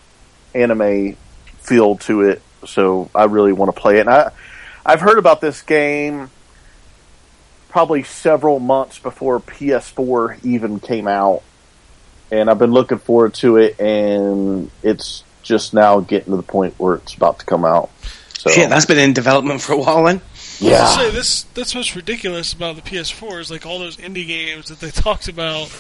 anime 0.54 1.18
feel 1.60 1.98
to 1.98 2.22
it. 2.22 2.42
So 2.66 3.10
I 3.16 3.26
really 3.26 3.54
want 3.54 3.74
to 3.74 3.80
play 3.80 3.98
it. 3.98 4.02
And 4.02 4.10
I, 4.10 4.32
I've 4.86 5.02
heard 5.02 5.18
about 5.18 5.42
this 5.42 5.62
game 5.62 6.30
probably 7.72 8.04
several 8.04 8.60
months 8.60 9.00
before 9.00 9.40
PS4 9.40 10.44
even 10.46 10.80
came 10.80 11.08
out, 11.08 11.42
and 12.32 12.50
I've 12.50 12.60
been 12.60 12.72
looking 12.72 13.00
forward 13.00 13.34
to 13.36 13.58
it. 13.58 13.80
And 13.80 14.70
it's 14.84 15.24
just 15.42 15.74
now 15.74 16.00
getting 16.02 16.32
to 16.32 16.38
the 16.38 16.44
point 16.44 16.76
where 16.78 16.96
it's 16.96 17.16
about 17.16 17.40
to 17.40 17.46
come 17.46 17.66
out. 17.66 17.90
So 18.38 18.50
Shit, 18.50 18.70
that's 18.70 18.86
been 18.86 18.98
in 19.00 19.14
development 19.14 19.62
for 19.62 19.74
a 19.74 19.78
while 19.78 20.04
then. 20.06 20.18
I 20.18 20.64
yeah, 20.66 20.82
was 20.84 20.96
say 20.96 21.10
this. 21.12 21.44
That's 21.56 21.74
what's 21.74 21.96
ridiculous 21.96 22.54
about 22.54 22.76
the 22.76 22.82
PS4 22.84 23.40
is 23.40 23.50
like 23.52 23.66
all 23.66 23.80
those 23.80 23.98
indie 23.98 24.28
games 24.28 24.68
that 24.68 24.80
they 24.80 24.92
talked 24.92 25.28
about. 25.28 25.72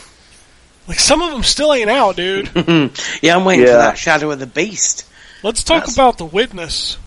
Like 0.87 0.99
some 0.99 1.21
of 1.21 1.31
them 1.31 1.43
still 1.43 1.73
ain't 1.73 1.89
out, 1.89 2.15
dude. 2.15 2.49
Yeah, 3.21 3.35
I'm 3.37 3.45
waiting 3.45 3.65
for 3.67 3.73
that 3.73 3.97
Shadow 3.97 4.31
of 4.31 4.39
the 4.39 4.47
Beast. 4.47 5.05
Let's 5.43 5.63
talk 5.63 5.81
That's- 5.81 5.95
about 5.95 6.17
the 6.17 6.25
Witness. 6.25 6.97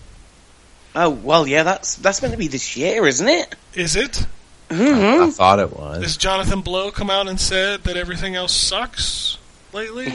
Oh 0.97 1.09
well, 1.09 1.45
yeah, 1.45 1.63
that's 1.63 1.95
that's 1.95 2.21
meant 2.21 2.31
to 2.33 2.37
be 2.37 2.47
this 2.47 2.77
year, 2.77 3.05
isn't 3.05 3.27
it? 3.27 3.53
Is 3.73 3.97
it? 3.97 4.25
Mm-hmm. 4.69 5.23
I 5.23 5.29
thought 5.31 5.59
it 5.59 5.75
was. 5.77 6.01
Has 6.03 6.17
Jonathan 6.17 6.61
Blow 6.61 6.91
come 6.91 7.09
out 7.09 7.27
and 7.27 7.39
said 7.39 7.83
that 7.83 7.97
everything 7.97 8.35
else 8.35 8.53
sucks 8.53 9.37
lately? 9.73 10.07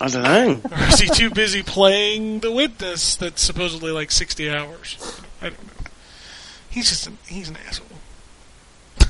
I 0.00 0.08
don't 0.08 0.22
know. 0.22 0.60
or 0.70 0.82
is 0.88 1.00
he 1.00 1.08
too 1.08 1.30
busy 1.30 1.62
playing 1.62 2.40
the 2.40 2.50
Witness 2.52 3.16
that's 3.16 3.40
supposedly 3.42 3.90
like 3.92 4.10
60 4.10 4.50
hours? 4.50 5.20
I 5.40 5.50
don't 5.50 5.62
know. 5.66 5.72
He's 6.68 6.88
just 6.90 7.06
an, 7.06 7.18
he's 7.26 7.48
an 7.48 7.56
asshole. 7.66 7.86
I 8.98 9.04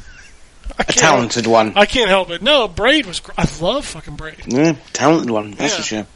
A 0.78 0.84
can't- 0.84 0.98
talented 0.98 1.46
one. 1.46 1.72
I 1.76 1.86
can't 1.86 2.08
help 2.10 2.30
it. 2.30 2.42
No, 2.42 2.68
Braid 2.68 3.06
was. 3.06 3.20
Gr- 3.20 3.32
I 3.38 3.48
love 3.60 3.84
fucking 3.86 4.16
Braid. 4.16 4.42
Yeah, 4.46 4.76
talented 4.92 5.30
one. 5.30 5.52
That's 5.52 5.72
Yeah. 5.72 5.76
for 5.78 5.82
sure. 5.82 6.06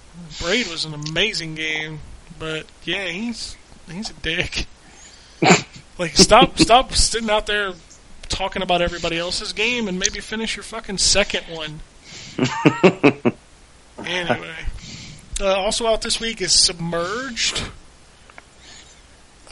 Braid 0.49 0.69
was 0.69 0.85
an 0.85 0.95
amazing 0.95 1.55
game, 1.55 2.01
but 2.39 2.67
yeah, 2.85 3.07
he's 3.07 3.57
he's 3.91 4.11
a 4.11 4.15
dick. 4.15 4.67
like, 5.99 6.17
stop 6.17 6.59
stop 6.59 6.93
sitting 6.95 7.31
out 7.31 7.47
there 7.47 7.73
talking 8.29 8.63
about 8.63 8.83
everybody 8.83 9.19
else's 9.19 9.53
game 9.53 9.89
and 9.89 9.99
maybe 9.99 10.21
finish 10.21 10.57
your 10.57 10.63
fucking 10.63 10.99
second 10.99 11.45
one. 11.45 11.81
anyway, 14.05 14.55
uh, 15.41 15.55
also 15.55 15.87
out 15.87 16.03
this 16.03 16.21
week 16.21 16.41
is 16.41 16.53
Submerged. 16.53 17.63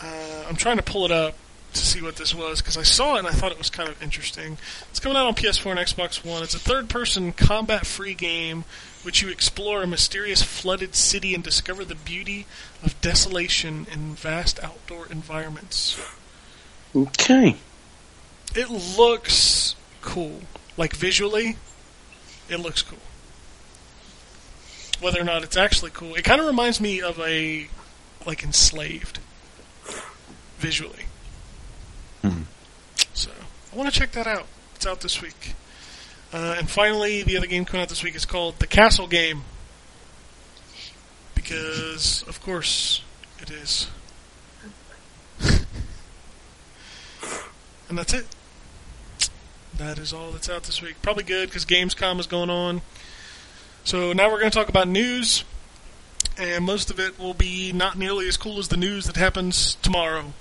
Uh, 0.00 0.44
I'm 0.48 0.56
trying 0.56 0.76
to 0.76 0.82
pull 0.82 1.04
it 1.04 1.10
up 1.10 1.34
to 1.72 1.84
see 1.84 2.02
what 2.02 2.16
this 2.16 2.34
was 2.34 2.60
because 2.60 2.76
I 2.76 2.82
saw 2.82 3.16
it 3.16 3.20
and 3.20 3.28
I 3.28 3.32
thought 3.32 3.52
it 3.52 3.58
was 3.58 3.70
kind 3.70 3.88
of 3.88 4.02
interesting. 4.02 4.58
It's 4.90 5.00
coming 5.00 5.16
out 5.16 5.26
on 5.26 5.34
PS4 5.34 5.72
and 5.72 5.80
Xbox 5.80 6.24
One. 6.24 6.42
It's 6.42 6.54
a 6.54 6.58
third-person 6.58 7.32
combat-free 7.32 8.14
game 8.14 8.64
which 9.02 9.22
you 9.22 9.28
explore 9.28 9.82
a 9.82 9.86
mysterious 9.86 10.42
flooded 10.42 10.96
city 10.96 11.32
and 11.32 11.44
discover 11.44 11.84
the 11.84 11.94
beauty 11.94 12.44
of 12.82 13.00
desolation 13.00 13.86
in 13.92 14.14
vast 14.14 14.62
outdoor 14.64 15.06
environments. 15.06 15.96
Okay. 16.94 17.56
It 18.56 18.70
looks 18.70 19.76
cool. 20.00 20.40
Like 20.76 20.94
visually, 20.94 21.56
it 22.48 22.58
looks 22.58 22.82
cool. 22.82 22.98
Whether 25.00 25.20
or 25.20 25.24
not 25.24 25.42
it's 25.42 25.56
actually 25.56 25.90
cool, 25.90 26.14
it 26.14 26.24
kind 26.24 26.40
of 26.40 26.46
reminds 26.46 26.80
me 26.80 27.02
of 27.02 27.20
a 27.20 27.68
like 28.24 28.42
enslaved 28.42 29.18
visually. 30.58 31.04
So 33.14 33.30
I 33.72 33.76
want 33.76 33.92
to 33.92 33.98
check 33.98 34.12
that 34.12 34.26
out. 34.26 34.46
It's 34.74 34.86
out 34.86 35.00
this 35.00 35.22
week. 35.22 35.54
Uh, 36.32 36.56
and 36.58 36.68
finally, 36.68 37.22
the 37.22 37.36
other 37.36 37.46
game 37.46 37.64
coming 37.64 37.82
out 37.82 37.88
this 37.88 38.02
week 38.02 38.16
is 38.16 38.24
called 38.24 38.58
The 38.58 38.66
Castle 38.66 39.06
Game. 39.06 39.42
Because, 41.34 42.24
of 42.26 42.42
course, 42.42 43.02
it 43.40 43.50
is. 43.50 43.88
and 47.88 47.96
that's 47.96 48.12
it. 48.12 48.26
That 49.78 49.98
is 49.98 50.12
all 50.12 50.30
that's 50.30 50.48
out 50.48 50.62
this 50.62 50.80
week. 50.80 50.96
Probably 51.02 51.24
good 51.24 51.48
because 51.48 51.66
Gamescom 51.66 52.18
is 52.18 52.26
going 52.26 52.50
on. 52.50 52.80
So 53.84 54.12
now 54.12 54.30
we're 54.30 54.40
going 54.40 54.50
to 54.50 54.58
talk 54.58 54.68
about 54.68 54.88
news. 54.88 55.44
And 56.38 56.64
most 56.64 56.90
of 56.90 56.98
it 56.98 57.18
will 57.18 57.34
be 57.34 57.72
not 57.72 57.96
nearly 57.98 58.26
as 58.28 58.36
cool 58.36 58.58
as 58.58 58.68
the 58.68 58.76
news 58.76 59.06
that 59.06 59.16
happens 59.16 59.76
tomorrow. 59.76 60.32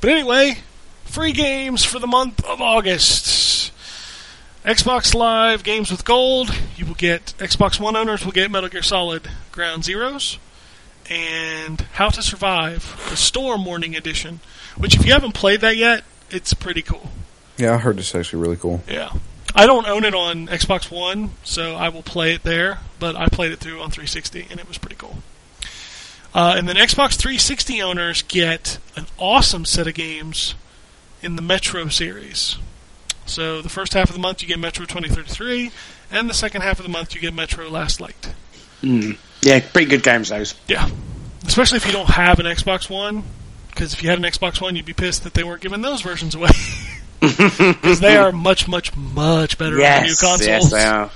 But 0.00 0.10
anyway, 0.10 0.58
free 1.04 1.32
games 1.32 1.84
for 1.84 1.98
the 1.98 2.06
month 2.06 2.44
of 2.44 2.60
August. 2.60 3.72
Xbox 4.64 5.14
Live 5.14 5.62
Games 5.62 5.90
with 5.90 6.04
Gold. 6.04 6.50
You 6.76 6.86
will 6.86 6.94
get 6.94 7.34
Xbox 7.38 7.80
One 7.80 7.96
owners 7.96 8.24
will 8.24 8.32
get 8.32 8.50
Metal 8.50 8.68
Gear 8.68 8.82
Solid 8.82 9.28
Ground 9.50 9.84
Zeroes 9.84 10.38
and 11.08 11.80
How 11.92 12.10
to 12.10 12.22
Survive 12.22 13.06
the 13.08 13.16
Storm 13.16 13.64
Warning 13.64 13.96
Edition. 13.96 14.40
Which, 14.76 14.96
if 14.96 15.06
you 15.06 15.12
haven't 15.12 15.32
played 15.32 15.60
that 15.62 15.76
yet, 15.76 16.04
it's 16.30 16.54
pretty 16.54 16.82
cool. 16.82 17.10
Yeah, 17.58 17.74
I 17.74 17.78
heard 17.78 17.98
it's 17.98 18.14
actually 18.14 18.42
really 18.42 18.56
cool. 18.56 18.82
Yeah. 18.88 19.12
I 19.54 19.66
don't 19.66 19.86
own 19.86 20.04
it 20.04 20.14
on 20.14 20.46
Xbox 20.46 20.90
One, 20.90 21.30
so 21.42 21.74
I 21.74 21.88
will 21.88 22.02
play 22.02 22.34
it 22.34 22.42
there, 22.42 22.78
but 22.98 23.16
I 23.16 23.28
played 23.28 23.52
it 23.52 23.58
through 23.58 23.80
on 23.80 23.90
360 23.90 24.46
and 24.50 24.60
it 24.60 24.68
was 24.68 24.78
pretty 24.78 24.96
cool. 24.96 25.18
Uh, 26.34 26.54
and 26.56 26.68
then 26.68 26.76
Xbox 26.76 27.14
360 27.14 27.82
owners 27.82 28.22
get 28.22 28.78
an 28.96 29.06
awesome 29.18 29.64
set 29.64 29.86
of 29.86 29.94
games 29.94 30.54
in 31.22 31.36
the 31.36 31.42
Metro 31.42 31.88
series. 31.88 32.56
So 33.26 33.60
the 33.60 33.68
first 33.68 33.94
half 33.94 34.08
of 34.08 34.14
the 34.14 34.20
month 34.20 34.42
you 34.42 34.48
get 34.48 34.58
Metro 34.58 34.86
2033, 34.86 35.70
and 36.10 36.30
the 36.30 36.34
second 36.34 36.62
half 36.62 36.78
of 36.78 36.86
the 36.86 36.92
month 36.92 37.14
you 37.14 37.20
get 37.20 37.34
Metro 37.34 37.68
Last 37.68 38.00
Light. 38.00 38.32
Yeah, 38.82 39.60
pretty 39.72 39.88
good 39.88 40.02
games 40.02 40.28
those. 40.28 40.54
Yeah. 40.66 40.88
Especially 41.46 41.76
if 41.76 41.86
you 41.86 41.92
don't 41.92 42.08
have 42.08 42.38
an 42.38 42.46
Xbox 42.46 42.88
One, 42.88 43.24
because 43.70 43.92
if 43.92 44.02
you 44.02 44.10
had 44.10 44.18
an 44.18 44.24
Xbox 44.24 44.60
One, 44.60 44.76
you'd 44.76 44.86
be 44.86 44.92
pissed 44.92 45.24
that 45.24 45.34
they 45.34 45.44
weren't 45.44 45.60
giving 45.60 45.82
those 45.82 46.02
versions 46.02 46.34
away. 46.34 46.50
Because 47.20 48.00
they 48.00 48.16
are 48.16 48.32
much, 48.32 48.68
much, 48.68 48.96
much 48.96 49.58
better 49.58 49.76
on 49.76 49.80
the 49.80 50.00
new 50.02 50.14
consoles. 50.16 50.46
yes, 50.46 50.70
they 50.70 50.84
are. 50.84 51.10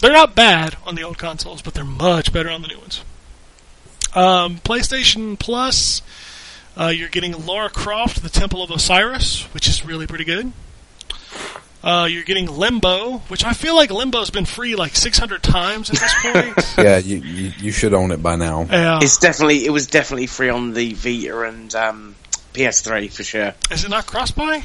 They're 0.00 0.12
not 0.12 0.34
bad 0.34 0.76
on 0.86 0.94
the 0.96 1.02
old 1.02 1.16
consoles, 1.18 1.62
but 1.62 1.72
they're 1.74 1.84
much 1.84 2.32
better 2.32 2.50
on 2.50 2.62
the 2.62 2.68
new 2.68 2.78
ones. 2.78 3.02
Um, 4.14 4.58
PlayStation 4.58 5.38
Plus, 5.38 6.02
uh, 6.76 6.88
you're 6.88 7.08
getting 7.08 7.46
Lara 7.46 7.70
Croft, 7.70 8.22
The 8.22 8.28
Temple 8.28 8.62
of 8.62 8.70
Osiris, 8.70 9.42
which 9.54 9.66
is 9.66 9.84
really 9.84 10.06
pretty 10.06 10.24
good. 10.24 10.52
Uh, 11.82 12.06
you're 12.10 12.22
getting 12.22 12.46
Limbo, 12.46 13.18
which 13.28 13.44
I 13.44 13.52
feel 13.52 13.74
like 13.76 13.90
Limbo's 13.90 14.30
been 14.30 14.46
free 14.46 14.74
like 14.74 14.96
600 14.96 15.42
times 15.42 15.90
at 15.90 15.96
this 15.96 16.14
point. 16.22 16.74
Yeah, 16.84 16.96
you, 16.98 17.18
you 17.18 17.52
you 17.58 17.72
should 17.72 17.92
own 17.94 18.10
it 18.10 18.22
by 18.22 18.36
now. 18.36 18.62
yeah. 18.64 18.98
It's 19.02 19.18
definitely 19.18 19.64
it 19.66 19.70
was 19.70 19.86
definitely 19.86 20.26
free 20.26 20.48
on 20.48 20.72
the 20.74 20.92
Vita 20.94 21.40
and 21.42 21.74
um, 21.74 22.14
PS3 22.54 23.12
for 23.12 23.22
sure. 23.22 23.52
Is 23.70 23.84
it 23.84 23.90
not 23.90 24.06
cross-buy? 24.06 24.62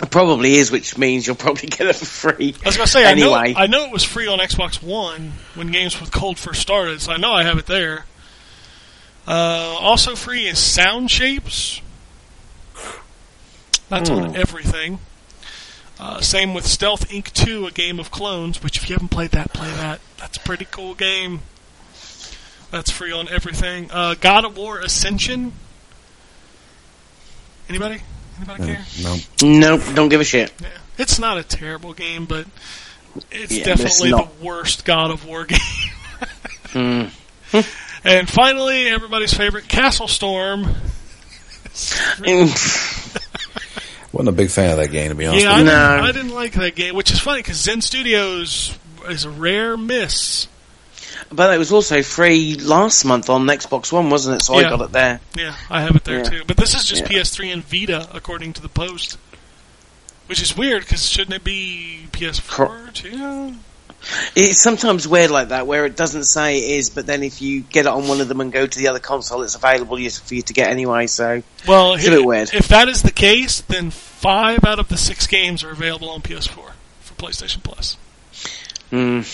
It 0.00 0.10
probably 0.10 0.54
is, 0.54 0.70
which 0.70 0.96
means 0.96 1.26
you'll 1.26 1.36
probably 1.36 1.68
get 1.68 1.86
it 1.86 1.96
for 1.96 2.04
free. 2.04 2.54
I 2.62 2.68
was 2.68 2.76
gonna 2.76 2.86
say 2.86 3.04
anyway. 3.04 3.32
I 3.34 3.52
know 3.52 3.60
I 3.60 3.66
know 3.66 3.84
it 3.84 3.92
was 3.92 4.04
free 4.04 4.26
on 4.26 4.38
Xbox 4.38 4.82
One 4.82 5.32
when 5.54 5.70
Games 5.70 6.00
with 6.00 6.12
Gold 6.12 6.38
first 6.38 6.60
started, 6.62 7.00
so 7.00 7.12
I 7.12 7.16
know 7.16 7.32
I 7.32 7.42
have 7.42 7.58
it 7.58 7.66
there. 7.66 8.06
Uh, 9.26 9.76
also 9.80 10.16
free 10.16 10.46
is 10.46 10.58
Sound 10.58 11.10
Shapes. 11.10 11.80
That's 13.88 14.08
on 14.08 14.34
everything. 14.34 14.98
Uh, 16.00 16.20
same 16.20 16.54
with 16.54 16.66
Stealth 16.66 17.08
Inc. 17.10 17.30
2, 17.32 17.66
a 17.66 17.70
game 17.70 18.00
of 18.00 18.10
clones, 18.10 18.62
which 18.62 18.78
if 18.78 18.88
you 18.88 18.94
haven't 18.94 19.10
played 19.10 19.30
that, 19.32 19.52
play 19.52 19.68
that. 19.68 20.00
That's 20.16 20.38
a 20.38 20.40
pretty 20.40 20.66
cool 20.68 20.94
game. 20.94 21.42
That's 22.72 22.90
free 22.90 23.12
on 23.12 23.28
everything. 23.28 23.90
Uh, 23.92 24.16
God 24.18 24.44
of 24.44 24.56
War 24.56 24.80
Ascension 24.80 25.52
Anybody? 27.72 28.02
Anybody 28.48 28.74
care? 28.74 28.84
No. 29.02 29.16
Nope, 29.42 29.82
don't 29.94 30.08
give 30.08 30.20
a 30.20 30.24
shit. 30.24 30.52
Yeah. 30.60 30.68
It's 30.98 31.18
not 31.18 31.38
a 31.38 31.42
terrible 31.42 31.92
game, 31.94 32.26
but 32.26 32.46
it's 33.30 33.52
Yeah, 33.52 33.64
but 33.64 33.80
it's 33.80 33.98
definitely 33.98 34.10
not. 34.10 34.38
the 34.38 34.44
worst 34.44 34.84
God 34.84 35.10
of 35.10 35.24
War 35.26 35.44
game. 35.46 35.58
Hmm. 36.68 37.04
and 38.04 38.28
finally, 38.28 38.88
everybody's 38.88 39.32
favorite 39.34 39.68
Castle 39.68 40.08
Storm. 40.08 40.62
Wasn't 44.12 44.28
a 44.28 44.32
big 44.32 44.50
fan 44.50 44.70
of 44.72 44.76
that 44.76 44.90
game, 44.90 45.08
to 45.08 45.14
be 45.14 45.24
honest 45.26 45.44
Yeah, 45.44 45.52
I 45.52 45.56
with 45.58 45.66
didn't, 45.66 45.78
No. 45.78 46.02
I 46.02 46.12
didn't 46.12 46.34
like 46.34 46.52
that 46.54 46.74
game, 46.74 46.94
which 46.94 47.10
is 47.10 47.18
funny 47.18 47.40
because 47.40 47.56
Zen 47.56 47.80
Studios 47.80 48.76
is 49.08 49.24
a 49.24 49.30
rare 49.30 49.76
miss. 49.76 50.48
But 51.34 51.54
it 51.54 51.58
was 51.58 51.72
also 51.72 52.02
free 52.02 52.54
last 52.56 53.04
month 53.04 53.30
on 53.30 53.46
Xbox 53.46 53.90
One, 53.92 54.10
wasn't 54.10 54.36
it? 54.40 54.44
So 54.44 54.58
Yeah. 54.58 54.66
I 54.66 54.70
got 54.70 54.80
it 54.82 54.92
there. 54.92 55.20
Yeah, 55.36 55.54
I 55.70 55.80
have 55.82 55.96
it 55.96 56.04
there 56.04 56.18
Yeah. 56.18 56.24
too. 56.24 56.42
But 56.46 56.56
this 56.56 56.74
is 56.74 56.84
just 56.84 57.02
Yeah. 57.02 57.08
PS3 57.08 57.50
and 57.52 57.64
Vita, 57.66 58.08
according 58.12 58.52
to 58.54 58.62
the 58.62 58.68
post. 58.68 59.16
Which 60.26 60.40
is 60.40 60.56
weird 60.56 60.82
because 60.82 61.06
shouldn't 61.06 61.34
it 61.34 61.44
be 61.44 62.06
PS4 62.12 62.90
too? 62.92 63.54
It's 64.34 64.60
sometimes 64.60 65.06
weird 65.06 65.30
like 65.30 65.48
that, 65.50 65.66
where 65.66 65.86
it 65.86 65.96
doesn't 65.96 66.24
say 66.24 66.58
it 66.58 66.78
is, 66.78 66.90
but 66.90 67.06
then 67.06 67.22
if 67.22 67.40
you 67.40 67.60
get 67.60 67.86
it 67.86 67.88
on 67.92 68.08
one 68.08 68.20
of 68.20 68.28
them 68.28 68.40
and 68.40 68.52
go 68.52 68.66
to 68.66 68.78
the 68.78 68.88
other 68.88 68.98
console, 68.98 69.42
it's 69.42 69.54
available 69.54 69.96
for 69.96 70.34
you 70.34 70.42
to 70.42 70.52
get 70.52 70.70
anyway. 70.70 71.06
So 71.06 71.42
Well, 71.66 71.94
It's 71.94 72.06
a 72.06 72.10
bit 72.10 72.24
weird. 72.24 72.50
if 72.52 72.66
that 72.68 72.88
is 72.88 73.02
the 73.02 73.12
case, 73.12 73.62
then 73.68 73.90
five 73.90 74.64
out 74.64 74.78
of 74.80 74.88
the 74.88 74.96
six 74.96 75.26
games 75.26 75.62
are 75.62 75.70
available 75.70 76.10
on 76.10 76.20
PS4 76.20 76.72
for 77.00 77.14
PlayStation 77.14 77.62
Plus. 77.62 77.96
mm, 78.92 79.24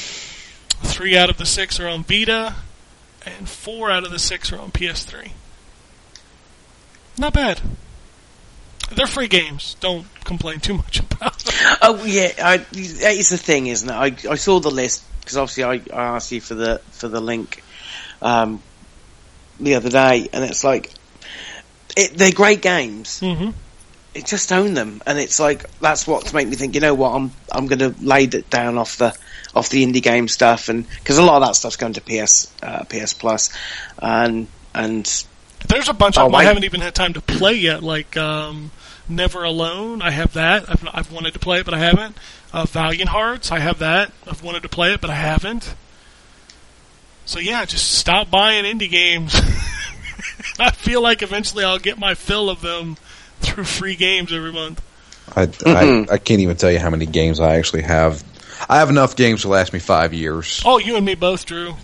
Three 0.83 1.17
out 1.17 1.31
of 1.31 1.37
the 1.37 1.47
six 1.47 1.79
are 1.81 1.89
on 1.89 2.05
Vita, 2.05 2.55
and 3.25 3.49
four 3.49 3.91
out 3.91 4.05
of 4.05 4.11
the 4.11 4.19
six 4.19 4.53
are 4.53 4.59
on 4.59 4.71
PS3. 4.71 5.33
Not 7.19 7.35
bad. 7.35 7.61
They're 8.91 9.07
free 9.07 9.29
games. 9.29 9.77
Don't 9.81 10.07
complain 10.25 10.61
too 10.61 10.75
much 10.75 11.01
about 11.13 11.39
them. 11.39 11.55
oh 11.83 12.05
yeah, 12.05 12.33
I, 12.43 12.65
it's 12.73 13.31
the 13.31 13.37
thing, 13.39 13.67
isn't 13.67 13.89
it? 13.89 13.93
I, 13.93 14.31
I 14.31 14.35
saw 14.37 14.61
the 14.61 14.71
list 14.71 15.05
because 15.21 15.37
obviously 15.37 15.65
I, 15.65 15.73
I 15.93 16.17
asked 16.17 16.33
you 16.33 16.41
for 16.41 16.55
the 16.55 16.81
for 16.93 17.09
the 17.09 17.21
link 17.21 17.63
um, 18.23 18.63
the 19.61 19.75
other 19.75 19.91
day, 19.91 20.29
and 20.33 20.45
it's 20.45 20.65
like 20.65 20.93
it, 21.97 22.15
they're 22.15 22.33
great 22.33 22.63
games. 22.63 23.21
hmm 23.21 23.51
it 24.15 24.27
just 24.27 24.53
own 24.53 24.75
them, 24.75 25.03
and 25.07 25.19
it's 25.19 25.39
like 25.39 25.71
that's 25.81 26.07
what 26.07 26.27
to 26.27 26.35
make 26.35 26.49
me 26.49 26.57
think. 26.57 26.75
You 26.75 26.81
know 26.81 26.95
what? 26.95 27.11
I'm 27.15 27.31
I'm 27.53 27.67
going 27.67 27.79
to 27.79 27.95
lay 28.05 28.25
it 28.25 28.51
down 28.51 28.79
off 28.79 28.97
the 28.97 29.17
off 29.55 29.69
the 29.71 29.85
indie 29.85 30.03
game 30.03 30.29
stuff, 30.29 30.69
and 30.69 30.89
because 30.89 31.19
a 31.19 31.23
lot 31.23 31.43
of 31.43 31.49
that 31.49 31.55
stuff's 31.57 31.77
going 31.77 31.95
to 31.95 32.01
PS 32.01 32.53
uh, 32.63 32.85
PS 32.85 33.15
Plus, 33.15 33.51
and 34.01 34.47
and 34.75 35.25
There's 35.67 35.89
a 35.89 35.93
bunch 35.95 36.19
Oh, 36.19 36.27
of 36.27 36.33
them 36.33 36.37
I 36.41 36.45
haven't 36.45 36.65
even 36.65 36.81
had 36.81 36.95
time 36.95 37.15
to 37.15 37.21
play 37.21 37.55
yet, 37.55 37.83
like 37.83 38.17
um, 38.17 38.71
Never 39.09 39.43
Alone. 39.45 40.03
I 40.03 40.11
have 40.11 40.35
that. 40.35 40.69
I've, 40.69 40.89
I've 40.93 41.13
wanted 41.13 41.33
to 41.35 41.39
play 41.39 41.61
it, 41.61 41.65
but 41.65 41.75
I 41.75 41.79
haven't. 41.79 42.17
Uh, 42.53 42.65
Valiant 42.67 43.11
Hearts. 43.11 43.51
I 43.51 43.59
have 43.59 43.79
that. 43.81 44.13
I've 44.27 44.43
wanted 44.43 44.63
to 44.63 44.69
play 44.69 44.93
it, 44.95 45.01
but 45.01 45.11
I 45.11 45.15
haven't. 45.17 45.75
So 47.27 47.39
yeah, 47.41 47.65
just 47.65 47.93
stop 47.93 48.31
buying 48.31 48.65
indie 48.65 48.91
games. 48.91 49.35
I 50.59 50.71
feel 50.71 51.03
like 51.03 51.23
eventually 51.23 51.65
I'll 51.65 51.79
get 51.79 51.99
my 51.99 52.15
fill 52.15 52.49
of 52.51 52.61
them 52.63 52.97
through 53.41 53.65
free 53.65 53.97
games 53.97 54.33
every 54.33 54.53
month. 54.53 54.83
I, 55.37 55.43
I, 55.67 56.07
I 56.13 56.19
can't 56.19 56.41
even 56.41 56.57
tell 56.57 56.71
you 56.73 56.79
how 56.79 56.89
many 56.91 57.05
games 57.05 57.39
I 57.39 57.57
actually 57.57 57.83
have. 57.83 58.23
I 58.69 58.79
have 58.79 58.91
enough 58.91 59.17
games 59.17 59.43
to 59.43 59.49
last 59.49 59.73
me 59.73 59.79
five 59.79 60.13
years. 60.13 60.63
Oh, 60.65 60.79
you 60.79 60.97
and 60.97 61.07
me 61.07 61.15
both, 61.15 61.47
Drew. 61.47 61.75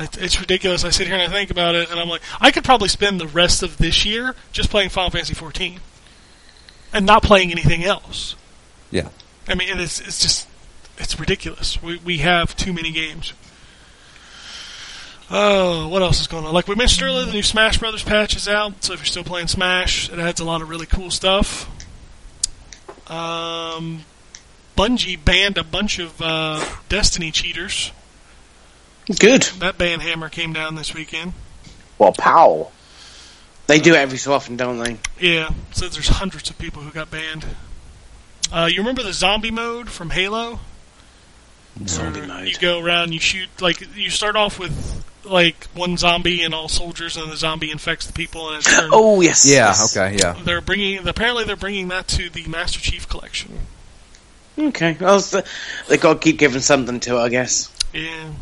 It's 0.00 0.38
ridiculous. 0.38 0.84
I 0.84 0.90
sit 0.90 1.08
here 1.08 1.16
and 1.16 1.22
I 1.22 1.34
think 1.34 1.50
about 1.50 1.74
it, 1.74 1.90
and 1.90 1.98
I'm 1.98 2.08
like, 2.08 2.20
I 2.40 2.50
could 2.50 2.62
probably 2.64 2.88
spend 2.88 3.20
the 3.20 3.26
rest 3.26 3.62
of 3.62 3.78
this 3.78 4.04
year 4.04 4.34
just 4.52 4.70
playing 4.70 4.90
Final 4.90 5.10
Fantasy 5.10 5.34
14 5.34 5.80
and 6.92 7.04
not 7.04 7.22
playing 7.22 7.50
anything 7.50 7.84
else. 7.84 8.36
Yeah. 8.90 9.08
I 9.48 9.54
mean, 9.54 9.68
it 9.68 9.80
is, 9.80 10.00
it's 10.00 10.20
just, 10.20 10.46
it's 10.98 11.18
ridiculous. 11.18 11.82
We, 11.82 11.98
we 11.98 12.18
have 12.18 12.54
too 12.54 12.72
many 12.72 12.92
games. 12.92 13.32
Oh, 15.30 15.88
what 15.88 16.00
else 16.00 16.20
is 16.20 16.26
going 16.26 16.46
on? 16.46 16.54
Like 16.54 16.68
we 16.68 16.74
mentioned 16.74 17.06
earlier, 17.06 17.26
the 17.26 17.32
new 17.32 17.42
Smash 17.42 17.78
Brothers 17.78 18.02
patch 18.02 18.36
is 18.36 18.48
out, 18.48 18.84
so 18.84 18.92
if 18.94 19.00
you're 19.00 19.06
still 19.06 19.24
playing 19.24 19.48
Smash, 19.48 20.10
it 20.10 20.18
adds 20.18 20.40
a 20.40 20.44
lot 20.44 20.62
of 20.62 20.68
really 20.68 20.86
cool 20.86 21.10
stuff. 21.10 21.68
Um, 23.10 24.04
Bungie 24.78 25.22
banned 25.22 25.58
a 25.58 25.64
bunch 25.64 25.98
of 25.98 26.22
uh, 26.22 26.64
Destiny 26.88 27.32
cheaters. 27.32 27.90
good. 29.18 29.42
That 29.58 29.76
ban 29.76 29.98
hammer 29.98 30.28
came 30.28 30.52
down 30.52 30.76
this 30.76 30.94
weekend. 30.94 31.32
Well, 31.98 32.12
pow. 32.12 32.70
They 33.66 33.80
do 33.80 33.94
it 33.94 33.98
every 33.98 34.18
so 34.18 34.32
often, 34.32 34.56
don't 34.56 34.78
they? 34.78 34.98
Yeah, 35.18 35.50
so 35.72 35.88
there's 35.88 36.06
hundreds 36.06 36.48
of 36.48 36.58
people 36.58 36.82
who 36.82 36.92
got 36.92 37.10
banned. 37.10 37.44
Uh, 38.52 38.68
you 38.70 38.78
remember 38.78 39.02
the 39.02 39.12
zombie 39.12 39.50
mode 39.50 39.90
from 39.90 40.10
Halo? 40.10 40.60
Zombie 41.84 42.20
Where 42.20 42.28
mode. 42.28 42.46
You 42.46 42.54
go 42.60 42.78
around, 42.78 43.12
you 43.12 43.18
shoot 43.18 43.48
like 43.60 43.82
you 43.96 44.10
start 44.10 44.36
off 44.36 44.60
with 44.60 45.04
like 45.24 45.64
one 45.74 45.96
zombie 45.96 46.42
and 46.44 46.54
all 46.54 46.68
soldiers, 46.68 47.16
and 47.16 47.32
the 47.32 47.36
zombie 47.36 47.72
infects 47.72 48.06
the 48.06 48.12
people, 48.12 48.50
and 48.50 48.64
it 48.64 48.64
turns. 48.64 48.90
Oh 48.92 49.20
yes. 49.20 49.44
Yeah, 49.44 49.66
yes. 49.66 49.96
okay, 49.96 50.16
yeah. 50.16 50.40
They're 50.44 50.60
bringing 50.60 51.06
apparently 51.06 51.42
they're 51.42 51.56
bringing 51.56 51.88
that 51.88 52.06
to 52.08 52.30
the 52.30 52.46
Master 52.46 52.78
Chief 52.78 53.08
collection. 53.08 53.66
Okay. 54.58 54.96
Well, 55.00 55.20
they 55.88 55.96
got 55.98 56.14
to 56.14 56.18
keep 56.18 56.38
giving 56.38 56.60
something 56.60 56.98
to 57.00 57.16
it, 57.16 57.20
I 57.20 57.28
guess. 57.28 57.72
Yeah. 57.92 58.32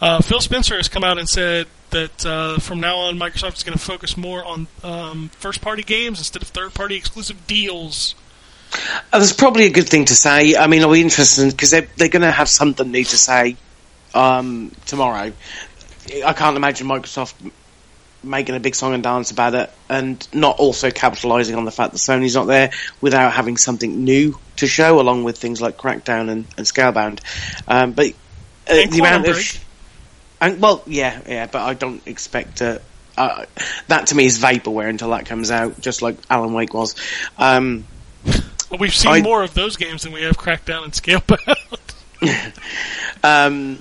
Uh, 0.00 0.20
Phil 0.22 0.40
Spencer 0.40 0.76
has 0.76 0.88
come 0.88 1.04
out 1.04 1.18
and 1.18 1.28
said 1.28 1.66
that 1.90 2.26
uh, 2.26 2.58
from 2.58 2.80
now 2.80 2.96
on, 2.96 3.18
Microsoft 3.18 3.56
is 3.56 3.62
going 3.62 3.78
to 3.78 3.84
focus 3.84 4.16
more 4.16 4.44
on 4.44 4.66
um, 4.82 5.28
first-party 5.38 5.82
games 5.82 6.18
instead 6.18 6.42
of 6.42 6.48
third-party 6.48 6.96
exclusive 6.96 7.46
deals. 7.46 8.14
Uh, 9.12 9.18
That's 9.18 9.32
probably 9.32 9.66
a 9.66 9.70
good 9.70 9.88
thing 9.88 10.06
to 10.06 10.14
say. 10.14 10.56
I 10.56 10.66
mean, 10.66 10.82
I'll 10.82 10.92
be 10.92 11.00
interested 11.00 11.50
because 11.50 11.70
they're, 11.70 11.86
they're 11.96 12.08
going 12.08 12.22
to 12.22 12.30
have 12.30 12.48
something 12.48 12.90
new 12.90 13.04
to 13.04 13.16
say 13.16 13.56
um, 14.14 14.72
tomorrow. 14.86 15.32
I 16.24 16.32
can't 16.32 16.56
imagine 16.56 16.86
Microsoft 16.88 17.34
making 18.22 18.56
a 18.56 18.60
big 18.60 18.74
song 18.74 18.94
and 18.94 19.02
dance 19.02 19.30
about 19.30 19.54
it 19.54 19.70
and 19.88 20.26
not 20.34 20.58
also 20.58 20.90
capitalising 20.90 21.56
on 21.56 21.64
the 21.64 21.70
fact 21.70 21.92
that 21.92 21.98
Sony's 21.98 22.34
not 22.34 22.46
there 22.46 22.70
without 23.00 23.32
having 23.32 23.56
something 23.56 24.04
new 24.04 24.38
to 24.56 24.66
show, 24.66 25.00
along 25.00 25.24
with 25.24 25.38
things 25.38 25.60
like 25.60 25.76
Crackdown 25.76 26.30
and, 26.30 26.46
and 26.56 26.66
Scalebound. 26.66 27.20
Um, 27.68 27.92
but 27.92 28.08
uh, 28.68 28.86
the 28.90 28.98
amount 29.00 29.26
of 29.28 29.64
and 30.40 30.60
well, 30.60 30.82
yeah, 30.86 31.20
yeah, 31.26 31.46
but 31.46 31.62
I 31.62 31.74
don't 31.74 32.06
expect 32.06 32.60
uh, 32.60 32.78
uh, 33.16 33.46
that 33.88 34.08
to 34.08 34.14
me 34.14 34.26
is 34.26 34.38
vaporware 34.38 34.88
until 34.88 35.10
that 35.10 35.26
comes 35.26 35.50
out, 35.50 35.80
just 35.80 36.02
like 36.02 36.16
Alan 36.28 36.52
Wake 36.52 36.74
was. 36.74 36.94
Um, 37.38 37.84
Well, 38.70 38.78
we've 38.80 38.94
seen 38.94 39.12
I- 39.12 39.20
more 39.22 39.42
of 39.42 39.54
those 39.54 39.76
games 39.76 40.02
than 40.02 40.12
we 40.12 40.22
have 40.22 40.36
Crackdown 40.36 40.84
and 40.84 40.92
Scalebound. 40.92 41.56
Um, 43.22 43.78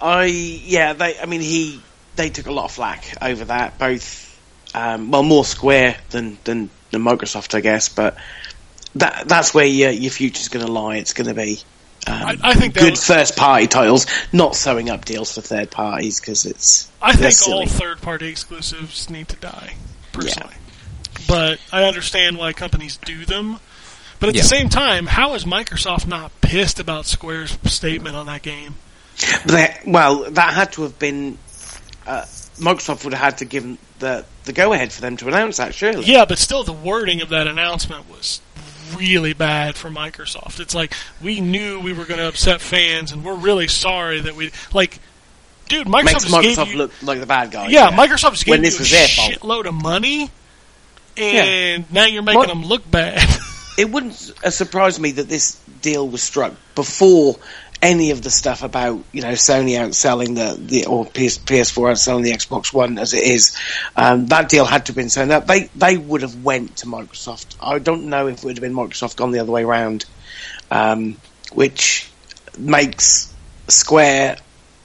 I 0.00 0.24
yeah, 0.26 0.92
they. 0.92 1.18
I 1.18 1.26
mean, 1.26 1.40
he 1.40 1.80
they 2.16 2.28
took 2.30 2.46
a 2.46 2.52
lot 2.52 2.64
of 2.66 2.72
flack 2.72 3.04
over 3.20 3.44
that. 3.46 3.78
Both, 3.78 4.38
um, 4.74 5.10
well, 5.10 5.22
more 5.22 5.44
Square 5.44 5.96
than 6.10 6.38
than, 6.44 6.70
than 6.90 7.02
Microsoft, 7.02 7.54
I 7.54 7.60
guess. 7.60 7.88
But 7.88 8.16
that 8.98 9.24
that's 9.28 9.52
where 9.54 9.64
your 9.66 9.90
your 9.90 10.10
future's 10.10 10.48
going 10.48 10.64
to 10.64 10.70
lie. 10.72 10.96
It's 10.96 11.12
going 11.12 11.28
to 11.28 11.34
be. 11.34 11.60
Um, 12.06 12.14
I- 12.14 12.38
I 12.42 12.54
think 12.54 12.74
good 12.74 12.92
was- 12.92 13.04
first 13.06 13.36
party 13.36 13.66
titles, 13.66 14.06
not 14.32 14.54
sewing 14.56 14.88
up 14.90 15.04
deals 15.04 15.34
for 15.34 15.40
third 15.40 15.70
parties 15.70 16.20
because 16.20 16.46
it's. 16.46 16.90
I 17.02 17.12
think 17.14 17.34
all 17.48 17.66
third-party 17.66 18.26
exclusives 18.28 19.08
need 19.10 19.28
to 19.28 19.36
die, 19.36 19.74
personally. 20.12 20.54
But 21.26 21.58
I 21.72 21.84
understand 21.84 22.38
why 22.38 22.52
companies 22.52 22.96
do 23.04 23.24
them. 23.24 23.60
But 24.20 24.30
at 24.30 24.34
Yeah. 24.34 24.42
the 24.42 24.48
same 24.48 24.68
time, 24.68 25.06
how 25.06 25.34
is 25.34 25.44
Microsoft 25.44 26.06
not 26.06 26.32
pissed 26.40 26.80
about 26.80 27.06
Square's 27.06 27.56
statement 27.66 28.16
on 28.16 28.26
that 28.26 28.42
game? 28.42 28.76
But 29.44 29.52
they, 29.52 29.76
well, 29.86 30.30
that 30.30 30.54
had 30.54 30.72
to 30.72 30.82
have 30.82 30.98
been. 30.98 31.38
Uh, 32.06 32.24
Microsoft 32.58 33.04
would 33.04 33.12
have 33.14 33.22
had 33.22 33.38
to 33.38 33.44
give 33.44 33.62
them 33.62 33.78
the 34.00 34.24
the 34.44 34.52
go 34.52 34.72
ahead 34.72 34.92
for 34.92 35.00
them 35.02 35.16
to 35.18 35.28
announce 35.28 35.58
that, 35.58 35.74
surely. 35.74 36.04
Yeah, 36.04 36.24
but 36.24 36.38
still, 36.38 36.64
the 36.64 36.72
wording 36.72 37.20
of 37.20 37.28
that 37.28 37.46
announcement 37.46 38.08
was 38.10 38.40
really 38.96 39.32
bad 39.32 39.76
for 39.76 39.90
Microsoft. 39.90 40.60
It's 40.60 40.74
like 40.74 40.94
we 41.22 41.40
knew 41.40 41.80
we 41.80 41.92
were 41.92 42.04
going 42.04 42.18
to 42.18 42.28
upset 42.28 42.60
fans, 42.60 43.12
and 43.12 43.24
we're 43.24 43.34
really 43.34 43.68
sorry 43.68 44.20
that 44.20 44.34
we 44.36 44.50
like. 44.72 44.98
Dude, 45.68 45.86
Microsoft 45.86 46.04
Makes 46.04 46.24
just 46.24 46.42
gave 46.42 46.56
Microsoft 46.56 46.70
you, 46.72 46.78
look 46.78 46.92
like 47.02 47.20
the 47.20 47.26
bad 47.26 47.50
guy. 47.50 47.68
yeah, 47.68 47.90
Microsoft 47.90 48.30
just 48.32 48.46
gave 48.46 48.52
When 48.54 48.62
this 48.62 48.74
you 48.74 48.80
was 48.80 48.92
a 48.92 49.36
shitload 49.36 49.66
of 49.66 49.74
money, 49.74 50.30
and 51.16 51.90
now 51.92 52.06
you're 52.06 52.22
making 52.22 52.38
What- 52.38 52.48
them 52.48 52.64
look 52.64 52.90
bad. 52.90 53.22
it 53.78 53.90
wouldn't 53.90 54.32
uh, 54.44 54.50
surprise 54.50 54.98
me 54.98 55.12
that 55.12 55.28
this 55.28 55.60
deal 55.82 56.08
was 56.08 56.22
struck 56.22 56.54
before 56.74 57.36
any 57.80 58.10
of 58.10 58.22
the 58.22 58.30
stuff 58.30 58.62
about 58.62 59.02
you 59.12 59.22
know 59.22 59.32
Sony 59.32 59.78
outselling 59.78 60.34
the, 60.34 60.60
the 60.60 60.86
or 60.86 61.04
PS, 61.04 61.38
PS4 61.38 61.92
outselling 61.92 62.24
the 62.24 62.32
Xbox 62.32 62.72
One 62.72 62.98
as 62.98 63.14
it 63.14 63.24
is. 63.24 63.56
Um, 63.96 64.26
that 64.26 64.48
deal 64.48 64.64
had 64.64 64.86
to 64.86 64.90
have 64.90 64.96
been 64.96 65.08
signed 65.08 65.30
up. 65.30 65.46
They 65.46 65.64
they 65.76 65.96
would 65.96 66.22
have 66.22 66.42
went 66.42 66.78
to 66.78 66.86
Microsoft. 66.86 67.56
I 67.60 67.78
don't 67.78 68.06
know 68.06 68.26
if 68.26 68.38
it 68.38 68.44
would 68.44 68.56
have 68.56 68.62
been 68.62 68.74
Microsoft 68.74 69.16
gone 69.16 69.30
the 69.30 69.38
other 69.38 69.52
way 69.52 69.64
round, 69.64 70.04
um, 70.70 71.16
which 71.52 72.10
makes 72.58 73.32
Square 73.68 74.38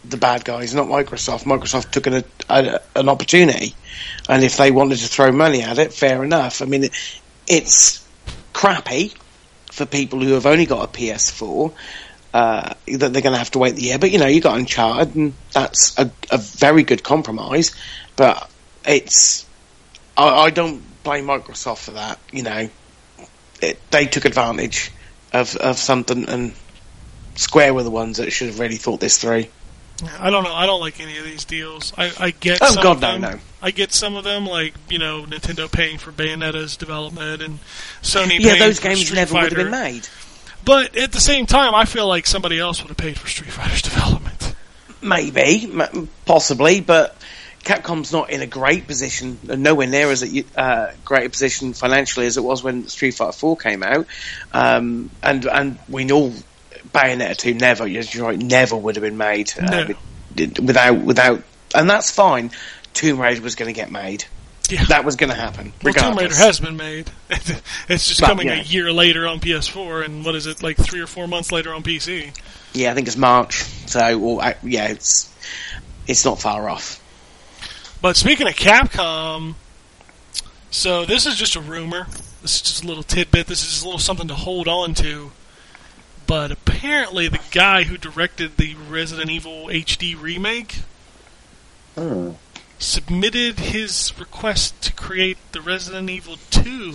the 0.06 0.18
bad 0.18 0.46
guys, 0.46 0.76
not 0.76 0.88
Microsoft. 0.88 1.44
Microsoft 1.44 1.92
took 1.92 2.08
an, 2.08 2.24
a, 2.50 2.80
an 2.96 3.10
opportunity, 3.10 3.74
and 4.30 4.44
if 4.44 4.58
they 4.58 4.72
wanted 4.72 4.98
to 4.98 5.08
throw 5.08 5.32
money 5.32 5.62
at 5.62 5.80
it, 5.80 5.94
fair 5.94 6.24
enough. 6.24 6.62
I 6.62 6.66
mean, 6.66 6.86
it, 6.86 7.22
it's 7.48 8.06
crappy 8.52 9.14
for 9.72 9.86
people 9.86 10.20
who 10.20 10.34
have 10.34 10.46
only 10.46 10.68
got 10.68 10.88
a 10.88 10.92
PS4 10.92 11.74
uh, 12.34 12.74
that 12.88 13.14
they're 13.14 13.22
going 13.22 13.34
to 13.34 13.38
have 13.38 13.52
to 13.52 13.60
wait 13.60 13.76
the 13.76 13.84
year. 13.84 14.00
But 14.00 14.12
you 14.12 14.20
know, 14.20 14.28
you 14.28 14.42
got 14.42 14.58
Uncharted, 14.58 15.16
and 15.16 15.34
that's 15.52 15.98
a, 15.98 16.10
a 16.32 16.38
very 16.38 16.84
good 16.84 17.04
compromise. 17.04 17.76
But 18.16 18.50
it's 18.86 19.46
I, 20.18 20.28
I 20.28 20.50
don't 20.50 20.82
blame 21.04 21.26
Microsoft 21.26 21.80
for 21.86 21.92
that. 21.92 22.20
You 22.32 22.44
know, 22.44 22.70
it, 23.62 23.80
they 23.92 24.06
took 24.06 24.26
advantage 24.26 24.92
of 25.32 25.56
of 25.58 25.78
something, 25.78 26.28
and 26.30 26.54
Square 27.36 27.74
were 27.76 27.84
the 27.84 27.92
ones 27.92 28.18
that 28.18 28.32
should 28.32 28.48
have 28.48 28.60
really 28.60 28.78
thought 28.78 29.00
this 29.00 29.18
through. 29.18 29.46
I 30.20 30.32
don't 30.32 30.44
know. 30.44 30.54
I 30.54 30.66
don't 30.66 30.82
like 30.82 31.00
any 31.00 31.18
of 31.20 31.24
these 31.24 31.46
deals. 31.46 31.94
I, 31.98 32.12
I 32.20 32.32
get 32.32 32.60
Oh, 32.62 32.66
some 32.74 32.84
God, 32.84 32.96
of 32.98 33.02
no, 33.02 33.12
them. 33.12 33.22
no. 33.22 33.40
I 33.62 33.72
get 33.72 33.94
some 33.94 34.16
of 34.16 34.24
them, 34.24 34.46
like 34.46 34.74
you 34.90 34.98
know, 35.00 35.24
Nintendo 35.24 35.72
paying 35.72 35.98
for 36.00 36.12
Bayonetta's 36.12 36.76
development 36.76 37.42
and 37.42 37.60
Sony. 38.02 38.40
Yeah, 38.40 38.58
those 38.58 38.80
games 38.80 39.06
Street 39.06 39.16
never 39.18 39.36
would 39.36 39.44
have 39.44 39.56
been 39.56 39.72
made. 39.72 40.08
But 40.66 40.96
at 40.96 41.12
the 41.12 41.20
same 41.20 41.46
time, 41.46 41.76
I 41.76 41.86
feel 41.86 42.08
like 42.08 42.26
somebody 42.28 42.60
else 42.60 42.82
would 42.82 42.90
have 42.90 42.98
paid 42.98 43.18
for 43.18 43.28
Street 43.28 43.52
Fighter's 43.52 43.82
development. 43.90 44.56
Maybe, 45.02 45.70
m- 45.72 46.08
possibly, 46.26 46.80
but 46.80 47.18
Capcom's 47.66 48.12
not 48.14 48.30
in 48.30 48.42
a 48.42 48.48
great 48.48 48.88
position, 48.88 49.38
nowhere 49.44 49.88
near 49.88 50.10
as 50.12 50.24
a 50.24 50.46
uh, 50.56 50.92
great 51.04 51.26
a 51.26 51.30
position 51.30 51.74
financially 51.74 52.26
as 52.26 52.38
it 52.38 52.42
was 52.44 52.64
when 52.64 52.88
Street 52.88 53.12
Fighter 53.16 53.34
Four 53.34 53.58
came 53.58 53.84
out, 53.84 54.06
um, 54.54 55.10
and 55.22 55.46
and 55.46 55.80
we 55.90 56.06
know 56.06 56.34
Bayonetta 56.94 57.36
two 57.38 57.54
never, 57.54 57.86
you're 57.88 58.04
right, 58.26 58.38
never 58.40 58.76
would 58.78 58.96
have 58.96 59.04
been 59.04 59.18
made 59.18 59.52
uh, 59.60 59.94
No. 60.36 60.48
without 60.62 61.00
without, 61.02 61.44
and 61.76 61.90
that's 61.90 62.12
fine. 62.12 62.52
Tomb 62.94 63.20
Raider 63.20 63.42
was 63.42 63.56
going 63.56 63.74
to 63.74 63.78
get 63.78 63.92
made. 63.92 64.26
Yeah. 64.74 64.86
That 64.86 65.06
was 65.06 65.16
going 65.16 65.30
to 65.30 65.36
happen. 65.36 65.74
Well, 65.84 65.94
Tomb 65.94 66.18
Raider 66.18 66.36
has 66.36 66.60
been 66.60 66.78
made. 66.78 67.10
it's 67.30 68.08
just 68.08 68.22
Well, 68.22 68.32
coming 68.32 68.48
yeah. 68.48 68.62
a 68.62 68.64
year 68.64 68.92
later 68.92 69.28
on 69.28 69.40
PS4, 69.40 70.06
and 70.06 70.26
what 70.26 70.36
is 70.36 70.48
it, 70.48 70.64
like 70.64 70.78
three 70.78 71.00
or 71.02 71.08
four 71.08 71.28
months 71.28 71.52
later 71.52 71.74
on 71.74 71.84
PC? 71.84 72.36
Yeah, 72.74 72.92
I 72.92 72.96
think 72.96 73.08
it's 73.08 73.18
March. 73.18 73.64
So, 73.88 74.20
or, 74.20 74.44
uh, 74.44 74.54
yeah, 74.64 74.88
it's 74.88 75.32
it's 76.08 76.26
not 76.26 76.42
far 76.42 76.68
off. 76.70 77.00
But 78.02 78.16
speaking 78.18 78.48
of 78.48 78.54
Capcom, 78.56 79.56
so 80.72 81.06
this 81.06 81.26
is 81.26 81.36
just 81.36 81.56
a 81.56 81.62
rumor. 81.62 82.08
This 82.42 82.56
is 82.56 82.62
just 82.62 82.84
a 82.84 82.88
little 82.88 83.04
tidbit. 83.04 83.48
This 83.48 83.64
is 83.66 83.82
a 83.84 83.86
little 83.86 84.00
something 84.00 84.28
to 84.28 84.36
hold 84.36 84.68
on 84.68 84.94
to. 84.96 85.32
But 86.26 86.52
apparently, 86.52 87.28
the 87.28 87.40
guy 87.52 87.84
who 87.84 87.98
directed 87.98 88.58
the 88.58 88.76
Resident 88.90 89.30
Evil 89.30 89.68
HD 89.68 90.20
remake 90.20 90.80
submitted 92.84 93.60
his 93.60 94.14
request 94.20 94.80
to 94.84 94.94
create 94.94 95.38
the 95.54 95.62
Resident 95.62 96.10
Evil 96.10 96.38
2 96.52 96.94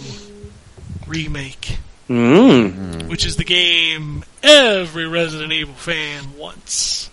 remake, 1.07 1.79
Mm. 2.09 3.09
which 3.09 3.27
is 3.27 3.37
the 3.37 3.45
game 3.45 4.25
every 4.43 5.07
Resident 5.07 5.53
Evil 5.53 5.75
fan 5.75 6.37
wants. 6.37 7.11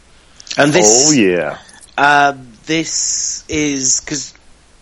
And 0.58 0.72
this, 0.72 1.10
oh 1.10 1.12
yeah. 1.14 1.58
Uh, 1.98 2.34
this 2.66 3.44
is 3.50 4.00
because 4.02 4.34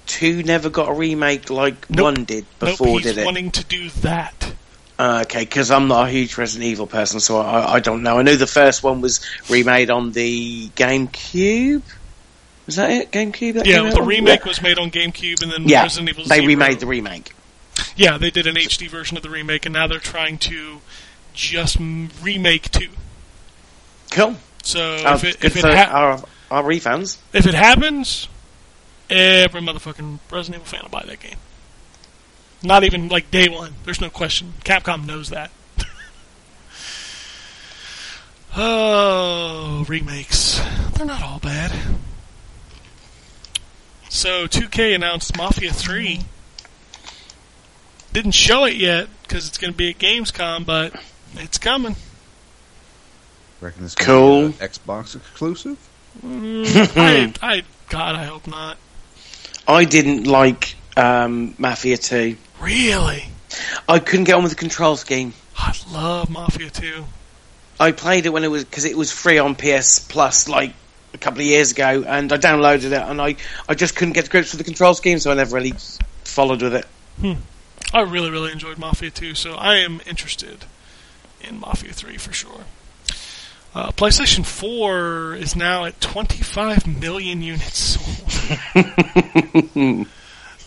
two 0.05 0.43
never 0.43 0.69
got 0.69 0.89
a 0.89 0.93
remake 0.93 1.49
like 1.49 1.89
Nope. 1.89 2.03
one 2.03 2.23
did 2.25 2.45
before, 2.59 2.99
he's 2.99 3.03
did 3.03 3.17
it? 3.19 3.25
wanting 3.25 3.51
to 3.51 3.63
do 3.63 3.89
that. 4.01 4.53
Uh, 4.99 5.21
okay, 5.25 5.39
because 5.41 5.71
I'm 5.71 5.87
not 5.87 6.07
a 6.07 6.11
huge 6.11 6.37
Resident 6.37 6.69
Evil 6.69 6.85
person, 6.85 7.19
so 7.19 7.39
I, 7.39 7.75
I 7.75 7.79
don't 7.79 8.03
know. 8.03 8.19
I 8.19 8.21
know 8.21 8.35
the 8.35 8.45
first 8.47 8.83
one 8.83 9.01
was 9.01 9.25
remade 9.49 9.89
on 9.89 10.11
the 10.11 10.69
GameCube. 10.75 11.81
Was 12.65 12.75
that 12.77 12.89
it? 12.91 13.11
GameCube? 13.11 13.55
That 13.55 13.65
Yeah, 13.65 13.75
came 13.75 13.83
well, 13.85 13.93
the 13.95 14.01
on? 14.01 14.07
remake 14.07 14.45
was 14.45 14.61
made 14.61 14.77
on 14.79 14.89
GameCube, 14.89 15.41
and 15.43 15.51
then 15.51 15.67
Yeah, 15.67 15.81
Resident 15.83 16.09
Evil 16.09 16.23
they 16.25 16.35
Zero- 16.35 16.47
remade 16.47 16.79
the 16.79 16.87
remake. 16.87 17.31
Yeah, 17.95 18.17
they 18.17 18.31
did 18.31 18.47
an 18.47 18.55
HD 18.55 18.87
version 18.89 19.17
of 19.17 19.23
the 19.23 19.29
remake, 19.29 19.65
and 19.65 19.73
now 19.73 19.87
they're 19.87 19.99
trying 19.99 20.37
to 20.39 20.79
just 21.33 21.77
remake 21.79 22.71
two. 22.71 22.89
Cool. 24.11 24.37
So 24.63 24.97
Oh, 25.05 25.15
if 25.15 25.23
it 25.25 25.39
good 25.39 25.51
if 25.51 25.57
it, 25.57 25.65
ha- 25.65 25.91
our, 26.49 26.59
our 26.59 26.63
refans. 26.63 27.17
if 27.33 27.45
it 27.45 27.53
happens, 27.53 28.27
every 29.09 29.59
motherfucking 29.59 30.19
Resident 30.31 30.61
Evil 30.63 30.65
fan 30.71 30.81
will 30.83 30.89
buy 30.89 31.03
that 31.05 31.19
game. 31.19 31.37
Not 32.61 32.83
even 32.85 33.09
like 33.09 33.29
day 33.29 33.49
one. 33.49 33.73
There's 33.83 33.99
no 33.99 34.09
question. 34.09 34.53
Capcom 34.63 35.05
knows 35.05 35.29
that. 35.31 35.51
oh, 38.55 39.83
remakes. 39.87 40.61
They're 40.95 41.05
not 41.05 41.21
all 41.23 41.39
bad. 41.39 41.71
So 44.13 44.45
2K 44.45 44.93
announced 44.93 45.35
Mafia 45.35 45.73
3. 45.73 46.21
Didn't 48.13 48.33
show 48.33 48.63
it 48.65 48.75
yet 48.75 49.07
because 49.23 49.47
it's 49.47 49.57
going 49.57 49.73
to 49.73 49.77
be 49.77 49.89
at 49.89 49.97
Gamescom, 49.97 50.67
but 50.67 50.93
it's 51.37 51.57
coming. 51.57 51.95
Reckon 53.59 53.81
this 53.81 53.95
Cool. 53.95 54.49
Be, 54.49 54.61
uh, 54.61 54.67
Xbox 54.67 55.15
exclusive. 55.15 55.79
I, 56.23 57.33
I, 57.41 57.63
God, 57.89 58.15
I 58.15 58.25
hope 58.25 58.45
not. 58.45 58.77
I 59.67 59.83
didn't 59.83 60.25
like 60.25 60.75
um, 60.95 61.55
Mafia 61.57 61.97
2. 61.97 62.37
Really? 62.61 63.25
I 63.89 63.97
couldn't 63.97 64.25
get 64.25 64.35
on 64.35 64.43
with 64.43 64.51
the 64.51 64.59
control 64.59 64.95
scheme. 64.95 65.33
I 65.57 65.75
love 65.91 66.29
Mafia 66.29 66.69
2. 66.69 67.03
I 67.79 67.91
played 67.91 68.27
it 68.27 68.29
when 68.29 68.43
it 68.43 68.51
was 68.51 68.63
because 68.63 68.85
it 68.85 68.95
was 68.95 69.11
free 69.11 69.39
on 69.39 69.55
PS 69.55 69.97
Plus 69.97 70.47
like 70.47 70.75
a 71.13 71.17
couple 71.17 71.41
of 71.41 71.45
years 71.45 71.71
ago, 71.71 72.03
and 72.07 72.31
I 72.31 72.37
downloaded 72.37 72.85
it, 72.91 72.93
and 72.93 73.21
I 73.21 73.35
I 73.67 73.75
just 73.75 73.95
couldn't 73.95 74.13
get 74.13 74.25
to 74.25 74.31
grips 74.31 74.51
with 74.51 74.59
the 74.59 74.63
control 74.63 74.93
scheme, 74.93 75.19
so 75.19 75.31
I 75.31 75.35
never 75.35 75.55
really 75.55 75.73
followed 76.23 76.61
with 76.61 76.75
it. 76.75 76.85
I 77.93 78.01
really, 78.01 78.31
really 78.31 78.51
enjoyed 78.51 78.77
Mafia 78.79 79.11
2, 79.11 79.35
so 79.35 79.53
I 79.53 79.75
am 79.77 80.01
interested 80.07 80.65
in 81.41 81.59
Mafia 81.59 81.93
3 81.93 82.17
for 82.17 82.33
sure. 82.33 82.61
Uh, 83.75 83.91
PlayStation 83.91 84.45
4 84.45 85.35
is 85.35 85.55
now 85.55 85.85
at 85.85 85.99
25 86.01 86.85
million 86.99 87.41
units 87.41 87.77
sold. 87.79 88.49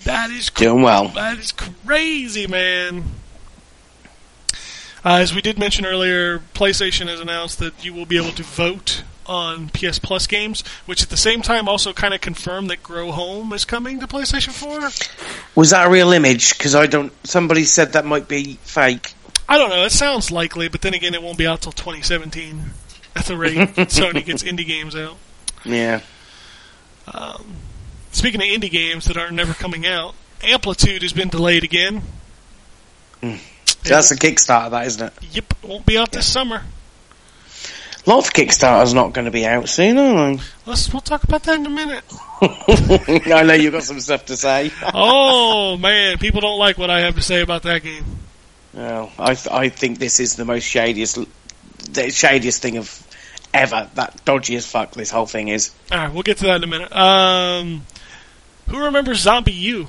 that 0.05 0.31
is 0.31 0.51
cr- 0.51 0.64
Doing 0.64 0.82
well. 0.82 1.09
that 1.09 1.39
is 1.39 1.52
crazy, 1.52 2.47
man. 2.47 3.05
Uh, 5.06 5.18
as 5.18 5.32
we 5.32 5.40
did 5.40 5.56
mention 5.56 5.86
earlier, 5.86 6.40
PlayStation 6.52 7.06
has 7.06 7.20
announced 7.20 7.60
that 7.60 7.84
you 7.84 7.94
will 7.94 8.06
be 8.06 8.16
able 8.16 8.32
to 8.32 8.42
vote 8.42 9.04
on 9.24 9.68
PS 9.68 10.00
Plus 10.00 10.26
games, 10.26 10.64
which 10.84 11.00
at 11.00 11.10
the 11.10 11.16
same 11.16 11.42
time 11.42 11.68
also 11.68 11.92
kind 11.92 12.12
of 12.12 12.20
confirmed 12.20 12.68
that 12.70 12.82
Grow 12.82 13.12
Home 13.12 13.52
is 13.52 13.64
coming 13.64 14.00
to 14.00 14.08
PlayStation 14.08 14.50
4. 14.50 14.80
Was 15.54 15.70
that 15.70 15.86
a 15.86 15.90
real 15.90 16.10
image? 16.10 16.58
Because 16.58 16.74
I 16.74 16.88
don't. 16.88 17.12
Somebody 17.24 17.62
said 17.62 17.92
that 17.92 18.04
might 18.04 18.26
be 18.26 18.58
fake. 18.64 19.14
I 19.48 19.58
don't 19.58 19.70
know. 19.70 19.84
It 19.84 19.92
sounds 19.92 20.32
likely, 20.32 20.66
but 20.66 20.82
then 20.82 20.92
again, 20.92 21.14
it 21.14 21.22
won't 21.22 21.38
be 21.38 21.46
out 21.46 21.62
till 21.62 21.70
2017 21.70 22.62
at 23.14 23.26
the 23.26 23.36
rate 23.36 23.54
Sony 23.76 24.24
gets 24.24 24.42
indie 24.42 24.66
games 24.66 24.96
out. 24.96 25.16
Yeah. 25.64 26.00
Speaking 28.10 28.40
of 28.40 28.48
indie 28.48 28.72
games 28.72 29.04
that 29.04 29.16
are 29.16 29.30
never 29.30 29.54
coming 29.54 29.86
out, 29.86 30.16
Amplitude 30.42 31.02
has 31.02 31.12
been 31.12 31.28
delayed 31.28 31.62
again. 31.62 32.02
That's 33.88 34.10
a 34.10 34.16
Kickstarter, 34.16 34.70
that 34.70 34.86
isn't 34.86 35.06
it? 35.06 35.12
Yep, 35.32 35.54
won't 35.62 35.86
be 35.86 35.98
out 35.98 36.12
this 36.12 36.30
summer. 36.30 36.62
A 38.06 38.10
lot 38.10 38.24
of 38.24 38.32
Kickstarters 38.32 38.94
not 38.94 39.12
going 39.12 39.24
to 39.24 39.32
be 39.32 39.44
out 39.44 39.68
soon, 39.68 39.98
are 39.98 40.38
Let's 40.64 40.92
we'll 40.92 41.00
talk 41.00 41.24
about 41.24 41.42
that 41.44 41.58
in 41.58 41.66
a 41.66 41.70
minute. 41.70 42.04
I 42.40 43.42
know 43.42 43.54
you've 43.54 43.72
got 43.72 43.82
some 43.82 43.98
stuff 43.98 44.26
to 44.26 44.36
say. 44.36 44.70
Oh 44.94 45.76
man, 45.76 46.18
people 46.18 46.40
don't 46.40 46.58
like 46.58 46.78
what 46.78 46.90
I 46.90 47.00
have 47.00 47.16
to 47.16 47.22
say 47.22 47.40
about 47.40 47.62
that 47.64 47.82
game. 47.82 48.04
Well, 48.72 49.10
I 49.18 49.34
th- 49.34 49.52
I 49.52 49.68
think 49.70 49.98
this 49.98 50.20
is 50.20 50.36
the 50.36 50.44
most 50.44 50.64
shadiest, 50.64 51.16
the 51.16 52.02
shadiest 52.10 52.60
thing 52.62 52.76
of 52.76 53.06
ever. 53.52 53.90
That 53.94 54.24
dodgy 54.24 54.54
as 54.54 54.66
fuck. 54.66 54.92
This 54.92 55.10
whole 55.10 55.26
thing 55.26 55.48
is. 55.48 55.72
All 55.90 55.98
right, 55.98 56.12
we'll 56.12 56.22
get 56.22 56.38
to 56.38 56.44
that 56.44 56.56
in 56.56 56.64
a 56.64 56.66
minute. 56.68 56.94
Um, 56.94 57.86
who 58.68 58.78
remembers 58.78 59.24
ZombiU? 59.24 59.88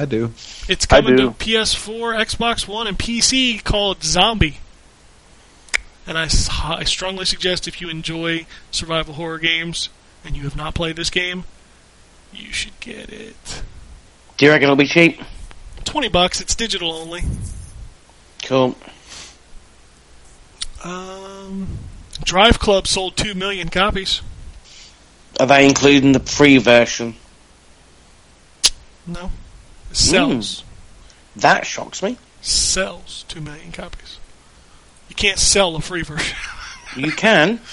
I 0.00 0.06
do. 0.06 0.32
It's 0.66 0.86
I 0.90 1.02
coming 1.02 1.18
to. 1.18 1.30
PS4, 1.32 2.18
Xbox 2.18 2.66
One, 2.66 2.86
and 2.86 2.98
PC 2.98 3.62
called 3.62 4.02
Zombi. 4.02 4.56
And 6.06 6.16
I, 6.16 6.22
I 6.22 6.84
strongly 6.84 7.26
suggest 7.26 7.68
if 7.68 7.82
you 7.82 7.90
enjoy 7.90 8.46
survival 8.70 9.12
horror 9.12 9.38
games 9.38 9.90
and 10.24 10.34
you 10.38 10.44
have 10.44 10.56
not 10.56 10.74
played 10.74 10.96
this 10.96 11.10
game, 11.10 11.44
you 12.32 12.50
should 12.50 12.80
get 12.80 13.10
it. 13.10 13.62
Do 14.38 14.46
you 14.46 14.50
reckon 14.50 14.64
it'll 14.64 14.76
be 14.76 14.86
cheap? 14.86 15.20
20 15.84 16.08
bucks, 16.08 16.40
it's 16.40 16.54
digital 16.54 16.92
only. 16.92 17.20
Cool. 18.44 18.74
Um, 20.82 21.76
Drive 22.24 22.58
Club 22.58 22.86
sold 22.86 23.18
2 23.18 23.34
million 23.34 23.68
copies. 23.68 24.22
Are 25.38 25.46
they 25.46 25.66
including 25.66 26.12
the 26.12 26.20
free 26.20 26.56
version? 26.56 27.16
No. 29.06 29.30
Sells. 29.92 30.60
Hmm. 31.34 31.40
That 31.40 31.66
shocks 31.66 32.02
me. 32.02 32.16
Sells 32.40 33.24
2 33.28 33.40
million 33.40 33.72
copies. 33.72 34.18
You 35.08 35.14
can't 35.14 35.38
sell 35.38 35.76
a 35.76 35.80
free 35.80 36.02
version. 36.02 36.36
You 36.96 37.12
can. 37.12 37.60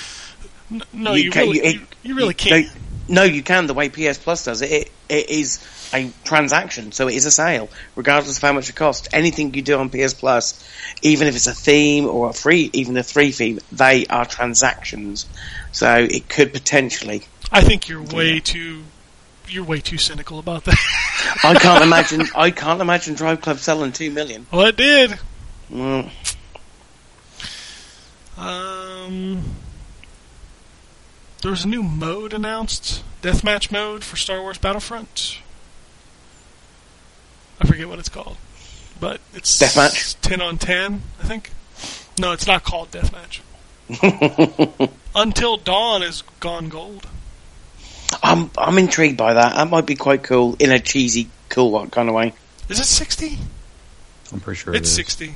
No, 0.92 1.14
You 1.14 1.24
you, 1.26 1.32
can- 1.32 1.44
really, 1.44 1.58
you- 1.60 1.64
it- 1.64 1.76
you, 1.76 1.88
you 2.04 2.16
really 2.16 2.28
No, 2.30 2.34
can't. 2.34 2.68
no, 3.08 3.24
you 3.24 3.42
can. 3.42 3.68
The 3.68 3.74
way 3.74 3.88
PS 3.88 4.18
Plus 4.18 4.44
does 4.44 4.62
it, 4.62 4.70
it, 4.70 4.92
it 5.08 5.30
is 5.30 5.66
a 5.94 6.12
transaction, 6.26 6.92
so 6.92 7.08
it 7.08 7.16
is 7.16 7.26
a 7.26 7.32
sale, 7.32 7.70
regardless 7.96 8.36
of 8.36 8.42
how 8.44 8.52
much 8.52 8.68
it 8.68 8.76
costs. 8.76 9.08
Anything 9.14 9.54
you 9.54 9.62
do 9.62 9.78
on 9.80 9.90
PS 9.90 10.14
Plus, 10.14 10.62
even 11.04 11.30
if 11.30 11.38
it's 11.38 11.48
a 11.48 11.54
theme 11.54 12.06
or 12.06 12.32
a 12.32 12.34
free, 12.34 12.70
even 12.74 12.98
a 12.98 13.04
free 13.04 13.32
theme, 13.32 13.60
they 13.72 14.06
are 14.08 14.26
transactions. 14.26 15.26
So 15.72 15.96
it 16.10 16.28
could 16.28 16.52
potentially. 16.52 17.24
I 17.50 17.62
think 17.62 17.88
you're 17.88 18.04
way 18.04 18.42
too 18.42 18.84
you're 19.50 19.64
way 19.64 19.80
too 19.82 19.98
cynical 19.98 20.40
about 20.40 20.66
that. 20.66 20.78
I 21.44 21.54
can't 21.56 21.84
imagine. 21.90 22.24
I 22.36 22.52
can't 22.52 22.82
imagine 22.82 23.16
Drive 23.16 23.42
Club 23.42 23.60
selling 23.60 23.92
two 23.92 24.12
million. 24.12 24.46
well, 24.52 24.68
it 24.68 24.76
did. 24.78 25.18
Mm. 25.72 26.10
Um, 28.38 29.44
there 31.42 31.52
was 31.52 31.66
a 31.66 31.68
new 31.68 31.82
mode 31.84 32.34
announced, 32.34 33.04
deathmatch 33.22 33.72
mode 33.72 34.04
for 34.04 34.16
Star 34.16 34.42
Wars 34.42 34.58
Battlefront. 34.58 35.40
I 37.60 37.66
forget 37.66 37.88
what 37.90 37.98
it's 38.00 38.10
called, 38.10 38.38
but 39.00 39.20
it's 39.34 39.58
Deathmatch? 39.58 40.16
ten 40.22 40.42
on 40.42 40.58
ten, 40.58 41.02
I 41.22 41.26
think. 41.26 41.52
No, 42.20 42.32
it's 42.32 42.46
not 42.48 42.64
called 42.64 42.92
deathmatch. 42.92 43.42
Until 45.16 45.58
Dawn 45.58 46.04
is 46.04 46.22
gone 46.40 46.70
gold. 46.70 47.08
I'm 48.24 48.50
I'm 48.58 48.78
intrigued 48.78 49.18
by 49.18 49.34
that. 49.34 49.56
That 49.56 49.70
might 49.70 49.86
be 49.86 49.96
quite 49.96 50.24
cool 50.24 50.56
in 50.60 50.72
a 50.72 50.80
cheesy, 50.80 51.30
cool 51.50 51.88
kind 51.88 52.10
of 52.10 52.16
way. 52.16 52.34
Is 52.70 52.80
it 52.80 52.86
sixty? 52.86 53.38
I'm 54.34 54.40
pretty 54.40 54.60
sure 54.60 54.74
It's 54.76 54.82
it 54.90 54.92
is. 54.92 54.96
sixty. 54.96 55.34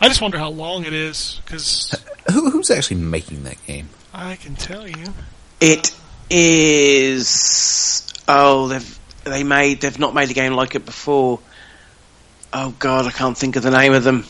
I 0.00 0.08
just 0.08 0.20
wonder 0.20 0.38
how 0.38 0.50
long 0.50 0.84
it 0.84 0.92
is 0.92 1.40
because 1.44 1.94
Who, 2.32 2.50
who's 2.50 2.70
actually 2.70 2.96
making 3.00 3.44
that 3.44 3.64
game? 3.66 3.88
I 4.12 4.36
can 4.36 4.54
tell 4.56 4.86
you. 4.86 5.14
It 5.60 5.92
is. 6.30 8.06
Oh, 8.28 8.68
they've 8.68 8.98
they 9.24 9.44
made 9.44 9.80
they've 9.80 9.98
not 9.98 10.14
made 10.14 10.30
a 10.30 10.34
game 10.34 10.52
like 10.54 10.74
it 10.74 10.84
before. 10.84 11.40
Oh 12.52 12.74
God, 12.78 13.06
I 13.06 13.10
can't 13.10 13.36
think 13.36 13.56
of 13.56 13.62
the 13.62 13.70
name 13.70 13.92
of 13.92 14.04
them. 14.04 14.24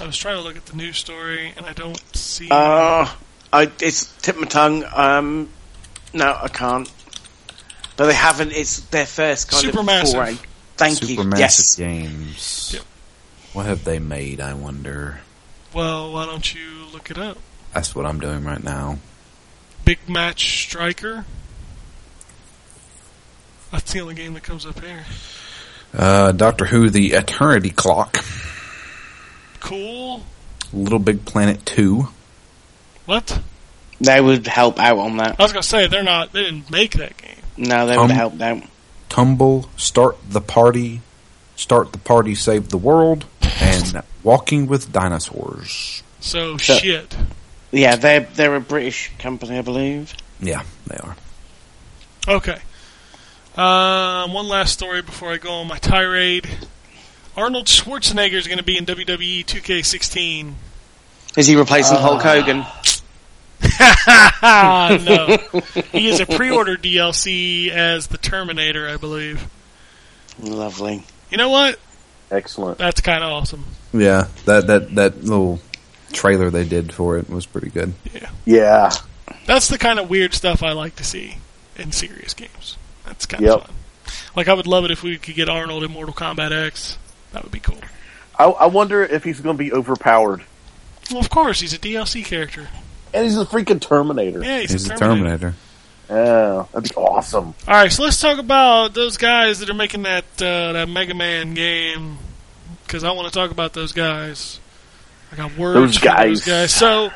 I 0.00 0.06
was 0.06 0.16
trying 0.16 0.36
to 0.36 0.42
look 0.42 0.56
at 0.56 0.66
the 0.66 0.76
news 0.76 0.96
story 0.98 1.52
and 1.56 1.66
I 1.66 1.72
don't 1.72 2.00
see. 2.16 2.48
Uh, 2.50 3.08
I 3.52 3.70
it's 3.80 4.06
tip 4.22 4.36
my 4.36 4.46
tongue. 4.46 4.84
Um, 4.94 5.48
no, 6.12 6.38
I 6.42 6.48
can't. 6.48 6.90
But 7.96 8.06
they 8.06 8.14
haven't. 8.14 8.52
It's 8.52 8.80
their 8.88 9.06
first 9.06 9.50
kind 9.50 9.64
Supermassive. 9.64 10.02
of 10.04 10.12
foray. 10.12 10.36
Thank 10.76 11.02
you. 11.08 11.16
Supermassive 11.18 11.38
Yes. 11.38 11.74
Games. 11.76 12.70
Yep. 12.74 12.82
What 13.54 13.66
have 13.66 13.84
they 13.84 13.98
made? 13.98 14.40
I 14.40 14.54
wonder. 14.54 15.20
well, 15.74 16.12
why 16.12 16.26
don't 16.26 16.54
you 16.54 16.84
look 16.92 17.10
it 17.10 17.18
up? 17.18 17.38
That's 17.74 17.94
what 17.94 18.06
I'm 18.06 18.20
doing 18.20 18.44
right 18.44 18.62
now. 18.62 18.98
Big 19.84 19.98
Match 20.08 20.62
Striker. 20.64 21.24
That's 23.72 23.92
the 23.92 24.00
only 24.00 24.14
game 24.14 24.34
that 24.34 24.42
comes 24.42 24.64
up 24.64 24.80
here. 24.80 25.04
Uh, 25.92 26.32
Doctor 26.32 26.66
Who: 26.66 26.88
The 26.90 27.12
Eternity 27.12 27.70
Clock. 27.70 28.22
Cool. 29.60 30.22
Little 30.72 30.98
Big 30.98 31.24
Planet 31.24 31.64
Two. 31.66 32.08
What? 33.06 33.40
They 34.00 34.20
would 34.20 34.46
help 34.46 34.78
out 34.78 34.98
on 34.98 35.16
that. 35.16 35.36
I 35.38 35.42
was 35.42 35.52
gonna 35.52 35.62
say 35.62 35.86
they're 35.88 36.02
not. 36.02 36.32
They 36.32 36.44
didn't 36.44 36.70
make 36.70 36.92
that 36.92 37.16
game. 37.16 37.34
No, 37.56 37.86
they 37.86 37.94
Um, 37.96 38.02
would 38.08 38.10
help 38.16 38.40
out. 38.40 38.62
Tumble. 39.08 39.68
Start 39.76 40.16
the 40.28 40.40
Party. 40.40 41.00
Start 41.56 41.92
the 41.92 41.98
Party. 41.98 42.34
Save 42.34 42.68
the 42.68 42.76
World. 42.78 43.24
And 43.60 44.02
Walking 44.22 44.66
with 44.68 44.92
Dinosaurs. 44.92 46.02
So 46.20 46.56
So- 46.58 46.78
shit. 46.78 47.16
Yeah, 47.72 47.96
they're 47.96 48.20
they're 48.34 48.54
a 48.56 48.60
British 48.60 49.10
company, 49.18 49.58
I 49.58 49.62
believe. 49.62 50.14
Yeah, 50.40 50.62
they 50.86 50.96
are. 50.96 51.16
Okay. 52.28 52.58
Um, 53.56 54.32
one 54.32 54.46
last 54.48 54.72
story 54.74 55.02
before 55.02 55.32
I 55.32 55.38
go 55.38 55.52
on 55.54 55.66
my 55.68 55.78
tirade. 55.78 56.48
Arnold 57.36 57.66
Schwarzenegger 57.66 58.34
is 58.34 58.46
going 58.46 58.58
to 58.58 58.64
be 58.64 58.76
in 58.76 58.84
WWE 58.86 59.44
2K16. 59.44 60.54
Is 61.36 61.46
he 61.46 61.56
replacing 61.56 61.96
Hulk 61.98 62.22
Hogan? 62.22 62.64
No. 64.42 65.36
he 65.92 66.08
is 66.08 66.20
a 66.20 66.26
pre-order 66.26 66.76
DLC 66.82 67.68
as 67.70 68.06
the 68.06 68.18
Terminator, 68.18 68.88
I 68.88 68.96
believe. 68.96 69.46
Lovely. 70.40 71.02
You 71.30 71.36
know 71.38 71.48
what? 71.50 71.78
Excellent. 72.30 72.78
That's 72.78 73.00
kind 73.00 73.24
of 73.24 73.30
awesome. 73.32 73.64
Yeah, 73.92 74.28
that 74.44 74.66
that 74.66 74.94
that 74.96 75.24
little 75.24 75.60
trailer 76.12 76.50
they 76.50 76.64
did 76.64 76.92
for 76.92 77.16
it 77.18 77.28
was 77.28 77.46
pretty 77.46 77.70
good. 77.70 77.94
Yeah. 78.14 78.30
Yeah. 78.44 78.90
That's 79.46 79.68
the 79.68 79.78
kind 79.78 79.98
of 79.98 80.08
weird 80.10 80.34
stuff 80.34 80.62
I 80.62 80.72
like 80.72 80.96
to 80.96 81.04
see 81.04 81.36
in 81.76 81.92
serious 81.92 82.34
games. 82.34 82.76
That's 83.06 83.26
kind 83.26 83.42
Yep. 83.44 83.54
of 83.54 83.62
fun. 83.66 83.74
Like 84.36 84.48
I 84.48 84.54
would 84.54 84.66
love 84.66 84.84
it 84.84 84.90
if 84.90 85.02
we 85.02 85.16
could 85.18 85.34
get 85.34 85.48
Arnold 85.48 85.82
in 85.84 85.90
Mortal 85.90 86.14
Kombat 86.14 86.52
X. 86.66 86.98
That 87.32 87.42
would 87.42 87.52
be 87.52 87.60
cool. 87.60 87.78
I, 88.38 88.44
I 88.44 88.66
wonder 88.66 89.02
if 89.02 89.24
he's 89.24 89.40
going 89.40 89.56
to 89.56 89.62
be 89.62 89.72
overpowered. 89.72 90.44
Well, 91.10 91.20
of 91.20 91.28
course, 91.30 91.60
he's 91.60 91.72
a 91.72 91.78
DLC 91.78 92.24
character. 92.24 92.68
And 93.14 93.24
he's 93.24 93.38
a 93.38 93.44
freaking 93.44 93.80
Terminator. 93.80 94.42
Yeah, 94.42 94.60
he's, 94.60 94.72
He's 94.72 94.90
a 94.90 94.94
a 94.94 94.96
Terminator. 94.96 95.38
Terminator. 95.38 95.54
Yeah, 96.10 96.64
that'd 96.72 96.88
be 96.88 96.94
awesome. 96.96 97.54
All 97.66 97.74
right, 97.74 97.92
so 97.92 98.02
let's 98.02 98.18
talk 98.20 98.38
about 98.38 98.94
those 98.94 99.16
guys 99.18 99.58
that 99.60 99.68
are 99.68 99.74
making 99.74 100.02
that 100.04 100.24
uh, 100.40 100.72
that 100.72 100.88
Mega 100.88 101.14
Man 101.14 101.52
game 101.54 102.16
because 102.86 103.04
I 103.04 103.10
want 103.12 103.28
to 103.28 103.34
talk 103.38 103.50
about 103.50 103.74
those 103.74 103.92
guys. 103.92 104.58
I 105.30 105.36
got 105.36 105.58
words 105.58 105.74
Those 105.74 105.98
for 105.98 106.04
those 106.06 106.14
guys. 106.16 106.44
guys. 106.46 106.74
So, 106.74 107.10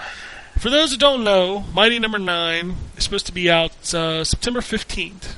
for 0.59 0.69
those 0.69 0.93
who 0.93 0.99
don't 0.99 1.25
know, 1.25 1.61
Mighty 1.73 1.99
Number 1.99 2.19
Nine 2.19 2.75
is 2.99 3.05
supposed 3.05 3.25
to 3.27 3.33
be 3.33 3.51
out 3.51 3.95
uh, 3.95 4.25
September 4.25 4.61
fifteenth. 4.61 5.37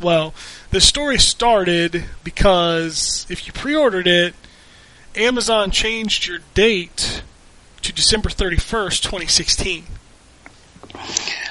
Well, 0.00 0.34
the 0.70 0.80
story 0.80 1.18
started 1.18 2.04
because 2.24 3.26
if 3.30 3.46
you 3.46 3.52
pre-ordered 3.52 4.08
it, 4.08 4.34
Amazon 5.14 5.70
changed 5.70 6.26
your 6.26 6.38
date 6.54 7.22
to 7.82 7.92
December 7.92 8.30
thirty 8.30 8.56
first, 8.56 9.04
twenty 9.04 9.26
sixteen. 9.26 9.84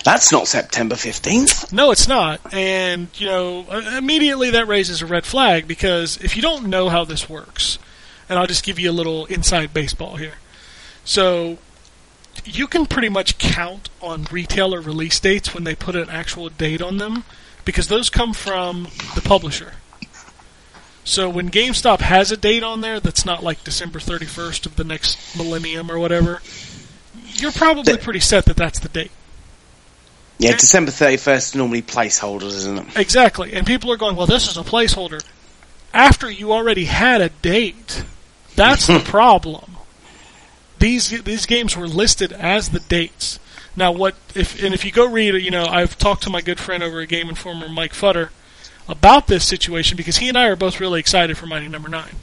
That's 0.03 0.31
not 0.31 0.47
September 0.47 0.95
15th. 0.95 1.73
No, 1.73 1.91
it's 1.91 2.07
not. 2.07 2.53
And, 2.53 3.09
you 3.15 3.27
know, 3.27 3.65
immediately 3.97 4.51
that 4.51 4.67
raises 4.67 5.01
a 5.01 5.05
red 5.05 5.25
flag 5.25 5.67
because 5.67 6.17
if 6.17 6.35
you 6.35 6.41
don't 6.41 6.67
know 6.67 6.89
how 6.89 7.03
this 7.03 7.29
works, 7.29 7.77
and 8.29 8.39
I'll 8.39 8.47
just 8.47 8.63
give 8.63 8.79
you 8.79 8.89
a 8.89 8.93
little 8.93 9.25
inside 9.25 9.73
baseball 9.73 10.15
here. 10.15 10.35
So, 11.03 11.57
you 12.45 12.67
can 12.67 12.85
pretty 12.85 13.09
much 13.09 13.37
count 13.37 13.89
on 14.01 14.27
retailer 14.31 14.79
release 14.79 15.19
dates 15.19 15.53
when 15.53 15.63
they 15.63 15.75
put 15.75 15.95
an 15.95 16.09
actual 16.09 16.49
date 16.49 16.81
on 16.81 16.97
them 16.97 17.23
because 17.65 17.87
those 17.87 18.09
come 18.09 18.33
from 18.33 18.87
the 19.15 19.21
publisher. 19.21 19.73
So 21.07 21.29
when 21.29 21.49
GameStop 21.49 22.01
has 22.01 22.34
a 22.34 22.38
date 22.38 22.63
on 22.63 22.81
there 22.81 22.99
that's 22.99 23.25
not 23.25 23.41
like 23.41 23.63
December 23.63 23.97
31st 23.97 24.65
of 24.65 24.75
the 24.75 24.84
next 24.84 25.38
millennium 25.38 25.89
or 25.89 25.97
whatever, 25.97 26.41
you're 27.35 27.53
probably 27.53 27.93
The- 27.93 27.97
pretty 27.99 28.19
set 28.19 28.43
that 28.45 28.57
that's 28.57 28.79
the 28.79 28.89
date. 28.89 29.11
Yeah, 30.38 30.51
December 30.57 30.91
31st 30.91 31.38
is 31.38 31.55
normally 31.55 31.81
placeholders, 31.81 32.47
isn't 32.57 32.77
it? 32.77 32.97
Exactly. 32.97 33.53
And 33.53 33.65
people 33.65 33.89
are 33.91 33.95
going, 33.97 34.17
well, 34.17 34.27
this 34.27 34.49
is 34.49 34.57
a 34.57 34.63
placeholder. 34.63 35.23
After 35.93 36.29
you 36.29 36.51
already 36.51 36.85
had 36.85 37.21
a 37.21 37.29
date, 37.29 38.03
that's 38.57 38.85
the 38.88 38.99
problem. 39.05 39.77
These 40.79 41.23
these 41.23 41.45
games 41.47 41.75
were 41.77 41.88
listed 41.88 42.34
as 42.34 42.69
the 42.69 42.81
dates. 42.81 43.39
Now, 43.77 43.93
what 43.93 44.15
if 44.35 44.61
and 44.61 44.73
if 44.75 44.84
you 44.84 44.91
go 44.91 45.07
read, 45.09 45.34
you 45.35 45.49
know, 45.51 45.65
I've 45.65 45.97
talked 45.97 46.21
to 46.23 46.29
my 46.29 46.41
good 46.41 46.59
friend 46.59 46.84
over 46.84 46.99
at 47.01 47.07
Game 47.09 47.29
Informer, 47.29 47.67
Mike 47.69 47.93
Futter, 47.93 48.29
about 48.88 49.27
this 49.27 49.45
situation 49.45 49.97
because 49.97 50.18
he 50.18 50.30
and 50.30 50.38
I 50.38 50.47
are 50.47 50.55
both 50.55 50.80
really 50.80 50.99
excited 50.99 51.38
for 51.38 51.45
Mighty 51.45 51.68
Number 51.68 51.89
Nine. 51.89 52.15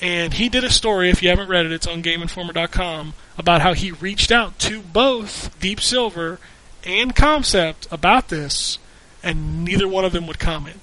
And 0.00 0.34
he 0.34 0.48
did 0.48 0.64
a 0.64 0.70
story. 0.70 1.10
If 1.10 1.22
you 1.22 1.28
haven't 1.28 1.48
read 1.48 1.64
it, 1.64 1.72
it's 1.72 1.86
on 1.86 2.02
GameInformer.com 2.02 3.14
about 3.38 3.62
how 3.62 3.72
he 3.72 3.92
reached 3.92 4.32
out 4.32 4.58
to 4.60 4.80
both 4.80 5.58
Deep 5.60 5.80
Silver 5.80 6.40
and 6.84 7.14
Comcept 7.14 7.90
about 7.92 8.28
this, 8.28 8.78
and 9.22 9.64
neither 9.64 9.86
one 9.86 10.04
of 10.04 10.12
them 10.12 10.26
would 10.26 10.40
comment. 10.40 10.80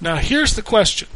Now, 0.00 0.16
here's 0.16 0.56
the 0.56 0.62
question 0.62 1.08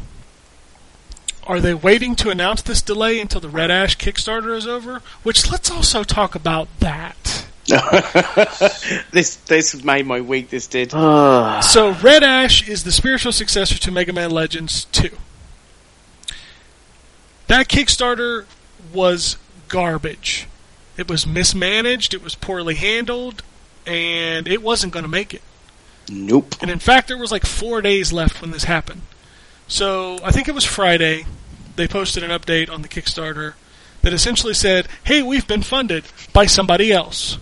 Are 1.45 1.59
they 1.59 1.73
waiting 1.73 2.15
to 2.17 2.29
announce 2.29 2.61
this 2.61 2.83
delay 2.83 3.19
until 3.19 3.41
the 3.41 3.49
Red 3.49 3.71
Ash 3.71 3.97
Kickstarter 3.97 4.55
is 4.55 4.67
over? 4.67 5.01
Which, 5.23 5.51
let's 5.51 5.71
also 5.71 6.03
talk 6.03 6.35
about 6.35 6.67
that. 6.79 7.46
this 9.11 9.35
this 9.35 9.83
made 9.83 10.07
my 10.07 10.21
week. 10.21 10.49
This 10.49 10.67
did. 10.67 10.91
Ah. 10.93 11.59
So, 11.59 11.91
Red 11.91 12.23
Ash 12.23 12.67
is 12.67 12.85
the 12.85 12.91
spiritual 12.93 13.33
successor 13.33 13.77
to 13.77 13.91
Mega 13.91 14.13
Man 14.13 14.31
Legends 14.31 14.85
2. 14.85 15.09
That 17.47 17.67
Kickstarter 17.67 18.45
was 18.93 19.37
garbage. 19.67 20.47
It 20.95 21.09
was 21.09 21.27
mismanaged, 21.27 22.13
it 22.13 22.23
was 22.23 22.35
poorly 22.35 22.75
handled, 22.75 23.43
and 23.85 24.47
it 24.47 24.61
wasn't 24.63 24.93
going 24.93 25.03
to 25.03 25.09
make 25.09 25.33
it. 25.33 25.41
Nope. 26.09 26.55
And 26.61 26.71
in 26.71 26.79
fact, 26.79 27.09
there 27.09 27.17
was 27.17 27.31
like 27.31 27.45
four 27.45 27.81
days 27.81 28.13
left 28.13 28.41
when 28.41 28.51
this 28.51 28.63
happened. 28.63 29.01
So 29.67 30.19
I 30.23 30.31
think 30.31 30.47
it 30.47 30.55
was 30.55 30.63
Friday. 30.63 31.25
They 31.75 31.87
posted 31.87 32.23
an 32.23 32.31
update 32.31 32.69
on 32.71 32.81
the 32.81 32.87
Kickstarter 32.87 33.53
that 34.01 34.13
essentially 34.13 34.53
said, 34.53 34.87
"Hey, 35.03 35.21
we've 35.21 35.47
been 35.47 35.63
funded 35.63 36.05
by 36.33 36.45
somebody 36.45 36.91
else." 36.91 37.37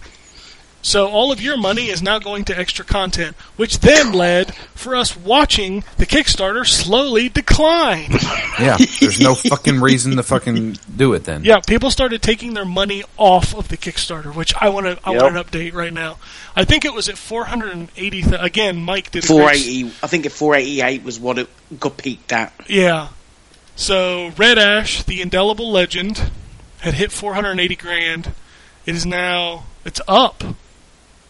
So 0.85 1.07
all 1.07 1.31
of 1.31 1.41
your 1.41 1.57
money 1.57 1.87
is 1.89 2.03
now 2.03 2.19
going 2.19 2.45
to 2.45 2.55
extra 2.55 2.85
content, 2.85 3.35
which 3.55 3.79
then 3.79 4.13
led 4.13 4.53
for 4.75 4.95
us 4.95 5.17
watching 5.17 5.83
the 5.97 6.05
Kickstarter 6.05 6.63
slowly 6.65 7.27
decline. 7.27 8.11
Yeah, 8.57 8.77
there's 9.01 9.19
no 9.19 9.35
fucking 9.35 9.81
reason 9.81 10.15
to 10.15 10.23
fucking 10.23 10.77
do 10.95 11.11
it 11.13 11.25
then. 11.25 11.43
Yeah, 11.43 11.59
people 11.59 11.91
started 11.91 12.21
taking 12.21 12.53
their 12.53 12.63
money 12.63 13.03
off 13.17 13.53
of 13.53 13.67
the 13.67 13.75
Kickstarter, 13.75 14.33
which 14.33 14.53
I 14.55 14.69
want 14.69 14.85
to 14.85 14.97
I 15.03 15.11
Yep. 15.11 15.21
want 15.21 15.35
an 15.37 15.43
update 15.43 15.73
right 15.73 15.91
now. 15.91 16.19
I 16.55 16.63
think 16.63 16.85
it 16.85 16.93
was 16.93 17.09
at 17.09 17.17
480 17.17 18.21
th- 18.21 18.33
again, 18.39 18.77
Mike 18.77 19.11
did 19.11 19.25
a 19.25 19.27
480. 19.27 19.91
I 20.01 20.07
think 20.07 20.25
at 20.25 20.31
488 20.31 21.03
was 21.03 21.19
what 21.19 21.37
it 21.39 21.49
got 21.79 21.97
peaked 21.97 22.31
at. 22.31 22.53
Yeah. 22.67 23.09
So 23.75 24.31
Red 24.37 24.57
Ash, 24.57 25.03
the 25.03 25.21
indelible 25.21 25.69
legend, 25.69 26.31
had 26.79 26.93
hit 26.93 27.11
480 27.11 27.75
grand. 27.75 28.31
It 28.85 28.95
is 28.95 29.05
now 29.05 29.65
it's 29.83 29.99
up. 30.07 30.43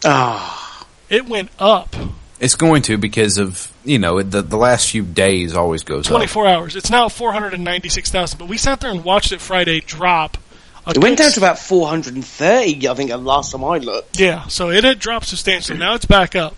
Ah, 0.06 0.88
It 1.10 1.28
went 1.28 1.50
up 1.60 1.96
It's 2.40 2.56
going 2.56 2.82
to 2.84 2.98
because 2.98 3.38
of 3.38 3.72
you 3.84 4.00
know 4.00 4.22
the 4.22 4.42
the 4.42 4.58
last 4.58 4.90
few 4.92 5.04
days 5.04 5.56
always 5.56 5.84
goes 5.84 6.08
up. 6.08 6.12
24 6.12 6.48
hours. 6.48 6.76
It's 6.76 6.90
now 6.90 7.08
496,000. 7.10 8.38
But 8.40 8.48
we 8.48 8.58
sat 8.58 8.80
there 8.82 8.92
and 8.92 9.04
watched 9.04 9.32
it 9.32 9.40
Friday 9.42 9.80
drop. 9.82 10.38
a 10.86 10.92
it 10.92 10.98
went 10.98 11.18
down 11.18 11.32
to 11.32 11.40
about 11.40 11.60
430. 11.60 12.88
I 12.88 12.94
think 12.94 13.10
the 13.10 13.18
last 13.18 13.52
time 13.52 13.64
I 13.64 13.78
looked. 13.78 14.20
Yeah, 14.20 14.48
so 14.48 14.70
it 14.70 14.84
had 14.84 15.00
dropped 15.00 15.28
substantially. 15.28 15.78
Now 15.80 15.96
it's 15.96 16.06
back 16.06 16.36
up. 16.36 16.56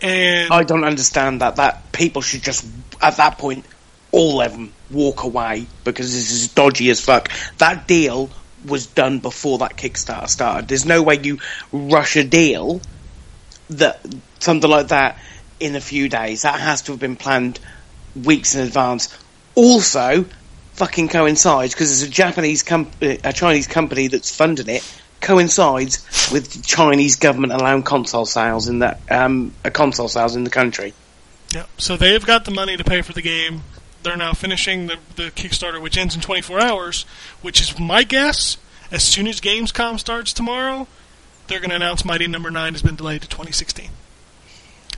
And 0.00 0.52
I 0.52 0.62
don't 0.64 0.84
understand 0.84 1.40
that. 1.42 1.56
That 1.56 1.92
people 1.92 2.22
should 2.22 2.42
just 2.42 2.66
at 3.00 3.16
that 3.18 3.38
point, 3.38 3.64
all 4.10 4.40
of 4.40 4.52
them 4.52 4.72
walk 4.90 5.22
away 5.22 5.66
because 5.84 6.12
this 6.12 6.30
is 6.30 6.48
dodgy 6.48 6.90
as 6.90 7.00
fuck. 7.00 7.30
That 7.58 7.86
deal 7.86 8.30
was 8.64 8.86
done 8.86 9.18
before 9.18 9.58
that 9.58 9.76
Kickstarter 9.76 10.28
started. 10.28 10.68
There's 10.68 10.86
no 10.86 11.02
way 11.02 11.18
you 11.22 11.38
rush 11.72 12.16
a 12.16 12.24
deal 12.24 12.80
that 13.70 14.00
something 14.38 14.68
like 14.68 14.88
that 14.88 15.18
in 15.60 15.76
a 15.76 15.80
few 15.80 16.08
days. 16.08 16.42
That 16.42 16.60
has 16.60 16.82
to 16.82 16.92
have 16.92 17.00
been 17.00 17.16
planned 17.16 17.60
weeks 18.14 18.54
in 18.54 18.62
advance. 18.62 19.16
Also, 19.54 20.26
fucking 20.74 21.08
coincides 21.08 21.74
because 21.74 21.90
it's 21.90 22.08
a 22.08 22.12
Japanese 22.12 22.62
com- 22.62 22.90
uh, 23.02 23.16
a 23.24 23.32
Chinese 23.32 23.66
company 23.66 24.08
that's 24.08 24.34
funding 24.34 24.68
it. 24.68 25.00
Coincides 25.20 26.30
with 26.32 26.52
the 26.52 26.62
Chinese 26.62 27.16
government 27.16 27.52
allowing 27.52 27.82
console 27.82 28.24
sales 28.24 28.68
in 28.68 28.80
that 28.80 29.00
um, 29.10 29.52
uh, 29.64 29.70
console 29.70 30.08
sales 30.08 30.36
in 30.36 30.44
the 30.44 30.50
country. 30.50 30.94
Yeah, 31.52 31.66
so 31.76 31.96
they've 31.96 32.24
got 32.24 32.44
the 32.44 32.50
money 32.52 32.76
to 32.76 32.84
pay 32.84 33.02
for 33.02 33.12
the 33.12 33.22
game. 33.22 33.62
They're 34.08 34.16
now 34.16 34.32
finishing 34.32 34.86
the, 34.86 34.96
the 35.16 35.24
Kickstarter, 35.24 35.82
which 35.82 35.98
ends 35.98 36.14
in 36.14 36.22
24 36.22 36.62
hours, 36.62 37.02
which 37.42 37.60
is 37.60 37.78
my 37.78 38.04
guess. 38.04 38.56
As 38.90 39.04
soon 39.04 39.26
as 39.26 39.38
Gamescom 39.38 40.00
starts 40.00 40.32
tomorrow, 40.32 40.88
they're 41.46 41.60
going 41.60 41.68
to 41.68 41.76
announce 41.76 42.06
Mighty 42.06 42.26
Number 42.26 42.50
9 42.50 42.72
has 42.72 42.80
been 42.80 42.96
delayed 42.96 43.20
to 43.20 43.28
2016. 43.28 43.90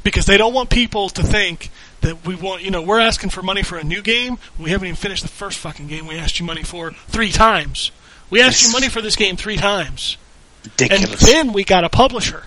Because 0.04 0.26
they 0.26 0.36
don't 0.36 0.54
want 0.54 0.70
people 0.70 1.08
to 1.08 1.24
think 1.24 1.70
that 2.02 2.24
we 2.24 2.36
want, 2.36 2.62
you 2.62 2.70
know, 2.70 2.82
we're 2.82 3.00
asking 3.00 3.30
for 3.30 3.42
money 3.42 3.64
for 3.64 3.78
a 3.78 3.82
new 3.82 4.00
game. 4.00 4.38
We 4.60 4.70
haven't 4.70 4.86
even 4.86 4.96
finished 4.96 5.24
the 5.24 5.28
first 5.28 5.58
fucking 5.58 5.88
game 5.88 6.06
we 6.06 6.16
asked 6.16 6.38
you 6.38 6.46
money 6.46 6.62
for 6.62 6.92
three 7.08 7.32
times. 7.32 7.90
We 8.30 8.40
asked 8.40 8.64
you 8.64 8.70
money 8.70 8.88
for 8.88 9.02
this 9.02 9.16
game 9.16 9.36
three 9.36 9.56
times. 9.56 10.18
Ridiculous. 10.62 11.20
And 11.20 11.32
then 11.32 11.52
we 11.52 11.64
got 11.64 11.82
a 11.82 11.88
publisher. 11.88 12.44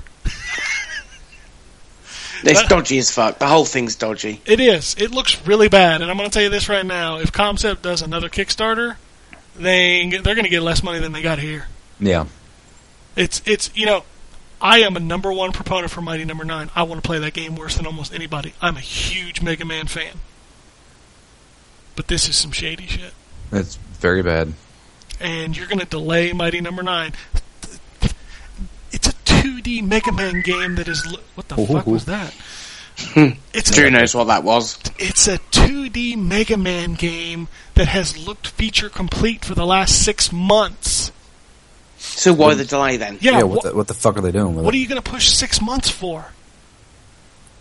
It's 2.52 2.68
dodgy 2.68 2.98
as 2.98 3.12
fuck. 3.12 3.40
The 3.40 3.48
whole 3.48 3.66
thing's 3.66 3.96
dodgy. 3.96 4.42
It 4.46 4.60
is. 4.60 4.96
It 4.98 5.12
looks 5.12 5.46
really 5.48 5.70
bad, 5.70 6.02
and 6.02 6.10
I'm 6.12 6.18
going 6.18 6.30
to 6.30 6.34
tell 6.34 6.44
you 6.44 6.50
this 6.50 6.70
right 6.70 6.86
now: 6.86 7.18
if 7.20 7.32
Comcept 7.32 7.82
does 7.82 8.02
another 8.02 8.30
Kickstarter, 8.30 8.98
they 9.56 10.10
they're 10.10 10.36
going 10.36 10.44
to 10.46 10.50
get 10.50 10.62
less 10.62 10.84
money 10.84 11.00
than 11.00 11.12
they 11.12 11.22
got 11.22 11.40
here. 11.40 11.68
Yeah, 12.00 12.26
It's 13.16 13.42
it's 13.46 13.70
you 13.76 13.86
know, 13.86 14.04
I 14.62 14.80
am 14.80 14.98
a 14.98 15.00
number 15.00 15.32
one 15.32 15.52
proponent 15.52 15.92
for 15.92 16.02
Mighty 16.02 16.26
Number 16.26 16.44
Nine. 16.44 16.70
I 16.76 16.84
want 16.84 17.02
to 17.02 17.08
play 17.08 17.20
that 17.20 17.34
game 17.34 17.56
worse 17.56 17.78
than 17.78 17.86
almost 17.86 18.14
anybody. 18.14 18.54
I'm 18.62 18.76
a 18.78 18.82
huge 18.82 19.42
Mega 19.42 19.64
Man 19.66 19.88
fan, 19.88 20.16
but 21.96 22.08
this 22.08 22.28
is 22.28 22.36
some 22.36 22.52
shady 22.52 22.88
shit, 22.88 23.14
it's 23.52 23.76
very 23.76 24.22
bad. 24.24 24.54
and 25.22 25.56
you're 25.56 25.68
going 25.68 25.80
to 25.80 25.86
delay 25.86 26.34
Mighty 26.34 26.60
Number 26.60 26.84
Nine. 26.84 27.14
It's 28.92 29.08
a 29.08 29.14
2D 29.44 29.84
Mega 29.84 30.12
Man 30.12 30.42
game 30.42 30.76
that 30.76 30.88
is. 30.88 31.06
lo- 31.12 31.20
What 31.36 31.48
the 31.50 31.56
fuck 31.68 31.86
was 31.88 32.06
that? 32.06 32.34
Hmm. 32.98 33.30
It's 33.54 33.72
a 33.72 33.74
Drew 33.74 33.90
knows 33.90 34.14
what 34.16 34.26
that 34.28 34.44
was. 34.44 34.78
It's 35.00 35.28
a 35.28 35.38
2D 35.40 36.16
Mega 36.16 36.58
Man 36.58 36.94
game 36.94 37.48
that 37.74 37.88
has 37.88 38.18
looked 38.28 38.48
feature 38.48 38.88
complete 38.90 39.44
for 39.44 39.56
the 39.56 39.66
last 39.66 40.04
six 40.04 40.32
months. 40.32 41.12
So 41.98 42.34
why 42.34 42.54
the 42.54 42.66
delay 42.66 42.98
then? 42.98 43.18
Yeah, 43.22 43.32
Yeah, 43.40 43.44
wha- 43.44 43.56
what, 43.56 43.64
the, 43.64 43.76
what 43.76 43.88
the 43.88 43.94
fuck 43.94 44.18
are 44.18 44.22
they 44.22 44.32
doing 44.32 44.56
with 44.56 44.66
what 44.66 44.74
it? 44.74 44.78
are 44.78 44.82
you 44.82 44.88
going 44.88 45.02
to 45.02 45.10
push 45.10 45.30
six 45.30 45.62
months 45.62 45.90
for? 45.90 46.26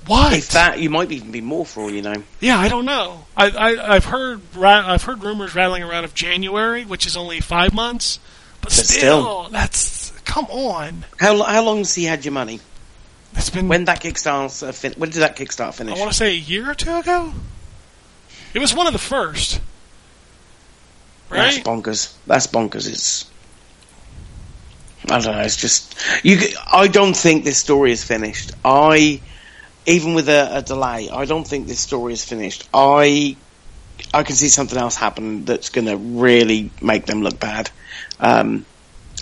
Why? 0.07 0.35
If 0.35 0.51
that, 0.51 0.81
you 0.81 0.91
might 0.91 1.13
even 1.13 1.31
be 1.31 1.41
more 1.41 1.65
for 1.65 1.83
all 1.85 1.91
you 1.91 2.03
know. 2.03 2.23
yeah, 2.41 2.59
I 2.59 2.69
don't 2.69 2.85
know. 2.85 3.25
I, 3.37 3.51
I, 3.51 3.95
I've 3.95 4.05
heard 4.05 4.41
ra- 4.57 4.83
I've 4.85 5.05
heard 5.05 5.23
rumors 5.23 5.55
rattling 5.55 5.85
around 5.85 6.03
of 6.05 6.13
January, 6.13 6.85
which 6.85 7.07
is 7.07 7.17
only 7.17 7.41
five 7.41 7.73
months, 7.73 8.19
but, 8.61 8.71
But 8.71 8.73
still, 8.73 9.23
still. 9.23 9.49
that's 9.51 10.12
come 10.25 10.47
on. 10.47 11.05
How 11.19 11.43
how 11.43 11.63
long 11.65 11.79
has 11.79 11.95
he 11.95 12.05
had 12.05 12.25
your 12.25 12.33
money? 12.33 12.61
It's 13.35 13.51
been 13.51 13.69
When 13.69 13.87
that 13.87 14.03
Kickstarter 14.03 14.75
fin- 14.75 14.95
when 14.97 15.11
did 15.11 15.21
that 15.21 15.37
Kickstarter 15.37 15.75
finish? 15.75 15.97
I 15.97 15.99
want 15.99 16.13
to 16.13 16.17
say 16.17 16.33
a 16.33 16.37
year 16.37 16.71
or 16.71 16.75
two 16.75 16.95
ago. 16.95 17.33
It 18.55 18.59
was 18.59 18.75
one 18.75 18.87
of 18.87 18.93
the 18.93 18.99
first, 18.99 19.61
That's 21.31 21.59
bonkers. 21.61 22.15
That's 22.27 22.47
bonkers. 22.47 22.87
It's 22.89 23.31
I 25.11 25.21
don't 25.21 25.35
know. 25.35 25.41
It's 25.43 25.57
just 25.57 25.97
you. 26.23 26.39
I 26.71 26.89
don't 26.89 27.17
think 27.17 27.45
this 27.45 27.59
story 27.59 27.93
is 27.93 28.05
finished. 28.05 28.53
I 28.65 29.21
even 29.87 30.15
with 30.15 30.29
a, 30.29 30.59
a 30.59 30.63
delay, 30.63 31.09
I 31.11 31.25
don't 31.25 31.47
think 31.47 31.67
this 31.67 31.81
story 31.81 32.13
is 32.13 32.25
finished. 32.25 32.69
I 32.73 33.37
I 34.13 34.23
can 34.23 34.37
see 34.37 34.49
something 34.49 34.79
else 34.79 34.95
happen 34.97 35.45
that's 35.45 35.71
going 35.71 35.87
to 35.87 35.97
really 35.97 36.71
make 36.81 37.07
them 37.07 37.23
look 37.23 37.41
bad. 37.41 37.71
Um, 38.21 38.67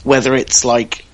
whether 0.05 0.35
it's 0.35 0.65
like 0.65 1.05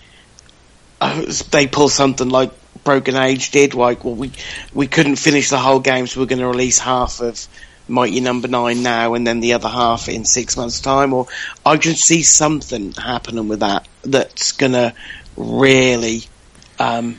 uh, 1.01 1.25
they 1.51 1.67
pull 1.67 1.89
something 1.89 2.29
like 2.29 2.53
Broken 2.85 3.17
Age 3.17 3.51
did, 3.51 3.75
like 3.75 4.05
well 4.05 4.15
we 4.15 4.33
we 4.73 4.87
couldn't 4.87 5.17
finish 5.17 5.51
the 5.51 5.59
whole 5.59 5.81
game, 5.81 6.07
so 6.07 6.21
we're 6.21 6.27
going 6.27 6.39
to 6.41 6.47
release 6.47 6.79
half 6.79 7.21
of 7.21 7.47
Mighty 7.89 8.21
Number 8.21 8.49
Nine 8.49 8.83
now, 8.83 9.15
and 9.15 9.27
then 9.27 9.41
the 9.41 9.55
other 9.55 9.69
half 9.69 10.09
in 10.09 10.25
six 10.25 10.57
months' 10.57 10.81
time. 10.81 11.13
Or 11.13 11.27
I 11.65 11.77
can 11.77 11.95
see 11.95 12.23
something 12.23 12.93
happening 12.93 13.49
with 13.49 13.61
that 13.61 13.87
that's 14.03 14.53
going 14.53 14.73
to 14.73 14.95
really 15.37 16.23
um, 16.79 17.19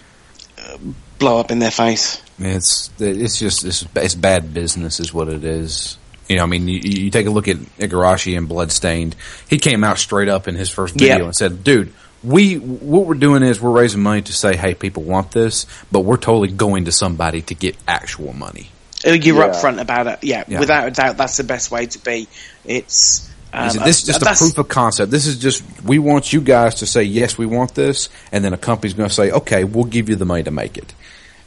blow 1.20 1.40
up 1.40 1.52
in 1.52 1.60
their 1.60 1.72
face. 1.72 2.22
It's 2.40 2.92
it's 3.00 3.40
just 3.40 3.66
it's, 3.66 3.86
it's 3.96 4.16
bad 4.16 4.54
business, 4.54 5.00
is 5.00 5.14
what 5.14 5.28
it 5.28 5.44
is. 5.44 5.98
You 6.30 6.38
know, 6.38 6.44
I 6.44 6.46
mean, 6.46 6.68
you, 6.68 6.80
you 6.80 7.10
take 7.10 7.26
a 7.26 7.30
look 7.30 7.48
at 7.48 7.58
Igarashi 7.80 8.38
and 8.38 8.48
Bloodstained. 8.50 9.16
He 9.50 9.58
came 9.60 9.84
out 9.84 9.98
straight 9.98 10.28
up 10.28 10.48
in 10.48 10.56
his 10.56 10.70
first 10.70 10.94
video 10.94 11.18
Yeah. 11.20 11.24
and 11.26 11.36
said, 11.36 11.64
"Dude, 11.64 11.94
we 12.24 12.56
what 12.56 13.06
we're 13.06 13.14
doing 13.16 13.44
is 13.44 13.62
we're 13.62 13.72
raising 13.72 14.02
money 14.02 14.22
to 14.24 14.34
say, 14.34 14.56
hey, 14.58 14.74
people 14.74 15.04
want 15.04 15.32
this, 15.32 15.66
but 15.92 16.02
we're 16.02 16.18
totally 16.18 16.50
going 16.50 16.86
to 16.86 16.92
somebody 16.92 17.42
to 17.44 17.56
get 17.56 17.76
actual 17.88 18.34
money." 18.34 18.70
Uh, 19.06 19.12
You're 19.12 19.38
Yeah. 19.38 19.50
upfront 19.52 19.80
about 19.80 20.08
it, 20.08 20.20
yeah, 20.24 20.44
Yeah. 20.48 20.60
Without 20.60 20.88
a 20.88 20.92
doubt, 20.92 21.18
that's 21.18 21.38
the 21.38 21.44
best 21.44 21.70
way 21.72 21.86
to 21.86 22.00
be. 22.00 22.28
It's 22.66 23.30
um, 23.54 23.70
said, 23.70 23.84
this 23.84 24.00
is 24.00 24.08
just 24.08 24.22
a 24.22 24.26
proof 24.36 24.58
of 24.58 24.68
concept. 24.68 25.12
This 25.12 25.28
is 25.28 25.38
just 25.38 25.64
we 25.84 26.00
want 26.00 26.34
you 26.34 26.42
guys 26.42 26.76
to 26.76 26.86
say 26.86 27.04
yes, 27.04 27.38
we 27.38 27.46
want 27.46 27.74
this, 27.76 28.10
and 28.32 28.44
then 28.44 28.54
a 28.54 28.58
company's 28.58 28.94
going 28.94 29.08
to 29.08 29.16
say, 29.16 29.32
okay, 29.32 29.64
we'll 29.64 29.86
give 29.86 30.10
you 30.10 30.16
the 30.16 30.26
money 30.26 30.44
to 30.44 30.52
make 30.52 30.78
it. 30.78 30.94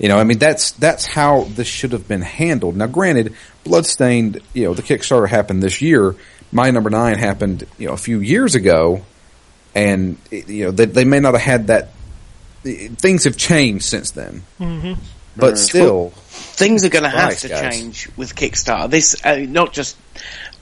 You 0.01 0.09
know, 0.09 0.17
I 0.17 0.25
mean 0.25 0.39
that's 0.39 0.73
that's 0.73 1.05
how 1.05 1.45
this 1.45 1.69
should 1.69 1.93
have 1.93 2.09
been 2.09 2.23
handled. 2.23 2.75
Now, 2.75 2.87
granted, 2.87 3.35
Bloodstained, 3.65 4.41
you 4.55 4.65
know, 4.65 4.73
the 4.73 4.83
Kickstarter 4.83 5.29
happened 5.29 5.63
this 5.63 5.83
year. 5.83 6.17
My 6.51 6.71
number 6.71 6.89
nine 6.89 7.19
happened, 7.19 7.67
you 7.77 7.87
know, 7.87 7.93
a 7.93 7.99
few 7.99 8.19
years 8.21 8.55
ago, 8.55 9.05
and 9.75 10.17
you 10.31 10.65
know 10.65 10.71
they, 10.71 10.87
they 10.87 11.05
may 11.05 11.21
not 11.21 11.35
have 11.35 11.43
had 11.43 11.67
that. 11.67 11.91
Things 12.63 13.25
have 13.25 13.37
changed 13.37 13.85
since 13.85 14.13
then, 14.13 14.43
mm-hmm. 14.59 15.01
but 15.37 15.59
still, 15.59 16.11
things 16.11 16.83
are 16.87 16.91
going 16.91 17.05
to 17.05 17.11
have 17.11 17.39
to 17.39 17.49
guys. 17.49 17.79
change 17.79 18.09
with 18.17 18.35
Kickstarter. 18.35 18.89
This 18.89 19.23
uh, 19.23 19.37
not 19.37 19.75
just 19.75 19.99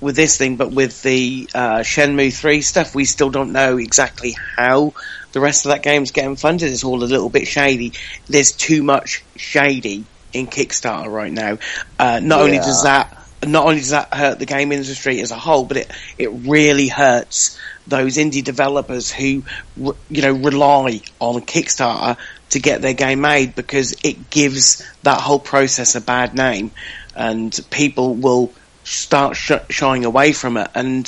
with 0.01 0.16
this 0.16 0.36
thing, 0.36 0.56
but 0.56 0.73
with 0.73 1.01
the 1.02 1.48
uh, 1.55 1.78
Shenmue 1.78 2.36
three 2.36 2.62
stuff. 2.62 2.93
We 2.93 3.05
still 3.05 3.31
don't 3.31 3.52
know 3.52 3.77
exactly 3.77 4.36
how 4.56 4.94
the 5.32 5.40
rest 5.40 5.66
of 5.66 5.70
that 5.70 5.82
game's 5.82 6.10
getting 6.10 6.36
funded. 6.36 6.70
It's 6.70 6.84
all 6.84 7.02
a 7.02 7.05
little 7.05 7.28
bit 7.28 7.46
shady. 7.46 7.92
There's 8.26 8.52
too 8.52 8.82
much 8.82 9.24
shady 9.36 10.05
in 10.32 10.46
Kickstarter 10.46 11.10
right 11.10 11.32
now. 11.32 11.59
Uh, 11.98 12.20
not 12.22 12.40
only 12.40 12.59
does 12.59 12.84
that 12.84 13.14
not 13.46 13.66
only 13.66 13.78
does 13.78 13.90
that 13.90 14.12
hurt 14.12 14.40
the 14.40 14.46
game 14.46 14.72
industry 14.72 15.20
as 15.20 15.30
a 15.30 15.36
whole, 15.36 15.64
but 15.64 15.76
it 15.76 15.92
it 16.18 16.28
really 16.28 16.88
hurts 16.88 17.59
those 17.86 18.16
indie 18.16 18.44
developers 18.44 19.10
who 19.10 19.44
you 19.76 20.22
know 20.22 20.32
rely 20.32 21.00
on 21.20 21.40
Kickstarter 21.42 22.16
to 22.50 22.60
get 22.60 22.82
their 22.82 22.94
game 22.94 23.20
made 23.20 23.55
because 23.55 23.94
it 24.02 24.30
gives 24.30 24.84
that 25.02 25.20
whole 25.20 25.38
process 25.38 25.94
a 25.94 26.00
bad 26.00 26.34
name, 26.34 26.70
and 27.14 27.59
people 27.70 28.14
will 28.14 28.52
start 28.84 29.36
sh- 29.36 29.52
shying 29.70 30.05
away 30.05 30.32
from 30.32 30.56
it. 30.56 30.70
And 30.74 31.06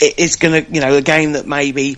it, 0.00 0.14
it's 0.18 0.36
going 0.36 0.64
to, 0.64 0.72
you 0.72 0.80
know, 0.80 0.94
a 0.94 1.02
game 1.02 1.32
that 1.32 1.46
maybe 1.46 1.96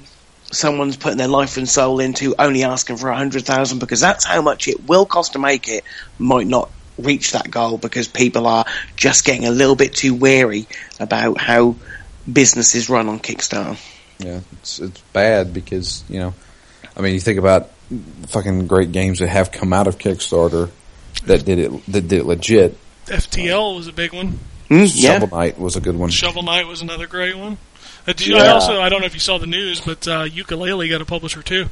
someone's 0.50 0.96
putting 0.96 1.18
their 1.18 1.28
life 1.28 1.56
and 1.56 1.68
soul 1.68 2.00
into, 2.00 2.34
only 2.38 2.64
asking 2.64 2.96
for 2.96 3.08
a 3.10 3.16
hundred 3.16 3.44
thousand 3.44 3.78
because 3.78 4.00
that's 4.00 4.24
how 4.24 4.42
much 4.42 4.68
it 4.68 4.86
will 4.86 5.06
cost 5.06 5.34
to 5.34 5.38
make 5.38 5.68
it, 5.68 5.84
might 6.18 6.46
not 6.46 6.70
reach 6.98 7.32
that 7.32 7.50
goal 7.50 7.78
because 7.78 8.08
people 8.08 8.46
are 8.46 8.64
just 8.96 9.24
getting 9.24 9.46
a 9.46 9.50
little 9.50 9.76
bit 9.76 9.94
too 9.94 10.14
wary 10.14 10.66
about 10.98 11.40
how 11.40 11.76
businesses 12.30 12.88
run 12.88 13.08
on 13.08 13.20
Kickstarter. 13.20 13.78
Yeah, 14.18 14.40
it's 14.52 14.80
it's 14.80 15.00
bad 15.12 15.54
because 15.54 16.04
you 16.08 16.18
know, 16.18 16.34
I 16.96 17.00
mean, 17.00 17.14
you 17.14 17.20
think 17.20 17.38
about 17.38 17.70
fucking 18.28 18.66
great 18.66 18.92
games 18.92 19.20
that 19.20 19.28
have 19.28 19.52
come 19.52 19.72
out 19.72 19.86
of 19.86 19.98
Kickstarter 19.98 20.70
that 21.24 21.44
did 21.44 21.58
it 21.58 21.86
that 21.86 22.08
did 22.08 22.20
it 22.20 22.26
legit. 22.26 22.76
FTL 23.06 23.76
was 23.76 23.86
a 23.86 23.92
big 23.92 24.12
one. 24.12 24.38
Mm, 24.68 24.90
yeah. 24.94 25.18
Shovel 25.18 25.38
Knight 25.38 25.58
was 25.58 25.76
a 25.76 25.80
good 25.80 25.96
one. 25.96 26.10
Shovel 26.10 26.42
Knight 26.42 26.66
was 26.66 26.82
another 26.82 27.06
great 27.06 27.36
one. 27.36 27.56
Uh, 28.10 28.12
did 28.14 28.26
you 28.26 28.36
Yeah. 28.36 28.52
also, 28.54 28.80
I 28.80 28.88
don't 28.88 29.00
know 29.00 29.06
if 29.06 29.14
you 29.14 29.20
saw 29.20 29.38
the 29.38 29.46
news, 29.46 29.80
but 29.80 30.06
uh, 30.08 30.24
Yooka-Laylee 30.24 30.88
got 30.88 31.00
a 31.00 31.04
publisher 31.04 31.42
too. 31.42 31.66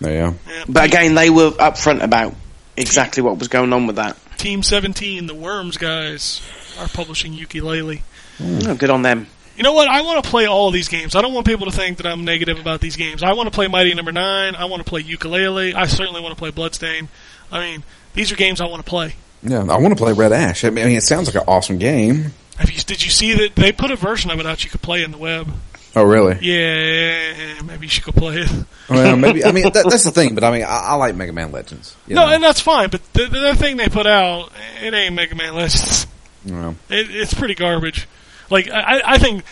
Yeah, 0.00 0.10
Yeah. 0.48 0.64
But 0.68 0.84
again, 0.86 1.14
they 1.14 1.30
were 1.30 1.50
upfront 1.52 2.02
about 2.02 2.34
exactly 2.76 3.22
what 3.22 3.38
was 3.38 3.48
going 3.48 3.72
on 3.72 3.86
with 3.86 3.96
that. 3.96 4.16
Team 4.38 4.62
17, 4.62 5.26
the 5.26 5.34
Worms 5.34 5.76
guys, 5.76 6.40
are 6.80 6.88
publishing 6.88 7.32
Yooka-Laylee. 7.34 8.00
Oh, 8.42 8.74
good 8.74 8.90
on 8.90 9.02
them. 9.02 9.26
You 9.56 9.62
know 9.64 9.74
what? 9.74 9.88
I 9.88 10.00
want 10.00 10.24
to 10.24 10.30
play 10.30 10.46
all 10.46 10.68
of 10.68 10.72
these 10.72 10.88
games. 10.88 11.14
I 11.14 11.20
don't 11.20 11.34
want 11.34 11.46
people 11.46 11.66
to 11.66 11.72
think 11.72 11.98
that 11.98 12.06
I'm 12.06 12.24
negative 12.24 12.58
about 12.58 12.80
these 12.80 12.96
games. 12.96 13.22
I 13.22 13.34
want 13.34 13.46
to 13.46 13.50
play 13.54 13.68
Mighty 13.68 13.92
Number 13.92 14.12
Nine. 14.12 14.54
I 14.56 14.64
want 14.64 14.82
to 14.82 14.88
play 14.88 15.02
Yooka-Laylee. 15.02 15.74
I 15.74 15.86
certainly 15.86 16.22
want 16.22 16.32
to 16.34 16.38
play 16.38 16.50
Bloodstain. 16.50 17.08
I 17.52 17.60
mean, 17.60 17.82
these 18.14 18.32
are 18.32 18.36
games 18.36 18.60
I 18.62 18.64
want 18.66 18.82
to 18.82 18.88
play. 18.88 19.14
yeah. 19.42 19.60
I 19.60 19.78
want 19.78 19.90
to 19.90 20.02
play 20.02 20.14
Red 20.14 20.32
Ash. 20.32 20.64
I 20.64 20.70
mean, 20.70 20.88
it 20.88 21.02
sounds 21.02 21.26
like 21.28 21.34
an 21.36 21.44
awesome 21.46 21.76
game. 21.76 22.32
Have 22.60 22.70
you? 22.70 22.78
Did 22.78 23.02
you 23.02 23.10
see 23.10 23.32
that 23.32 23.56
they 23.56 23.72
put 23.72 23.90
a 23.90 23.96
version 23.96 24.30
of 24.30 24.38
it 24.38 24.44
out 24.44 24.62
you 24.64 24.70
could 24.70 24.82
play 24.82 25.02
in 25.02 25.12
the 25.12 25.18
web? 25.18 25.50
Oh, 25.96 26.04
really? 26.04 26.38
Yeah, 26.40 27.62
maybe 27.62 27.86
you 27.86 27.88
should 27.88 28.04
go 28.04 28.12
play 28.12 28.36
it. 28.42 28.64
Well, 28.88 29.16
maybe. 29.16 29.44
I 29.44 29.50
mean, 29.50 29.64
that, 29.72 29.86
that's 29.88 30.04
the 30.04 30.10
thing. 30.10 30.34
But 30.34 30.44
I 30.44 30.52
mean, 30.52 30.64
I, 30.64 30.88
I 30.88 30.94
like 30.94 31.14
Mega 31.14 31.32
Man 31.32 31.52
Legends. 31.52 31.96
No, 32.06 32.26
know? 32.26 32.32
and 32.32 32.42
that's 32.42 32.60
fine. 32.60 32.90
But 32.90 33.02
the, 33.14 33.26
the 33.26 33.54
thing 33.54 33.78
they 33.78 33.88
put 33.88 34.06
out, 34.06 34.52
it 34.82 34.92
ain't 34.92 35.14
Mega 35.14 35.34
Man 35.34 35.54
Legends. 35.54 36.06
Know. 36.44 36.76
It, 36.90 37.10
it's 37.10 37.32
pretty 37.32 37.54
garbage. 37.54 38.06
Like 38.50 38.68
I, 38.70 39.00
I 39.04 39.18
think 39.18 39.42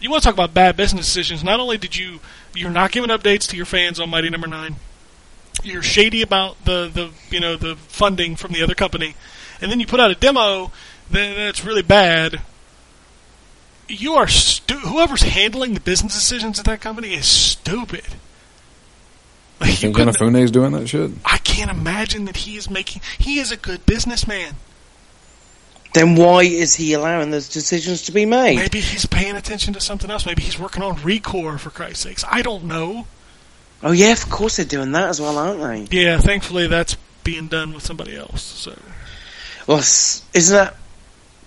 you 0.00 0.10
want 0.10 0.22
to 0.22 0.26
talk 0.26 0.34
about 0.34 0.52
bad 0.52 0.76
business 0.76 1.06
decisions. 1.06 1.42
Not 1.42 1.60
only 1.60 1.78
did 1.78 1.96
you 1.96 2.20
you're 2.54 2.70
not 2.70 2.92
giving 2.92 3.10
updates 3.10 3.48
to 3.48 3.56
your 3.56 3.66
fans 3.66 3.98
on 3.98 4.10
Mighty 4.10 4.28
Number 4.28 4.48
Nine, 4.48 4.76
you're 5.62 5.82
shady 5.82 6.20
about 6.20 6.62
the 6.66 6.90
the 6.92 7.10
you 7.30 7.40
know 7.40 7.56
the 7.56 7.76
funding 7.76 8.36
from 8.36 8.52
the 8.52 8.62
other 8.62 8.74
company, 8.74 9.14
and 9.62 9.70
then 9.70 9.80
you 9.80 9.86
put 9.86 9.98
out 9.98 10.10
a 10.10 10.14
demo 10.14 10.70
that, 11.10 11.34
that's 11.34 11.64
really 11.64 11.82
bad. 11.82 12.40
You 13.90 14.14
are 14.14 14.28
stu- 14.28 14.74
whoever's 14.78 15.22
handling 15.22 15.74
the 15.74 15.80
business 15.80 16.14
decisions 16.14 16.58
at 16.58 16.64
that 16.66 16.80
company 16.80 17.14
is 17.14 17.26
stupid. 17.26 18.04
Like 19.60 19.70
you 19.70 19.76
Think 19.76 19.96
couldn't- 19.96 20.16
Inafune's 20.16 20.50
doing 20.50 20.72
that 20.72 20.88
shit? 20.88 21.10
I 21.24 21.38
can't 21.38 21.70
imagine 21.70 22.24
that 22.26 22.36
he 22.38 22.56
is 22.56 22.70
making. 22.70 23.02
He 23.18 23.38
is 23.40 23.52
a 23.52 23.56
good 23.56 23.84
businessman. 23.86 24.54
Then 25.92 26.14
why 26.14 26.42
is 26.44 26.76
he 26.76 26.92
allowing 26.92 27.30
those 27.32 27.48
decisions 27.48 28.02
to 28.02 28.12
be 28.12 28.24
made? 28.24 28.56
Maybe 28.56 28.80
he's 28.80 29.06
paying 29.06 29.34
attention 29.34 29.74
to 29.74 29.80
something 29.80 30.08
else. 30.10 30.24
Maybe 30.24 30.42
he's 30.42 30.58
working 30.58 30.82
on 30.84 30.96
ReCore 30.98 31.58
for 31.58 31.70
Christ's 31.70 32.04
sakes. 32.04 32.24
I 32.30 32.42
don't 32.42 32.64
know. 32.64 33.06
Oh 33.82 33.90
yeah, 33.92 34.12
of 34.12 34.30
course 34.30 34.56
they're 34.56 34.66
doing 34.66 34.92
that 34.92 35.08
as 35.08 35.20
well, 35.20 35.36
aren't 35.36 35.90
they? 35.90 36.02
Yeah, 36.02 36.18
thankfully 36.18 36.68
that's 36.68 36.96
being 37.24 37.48
done 37.48 37.72
with 37.74 37.82
somebody 37.84 38.16
else. 38.16 38.42
So 38.42 38.78
Well, 39.66 39.78
isn't 39.78 40.56
that 40.56 40.76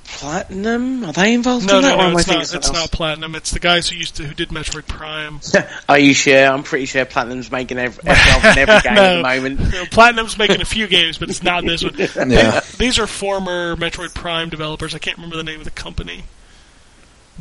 Platinum? 0.05 1.05
Are 1.05 1.13
they 1.13 1.33
involved 1.33 1.67
no, 1.67 1.77
in 1.77 1.81
that? 1.83 1.97
no, 1.97 2.07
or 2.07 2.11
no, 2.11 2.17
it's 2.17 2.27
not. 2.27 2.53
It's 2.53 2.71
not 2.71 2.91
Platinum. 2.91 3.35
It's 3.35 3.51
the 3.51 3.59
guys 3.59 3.87
who 3.89 3.95
used 3.95 4.17
to 4.17 4.23
who 4.23 4.33
did 4.33 4.49
Metroid 4.49 4.87
Prime. 4.87 5.39
Are 5.89 5.97
you 5.97 6.13
sure? 6.13 6.45
I'm 6.45 6.63
pretty 6.63 6.85
sure 6.85 7.05
Platinum's 7.05 7.51
making 7.51 7.77
every, 7.77 8.03
every, 8.05 8.61
every 8.61 8.81
game 8.81 8.97
at 8.97 9.15
the 9.15 9.21
moment. 9.21 9.59
You 9.73 9.85
Platinum's 9.87 10.37
making 10.37 10.61
a 10.61 10.65
few 10.65 10.87
games, 10.87 11.17
but 11.17 11.29
it's 11.29 11.41
not 11.41 11.63
this 11.63 11.83
one. 11.83 11.95
Yeah. 12.29 12.61
These 12.77 12.99
are 12.99 13.07
former 13.07 13.75
Metroid 13.75 14.13
Prime 14.13 14.49
developers. 14.49 14.93
I 14.93 14.99
can't 14.99 15.17
remember 15.17 15.37
the 15.37 15.43
name 15.43 15.59
of 15.59 15.65
the 15.65 15.71
company, 15.71 16.25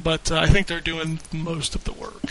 but 0.02 0.30
uh, 0.30 0.38
I 0.38 0.46
think 0.46 0.66
they're 0.66 0.80
doing 0.80 1.20
most 1.32 1.74
of 1.74 1.84
the 1.84 1.92
work. 1.92 2.22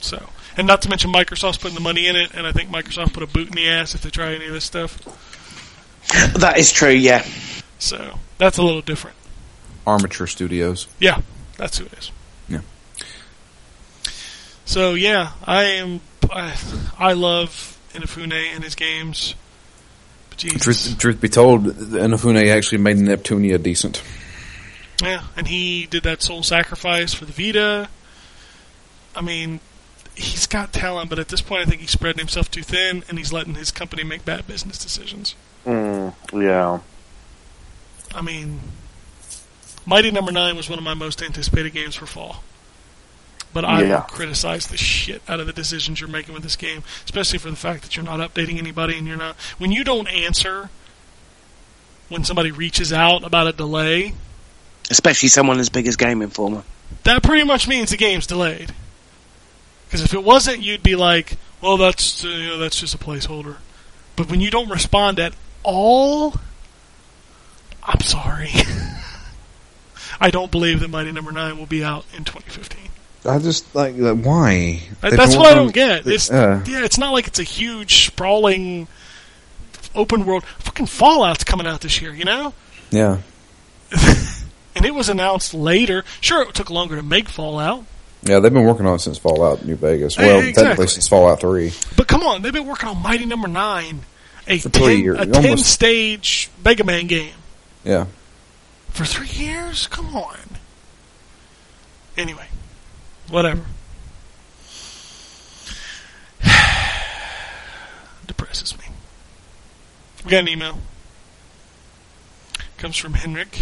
So, 0.00 0.28
and 0.56 0.66
not 0.66 0.82
to 0.82 0.88
mention 0.88 1.12
Microsoft's 1.12 1.58
putting 1.58 1.74
the 1.74 1.80
money 1.80 2.06
in 2.06 2.16
it, 2.16 2.32
and 2.34 2.46
I 2.46 2.52
think 2.52 2.70
Microsoft 2.70 3.12
put 3.12 3.22
a 3.22 3.26
boot 3.26 3.48
in 3.48 3.54
the 3.54 3.68
ass 3.68 3.94
if 3.94 4.02
they 4.02 4.10
try 4.10 4.34
any 4.34 4.46
of 4.46 4.52
this 4.52 4.64
stuff. 4.64 4.98
That 6.38 6.58
is 6.58 6.72
true, 6.72 6.90
yeah. 6.90 7.26
So 7.78 8.18
that's 8.38 8.58
a 8.58 8.62
little 8.62 8.82
different. 8.82 9.16
Armature 9.86 10.26
Studios. 10.26 10.88
Yeah, 10.98 11.20
that's 11.56 11.78
who 11.78 11.86
it 11.86 11.92
is. 11.94 12.10
Yeah. 12.48 12.60
So 14.64 14.94
yeah, 14.94 15.32
I 15.44 15.64
am. 15.64 16.00
I, 16.30 16.58
I 16.98 17.12
love 17.12 17.78
Inafune 17.92 18.32
and 18.32 18.64
his 18.64 18.74
games. 18.74 19.34
But 20.30 20.38
Jesus. 20.38 20.62
Truth, 20.62 20.98
truth 20.98 21.20
be 21.20 21.28
told, 21.28 21.64
Inafune 21.64 22.50
actually 22.50 22.78
made 22.78 22.96
Neptunia 22.96 23.62
decent. 23.62 24.02
Yeah, 25.02 25.24
and 25.36 25.46
he 25.46 25.86
did 25.86 26.02
that 26.04 26.22
Soul 26.22 26.42
Sacrifice 26.42 27.14
for 27.14 27.26
the 27.26 27.32
Vita. 27.32 27.88
I 29.14 29.20
mean, 29.20 29.60
he's 30.14 30.46
got 30.46 30.72
talent, 30.72 31.10
but 31.10 31.18
at 31.18 31.28
this 31.28 31.42
point, 31.42 31.62
I 31.62 31.64
think 31.70 31.80
he's 31.82 31.90
spreading 31.90 32.18
himself 32.18 32.50
too 32.50 32.62
thin, 32.62 33.04
and 33.08 33.18
he's 33.18 33.32
letting 33.32 33.54
his 33.54 33.70
company 33.70 34.04
make 34.04 34.24
bad 34.24 34.46
business 34.46 34.78
decisions. 34.78 35.34
Mm, 35.64 36.14
yeah. 36.32 36.80
I 38.14 38.22
mean, 38.22 38.60
Mighty 39.84 40.10
Number 40.10 40.32
Nine 40.32 40.56
was 40.56 40.68
one 40.68 40.78
of 40.78 40.84
my 40.84 40.94
most 40.94 41.22
anticipated 41.22 41.72
games 41.72 41.94
for 41.94 42.06
fall. 42.06 42.42
But 43.52 43.64
I 43.64 43.82
Yeah. 43.82 43.88
will 43.96 44.00
criticize 44.02 44.66
the 44.66 44.76
shit 44.76 45.22
out 45.28 45.40
of 45.40 45.46
the 45.46 45.52
decisions 45.52 46.00
you're 46.00 46.08
making 46.10 46.34
with 46.34 46.42
this 46.42 46.56
game, 46.56 46.82
especially 47.04 47.38
for 47.38 47.50
the 47.50 47.56
fact 47.56 47.82
that 47.82 47.96
you're 47.96 48.04
not 48.04 48.20
updating 48.20 48.58
anybody 48.58 48.98
and 48.98 49.06
you're 49.06 49.16
not. 49.16 49.36
When 49.58 49.72
you 49.72 49.82
don't 49.84 50.08
answer 50.08 50.68
when 52.08 52.22
somebody 52.24 52.50
reaches 52.50 52.92
out 52.92 53.24
about 53.24 53.46
a 53.48 53.52
delay, 53.52 54.14
Especially 54.90 55.28
someone 55.28 55.58
as 55.58 55.68
big 55.68 55.88
as 55.88 55.96
Game 55.96 56.22
Informer. 56.22 56.62
that 57.02 57.22
pretty 57.22 57.42
much 57.44 57.66
means 57.66 57.90
the 57.90 57.96
game's 57.96 58.26
delayed. 58.26 58.72
Because 59.86 60.02
if 60.02 60.14
it 60.14 60.22
wasn't, 60.22 60.62
you'd 60.62 60.82
be 60.84 60.94
like, 60.94 61.36
"Well, 61.60 61.76
that's 61.76 62.24
uh, 62.24 62.28
you 62.28 62.46
know, 62.48 62.58
that's 62.58 62.78
just 62.78 62.94
a 62.94 62.98
placeholder." 62.98 63.56
But 64.14 64.28
when 64.30 64.40
you 64.40 64.50
don't 64.50 64.68
respond 64.68 65.18
at 65.18 65.32
all, 65.64 66.34
I'm 67.86 68.00
sorry. 68.00 68.50
I 70.20 70.30
don't 70.30 70.50
believe 70.50 70.80
that 70.80 70.88
Mighty 70.88 71.12
Number 71.12 71.30
Nine 71.32 71.58
will 71.58 71.66
be 71.66 71.84
out 71.84 72.04
in 72.16 72.24
2015. 72.24 72.88
I 73.24 73.38
just 73.38 73.74
like 73.74 73.94
why? 73.96 74.82
Uh, 75.02 75.10
They've 75.10 75.18
what 75.18 75.46
I 75.52 75.54
don't 75.54 75.72
get. 75.74 76.06
It's 76.06 76.30
uh, 76.30 76.62
yeah, 76.66 76.84
it's 76.84 76.98
not 76.98 77.12
like 77.12 77.26
it's 77.26 77.38
a 77.38 77.44
huge 77.44 78.06
sprawling 78.06 78.86
open 79.94 80.24
world. 80.24 80.44
Fucking 80.44 80.86
Fallout's 80.86 81.44
coming 81.44 81.66
out 81.66 81.80
this 81.80 82.00
year, 82.00 82.14
you 82.14 82.24
know. 82.24 82.54
yeah. 82.90 83.18
And 84.76 84.84
it 84.84 84.94
was 84.94 85.08
announced 85.08 85.54
later. 85.54 86.04
Sure, 86.20 86.42
it 86.42 86.54
took 86.54 86.68
longer 86.68 86.96
to 86.96 87.02
make 87.02 87.30
Fallout, 87.30 87.86
Yeah, 88.22 88.40
they've 88.40 88.52
been 88.52 88.64
working 88.66 88.84
on 88.84 88.96
it 88.96 88.98
since 88.98 89.16
Fallout 89.16 89.64
New 89.64 89.74
Vegas. 89.74 90.18
Eh, 90.18 90.26
Well, 90.26 90.38
exactly. 90.40 90.62
technically 90.62 90.86
since 90.88 91.08
Fallout 91.08 91.40
3. 91.40 91.72
But 91.96 92.06
come 92.08 92.22
on, 92.22 92.42
they've 92.42 92.52
been 92.52 92.66
working 92.66 92.90
on 92.90 92.98
Mighty 93.02 93.24
Number 93.24 93.48
Nine, 93.48 94.00
a 94.46 94.58
For 94.58 94.68
three 94.68 95.04
ten, 95.04 95.16
a 95.16 95.26
ten 95.32 95.56
stage 95.56 96.50
Mega 96.62 96.84
Man 96.84 97.06
game 97.06 97.32
Yeah. 97.86 98.06
for 98.88 99.04
three 99.04 99.28
years. 99.28 99.86
Come 99.86 100.16
on. 100.16 100.58
Anyway, 102.16 102.48
whatever. 103.28 103.64
Depresses 108.26 108.76
me. 108.76 108.86
We 110.24 110.32
got 110.32 110.40
an 110.40 110.48
email. 110.48 110.78
Comes 112.76 112.96
from 112.96 113.14
Henrik. 113.14 113.56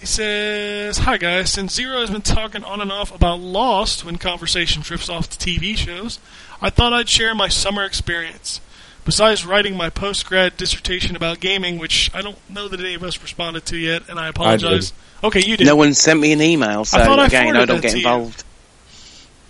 He 0.00 0.06
says, 0.06 0.98
Hi 0.98 1.16
guys, 1.16 1.52
since 1.52 1.72
Zero 1.74 2.00
has 2.00 2.10
been 2.10 2.22
talking 2.22 2.64
on 2.64 2.80
and 2.80 2.90
off 2.90 3.14
about 3.14 3.38
Lost 3.38 4.04
when 4.04 4.16
conversation 4.16 4.82
drifts 4.82 5.08
off 5.08 5.30
to 5.30 5.38
TV 5.38 5.76
shows, 5.76 6.18
I 6.60 6.70
thought 6.70 6.92
I'd 6.92 7.08
share 7.08 7.36
my 7.36 7.46
summer 7.46 7.84
experience. 7.84 8.60
Besides 9.04 9.46
writing 9.46 9.76
my 9.76 9.90
post 9.90 10.26
grad 10.26 10.56
dissertation 10.56 11.16
about 11.16 11.40
gaming, 11.40 11.78
which 11.78 12.10
I 12.14 12.22
don't 12.22 12.38
know 12.50 12.68
that 12.68 12.78
any 12.80 12.94
of 12.94 13.02
us 13.02 13.20
responded 13.22 13.64
to 13.66 13.76
yet, 13.76 14.08
and 14.08 14.18
I 14.20 14.28
apologize. 14.28 14.92
Okay, 15.24 15.40
you 15.44 15.56
did. 15.56 15.66
No 15.66 15.76
one 15.76 15.94
sent 15.94 16.20
me 16.20 16.32
an 16.32 16.40
email, 16.42 16.84
so 16.84 16.98
thought 16.98 17.18
I 17.18 17.26
again, 17.26 17.42
I 17.42 17.44
forwarded 17.50 17.68
don't 17.68 17.76
that 17.78 17.82
get 17.82 17.90
to 17.92 17.98
you. 17.98 18.06
involved. 18.06 18.44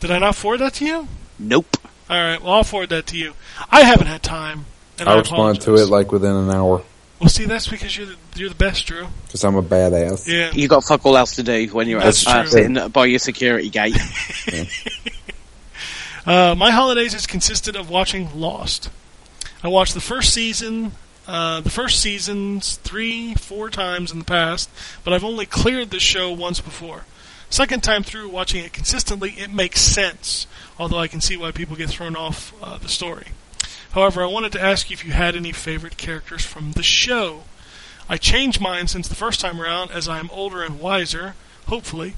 Did 0.01 0.11
I 0.13 0.19
not 0.19 0.35
forward 0.37 0.59
that 0.59 0.75
to 0.75 0.85
you? 0.87 1.09
Nope. 1.39 1.77
All 2.09 2.17
right, 2.17 2.41
well, 2.43 2.55
I'll 2.55 2.65
forward 2.65 2.89
that 2.91 3.07
to 3.09 3.17
you. 3.19 3.35
I 3.71 3.83
haven't 3.83 4.07
had 4.07 4.23
time. 4.23 4.65
And 4.99 5.09
I, 5.09 5.15
I 5.15 5.19
responded 5.19 5.61
to 5.63 5.71
it 5.71 5.75
apologize. 5.75 5.91
like 5.91 6.13
within 6.13 6.35
an 6.37 6.51
hour 6.51 6.83
Well, 7.21 7.29
see, 7.29 7.45
that's 7.47 7.69
because 7.69 7.97
you're 7.97 8.07
the, 8.07 8.17
you're 8.37 8.49
the 8.49 8.55
best, 8.55 8.87
Drew. 8.87 9.07
because 9.27 9.45
I'm 9.45 9.57
a 9.57 9.63
badass. 9.63 10.27
Yeah. 10.27 10.51
You 10.53 10.69
got 10.69 10.85
fuck 10.85 11.05
all 11.07 11.17
else 11.17 11.37
to 11.37 11.43
do 11.43 11.67
when 11.69 11.89
you're 11.89 12.01
That's 12.01 12.27
uh, 12.27 12.45
sitting 12.47 12.89
by 12.89 13.07
your 13.07 13.19
security 13.19 13.69
gate. 13.71 13.97
Uh, 16.27 16.55
my 16.55 16.71
holidays 16.71 17.15
has 17.15 17.27
consisted 17.27 17.75
of 17.77 17.89
watching 17.89 18.29
Lost. 18.39 18.91
I 19.63 19.69
watched 19.69 19.95
the 19.95 20.01
first 20.01 20.33
season, 20.33 20.93
uh, 21.27 21.61
the 21.61 21.71
first 21.71 22.01
seasons 22.01 22.77
three, 22.77 23.35
four 23.35 23.69
times 23.69 24.11
in 24.11 24.19
the 24.19 24.25
past, 24.25 24.71
but 25.05 25.13
I've 25.13 25.25
only 25.25 25.45
cleared 25.45 25.91
the 25.91 26.01
show 26.01 26.33
once 26.33 26.61
before. 26.61 27.05
Second 27.51 27.83
time 27.83 28.03
through, 28.03 28.29
watching 28.29 28.65
it 28.65 28.73
consistently, 28.73 29.33
it 29.33 29.53
makes 29.53 29.81
sense, 29.81 30.47
although 30.79 30.99
I 30.99 31.09
can 31.09 31.21
see 31.21 31.37
why 31.37 31.51
people 31.51 31.77
get 31.77 31.91
thrown 31.91 32.17
off 32.17 32.55
uh, 32.63 32.79
the 32.79 32.89
story. 32.89 33.29
However, 33.91 34.23
I 34.23 34.27
wanted 34.27 34.53
to 34.53 34.63
ask 34.63 34.89
you 34.89 34.95
if 34.95 35.05
you 35.05 35.13
had 35.13 35.35
any 35.35 35.53
favorite 35.53 35.97
characters 35.97 36.45
from 36.45 36.73
the 36.73 36.83
show. 36.83 37.43
I 38.09 38.17
changed 38.17 38.61
mine 38.61 38.87
since 38.87 39.09
the 39.09 39.15
first 39.15 39.41
time 39.41 39.61
around 39.61 39.91
as 39.91 40.09
I 40.09 40.21
am 40.21 40.31
older 40.33 40.63
and 40.63 40.81
wiser, 40.81 41.35
hopefully, 41.67 42.15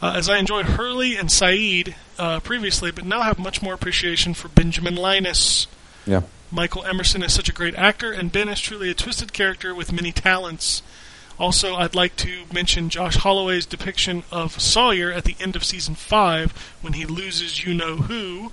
uh, 0.00 0.12
as 0.16 0.28
I 0.28 0.36
enjoyed 0.36 0.66
Hurley 0.66 1.16
and 1.16 1.28
Sayid 1.28 1.94
uh, 2.18 2.40
previously, 2.40 2.92
but 2.92 3.04
now 3.04 3.22
have 3.22 3.38
much 3.38 3.62
more 3.62 3.74
appreciation 3.74 4.32
for 4.32 4.48
Benjamin 4.48 4.94
Linus. 4.94 5.66
Yeah. 6.06 6.22
Michael 6.50 6.84
Emerson 6.84 7.22
is 7.22 7.32
such 7.32 7.48
a 7.48 7.52
great 7.52 7.74
actor, 7.74 8.10
and 8.12 8.32
Ben 8.32 8.48
is 8.48 8.60
truly 8.60 8.90
a 8.90 8.94
twisted 8.94 9.32
character 9.32 9.74
with 9.74 9.92
many 9.92 10.12
talents. 10.12 10.82
Also, 11.38 11.74
I'd 11.76 11.94
like 11.94 12.16
to 12.16 12.44
mention 12.52 12.88
Josh 12.88 13.16
Holloway's 13.16 13.66
depiction 13.66 14.24
of 14.32 14.60
Sawyer 14.60 15.12
at 15.12 15.24
the 15.24 15.36
end 15.40 15.54
of 15.56 15.64
season 15.64 15.94
5 15.94 16.76
when 16.80 16.94
he 16.94 17.04
loses 17.04 17.64
you 17.64 17.74
know 17.74 17.96
who. 17.96 18.50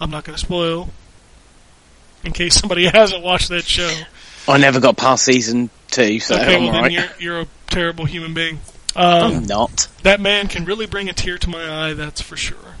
I'm 0.00 0.10
not 0.10 0.24
going 0.24 0.36
to 0.36 0.44
spoil, 0.44 0.88
in 2.24 2.32
case 2.32 2.54
somebody 2.54 2.86
hasn't 2.92 3.22
watched 3.22 3.50
that 3.50 3.64
show. 3.64 3.92
I 4.48 4.58
never 4.58 4.80
got 4.80 4.96
past 4.96 5.24
season 5.24 5.70
two, 5.88 6.18
so 6.20 6.34
okay, 6.34 6.56
I'm 6.56 6.62
well, 6.64 6.72
then 6.72 6.76
alright. 6.76 6.92
you're, 6.92 7.08
you're 7.18 7.40
a 7.42 7.46
terrible 7.68 8.04
human 8.04 8.34
being. 8.34 8.60
Um, 8.96 9.32
I'm 9.36 9.46
not. 9.46 9.88
that 10.02 10.20
man 10.20 10.48
can 10.48 10.64
really 10.64 10.86
bring 10.86 11.08
a 11.08 11.12
tear 11.12 11.38
to 11.38 11.50
my 11.50 11.88
eye, 11.88 11.94
that's 11.94 12.20
for 12.20 12.36
sure. 12.36 12.73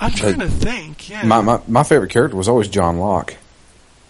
I'm 0.00 0.12
trying 0.12 0.38
to 0.40 0.48
think, 0.48 1.08
yeah. 1.10 1.24
My, 1.24 1.40
my 1.40 1.60
my 1.68 1.82
favorite 1.82 2.10
character 2.10 2.36
was 2.36 2.48
always 2.48 2.68
John 2.68 2.98
Locke. 2.98 3.36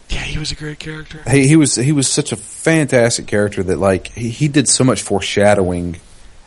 yeah, 0.09 0.19
he 0.21 0.39
was 0.39 0.53
a 0.53 0.55
great 0.55 0.79
character. 0.79 1.21
He 1.31 1.47
he 1.49 1.57
was 1.57 1.75
he 1.77 1.93
was 1.93 2.07
such 2.09 2.33
a 2.33 2.37
fantastic 2.37 3.27
character 3.27 3.63
that 3.63 3.79
like 3.79 4.09
he, 4.09 4.29
he 4.31 4.49
did 4.49 4.69
so 4.69 4.85
much 4.85 5.03
foreshadowing 5.03 6.01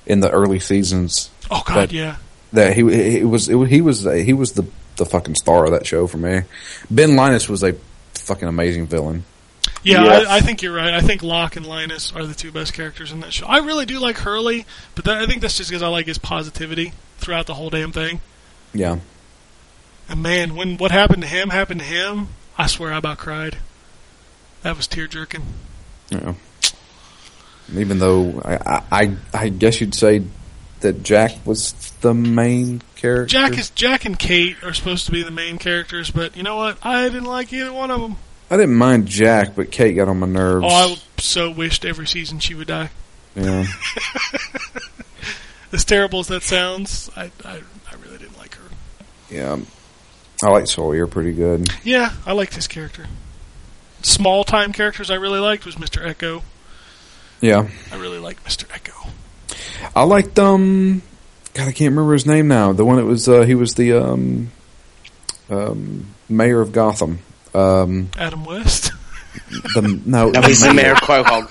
in 0.05 0.19
the 0.19 0.29
early 0.29 0.59
seasons 0.59 1.29
Oh, 1.51 1.61
God, 1.65 1.75
But- 1.75 1.91
yeah. 1.91 2.15
that 2.53 2.75
he 2.75 2.81
he 3.19 3.23
was 3.25 3.49
it, 3.49 3.57
he 3.67 3.81
was 3.81 4.03
he 4.03 4.33
was 4.33 4.53
the 4.53 4.65
the 4.95 5.05
fucking 5.05 5.35
star 5.35 5.65
of 5.65 5.71
that 5.71 5.85
show 5.85 6.07
for 6.07 6.17
me. 6.17 6.41
Ben 6.89 7.15
Linus 7.15 7.49
was 7.49 7.63
a 7.63 7.75
fucking 8.13 8.47
amazing 8.47 8.85
villain. 8.87 9.23
Yeah, 9.83 10.03
Yes. 10.03 10.27
I, 10.27 10.37
I 10.37 10.39
think 10.41 10.61
you're 10.61 10.73
right. 10.75 10.93
I 10.93 11.01
think 11.01 11.23
Locke 11.23 11.55
and 11.57 11.65
Linus 11.65 12.13
are 12.15 12.25
the 12.25 12.33
two 12.33 12.51
best 12.51 12.73
characters 12.73 13.11
in 13.11 13.19
that 13.21 13.33
show. 13.33 13.45
I 13.47 13.57
really 13.59 13.85
do 13.85 13.99
like 13.99 14.17
Hurley, 14.17 14.65
but 14.95 15.03
that, 15.05 15.17
I 15.21 15.25
think 15.25 15.41
that's 15.41 15.57
just 15.57 15.69
because 15.69 15.81
I 15.83 15.87
like 15.87 16.05
his 16.05 16.17
positivity 16.17 16.93
throughout 17.17 17.47
the 17.47 17.53
whole 17.55 17.69
damn 17.69 17.91
thing. 17.91 18.21
Yeah. 18.73 18.99
And 20.09 20.21
man, 20.21 20.55
when 20.55 20.77
what 20.77 20.91
happened 20.91 21.21
to 21.23 21.27
him 21.27 21.49
happened 21.49 21.79
to 21.79 21.85
him, 21.85 22.29
I 22.57 22.67
swear 22.67 22.93
I 22.93 22.97
about 22.97 23.17
cried. 23.17 23.57
That 24.61 24.77
was 24.77 24.87
tear 24.87 25.07
jerking. 25.07 25.43
Yeah. 26.09 26.33
Even 27.73 27.99
though 27.99 28.41
I, 28.43 28.83
I 28.91 29.17
I 29.33 29.49
guess 29.49 29.79
you'd 29.81 29.95
say 29.95 30.23
that 30.81 31.01
Jack 31.03 31.31
was 31.45 31.73
the 32.01 32.13
main 32.13 32.81
character. 32.95 33.25
Jack 33.25 33.57
is 33.57 33.69
Jack 33.69 34.05
and 34.05 34.19
Kate 34.19 34.61
are 34.63 34.73
supposed 34.73 35.05
to 35.05 35.11
be 35.11 35.23
the 35.23 35.31
main 35.31 35.57
characters, 35.57 36.11
but 36.11 36.35
you 36.35 36.43
know 36.43 36.57
what? 36.57 36.77
I 36.83 37.03
didn't 37.03 37.23
like 37.23 37.51
either 37.53 37.71
one 37.71 37.89
of 37.89 38.01
them. 38.01 38.17
I 38.51 38.57
didn't 38.57 38.75
mind 38.75 39.07
Jack, 39.07 39.55
but 39.55 39.71
Kate 39.71 39.95
got 39.95 40.09
on 40.09 40.19
my 40.19 40.27
nerves. 40.27 40.65
Oh, 40.69 40.93
I 40.93 40.97
so 41.17 41.49
wished 41.49 41.85
every 41.85 42.05
season 42.05 42.39
she 42.39 42.53
would 42.53 42.67
die. 42.67 42.89
yeah. 43.35 43.65
As 45.71 45.85
terrible 45.85 46.19
as 46.19 46.27
that 46.27 46.43
sounds, 46.43 47.09
I 47.15 47.31
I, 47.43 47.61
I 47.89 47.95
really 48.03 48.19
didn't 48.19 48.37
like 48.37 48.53
her. 48.55 48.69
Yeah. 49.31 49.57
I 50.43 50.49
like 50.49 50.67
Sawyer 50.67 51.07
pretty 51.07 51.31
good. 51.33 51.69
Yeah, 51.83 52.11
I 52.25 52.33
like 52.33 52.53
his 52.53 52.67
character. 52.67 53.05
Small 54.01 54.43
time 54.43 54.73
characters 54.73 55.09
I 55.09 55.15
really 55.15 55.39
liked 55.39 55.65
was 55.65 55.75
Mr. 55.75 56.05
Eko. 56.05 56.41
Yeah. 57.41 57.67
I 57.91 57.95
really 57.97 58.19
liked 58.19 58.43
Mr. 58.43 58.65
Eko. 58.67 59.09
I 59.95 60.03
liked 60.03 60.37
um 60.39 61.01
God, 61.53 61.67
I 61.67 61.71
can't 61.71 61.91
remember 61.91 62.13
his 62.13 62.25
name 62.25 62.47
now. 62.47 62.73
The 62.73 62.83
one 62.85 62.97
that 62.97 63.05
was 63.05 63.29
uh 63.29 63.41
he 63.43 63.55
was 63.55 63.75
the 63.75 63.93
um 63.93 64.51
um 65.49 66.07
mayor 66.29 66.61
of 66.61 66.71
Gotham. 66.71 67.19
Um 67.53 68.09
Adam 68.17 68.43
West. 68.45 68.91
the 69.75 70.01
no, 70.05 70.29
No, 70.31 70.41
he's 70.41 70.61
the 70.61 70.73
mayor 70.73 70.93
of 70.93 70.99
Quahog. 70.99 71.49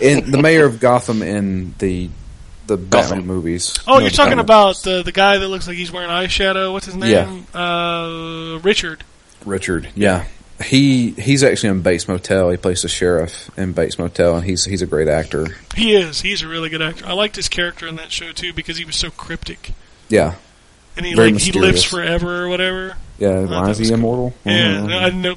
in, 0.00 0.30
the 0.30 0.40
mayor 0.40 0.64
of 0.64 0.80
Gotham 0.80 1.22
in 1.22 1.74
the 1.78 2.08
the 2.66 2.76
Batman 2.76 3.18
Gotham. 3.20 3.26
movies. 3.26 3.74
Oh, 3.86 3.94
No, 3.94 3.98
you're 4.00 4.10
talking 4.10 4.30
Batman. 4.36 4.44
about 4.44 4.76
the 4.82 5.02
the 5.02 5.12
guy 5.12 5.38
that 5.38 5.48
looks 5.48 5.66
like 5.68 5.76
he's 5.76 5.92
wearing 5.92 6.08
eyeshadow. 6.10 6.72
What's 6.72 6.86
his 6.86 6.94
name? 6.96 7.46
Uh, 7.54 8.58
Richard. 8.62 9.04
Richard. 9.44 9.88
Yeah. 9.94 10.24
He 10.64 11.10
he's 11.10 11.42
actually 11.42 11.70
in 11.70 11.82
Bates 11.82 12.06
Motel. 12.06 12.48
He 12.50 12.56
plays 12.56 12.82
the 12.82 12.88
sheriff 12.88 13.50
in 13.58 13.72
Bates 13.72 13.98
Motel 13.98 14.36
and 14.36 14.44
he's 14.44 14.64
he's 14.64 14.82
a 14.82 14.86
great 14.86 15.08
actor. 15.08 15.48
He 15.74 15.94
is. 15.96 16.20
He's 16.20 16.42
a 16.42 16.48
really 16.48 16.68
good 16.68 16.80
actor. 16.80 17.04
I 17.06 17.12
liked 17.12 17.34
his 17.36 17.48
character 17.48 17.86
in 17.88 17.96
that 17.96 18.12
show 18.12 18.30
too 18.32 18.52
because 18.52 18.76
he 18.78 18.84
was 18.84 18.94
so 18.96 19.10
cryptic 19.10 19.72
Yeah. 20.08 20.34
and 20.96 21.04
he 21.04 21.14
Very 21.14 21.32
like 21.32 21.42
he 21.42 21.50
lives 21.52 21.82
forever 21.82 22.44
or 22.44 22.48
whatever. 22.48 22.96
Yeah, 23.18 23.40
why 23.44 23.62
is 23.62 23.68
was 23.68 23.78
he 23.78 23.84
cool. 23.86 23.94
immortal? 23.94 24.34
Yeah, 24.44 24.76
Mhm. 24.76 25.02
I 25.02 25.10
know. 25.10 25.34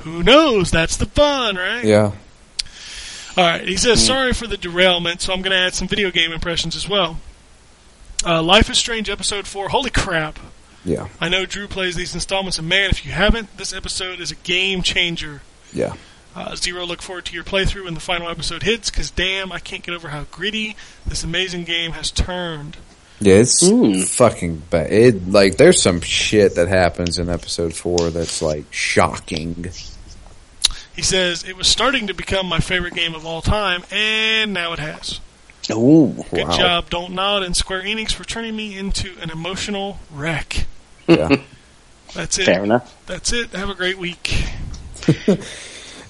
Who 0.00 0.22
knows? 0.22 0.70
That's 0.70 0.96
the 0.96 1.06
fun, 1.06 1.56
right? 1.56 1.84
Yeah. 1.84 2.12
All 3.36 3.44
right. 3.44 3.66
He 3.66 3.76
says, 3.76 4.04
"Sorry 4.04 4.32
for 4.32 4.46
the 4.46 4.56
derailment, 4.56 5.20
so 5.20 5.32
I'm 5.32 5.42
going 5.42 5.52
to 5.56 5.58
add 5.58 5.74
some 5.74 5.88
video 5.88 6.10
game 6.10 6.32
impressions 6.32 6.76
as 6.76 6.88
well." 6.88 7.18
Uh, 8.24 8.42
Life 8.42 8.70
is 8.70 8.78
Strange 8.78 9.10
episode 9.10 9.46
four. 9.46 9.68
Holy 9.70 9.90
crap! 9.90 10.38
Yeah. 10.84 11.08
I 11.20 11.28
know 11.28 11.44
Drew 11.46 11.66
plays 11.66 11.96
these 11.96 12.14
installments, 12.14 12.58
and 12.58 12.68
man, 12.68 12.90
if 12.90 13.04
you 13.04 13.12
haven't, 13.12 13.56
this 13.56 13.72
episode 13.72 14.20
is 14.20 14.30
a 14.30 14.34
game 14.36 14.82
changer. 14.82 15.42
Yeah. 15.72 15.94
Uh, 16.36 16.56
Zero, 16.56 16.84
look 16.84 17.00
forward 17.02 17.24
to 17.26 17.34
your 17.34 17.44
playthrough 17.44 17.84
when 17.84 17.94
the 17.94 18.00
final 18.00 18.28
episode 18.28 18.62
hits, 18.64 18.90
because 18.90 19.10
damn, 19.10 19.52
I 19.52 19.58
can't 19.60 19.82
get 19.84 19.94
over 19.94 20.08
how 20.08 20.24
gritty 20.30 20.76
this 21.06 21.22
amazing 21.24 21.64
game 21.64 21.92
has 21.92 22.10
turned. 22.10 22.76
Yeah, 23.20 23.34
it's 23.36 23.62
Mm. 23.62 24.06
fucking 24.08 24.62
bad. 24.70 24.92
It 24.92 25.28
like 25.30 25.56
there's 25.56 25.80
some 25.80 26.00
shit 26.00 26.56
that 26.56 26.66
happens 26.68 27.18
in 27.18 27.28
episode 27.28 27.74
four 27.74 28.10
that's 28.10 28.42
like 28.42 28.64
shocking. 28.72 29.66
He 30.94 31.02
says, 31.02 31.42
It 31.44 31.56
was 31.56 31.66
starting 31.68 32.06
to 32.08 32.14
become 32.14 32.46
my 32.46 32.60
favorite 32.60 32.94
game 32.94 33.14
of 33.14 33.26
all 33.26 33.42
time, 33.42 33.82
and 33.90 34.52
now 34.52 34.72
it 34.72 34.78
has. 34.78 35.20
Ooh. 35.70 36.14
Good 36.30 36.46
Wow. 36.48 36.56
job, 36.56 36.90
Don't 36.90 37.12
Nod 37.14 37.42
and 37.42 37.56
Square 37.56 37.82
Enix 37.82 38.12
for 38.12 38.24
turning 38.24 38.54
me 38.54 38.76
into 38.76 39.12
an 39.20 39.30
emotional 39.30 39.98
wreck. 40.12 40.66
Yeah. 41.06 41.36
That's 42.14 42.38
it. 42.38 42.44
Fair 42.44 42.62
enough. 42.64 42.94
That's 43.06 43.32
it. 43.32 43.50
Have 43.50 43.70
a 43.70 43.74
great 43.74 43.98
week. 43.98 44.44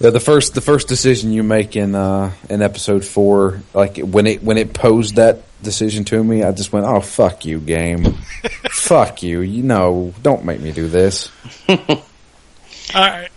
Yeah, 0.01 0.11
the 0.11 0.19
first 0.20 0.55
the 0.55 0.61
first 0.61 0.89
decision 0.89 1.31
you 1.32 1.44
make 1.44 1.77
in 1.77 1.94
uh 1.94 2.32
in 2.51 2.62
episode 2.62 3.05
four, 3.05 3.62
like 3.73 3.97
when 3.98 4.27
it 4.27 4.43
when 4.43 4.59
it 4.59 4.74
posed 4.74 5.15
that 5.16 5.43
decision 5.62 6.05
to 6.06 6.23
me, 6.23 6.43
I 6.43 6.51
just 6.51 6.73
went, 6.73 6.85
"Oh 6.85 7.01
fuck 7.01 7.44
you, 7.44 7.61
game, 7.61 8.12
fuck 8.70 9.23
you, 9.23 9.40
you 9.40 9.62
know, 9.62 10.12
don't 10.20 10.44
make 10.44 10.59
me 10.61 10.73
do 10.73 10.89
this." 10.89 11.31
All 11.69 11.77
right. 12.94 13.28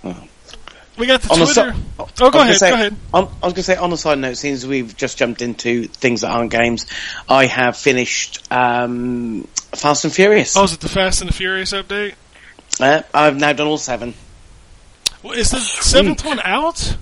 We 0.97 1.05
got 1.05 1.21
the 1.21 1.31
On 1.31 1.39
the 1.39 1.45
Twitter. 1.45 1.73
si- 1.73 2.05
oh, 2.21 2.29
go 2.31 2.39
ahead. 2.41 2.55
say- 2.57 2.69
go 2.69 2.73
ahead. 2.75 2.95
On, 3.13 3.23
I 3.25 3.27
was 3.27 3.39
going 3.41 3.53
to 3.55 3.63
say, 3.63 3.75
on 3.75 3.89
the 3.91 3.97
side 3.97 4.17
note, 4.17 4.37
since 4.37 4.65
we've 4.65 4.95
just 4.97 5.17
jumped 5.17 5.41
into 5.43 5.87
things 5.87 6.21
that 6.21 6.29
aren't 6.31 6.51
games, 6.51 6.87
I 7.29 7.45
have 7.45 7.77
finished 7.77 8.51
um, 8.51 9.47
Fast 9.73 10.05
and 10.05 10.13
Furious. 10.13 10.57
Oh, 10.57 10.63
is 10.63 10.73
it 10.73 10.79
the 10.79 10.89
Fast 10.89 11.21
and 11.21 11.29
the 11.29 11.33
Furious 11.35 11.71
update? 11.73 12.15
Uh, 12.79 13.03
I've 13.13 13.37
now 13.39 13.53
done 13.53 13.67
all 13.67 13.77
seven. 13.77 14.15
Well, 15.21 15.33
is 15.33 15.51
the 15.51 15.59
seventh 15.59 16.23
one 16.25 16.39
out? 16.43 16.97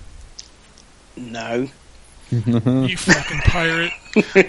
No. 1.15 1.69
You 2.31 2.41
fucking 2.97 3.39
pirate. 3.41 3.91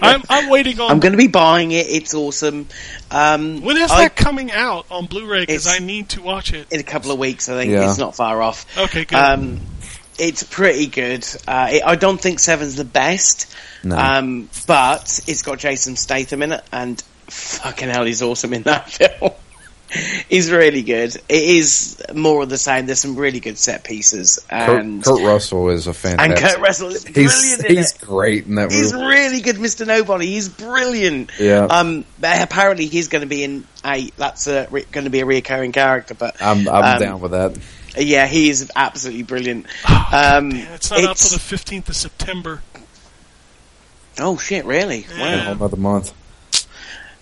I'm, 0.01 0.23
I'm 0.29 0.49
waiting 0.49 0.79
on. 0.79 0.89
I'm 0.91 0.99
going 0.99 1.11
to 1.11 1.17
be 1.17 1.27
buying 1.27 1.71
it. 1.71 1.87
It's 1.87 2.13
awesome. 2.13 2.67
Um, 3.11 3.61
when 3.61 3.77
is 3.77 3.91
I- 3.91 4.03
that 4.03 4.15
coming 4.15 4.51
out 4.51 4.85
on 4.89 5.05
Blu-ray? 5.05 5.41
Because 5.41 5.67
I 5.67 5.79
need 5.79 6.09
to 6.09 6.21
watch 6.21 6.53
it. 6.53 6.71
In 6.71 6.79
a 6.79 6.83
couple 6.83 7.11
of 7.11 7.19
weeks, 7.19 7.49
I 7.49 7.53
think. 7.55 7.71
Yeah. 7.71 7.89
It's 7.89 7.97
not 7.99 8.15
far 8.15 8.41
off. 8.41 8.65
Okay, 8.77 9.05
good. 9.05 9.15
Um, 9.17 9.59
it's 10.19 10.41
pretty 10.43 10.87
good. 10.87 11.25
Uh, 11.47 11.67
it, 11.73 11.83
I 11.85 11.95
don't 11.95 12.19
think 12.19 12.39
Seven's 12.39 12.75
the 12.75 12.85
best, 12.85 13.53
No. 13.83 13.95
um, 13.97 14.49
but 14.65 15.19
it's 15.27 15.43
got 15.43 15.59
Jason 15.59 15.95
Statham 15.95 16.41
in 16.41 16.53
it, 16.53 16.63
and 16.71 16.99
fucking 17.27 17.89
hell, 17.89 18.05
he's 18.05 18.21
awesome 18.23 18.53
in 18.53 18.63
that 18.63 18.89
film. 19.19 19.31
he's 20.29 20.51
really 20.51 20.81
good. 20.83 21.15
It 21.15 21.23
is 21.29 22.01
more 22.13 22.43
of 22.43 22.49
the 22.49 22.57
same. 22.57 22.85
There's 22.85 22.99
some 23.01 23.15
really 23.15 23.39
good 23.39 23.57
set 23.57 23.83
pieces, 23.83 24.39
Kurt, 24.49 24.81
and 24.81 25.03
Kurt 25.03 25.21
Russell 25.21 25.69
is 25.69 25.87
a 25.87 25.89
and 25.91 25.97
fantastic. 25.97 26.49
Kurt 26.49 26.59
Russell 26.59 26.87
is 26.89 27.03
brilliant 27.05 27.33
he's 27.33 27.63
in 27.63 27.75
he's 27.77 27.91
it. 27.93 28.01
great 28.01 28.45
in 28.45 28.55
that 28.55 28.71
He's 28.71 28.93
movie. 28.93 29.05
really 29.05 29.41
good, 29.41 29.55
Mr. 29.57 29.85
Nobody. 29.87 30.27
He's 30.27 30.49
brilliant. 30.49 31.31
Yeah. 31.39 31.65
Um, 31.65 32.05
but 32.19 32.41
apparently 32.41 32.85
he's 32.87 33.07
going 33.07 33.21
to 33.21 33.27
be 33.27 33.43
in 33.43 33.65
a. 33.85 34.09
That's 34.17 34.47
a, 34.47 34.67
re- 34.71 34.85
going 34.91 35.05
to 35.05 35.09
be 35.11 35.21
a 35.21 35.25
reoccurring 35.25 35.73
character, 35.73 36.13
but 36.13 36.41
I'm 36.41 36.67
I'm 36.67 36.95
um, 36.95 36.99
down 37.01 37.19
with 37.21 37.31
that. 37.31 37.57
yeah, 37.97 38.27
he 38.27 38.49
is 38.49 38.71
absolutely 38.75 39.23
brilliant. 39.23 39.65
Um, 40.09 40.49
Man, 40.49 40.73
it's 40.73 40.89
not 40.89 40.99
out 40.99 41.03
it's- 41.11 41.29
till 41.29 41.37
the 41.37 41.43
15th 41.81 41.89
of 41.89 41.95
September. 41.97 42.61
Oh 44.19 44.37
shit! 44.37 44.63
Really? 44.65 45.05
A 45.13 45.19
Wow. 45.19 45.39
whole 45.43 45.51
another 45.55 45.75
month. 45.77 46.13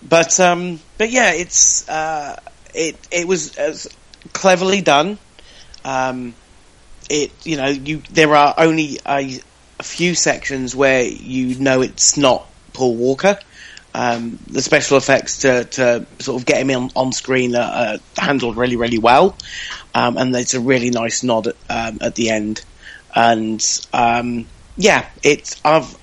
But 0.08 0.38
um, 0.38 0.78
but 0.98 1.10
yeah, 1.10 1.32
it's 1.32 1.88
uh, 1.88 2.38
it 2.76 3.08
it 3.10 3.26
was 3.26 3.56
uh, 3.58 3.76
cleverly 4.32 4.82
done. 4.82 5.18
Um, 5.84 6.34
it 7.08 7.32
you 7.44 7.56
know 7.56 7.68
you 7.68 8.02
there 8.10 8.34
are 8.34 8.54
only 8.58 8.98
a, 9.06 9.40
a 9.78 9.82
few 9.82 10.14
sections 10.14 10.76
where 10.76 11.02
you 11.02 11.58
know 11.58 11.82
it's 11.82 12.16
not 12.16 12.46
Paul 12.72 12.94
Walker, 12.96 13.38
Um, 13.94 14.38
the 14.46 14.60
special 14.60 14.98
effects 14.98 15.38
to, 15.38 15.64
to 15.64 16.06
sort 16.18 16.38
of 16.38 16.44
get 16.44 16.60
him 16.60 16.70
on, 16.70 16.90
on 16.94 17.12
screen 17.12 17.56
are, 17.56 17.94
uh, 17.94 17.98
handled 18.18 18.58
really, 18.58 18.76
really 18.76 18.98
well. 18.98 19.34
Um, 19.94 20.18
and 20.18 20.36
it's 20.36 20.52
a 20.52 20.60
really 20.60 20.90
nice 20.90 21.22
nod 21.22 21.46
at, 21.46 21.56
um, 21.70 21.98
at 22.02 22.14
the 22.14 22.28
end. 22.28 22.62
And, 23.14 23.64
um, 23.94 24.44
yeah, 24.76 25.08
it's, 25.22 25.58
I've, 25.64 25.96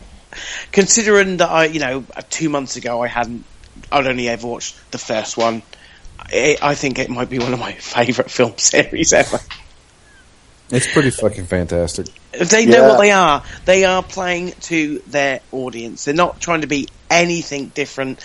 considering 0.71 1.37
that 1.37 1.51
I, 1.51 1.65
you 1.65 1.79
know, 1.79 2.03
two 2.31 2.49
months 2.49 2.77
ago 2.77 3.03
I 3.03 3.07
hadn't, 3.07 3.45
I'd 3.91 4.07
only 4.07 4.27
ever 4.27 4.47
watched 4.47 4.75
the 4.89 4.97
first 4.97 5.37
one. 5.37 5.61
I 6.19 6.57
I 6.61 6.75
think 6.75 6.99
it 6.99 7.09
might 7.09 7.29
be 7.29 7.39
one 7.39 7.53
of 7.53 7.59
my 7.59 7.73
favourite 7.73 8.29
film 8.31 8.57
series 8.57 9.13
ever. 9.13 9.39
It's 10.69 10.91
pretty 10.91 11.11
fucking 11.11 11.45
fantastic. 11.45 12.07
They 12.31 12.65
know 12.65 12.77
Yeah. 12.79 12.87
what 12.89 12.99
they 12.99 13.11
are. 13.11 13.43
They 13.65 13.85
are 13.85 14.01
playing 14.01 14.53
to 14.61 14.99
their 15.07 15.41
audience. 15.51 16.05
They're 16.05 16.15
not 16.15 16.39
trying 16.41 16.61
to 16.61 16.67
be 16.67 16.87
anything 17.11 17.67
different 17.75 18.19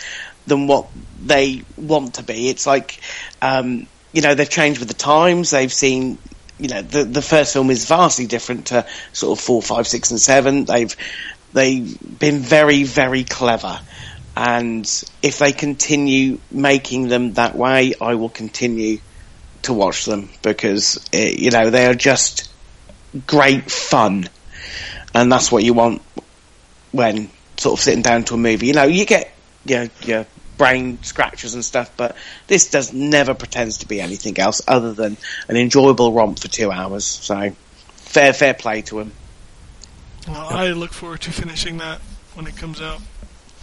than 0.46 0.66
what 0.66 0.86
they 1.22 1.62
want 1.76 2.14
to 2.14 2.22
be. 2.22 2.48
It's 2.48 2.66
like, 2.66 3.00
um, 3.42 3.86
you 4.12 4.22
know, 4.22 4.34
they've 4.34 4.48
changed 4.48 4.78
with 4.78 4.88
the 4.88 4.94
times. 4.94 5.50
They've 5.50 5.72
seen, 5.72 6.16
you 6.58 6.68
know, 6.68 6.80
the 6.80 7.04
the 7.04 7.20
first 7.22 7.52
film 7.52 7.70
is 7.70 7.84
vastly 7.84 8.26
different 8.26 8.66
to 8.68 8.86
sort 9.12 9.38
of 9.38 9.44
four, 9.44 9.60
five, 9.60 9.86
six, 9.86 10.10
and 10.10 10.20
seven. 10.20 10.64
They've 10.64 10.94
they've 11.52 12.18
been 12.18 12.38
very, 12.38 12.84
very 12.84 13.24
clever. 13.24 13.78
And 14.40 14.86
if 15.20 15.40
they 15.40 15.50
continue 15.50 16.38
making 16.48 17.08
them 17.08 17.32
that 17.32 17.56
way, 17.56 17.94
I 18.00 18.14
will 18.14 18.28
continue 18.28 19.00
to 19.62 19.72
watch 19.72 20.04
them 20.04 20.28
because, 20.42 21.04
eh, 21.12 21.34
you 21.36 21.50
know, 21.50 21.70
they 21.70 21.86
are 21.86 21.94
just 21.94 22.48
great 23.26 23.68
fun. 23.68 24.28
And 25.12 25.32
that's 25.32 25.50
what 25.50 25.64
you 25.64 25.74
want 25.74 26.02
when 26.92 27.30
sort 27.56 27.80
of 27.80 27.82
sitting 27.82 28.02
down 28.02 28.22
to 28.26 28.34
a 28.34 28.36
movie. 28.36 28.68
You 28.68 28.74
know, 28.74 28.84
you 28.84 29.06
get 29.06 29.34
your, 29.64 29.88
your 30.02 30.24
brain 30.56 31.02
scratches 31.02 31.54
and 31.54 31.64
stuff, 31.64 31.90
but 31.96 32.16
this 32.46 32.70
does 32.70 32.92
never 32.92 33.34
pretends 33.34 33.78
to 33.78 33.88
be 33.88 34.00
anything 34.00 34.38
else 34.38 34.62
other 34.68 34.92
than 34.92 35.16
an 35.48 35.56
enjoyable 35.56 36.12
romp 36.12 36.38
for 36.38 36.46
two 36.46 36.70
hours. 36.70 37.04
So, 37.04 37.56
fair, 37.96 38.32
fair 38.32 38.54
play 38.54 38.82
to 38.82 39.00
him. 39.00 39.10
Well, 40.28 40.48
I 40.48 40.70
look 40.70 40.92
forward 40.92 41.22
to 41.22 41.32
finishing 41.32 41.78
that 41.78 42.00
when 42.34 42.46
it 42.46 42.56
comes 42.56 42.80
out. 42.80 43.00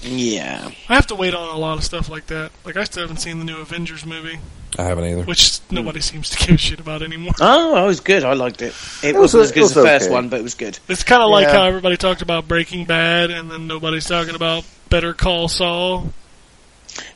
Yeah. 0.06 0.69
I 0.88 0.95
have 0.95 1.07
to 1.07 1.15
wait 1.15 1.34
on 1.34 1.56
a 1.56 1.57
lot 1.57 1.77
of 1.77 1.84
stuff 1.84 2.10
like 2.10 2.27
that. 2.27 2.52
Like 2.64 2.77
I 2.77 2.84
still 2.84 3.03
haven't 3.03 3.18
seen 3.18 3.40
the 3.40 3.45
new 3.45 3.57
Avengers 3.57 4.06
movie, 4.06 4.40
I 4.77 4.84
haven't 4.84 5.06
either. 5.06 5.23
which 5.23 5.60
nobody 5.72 5.99
seems 6.02 6.30
to 6.30 6.38
give 6.38 6.56
a 6.56 6.57
shit 6.57 6.80
about 6.80 7.02
anymore. 7.02 7.34
Oh, 7.41 7.84
it 7.84 7.88
was 7.88 7.99
good. 8.02 8.23
I 8.23 8.34
liked 8.34 8.61
it. 8.61 8.73
It, 9.03 9.10
It 9.10 9.15
was- 9.15 9.34
wasn't 9.34 9.44
as 9.44 9.52
good 9.52 9.61
it 9.61 9.65
as 9.65 9.73
the 9.73 9.82
was 9.82 9.90
first 9.90 10.11
one, 10.11 10.30
but 10.30 10.40
it 10.40 10.44
was 10.44 10.53
good. 10.56 10.77
It's 10.88 11.03
kind 11.03 11.22
of 11.23 11.30
like 11.30 11.48
Yeah. 11.48 11.53
how 11.53 11.64
everybody 11.65 11.98
talked 11.98 12.22
about 12.22 12.48
Breaking 12.48 12.86
Bad, 12.86 13.32
and 13.32 13.49
then 13.49 13.68
nobody's 13.68 14.06
talking 14.06 14.36
about 14.36 14.64
Better 14.90 15.14
Call 15.14 15.48
Saul. 15.48 16.11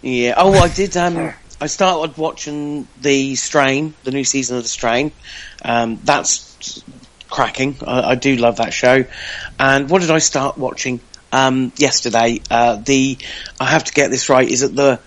Yeah. 0.01 0.33
Oh, 0.37 0.53
I 0.53 0.67
did. 0.69 0.97
Um, 0.97 1.33
I 1.61 1.67
started 1.67 2.17
watching 2.17 2.87
the 3.01 3.35
Strain, 3.35 3.93
the 4.03 4.11
new 4.11 4.23
season 4.23 4.57
of 4.57 4.63
the 4.63 4.69
Strain. 4.69 5.11
Um, 5.63 5.99
that's 6.03 6.81
cracking. 7.29 7.77
I, 7.85 8.11
I 8.11 8.15
do 8.15 8.35
love 8.37 8.57
that 8.57 8.73
show. 8.73 9.05
And 9.59 9.89
what 9.89 10.01
did 10.01 10.09
I 10.11 10.19
start 10.19 10.57
watching 10.57 10.99
um, 11.31 11.71
yesterday? 11.77 12.41
Uh, 12.49 12.75
the 12.77 13.17
I 13.59 13.65
have 13.65 13.83
to 13.85 13.93
get 13.93 14.11
this 14.11 14.29
right. 14.29 14.49
Is 14.49 14.61
it 14.63 14.75
the 14.75 14.99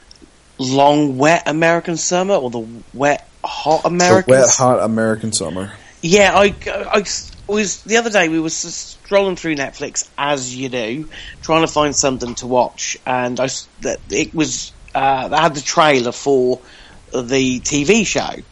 long 0.58 1.18
wet 1.18 1.44
American 1.46 1.96
summer 1.96 2.34
or 2.34 2.50
the 2.50 2.66
wet 2.94 3.28
hot 3.44 3.82
The 3.82 3.88
American? 3.88 4.30
wet, 4.32 4.50
hot 4.50 4.82
American 4.82 5.32
summer. 5.32 5.72
Yeah, 6.00 6.32
I, 6.34 6.54
I 6.66 7.04
was 7.46 7.82
the 7.82 7.96
other 7.98 8.10
day. 8.10 8.28
We 8.28 8.40
were 8.40 8.48
scrolling 8.48 9.38
through 9.38 9.56
Netflix 9.56 10.08
as 10.16 10.54
you 10.54 10.68
do, 10.68 11.08
trying 11.42 11.62
to 11.62 11.72
find 11.72 11.94
something 11.94 12.34
to 12.36 12.46
watch, 12.46 12.96
and 13.06 13.38
I 13.38 13.48
that 13.82 14.00
it 14.10 14.34
was 14.34 14.72
uh, 14.94 15.28
they 15.28 15.36
had 15.36 15.54
the 15.54 15.60
trailer 15.60 16.12
for 16.12 16.60
the 17.12 17.60
TV 17.60 18.06
show, 18.06 18.42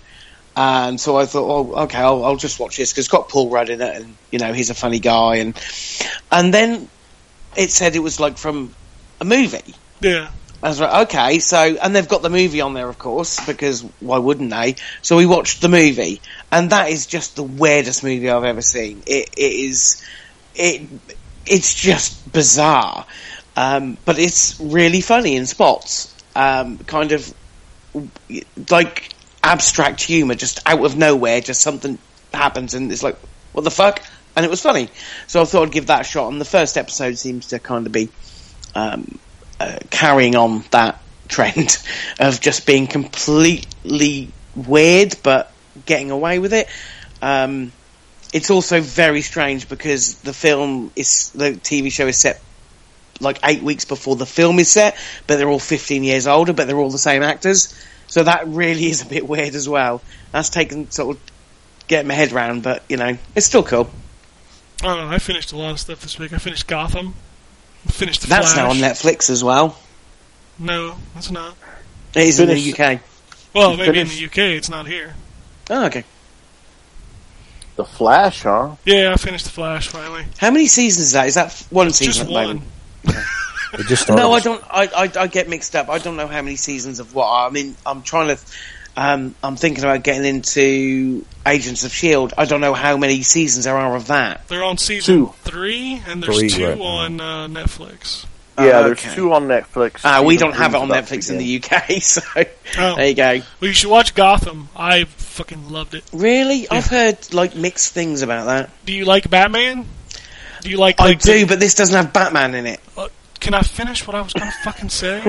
and 0.56 1.00
so 1.00 1.16
I 1.16 1.26
thought, 1.26 1.48
oh, 1.48 1.74
okay, 1.84 1.98
I'll, 1.98 2.24
I'll 2.24 2.36
just 2.36 2.60
watch 2.60 2.76
this 2.76 2.92
because 2.92 3.06
it's 3.06 3.12
got 3.12 3.28
Paul 3.28 3.50
Rudd 3.50 3.70
in 3.70 3.80
it, 3.80 3.96
and 3.96 4.16
you 4.30 4.38
know 4.38 4.52
he's 4.52 4.70
a 4.70 4.74
funny 4.74 4.98
guy, 5.00 5.36
and 5.36 5.58
and 6.30 6.52
then 6.54 6.88
it 7.56 7.70
said 7.70 7.96
it 7.96 8.00
was 8.00 8.20
like 8.20 8.38
from 8.38 8.74
a 9.20 9.24
movie. 9.24 9.74
Yeah, 10.00 10.30
I 10.62 10.68
was 10.68 10.80
like, 10.80 11.08
okay, 11.08 11.38
so, 11.38 11.58
and 11.58 11.96
they've 11.96 12.08
got 12.08 12.20
the 12.20 12.28
movie 12.28 12.60
on 12.60 12.74
there, 12.74 12.88
of 12.88 12.98
course, 12.98 13.44
because 13.46 13.82
why 14.00 14.18
wouldn't 14.18 14.50
they? 14.50 14.76
So 15.00 15.16
we 15.16 15.24
watched 15.24 15.62
the 15.62 15.70
movie, 15.70 16.20
and 16.52 16.70
that 16.70 16.90
is 16.90 17.06
just 17.06 17.36
the 17.36 17.42
weirdest 17.42 18.04
movie 18.04 18.28
I've 18.28 18.44
ever 18.44 18.60
seen. 18.60 19.02
It, 19.06 19.30
it 19.38 19.52
is, 19.52 20.04
it, 20.54 20.82
it's 21.46 21.74
just 21.74 22.30
bizarre, 22.30 23.06
um, 23.56 23.96
but 24.04 24.18
it's 24.18 24.60
really 24.60 25.00
funny 25.00 25.36
in 25.36 25.46
spots. 25.46 26.14
Um, 26.36 26.78
kind 26.78 27.12
of 27.12 27.34
like 28.70 29.08
abstract 29.42 30.02
humor, 30.02 30.34
just 30.34 30.60
out 30.66 30.84
of 30.84 30.96
nowhere, 30.96 31.40
just 31.40 31.62
something 31.62 31.98
happens, 32.34 32.74
and 32.74 32.92
it's 32.92 33.02
like, 33.02 33.16
what 33.52 33.62
the 33.62 33.70
fuck? 33.70 34.02
And 34.36 34.44
it 34.44 34.50
was 34.50 34.60
funny, 34.60 34.88
so 35.26 35.42
I 35.42 35.44
thought 35.44 35.66
I'd 35.66 35.72
give 35.72 35.88
that 35.88 36.02
a 36.02 36.04
shot. 36.04 36.30
And 36.30 36.40
the 36.40 36.44
first 36.46 36.78
episode 36.78 37.18
seems 37.18 37.48
to 37.48 37.58
kind 37.58 37.86
of 37.86 37.92
be 37.92 38.08
um, 38.74 39.18
uh, 39.58 39.78
carrying 39.90 40.36
on 40.36 40.64
that 40.70 41.00
trend 41.28 41.78
of 42.18 42.40
just 42.40 42.66
being 42.66 42.86
completely 42.86 44.30
weird 44.56 45.14
but 45.22 45.52
getting 45.86 46.10
away 46.10 46.38
with 46.38 46.52
it. 46.52 46.68
Um, 47.22 47.72
it's 48.32 48.50
also 48.50 48.80
very 48.80 49.22
strange 49.22 49.68
because 49.68 50.14
the 50.16 50.32
film 50.32 50.90
is 50.96 51.30
the 51.30 51.52
TV 51.52 51.90
show 51.90 52.06
is 52.06 52.16
set 52.16 52.40
like 53.20 53.38
eight 53.44 53.62
weeks 53.62 53.84
before 53.84 54.16
the 54.16 54.26
film 54.26 54.58
is 54.58 54.70
set, 54.70 54.96
but 55.26 55.36
they're 55.36 55.48
all 55.48 55.58
15 55.58 56.04
years 56.04 56.26
older, 56.26 56.52
but 56.52 56.66
they're 56.66 56.78
all 56.78 56.90
the 56.90 56.98
same 56.98 57.22
actors. 57.22 57.74
So 58.06 58.22
that 58.24 58.48
really 58.48 58.86
is 58.86 59.02
a 59.02 59.06
bit 59.06 59.28
weird 59.28 59.54
as 59.54 59.68
well. 59.68 60.00
That's 60.32 60.48
taken 60.48 60.90
sort 60.90 61.16
of 61.16 61.22
getting 61.86 62.08
my 62.08 62.14
head 62.14 62.32
round, 62.32 62.62
but 62.62 62.82
you 62.88 62.96
know, 62.96 63.18
it's 63.36 63.46
still 63.46 63.62
cool. 63.62 63.90
I 64.82 64.86
don't 64.86 65.08
know. 65.08 65.14
I 65.14 65.18
finished 65.18 65.52
a 65.52 65.56
lot 65.56 65.72
of 65.72 65.80
stuff 65.80 66.00
this 66.00 66.18
week. 66.18 66.32
I 66.32 66.38
finished 66.38 66.66
Gotham. 66.66 67.14
I 67.86 67.90
Finished 67.90 68.22
the 68.22 68.26
That's 68.28 68.52
Flash. 68.52 68.56
now 68.56 68.70
on 68.70 68.76
Netflix 68.76 69.30
as 69.30 69.42
well. 69.44 69.78
No, 70.58 70.96
that's 71.14 71.30
not. 71.30 71.54
It 72.14 72.22
is 72.26 72.40
in 72.40 72.48
the 72.48 72.54
Finish- 72.54 72.78
UK. 72.78 73.00
Well, 73.54 73.76
maybe 73.76 74.00
in 74.00 74.06
finished- 74.06 74.18
the 74.18 74.24
UK, 74.26 74.56
it's 74.56 74.68
not 74.68 74.86
here. 74.86 75.14
Oh, 75.70 75.86
okay. 75.86 76.04
The 77.76 77.84
Flash, 77.84 78.42
huh? 78.42 78.76
Yeah, 78.84 79.12
I 79.12 79.16
finished 79.16 79.44
the 79.46 79.50
Flash 79.50 79.88
finally. 79.88 80.24
How 80.38 80.50
many 80.50 80.66
seasons 80.66 81.06
is 81.06 81.12
that? 81.12 81.26
Is 81.28 81.34
that 81.34 81.46
f- 81.46 81.66
one 81.72 81.90
season 81.92 82.06
Just 82.12 82.20
at 82.20 82.26
the 82.26 82.32
one. 82.32 82.46
moment? 82.46 82.64
It 83.72 83.86
just 83.86 84.02
started. 84.02 84.20
No, 84.20 84.32
I 84.32 84.40
don't. 84.40 84.62
I, 84.68 84.82
I 84.94 85.10
I 85.22 85.26
get 85.28 85.48
mixed 85.48 85.74
up. 85.76 85.88
I 85.88 85.98
don't 85.98 86.16
know 86.16 86.26
how 86.26 86.42
many 86.42 86.56
seasons 86.56 86.98
of 86.98 87.14
what. 87.14 87.28
I 87.30 87.48
mean, 87.50 87.76
I'm 87.86 88.02
trying 88.02 88.28
to. 88.36 88.42
Um, 88.96 89.34
I'm 89.42 89.56
thinking 89.56 89.84
about 89.84 90.02
getting 90.02 90.24
into 90.24 91.24
Agents 91.46 91.84
of 91.84 91.92
Shield. 91.92 92.34
I 92.36 92.44
don't 92.44 92.60
know 92.60 92.74
how 92.74 92.96
many 92.96 93.22
seasons 93.22 93.64
there 93.64 93.76
are 93.76 93.96
of 93.96 94.08
that. 94.08 94.46
They're 94.48 94.64
on 94.64 94.78
season 94.78 95.14
Two. 95.26 95.34
three, 95.44 96.02
and 96.06 96.22
there's 96.22 96.38
Three 96.38 96.48
two 96.50 96.66
right 96.68 96.78
on 96.80 97.20
uh, 97.20 97.46
Netflix. 97.48 98.26
Yeah, 98.58 98.80
Oh, 98.80 98.82
there's 98.84 98.98
okay. 98.98 99.14
two 99.14 99.32
on 99.32 99.46
Netflix. 99.48 100.04
Uh, 100.04 100.22
we 100.22 100.36
don't 100.36 100.54
have 100.54 100.74
it 100.74 100.78
on 100.78 100.88
Netflix 100.88 101.30
in 101.30 101.38
the 101.38 101.62
UK, 101.62 102.02
so 102.02 102.20
Oh. 102.78 102.96
there 102.96 103.08
you 103.08 103.14
go. 103.14 103.40
Well, 103.60 103.68
you 103.68 103.72
should 103.72 103.88
watch 103.90 104.14
Gotham. 104.14 104.68
I 104.76 105.04
fucking 105.04 105.70
loved 105.70 105.94
it. 105.94 106.04
Really, 106.12 106.68
I've 106.68 106.86
heard 106.86 107.32
like 107.32 107.54
mixed 107.54 107.94
things 107.94 108.20
about 108.22 108.46
that. 108.46 108.70
Do 108.84 108.92
you 108.92 109.06
like 109.06 109.30
Batman? 109.30 109.86
Do 110.60 110.68
you 110.68 110.76
like? 110.76 111.00
I 111.00 111.04
like, 111.04 111.20
do, 111.22 111.40
the- 111.40 111.46
but 111.46 111.60
this 111.60 111.74
doesn't 111.74 111.94
have 111.96 112.12
Batman 112.12 112.54
in 112.54 112.66
it. 112.66 112.80
uh, 112.98 113.08
can 113.40 113.54
I 113.54 113.62
finish 113.62 114.06
what 114.06 114.14
I 114.14 114.20
was 114.20 114.32
going 114.32 114.46
to 114.50 114.56
fucking 114.62 114.90
say? 114.90 115.20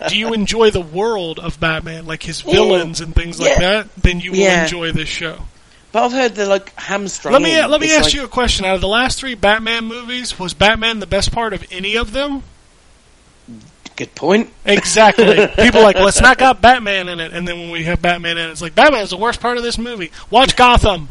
Do 0.08 0.16
you 0.18 0.32
enjoy 0.32 0.70
the 0.70 0.80
world 0.80 1.38
of 1.38 1.58
Batman, 1.60 2.06
like 2.06 2.22
his 2.22 2.40
villains 2.40 3.00
and 3.00 3.14
things 3.14 3.38
like 3.40 3.50
Yeah. 3.58 3.58
that? 3.82 3.94
Then 3.96 4.20
you 4.20 4.30
will 4.32 4.38
Yeah. 4.38 4.62
enjoy 4.62 4.92
this 4.92 5.08
show. 5.08 5.38
But 5.90 6.04
I've 6.04 6.12
heard 6.12 6.34
they're 6.34 6.46
like 6.46 6.72
hamstrung. 6.78 7.32
Let 7.32 7.42
me 7.42 7.60
let 7.64 7.80
me 7.80 7.86
It's 7.88 7.96
ask 7.96 8.04
like- 8.06 8.14
you 8.14 8.24
a 8.24 8.28
question. 8.28 8.64
Out 8.66 8.74
of 8.76 8.80
the 8.80 8.88
last 8.88 9.18
three 9.18 9.34
Batman 9.34 9.86
movies, 9.86 10.38
was 10.38 10.54
Batman 10.54 11.00
the 11.00 11.06
best 11.06 11.32
part 11.32 11.52
of 11.52 11.64
any 11.70 11.96
of 11.96 12.12
them? 12.12 12.42
Good 13.96 14.14
point. 14.14 14.50
Exactly. 14.64 15.46
People 15.58 15.80
are 15.80 15.84
like, 15.84 15.96
it's 15.96 16.20
not 16.20 16.38
got 16.38 16.60
Batman 16.60 17.08
in 17.08 17.18
it, 17.20 17.32
and 17.32 17.48
then 17.48 17.58
when 17.58 17.70
we 17.70 17.82
have 17.84 18.00
Batman 18.00 18.38
in 18.38 18.48
it, 18.48 18.50
it's 18.52 18.62
like 18.62 18.74
Batman 18.74 19.02
is 19.02 19.10
the 19.10 19.16
worst 19.16 19.40
part 19.40 19.56
of 19.56 19.64
this 19.64 19.76
movie. 19.78 20.12
Watch 20.30 20.54
Gotham. 20.56 21.08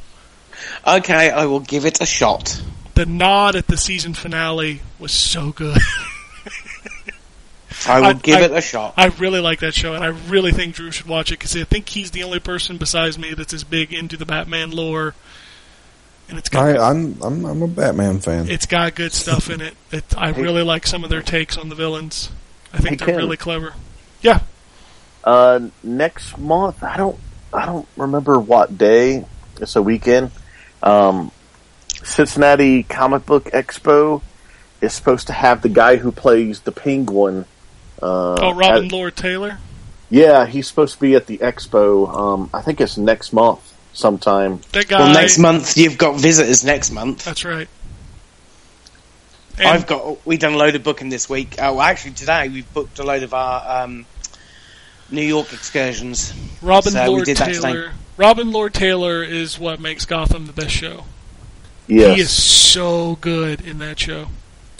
Okay, 0.85 1.29
I 1.31 1.45
will 1.47 1.59
give 1.59 1.85
it 1.85 1.99
a 1.99 2.05
shot. 2.05 2.61
The 2.97 3.05
nod 3.05 3.55
at 3.55 3.67
the 3.67 3.77
season 3.77 4.15
finale 4.15 4.81
was 4.97 5.11
so 5.11 5.51
good. 5.51 5.77
I 7.87 7.99
will 7.99 8.07
I- 8.07 8.13
give 8.13 8.37
I- 8.37 8.41
it 8.45 8.51
a 8.51 8.61
shot. 8.61 8.95
I 8.97 9.05
really 9.07 9.39
like 9.39 9.59
that 9.59 9.75
show, 9.75 9.93
and 9.93 10.03
I 10.03 10.07
really 10.07 10.51
think 10.51 10.73
Drew 10.75 10.89
should 10.89 11.05
watch 11.05 11.31
it 11.31 11.37
because 11.37 11.55
I 11.55 11.63
think 11.63 11.89
he's 11.89 12.09
the 12.09 12.23
only 12.23 12.39
person 12.39 12.77
besides 12.77 13.17
me 13.19 13.35
that's 13.35 13.53
as 13.53 13.63
big 13.63 13.93
into 13.93 14.17
the 14.17 14.25
Batman 14.25 14.71
lore. 14.71 15.13
And 16.27 16.39
it's 16.39 16.49
got 16.49 16.75
I, 16.75 16.89
I'm 16.89 17.21
I'm 17.21 17.45
I'm 17.45 17.61
a 17.61 17.67
Batman 17.67 18.19
fan. 18.19 18.49
it's 18.49 18.65
got 18.65 18.95
good 18.95 19.13
stuff 19.13 19.49
in 19.49 19.61
it. 19.61 19.75
it. 19.91 20.03
I 20.17 20.29
really 20.31 20.63
like 20.63 20.87
some 20.87 21.03
of 21.03 21.09
their 21.11 21.21
takes 21.21 21.55
on 21.55 21.69
the 21.69 21.75
villains. 21.75 22.31
I 22.73 22.77
think 22.79 22.89
Hey, 22.99 23.05
they're 23.05 23.07
Ken. 23.13 23.17
really 23.17 23.37
clever. 23.37 23.75
Yeah, 24.21 24.39
Uh, 25.23 25.69
next 25.83 26.37
month, 26.39 26.83
I 26.83 26.97
don't, 26.97 27.17
I 27.53 27.65
don't 27.67 27.87
remember 27.95 28.39
what 28.39 28.75
day. 28.77 29.23
It's 29.61 29.75
a 29.75 29.81
weekend. 29.83 30.31
Um, 30.81 31.31
Cincinnati 32.07 32.83
Comic 32.83 33.25
Book 33.25 33.45
Expo 33.45 34.21
is 34.81 34.93
supposed 34.93 35.27
to 35.27 35.33
have 35.33 35.61
the 35.61 35.69
guy 35.69 35.97
who 35.97 36.11
plays 36.11 36.61
the 36.61 36.71
Penguin 36.71 37.45
Uh, 38.01 38.35
oh, 38.41 38.53
Robin 38.53 38.85
at- 38.85 38.91
Lord 38.91 39.15
Taylor. 39.15 39.57
yeah, 40.09 40.45
he's 40.45 40.67
supposed 40.67 40.95
to 40.95 41.01
be 41.01 41.15
at 41.15 41.25
the 41.27 41.39
expo. 41.39 42.07
Um, 42.15 42.49
I 42.53 42.61
think 42.61 42.79
it's 42.79 42.95
next 42.97 43.33
month 43.33 43.73
sometime. 43.93 44.61
That 44.71 44.87
guy. 44.87 44.99
Well, 44.99 45.13
next 45.13 45.37
month 45.39 45.77
you've 45.77 45.97
got 45.97 46.19
visitors. 46.19 46.63
Next 46.63 46.91
month 46.91 47.25
That's 47.25 47.43
right. 47.43 47.67
And 49.57 49.67
I've 49.67 49.87
got. 49.87 50.23
We 50.25 50.37
done 50.37 50.53
a 50.53 50.57
load 50.57 50.75
of 50.75 50.83
booking 50.83 51.09
this 51.09 51.27
week. 51.27 51.55
Oh, 51.59 51.81
actually 51.81 52.11
today 52.11 52.47
we've 52.47 52.71
booked 52.73 52.99
a 52.99 53.03
load 53.03 53.23
of 53.23 53.33
our 53.33 53.83
um, 53.83 54.05
New 55.09 55.23
York 55.23 55.51
excursions. 55.51 56.33
Robin 56.61 56.93
so 56.93 57.03
we 57.03 57.09
Lord 57.09 57.25
did 57.25 57.37
that 57.37 57.53
today. 57.53 57.61
Taylor. 57.73 57.91
Robin 58.17 58.51
Lord 58.51 58.75
Taylor 58.75 59.23
is 59.23 59.57
what 59.57 59.79
makes 59.79 60.05
Gotham 60.05 60.45
the 60.45 60.53
best 60.53 60.71
show. 60.71 61.05
Yes. 61.87 62.15
He 62.15 62.21
is 62.21 62.29
so 62.31 63.17
good 63.21 63.61
in 63.61 63.79
that 63.79 63.99
show. 63.99 64.27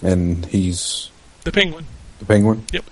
and 0.04 0.46
he's 0.46 1.10
The 1.44 1.52
Penguin. 1.52 1.86
the 2.20 2.26
penguin. 2.26 2.66
Yep. 2.72 2.84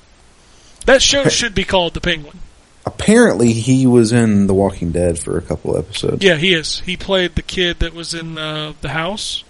That 0.86 1.02
show 1.02 1.28
should 1.30 1.54
be 1.56 1.64
called 1.64 1.94
The 1.96 2.02
Penguin. 2.02 2.40
Apparently, 2.86 3.52
he 3.54 3.88
was 3.88 4.12
in 4.12 4.46
The 4.48 4.54
Walking 4.54 4.92
Dead 4.92 5.18
for 5.20 5.38
a 5.38 5.42
couple 5.42 5.76
episodes. 5.78 6.24
Yeah, 6.24 6.36
he 6.36 6.54
is. 6.54 6.80
He 6.82 6.96
played 6.96 7.34
the 7.36 7.42
kid 7.42 7.80
that 7.80 7.94
was 7.94 8.14
in 8.14 8.38
uh, 8.38 8.74
the 8.82 8.90
house. 8.90 9.44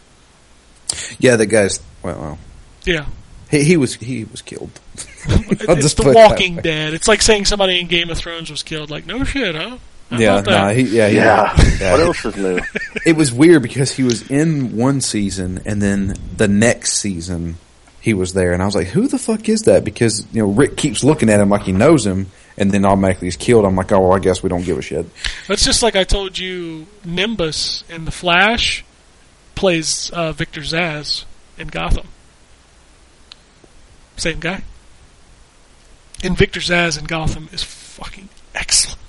Yeah, 1.19 1.35
that 1.35 1.47
guy's 1.47 1.79
well, 2.01 2.17
well 2.19 2.37
Yeah, 2.85 3.05
he, 3.51 3.63
he 3.63 3.77
was 3.77 3.95
he 3.95 4.23
was 4.25 4.41
killed. 4.41 4.79
It's 5.27 5.93
The 5.95 6.03
put 6.03 6.11
it 6.11 6.13
that 6.13 6.15
Walking. 6.15 6.55
Dead. 6.57 6.93
It's 6.93 7.07
like 7.07 7.21
saying 7.21 7.45
somebody 7.45 7.79
in 7.79 7.87
Game 7.87 8.09
of 8.09 8.17
Thrones 8.17 8.49
was 8.49 8.63
killed. 8.63 8.89
Like, 8.89 9.05
no 9.05 9.23
shit, 9.23 9.55
huh? 9.55 9.77
How 10.09 10.19
Yeah, 10.19 10.41
nah, 10.41 10.69
he, 10.69 10.83
yeah, 10.83 11.07
he- 11.09 11.15
yeah. 11.15 11.53
yeah. 11.79 11.91
What 11.93 11.99
else 12.01 12.25
is 12.25 12.35
new? 12.37 12.59
It 13.05 13.15
was 13.15 13.31
weird 13.31 13.61
because 13.63 13.91
he 13.91 14.03
was 14.03 14.29
in 14.31 14.75
one 14.77 14.99
season, 15.01 15.61
and 15.65 15.81
then 15.81 16.15
the 16.37 16.47
next 16.47 16.93
season 16.93 17.57
he 18.01 18.13
was 18.13 18.33
there, 18.33 18.53
and 18.53 18.61
I 18.61 18.65
was 18.65 18.75
like, 18.75 18.87
"Who 18.87 19.07
the 19.07 19.17
fuck 19.19 19.47
is 19.49 19.61
that?" 19.63 19.83
Because 19.83 20.25
you 20.31 20.41
know 20.43 20.51
Rick 20.51 20.75
keeps 20.77 21.03
looking 21.03 21.29
at 21.29 21.39
him 21.39 21.49
like 21.49 21.63
he 21.63 21.71
knows 21.71 22.05
him, 22.05 22.27
and 22.57 22.71
then 22.71 22.83
automatically 22.85 23.27
he's 23.27 23.35
killed. 23.35 23.65
I'm 23.65 23.75
like, 23.75 23.91
"Oh, 23.91 23.99
well, 24.01 24.13
I 24.13 24.19
guess 24.19 24.41
we 24.41 24.49
don't 24.49 24.63
give 24.63 24.77
a 24.77 24.81
shit." 24.81 25.05
That's 25.47 25.63
just 25.65 25.81
like 25.83 25.95
I 25.95 26.03
told 26.03 26.37
you. 26.39 26.87
Nimbus 27.03 27.83
in 27.89 28.05
the 28.05 28.11
Flash 28.11 28.83
plays 29.55 30.09
uh, 30.11 30.31
Victor 30.31 30.61
Zsasz 30.61 31.25
in 31.57 31.67
Gotham. 31.67 32.07
Same 34.17 34.39
guy. 34.39 34.63
And 36.23 36.37
Victor 36.37 36.59
Zsasz 36.59 36.97
in 36.97 37.05
Gotham 37.05 37.49
is 37.51 37.61
fucking 37.63 38.29
excellent. 38.55 38.99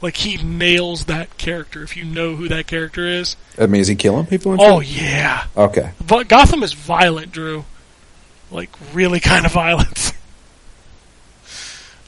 Like 0.00 0.18
he 0.18 0.36
nails 0.42 1.06
that 1.06 1.36
character. 1.38 1.82
If 1.82 1.96
you 1.96 2.04
know 2.04 2.36
who 2.36 2.48
that 2.48 2.66
character 2.66 3.04
is, 3.06 3.36
I 3.58 3.66
mean, 3.66 3.80
is 3.80 3.88
he 3.88 3.96
killing 3.96 4.26
people? 4.26 4.52
And 4.52 4.60
oh 4.60 4.80
yeah, 4.80 5.46
okay. 5.56 5.90
but 6.06 6.28
Gotham 6.28 6.62
is 6.62 6.72
violent, 6.72 7.32
Drew. 7.32 7.64
Like 8.50 8.70
really 8.92 9.20
kind 9.20 9.44
of 9.44 9.52
violent. 9.64 10.12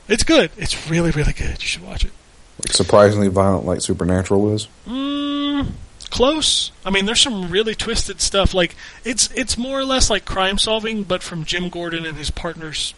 It's 0.08 0.22
good. 0.22 0.50
It's 0.56 0.88
really 0.88 1.10
really 1.10 1.32
good. 1.32 1.60
You 1.60 1.66
should 1.66 1.84
watch 1.84 2.04
it. 2.04 2.12
Like 2.60 2.72
surprisingly 2.72 3.28
violent, 3.28 3.64
like 3.64 3.80
Supernatural 3.80 4.52
is. 4.54 4.68
Mm, 4.86 5.72
close. 6.10 6.72
I 6.84 6.90
mean, 6.90 7.06
there's 7.06 7.20
some 7.20 7.50
really 7.50 7.74
twisted 7.74 8.20
stuff. 8.20 8.54
Like 8.54 8.76
it's 9.04 9.30
it's 9.34 9.58
more 9.58 9.80
or 9.80 9.84
less 9.84 10.10
like 10.10 10.24
crime 10.24 10.58
solving, 10.58 11.02
but 11.02 11.22
from 11.22 11.44
Jim 11.44 11.70
Gordon 11.70 12.06
and 12.06 12.16
his 12.16 12.30
partner's 12.30 12.94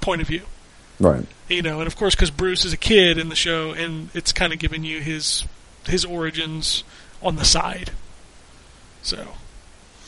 point 0.00 0.20
of 0.20 0.28
view. 0.28 0.42
Right. 0.98 1.26
You 1.48 1.62
know, 1.62 1.78
and 1.80 1.86
of 1.86 1.96
course, 1.96 2.14
because 2.14 2.30
Bruce 2.30 2.64
is 2.64 2.72
a 2.72 2.76
kid 2.76 3.18
in 3.18 3.28
the 3.28 3.36
show, 3.36 3.72
and 3.72 4.08
it's 4.14 4.32
kind 4.32 4.52
of 4.52 4.58
giving 4.58 4.82
you 4.84 5.00
his 5.00 5.44
his 5.86 6.04
origins 6.04 6.82
on 7.22 7.36
the 7.36 7.44
side. 7.44 7.90
So 9.02 9.34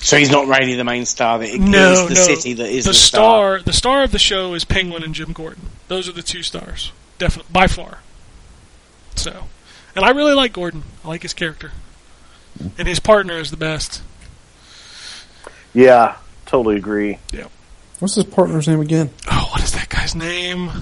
So 0.00 0.16
he's 0.16 0.30
not 0.30 0.46
really 0.48 0.74
the 0.74 0.84
main 0.84 1.04
star. 1.06 1.38
That 1.38 1.50
it 1.50 1.60
no, 1.60 2.06
the 2.08 2.14
no, 2.14 2.20
city 2.20 2.54
that 2.54 2.68
is 2.68 2.84
the, 2.84 2.90
the, 2.90 2.94
star. 2.94 3.58
star. 3.58 3.64
The 3.64 3.72
star 3.72 4.02
of 4.02 4.12
the 4.12 4.18
show 4.18 4.54
is 4.54 4.64
Penguin 4.64 5.02
and 5.02 5.14
Jim 5.14 5.32
Gordon. 5.32 5.70
Those 5.88 6.08
are 6.08 6.12
the 6.12 6.22
two 6.22 6.42
stars, 6.42 6.92
definitely 7.18 7.52
by 7.52 7.66
far. 7.66 7.98
So, 9.14 9.44
and 9.94 10.04
I 10.04 10.10
really 10.10 10.34
like 10.34 10.52
Gordon. 10.52 10.82
I 11.04 11.08
like 11.08 11.22
his 11.22 11.34
character, 11.34 11.72
and 12.78 12.88
his 12.88 12.98
partner 13.00 13.34
is 13.34 13.50
the 13.50 13.56
best. 13.56 14.02
Yeah, 15.74 16.16
totally 16.46 16.76
agree. 16.76 17.18
What's 17.98 18.14
his 18.14 18.24
partner's 18.24 18.68
name 18.68 18.80
again? 18.80 19.10
Oh, 19.30 19.48
what 19.52 19.62
is 19.62 19.72
that 19.72 19.88
guy's 19.88 20.14
name? 20.14 20.68
I 20.68 20.72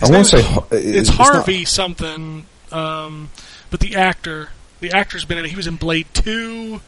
His 0.00 0.10
want 0.10 0.26
to 0.26 0.30
say 0.30 0.38
is- 0.40 0.56
it's, 0.96 1.08
it's 1.10 1.18
not- 1.18 1.32
Harvey 1.34 1.64
something. 1.64 2.46
Um, 2.72 3.30
but 3.70 3.80
the 3.80 3.94
actor, 3.96 4.48
the 4.80 4.92
actor's 4.92 5.24
been 5.24 5.38
in 5.38 5.44
it. 5.44 5.50
He 5.50 5.56
was 5.56 5.66
in 5.68 5.76
Blade 5.76 6.06
Two. 6.12 6.80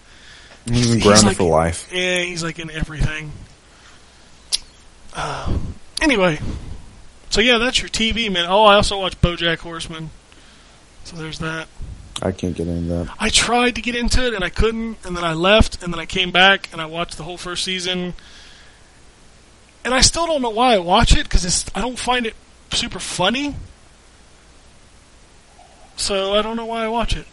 He 0.64 0.72
was 0.72 0.86
in 0.90 0.94
He's 0.96 1.02
Grounded 1.04 1.24
like- 1.26 1.36
for 1.36 1.48
Life. 1.50 1.88
Yeah, 1.92 2.18
he's 2.20 2.42
like 2.42 2.58
in 2.58 2.70
everything. 2.70 3.32
Uh, 5.14 5.56
anyway, 6.02 6.38
so 7.30 7.40
yeah, 7.40 7.58
that's 7.58 7.80
your 7.80 7.88
TV, 7.88 8.30
man. 8.30 8.46
Oh, 8.48 8.64
I 8.64 8.74
also 8.74 8.98
watch 9.00 9.20
BoJack 9.20 9.58
Horseman. 9.58 10.10
So 11.04 11.16
there's 11.16 11.38
that. 11.38 11.68
I 12.22 12.32
can't 12.32 12.56
get 12.56 12.66
into 12.66 12.88
that. 12.88 13.14
I 13.18 13.28
tried 13.28 13.76
to 13.76 13.82
get 13.82 13.94
into 13.94 14.26
it 14.26 14.34
and 14.34 14.42
I 14.42 14.48
couldn't, 14.48 14.96
and 15.04 15.16
then 15.16 15.22
I 15.24 15.34
left, 15.34 15.82
and 15.82 15.92
then 15.92 16.00
I 16.00 16.06
came 16.06 16.32
back 16.32 16.68
and 16.72 16.80
I 16.80 16.86
watched 16.86 17.16
the 17.16 17.22
whole 17.24 17.36
first 17.38 17.62
season. 17.64 18.14
And 19.86 19.94
I 19.94 20.00
still 20.00 20.26
don't 20.26 20.42
know 20.42 20.50
why 20.50 20.74
I 20.74 20.78
watch 20.80 21.12
it 21.16 21.22
because 21.22 21.64
I 21.74 21.80
don't 21.80 21.96
find 21.98 22.26
it 22.26 22.34
super 22.72 22.98
funny. 22.98 23.54
So 25.96 26.34
I 26.34 26.42
don't 26.42 26.56
know 26.56 26.66
why 26.66 26.84
I 26.84 26.88
watch 26.88 27.16
it. 27.16 27.24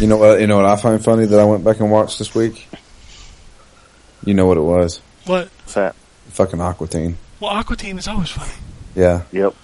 You 0.00 0.06
know 0.06 0.16
what? 0.16 0.40
You 0.40 0.46
know 0.46 0.56
what 0.56 0.66
I 0.66 0.76
find 0.76 1.02
funny 1.04 1.26
that 1.26 1.38
I 1.38 1.44
went 1.44 1.64
back 1.64 1.80
and 1.80 1.90
watched 1.90 2.18
this 2.18 2.34
week. 2.34 2.68
You 4.24 4.34
know 4.34 4.46
what 4.46 4.56
it 4.56 4.62
was? 4.62 5.00
What? 5.26 5.48
What's 5.48 5.74
that? 5.74 5.94
Fucking 6.28 6.60
Aqua 6.60 6.86
Teen. 6.88 7.18
well, 7.40 7.50
Aqua 7.50 7.76
Teen 7.76 7.98
is 7.98 8.08
always 8.08 8.30
funny. 8.30 8.52
Yeah, 8.94 9.22
Yep. 9.32 9.54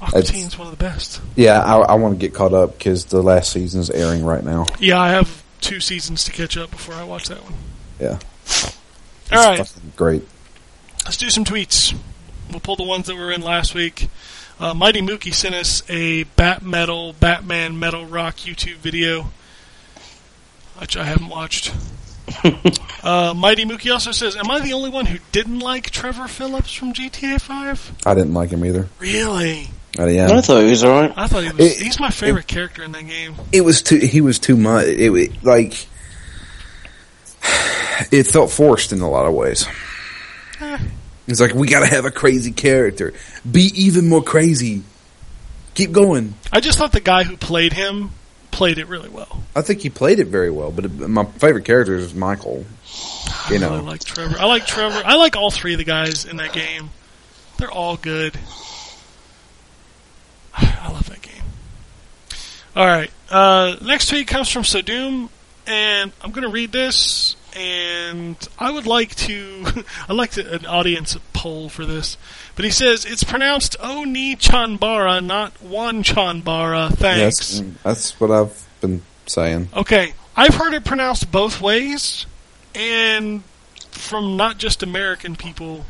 Aqua 0.00 0.18
It's- 0.20 0.58
one 0.58 0.68
of 0.68 0.76
the 0.78 0.82
best. 0.82 1.20
yeah. 1.36 1.60
I, 1.62 1.78
I 1.78 1.94
want 1.94 2.14
to 2.14 2.18
get 2.18 2.32
caught 2.34 2.52
up 2.54 2.78
because 2.78 3.06
the 3.06 3.22
last 3.22 3.50
season's 3.52 3.90
airing 3.90 4.24
right 4.24 4.44
now. 4.44 4.66
Yeah, 4.78 5.00
I 5.00 5.10
have 5.10 5.42
two 5.60 5.80
seasons 5.80 6.24
to 6.24 6.32
catch 6.32 6.56
up 6.56 6.70
before 6.70 6.94
I 6.94 7.02
watch 7.04 7.28
that 7.28 7.42
one. 7.42 7.54
Yeah. 8.00 8.18
All 9.32 9.44
right. 9.48 9.60
It's 9.60 9.72
fucking 9.72 9.92
great. 9.96 10.26
Let's 11.06 11.16
do 11.16 11.30
some 11.30 11.44
tweets. 11.44 11.96
We'll 12.50 12.58
pull 12.58 12.74
the 12.74 12.82
ones 12.82 13.06
that 13.06 13.14
were 13.14 13.30
in 13.30 13.40
last 13.40 13.74
week. 13.76 14.08
Uh, 14.58 14.74
Mighty 14.74 15.00
Mookie 15.02 15.32
sent 15.32 15.54
us 15.54 15.88
a 15.88 16.24
Bat 16.24 16.62
Metal, 16.62 17.12
Batman 17.12 17.78
Metal 17.78 18.04
Rock 18.04 18.38
YouTube 18.38 18.76
video, 18.78 19.26
which 20.78 20.96
I 20.96 21.04
haven't 21.04 21.28
watched. 21.28 21.72
uh, 23.04 23.34
Mighty 23.36 23.64
Mookie 23.64 23.92
also 23.92 24.10
says, 24.10 24.34
Am 24.34 24.50
I 24.50 24.58
the 24.58 24.72
only 24.72 24.90
one 24.90 25.06
who 25.06 25.18
didn't 25.30 25.60
like 25.60 25.90
Trevor 25.90 26.26
Phillips 26.26 26.72
from 26.72 26.92
GTA 26.92 27.40
5? 27.40 27.92
I 28.04 28.14
didn't 28.14 28.34
like 28.34 28.50
him 28.50 28.64
either. 28.64 28.88
Really? 28.98 29.68
Uh, 29.96 30.06
yeah. 30.06 30.26
I 30.36 30.40
thought 30.40 30.62
he 30.64 30.70
was 30.70 30.82
alright. 30.82 31.12
I 31.16 31.28
thought 31.28 31.44
he 31.44 31.52
was. 31.52 31.60
It- 31.78 31.84
he's 31.84 32.00
my 32.00 32.10
favorite 32.10 32.48
character 32.48 32.82
in 32.82 32.90
that 32.92 33.06
game. 33.06 33.36
it 33.52 33.60
was 33.60 33.80
too 33.80 33.98
he 33.98 34.20
was 34.20 34.40
too 34.40 34.56
much 34.56 34.86
it, 34.86 35.10
wa- 35.10 35.36
like 35.54 35.86
it 38.10 38.24
felt 38.24 38.50
forced 38.50 38.92
in 38.92 39.00
a 39.02 39.08
lot 39.08 39.26
of 39.26 39.34
ways. 39.34 39.66
It's 41.26 41.40
like 41.40 41.54
we 41.54 41.68
gotta 41.68 41.86
have 41.86 42.04
a 42.04 42.10
crazy 42.10 42.52
character 42.52 43.12
be 43.50 43.70
even 43.74 44.08
more 44.08 44.22
crazy 44.22 44.82
keep 45.74 45.92
going 45.92 46.34
I 46.52 46.60
just 46.60 46.78
thought 46.78 46.92
the 46.92 47.00
guy 47.00 47.24
who 47.24 47.36
played 47.36 47.72
him 47.72 48.10
played 48.50 48.78
it 48.78 48.86
really 48.86 49.10
well. 49.10 49.42
i 49.54 49.60
think 49.60 49.82
he 49.82 49.90
played 49.90 50.18
it 50.18 50.28
very 50.28 50.50
well 50.50 50.70
but 50.70 50.90
my 50.90 51.24
favorite 51.24 51.66
character 51.66 51.94
is 51.94 52.14
michael 52.14 52.64
you 53.50 53.56
I 53.56 53.58
know 53.58 53.70
really 53.72 53.82
like 53.82 54.04
Trevor. 54.04 54.36
I 54.38 54.46
like 54.46 54.66
Trevor. 54.66 55.02
I 55.04 55.16
like 55.16 55.36
all 55.36 55.50
three 55.50 55.74
of 55.74 55.78
the 55.78 55.84
guys 55.84 56.24
in 56.24 56.38
that 56.38 56.52
game. 56.52 56.90
They're 57.58 57.70
all 57.70 57.96
good. 57.96 58.36
I 60.56 60.88
love 60.90 61.08
that 61.08 61.22
game. 61.22 61.42
All 62.74 62.86
right. 62.86 63.10
Uh, 63.30 63.76
next 63.82 64.08
tweet 64.08 64.26
comes 64.26 64.50
from 64.50 64.64
Sodom, 64.64 65.28
and 65.66 66.12
I'm 66.22 66.30
going 66.32 66.44
to 66.44 66.50
read 66.50 66.72
this. 66.72 67.36
And 67.56 68.36
I 68.58 68.70
would 68.70 68.86
like 68.86 69.14
to, 69.16 69.64
I'd 70.08 70.14
like 70.14 70.32
to, 70.32 70.52
an 70.54 70.66
audience 70.66 71.16
poll 71.32 71.68
for 71.70 71.86
this. 71.86 72.18
But 72.54 72.64
he 72.66 72.70
says 72.70 73.04
it's 73.06 73.24
pronounced 73.24 73.76
Oni 73.80 74.36
Chanbara, 74.36 75.24
not 75.24 75.60
One 75.62 76.02
Chanbara. 76.02 76.90
Thanks. 76.92 77.60
yes 77.60 77.60
mm, 77.62 77.72
that's 77.82 78.20
what 78.20 78.30
i've 78.30 78.66
been 78.80 79.02
saying 79.26 79.68
Okay, 79.74 80.12
I've 80.36 80.54
heard 80.54 80.74
it 80.74 80.84
pronounced 80.84 81.32
both 81.32 81.60
ways, 81.62 82.26
and 82.74 83.42
from 83.90 84.36
not 84.36 84.58
just 84.58 84.82
American 84.82 85.34
people. 85.34 85.86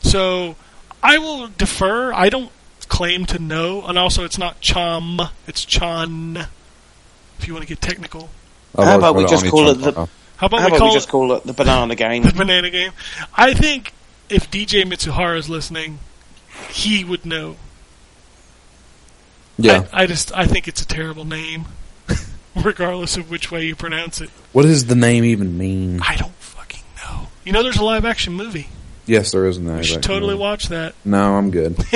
So 0.00 0.56
I 1.02 1.16
will 1.18 1.48
defer. 1.48 2.12
I 2.12 2.28
don't 2.28 2.52
claim 2.88 3.24
to 3.26 3.38
know, 3.38 3.82
and 3.86 3.98
also 3.98 4.24
it's 4.24 4.36
not 4.38 4.60
chum, 4.60 5.20
it's 5.46 5.64
chan. 5.64 6.46
If 7.38 7.48
you 7.48 7.54
want 7.54 7.66
to 7.66 7.68
get 7.68 7.80
technical, 7.80 8.28
How 8.76 8.98
about 8.98 9.16
we 9.16 9.24
just 9.24 9.46
call 9.46 9.68
it 9.70 9.74
the- 9.74 9.92
one. 9.92 10.08
How 10.42 10.46
about 10.46 10.58
How 10.60 10.66
we 10.66 10.70
about 10.72 10.78
call 10.80 10.88
we 10.88 10.94
just 10.94 11.06
it 11.08 11.12
call 11.12 11.32
it 11.34 11.44
the 11.44 11.52
banana 11.52 11.94
game? 11.94 12.22
the 12.24 12.32
banana 12.32 12.68
game? 12.68 12.90
I 13.36 13.54
think 13.54 13.92
if 14.28 14.50
DJ 14.50 14.82
Mitsuhara 14.82 15.38
is 15.38 15.48
listening, 15.48 16.00
he 16.68 17.04
would 17.04 17.24
know. 17.24 17.54
yeah 19.56 19.86
I, 19.92 20.02
I 20.02 20.06
just 20.06 20.36
I 20.36 20.46
think 20.48 20.66
it's 20.66 20.82
a 20.82 20.86
terrible 20.86 21.24
name, 21.24 21.66
regardless 22.56 23.16
of 23.16 23.30
which 23.30 23.52
way 23.52 23.64
you 23.66 23.76
pronounce 23.76 24.20
it. 24.20 24.30
what 24.52 24.62
does 24.64 24.86
the 24.86 24.96
name 24.96 25.24
even 25.24 25.56
mean 25.56 26.00
I 26.02 26.16
don't 26.16 26.34
fucking 26.34 26.82
know. 26.96 27.28
You 27.44 27.52
know, 27.52 27.62
there's 27.62 27.76
a 27.76 27.84
live 27.84 28.04
action 28.04 28.32
movie. 28.32 28.66
Yes, 29.06 29.30
there 29.30 29.46
is 29.46 29.58
an 29.58 29.66
You 29.66 29.70
live 29.74 29.86
should 29.86 30.02
totally 30.02 30.32
movie. 30.32 30.42
watch 30.42 30.66
that. 30.70 30.96
No, 31.04 31.36
I'm 31.36 31.52
good. 31.52 31.76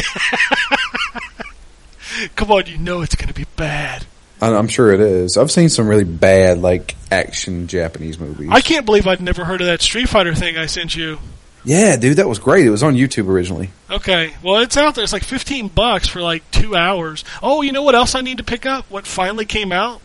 Come 2.36 2.52
on, 2.52 2.66
you 2.66 2.78
know 2.78 3.02
it's 3.02 3.16
going 3.16 3.28
to 3.28 3.34
be 3.34 3.46
bad. 3.56 4.06
I- 4.40 4.54
I'm 4.54 4.68
sure 4.68 4.92
it 4.92 5.00
is. 5.00 5.36
I've 5.36 5.50
seen 5.50 5.68
some 5.68 5.88
really 5.88 6.04
bad 6.04 6.58
like 6.58 6.94
action 7.10 7.66
Japanese 7.68 8.18
movies. 8.18 8.48
I 8.50 8.60
can't 8.60 8.84
believe 8.86 9.06
I'd 9.06 9.20
never 9.20 9.44
heard 9.44 9.60
of 9.60 9.66
that 9.66 9.80
Street 9.82 10.08
Fighter 10.08 10.34
thing 10.34 10.56
I 10.58 10.66
sent 10.66 10.94
you. 10.96 11.18
yeah, 11.64 11.96
dude, 11.96 12.18
that 12.18 12.28
was 12.28 12.38
great. 12.38 12.66
It 12.66 12.70
was 12.70 12.82
on 12.82 12.94
YouTube 12.94 13.28
originally. 13.28 13.70
Okay, 13.90 14.34
well 14.42 14.58
it's 14.62 14.76
out 14.76 14.94
there. 14.94 15.04
It's 15.04 15.12
like 15.12 15.24
fifteen 15.24 15.68
bucks 15.68 16.06
for 16.08 16.20
like 16.20 16.48
two 16.50 16.76
hours. 16.76 17.24
Oh, 17.42 17.62
you 17.62 17.72
know 17.72 17.82
what 17.82 17.94
else 17.94 18.14
I 18.14 18.20
need 18.20 18.38
to 18.38 18.44
pick 18.44 18.66
up? 18.66 18.84
What 18.90 19.06
finally 19.06 19.44
came 19.46 19.72
out? 19.72 20.00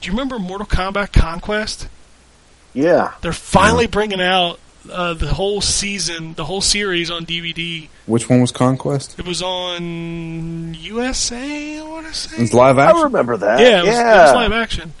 Do 0.00 0.06
you 0.08 0.12
remember 0.12 0.38
Mortal 0.38 0.66
Kombat 0.66 1.12
Conquest? 1.12 1.86
Yeah. 2.74 3.12
They're 3.20 3.32
finally 3.32 3.86
bringing 3.86 4.20
out 4.20 4.58
uh, 4.90 5.14
the 5.14 5.28
whole 5.28 5.60
season, 5.60 6.34
the 6.34 6.44
whole 6.44 6.60
series 6.60 7.10
on 7.10 7.24
DVD. 7.26 7.88
Which 8.06 8.28
one 8.28 8.40
was 8.40 8.52
Conquest? 8.52 9.18
It 9.18 9.26
was 9.26 9.42
on 9.42 10.74
USA. 10.74 11.78
I 11.78 11.82
want 11.82 12.06
to 12.06 12.14
say. 12.14 12.42
It's 12.42 12.52
live 12.52 12.78
action. 12.78 12.88
I 12.88 12.90
action. 12.90 13.04
remember 13.04 13.36
that. 13.38 13.60
yeah, 13.60 13.78
it 13.78 13.86
was, 13.86 13.98
it 13.98 14.04
was 14.04 14.34
live 14.34 14.52
action. 14.52 14.92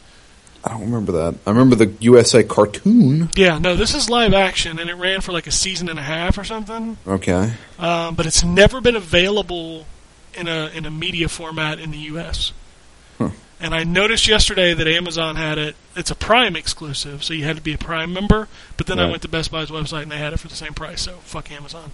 I 0.64 0.70
don't 0.70 0.82
remember 0.82 1.12
that. 1.12 1.34
I 1.44 1.50
remember 1.50 1.74
the 1.74 1.92
USA 2.00 2.44
cartoon. 2.44 3.30
Yeah, 3.34 3.58
no, 3.58 3.74
this 3.74 3.94
is 3.94 4.08
live 4.08 4.32
action, 4.32 4.78
and 4.78 4.88
it 4.88 4.94
ran 4.94 5.20
for 5.20 5.32
like 5.32 5.48
a 5.48 5.50
season 5.50 5.88
and 5.88 5.98
a 5.98 6.02
half 6.02 6.38
or 6.38 6.44
something. 6.44 6.98
Okay. 7.06 7.52
Um, 7.80 8.14
but 8.14 8.26
it's 8.26 8.44
never 8.44 8.80
been 8.80 8.94
available 8.94 9.86
in 10.34 10.46
a 10.46 10.68
in 10.68 10.86
a 10.86 10.90
media 10.90 11.28
format 11.28 11.80
in 11.80 11.90
the 11.90 11.98
U.S. 11.98 12.52
Huh. 13.18 13.30
And 13.62 13.74
I 13.74 13.84
noticed 13.84 14.26
yesterday 14.26 14.74
that 14.74 14.88
Amazon 14.88 15.36
had 15.36 15.56
it. 15.56 15.76
It's 15.94 16.10
a 16.10 16.16
Prime 16.16 16.56
exclusive, 16.56 17.22
so 17.22 17.32
you 17.32 17.44
had 17.44 17.54
to 17.56 17.62
be 17.62 17.72
a 17.74 17.78
Prime 17.78 18.12
member. 18.12 18.48
But 18.76 18.86
then 18.88 18.98
I 18.98 19.08
went 19.08 19.22
to 19.22 19.28
Best 19.28 19.50
Buy's 19.52 19.70
website 19.70 20.02
and 20.02 20.10
they 20.10 20.18
had 20.18 20.32
it 20.32 20.40
for 20.40 20.48
the 20.48 20.56
same 20.56 20.74
price. 20.74 21.00
So 21.02 21.12
fuck 21.22 21.50
Amazon. 21.52 21.92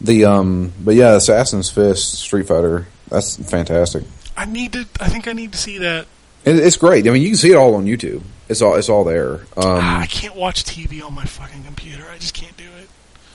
The 0.00 0.24
um, 0.24 0.72
but 0.82 0.94
yeah, 0.94 1.14
Assassin's 1.16 1.70
Fist 1.70 2.16
Street 2.16 2.46
Fighter. 2.48 2.86
That's 3.08 3.36
fantastic. 3.36 4.04
I 4.36 4.44
need 4.44 4.72
to. 4.74 4.86
I 5.00 5.08
think 5.08 5.26
I 5.28 5.32
need 5.32 5.52
to 5.52 5.58
see 5.58 5.78
that. 5.78 6.06
It, 6.44 6.56
it's 6.58 6.76
great. 6.76 7.06
I 7.08 7.12
mean, 7.12 7.22
you 7.22 7.28
can 7.28 7.36
see 7.36 7.50
it 7.52 7.56
all 7.56 7.74
on 7.76 7.86
YouTube. 7.86 8.22
It's 8.48 8.60
all 8.60 8.74
it's 8.74 8.88
all 8.88 9.04
there. 9.04 9.46
Ah, 9.56 9.98
I 9.98 10.02
Um, 10.02 10.06
can't 10.08 10.36
watch 10.36 10.64
TV 10.64 11.02
on 11.02 11.14
my 11.14 11.24
fucking 11.24 11.64
computer. 11.64 12.04
I 12.12 12.18
just 12.18 12.34
can't 12.34 12.56
do 12.56 12.64
it. 12.80 12.88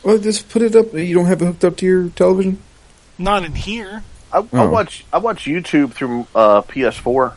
well, 0.03 0.17
just 0.19 0.49
put 0.49 0.61
it 0.61 0.75
up. 0.75 0.93
You 0.93 1.15
don't 1.15 1.25
have 1.25 1.41
it 1.41 1.45
hooked 1.45 1.63
up 1.65 1.77
to 1.77 1.85
your 1.85 2.09
television. 2.09 2.59
Not 3.17 3.43
in 3.43 3.55
here. 3.55 4.03
I, 4.33 4.39
I 4.39 4.41
Oh. 4.53 4.69
watch 4.69 5.05
I 5.11 5.17
watch 5.19 5.45
YouTube 5.45 5.93
through 5.93 6.27
uh, 6.35 6.61
PS4. 6.63 7.33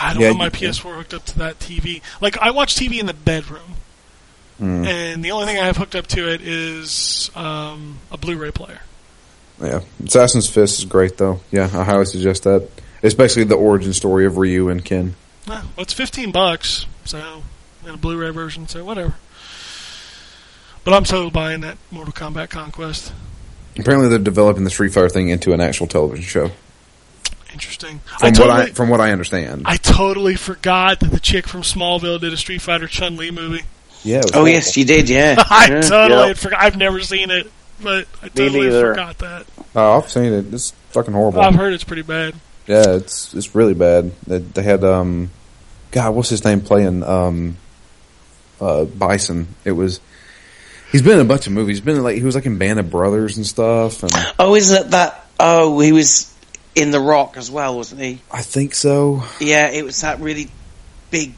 I 0.00 0.12
don't 0.12 0.22
Yeah, 0.22 0.28
have 0.28 0.36
my. 0.36 0.48
PS4 0.50 0.96
hooked 0.96 1.14
up 1.14 1.24
to 1.26 1.38
that 1.38 1.58
TV. 1.58 2.02
Like 2.20 2.38
I 2.38 2.50
watch 2.52 2.74
TV 2.76 3.00
in 3.00 3.06
the 3.06 3.14
bedroom, 3.14 3.74
Hmm. 4.58 4.84
and 4.86 5.24
the 5.24 5.30
only 5.32 5.46
thing 5.46 5.58
I 5.58 5.66
have 5.66 5.76
hooked 5.76 5.94
up 5.96 6.06
to 6.08 6.28
it 6.32 6.40
is 6.42 7.30
um, 7.34 7.98
a 8.12 8.16
Blu-ray 8.16 8.50
player. 8.52 8.80
Yeah, 9.60 9.80
Assassin's 10.04 10.48
Fist 10.48 10.78
is 10.78 10.84
great 10.84 11.16
though. 11.18 11.40
Yeah, 11.50 11.64
I 11.64 11.82
highly 11.84 12.04
suggest 12.04 12.44
that. 12.44 12.68
It's 13.02 13.14
basically 13.14 13.44
the 13.44 13.56
origin 13.56 13.92
story 13.92 14.24
of 14.26 14.36
Ryu 14.38 14.68
and 14.68 14.84
Ken. 14.84 15.14
Well, 15.48 15.64
it's 15.78 15.92
fifteen 15.92 16.30
bucks, 16.32 16.86
so 17.04 17.42
in 17.84 17.90
a 17.94 17.96
Blu-ray 17.96 18.30
version, 18.30 18.68
so 18.68 18.84
whatever. 18.84 19.14
But 20.84 20.94
I'm 20.94 21.04
so 21.04 21.28
buying 21.30 21.60
that 21.62 21.76
Mortal 21.90 22.12
Kombat 22.12 22.50
Conquest. 22.50 23.12
Apparently, 23.78 24.08
they're 24.08 24.18
developing 24.18 24.64
the 24.64 24.70
Street 24.70 24.92
Fighter 24.92 25.08
thing 25.08 25.28
into 25.28 25.52
an 25.52 25.60
actual 25.60 25.86
television 25.86 26.24
show. 26.24 26.50
Interesting. 27.52 27.98
From 28.00 28.34
I 28.34 28.40
what 28.40 28.50
I 28.50 28.66
from 28.66 28.88
what 28.88 29.00
I 29.00 29.10
understand. 29.10 29.62
I 29.64 29.76
totally 29.76 30.36
forgot 30.36 31.00
that 31.00 31.10
the 31.10 31.20
chick 31.20 31.46
from 31.46 31.62
Smallville 31.62 32.20
did 32.20 32.32
a 32.32 32.36
Street 32.36 32.60
Fighter 32.60 32.86
Chun 32.86 33.16
Li 33.16 33.30
movie. 33.30 33.64
yeah. 34.04 34.20
Oh 34.26 34.30
horrible. 34.32 34.48
yes, 34.50 34.76
you 34.76 34.84
did. 34.84 35.08
Yeah. 35.18 35.36
I 35.38 35.68
yeah. 35.70 35.80
totally 35.80 36.28
yep. 36.28 36.36
forgot. 36.36 36.62
I've 36.62 36.76
never 36.76 37.00
seen 37.00 37.30
it, 37.30 37.50
but 37.82 38.06
I 38.22 38.28
totally 38.28 38.70
forgot 38.70 39.18
that. 39.18 39.46
Oh, 39.74 39.98
I've 39.98 40.10
seen 40.10 40.32
it. 40.32 40.52
It's 40.52 40.70
fucking 40.90 41.14
horrible. 41.14 41.40
I've 41.40 41.54
heard 41.54 41.72
it's 41.72 41.84
pretty 41.84 42.02
bad. 42.02 42.34
Yeah, 42.66 42.96
it's 42.96 43.32
it's 43.34 43.54
really 43.54 43.74
bad. 43.74 44.12
They, 44.26 44.38
they 44.38 44.62
had 44.62 44.84
um, 44.84 45.30
God, 45.90 46.14
what's 46.14 46.28
his 46.28 46.44
name 46.44 46.60
playing 46.60 47.02
um, 47.02 47.56
uh, 48.60 48.84
Bison? 48.84 49.48
It 49.64 49.72
was. 49.72 50.00
He's 50.92 51.02
been 51.02 51.14
in 51.14 51.20
a 51.20 51.24
bunch 51.28 51.46
of 51.46 51.52
movies. 51.52 51.78
He's 51.78 51.84
been 51.84 51.96
in, 51.96 52.02
like 52.02 52.16
he 52.16 52.22
was 52.22 52.34
like 52.34 52.46
in 52.46 52.58
Band 52.58 52.78
of 52.78 52.90
Brothers 52.90 53.36
and 53.36 53.46
stuff, 53.46 54.02
and 54.02 54.12
Oh, 54.38 54.54
isn't 54.54 54.86
it 54.86 54.90
that? 54.92 55.26
Oh, 55.38 55.78
he 55.80 55.92
was 55.92 56.32
in 56.74 56.90
The 56.90 57.00
Rock 57.00 57.36
as 57.36 57.50
well, 57.50 57.76
wasn't 57.76 58.00
he? 58.00 58.20
I 58.30 58.42
think 58.42 58.74
so. 58.74 59.22
Yeah, 59.40 59.68
it 59.70 59.84
was 59.84 60.00
that 60.00 60.20
really 60.20 60.48
big, 61.10 61.34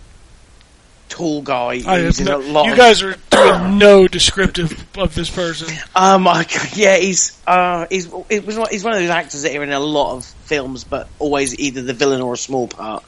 tall 1.08 1.42
guy. 1.42 1.82
I 1.86 2.02
was 2.02 2.18
have 2.18 2.28
in 2.28 2.32
a 2.32 2.38
lot 2.38 2.66
you 2.66 2.72
of- 2.72 2.78
guys 2.78 3.02
are 3.02 3.16
doing 3.30 3.78
no 3.78 4.06
descriptive 4.06 4.86
of 4.96 5.14
this 5.14 5.28
person. 5.30 5.74
Um, 5.96 6.28
I, 6.28 6.46
yeah, 6.74 6.96
he's 6.96 7.36
uh, 7.46 7.86
he's 7.90 8.08
it 8.28 8.46
was 8.46 8.56
one- 8.56 8.68
he's 8.70 8.84
one 8.84 8.92
of 8.94 9.00
those 9.00 9.10
actors 9.10 9.42
that 9.42 9.54
are 9.56 9.62
in 9.64 9.72
a 9.72 9.80
lot 9.80 10.16
of 10.16 10.24
films, 10.24 10.84
but 10.84 11.08
always 11.18 11.58
either 11.58 11.82
the 11.82 11.94
villain 11.94 12.20
or 12.20 12.34
a 12.34 12.38
small 12.38 12.68
part. 12.68 13.02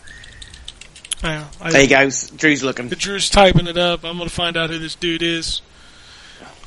Yeah, 1.22 1.46
I, 1.60 1.70
There 1.70 1.82
you 1.82 1.88
go. 1.88 2.10
Drew's 2.36 2.64
looking. 2.64 2.88
The 2.88 2.96
Drew's 2.96 3.30
typing 3.30 3.68
it 3.68 3.78
up. 3.78 4.04
I'm 4.04 4.16
going 4.16 4.28
to 4.28 4.34
find 4.34 4.56
out 4.56 4.70
who 4.70 4.78
this 4.80 4.96
dude 4.96 5.22
is. 5.22 5.62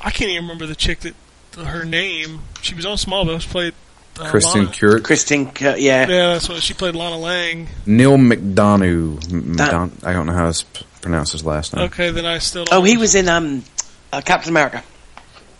I 0.06 0.10
can't 0.10 0.30
even 0.30 0.44
remember 0.44 0.66
the 0.66 0.76
chick 0.76 1.00
that 1.00 1.14
her 1.56 1.84
name. 1.84 2.40
She 2.62 2.74
was 2.74 2.86
on 2.86 2.96
Smallville. 2.96 3.40
She 3.40 3.48
played 3.48 3.74
uh, 4.20 4.28
Kristen 4.30 4.60
Lana. 4.66 4.72
Kreuk, 4.72 5.02
Kristen, 5.04 5.46
K- 5.50 5.78
yeah. 5.80 6.06
Yeah, 6.08 6.32
that's 6.34 6.48
what 6.48 6.62
she 6.62 6.74
played. 6.74 6.94
Lana 6.94 7.18
Lang. 7.18 7.68
Neal 7.86 8.16
McDonough. 8.16 9.18
McDon- 9.26 10.06
I 10.06 10.12
don't 10.12 10.26
know 10.26 10.32
how 10.32 10.46
to 10.46 10.54
sp- 10.54 10.84
pronounce 11.02 11.32
his 11.32 11.44
last 11.44 11.74
name. 11.74 11.86
Okay, 11.86 12.10
then 12.10 12.24
I 12.24 12.38
still. 12.38 12.64
Don't 12.66 12.78
Oh, 12.80 12.82
he 12.84 12.96
was 12.96 13.14
in 13.14 13.28
um, 13.28 13.64
uh, 14.12 14.20
Captain 14.24 14.50
America. 14.50 14.82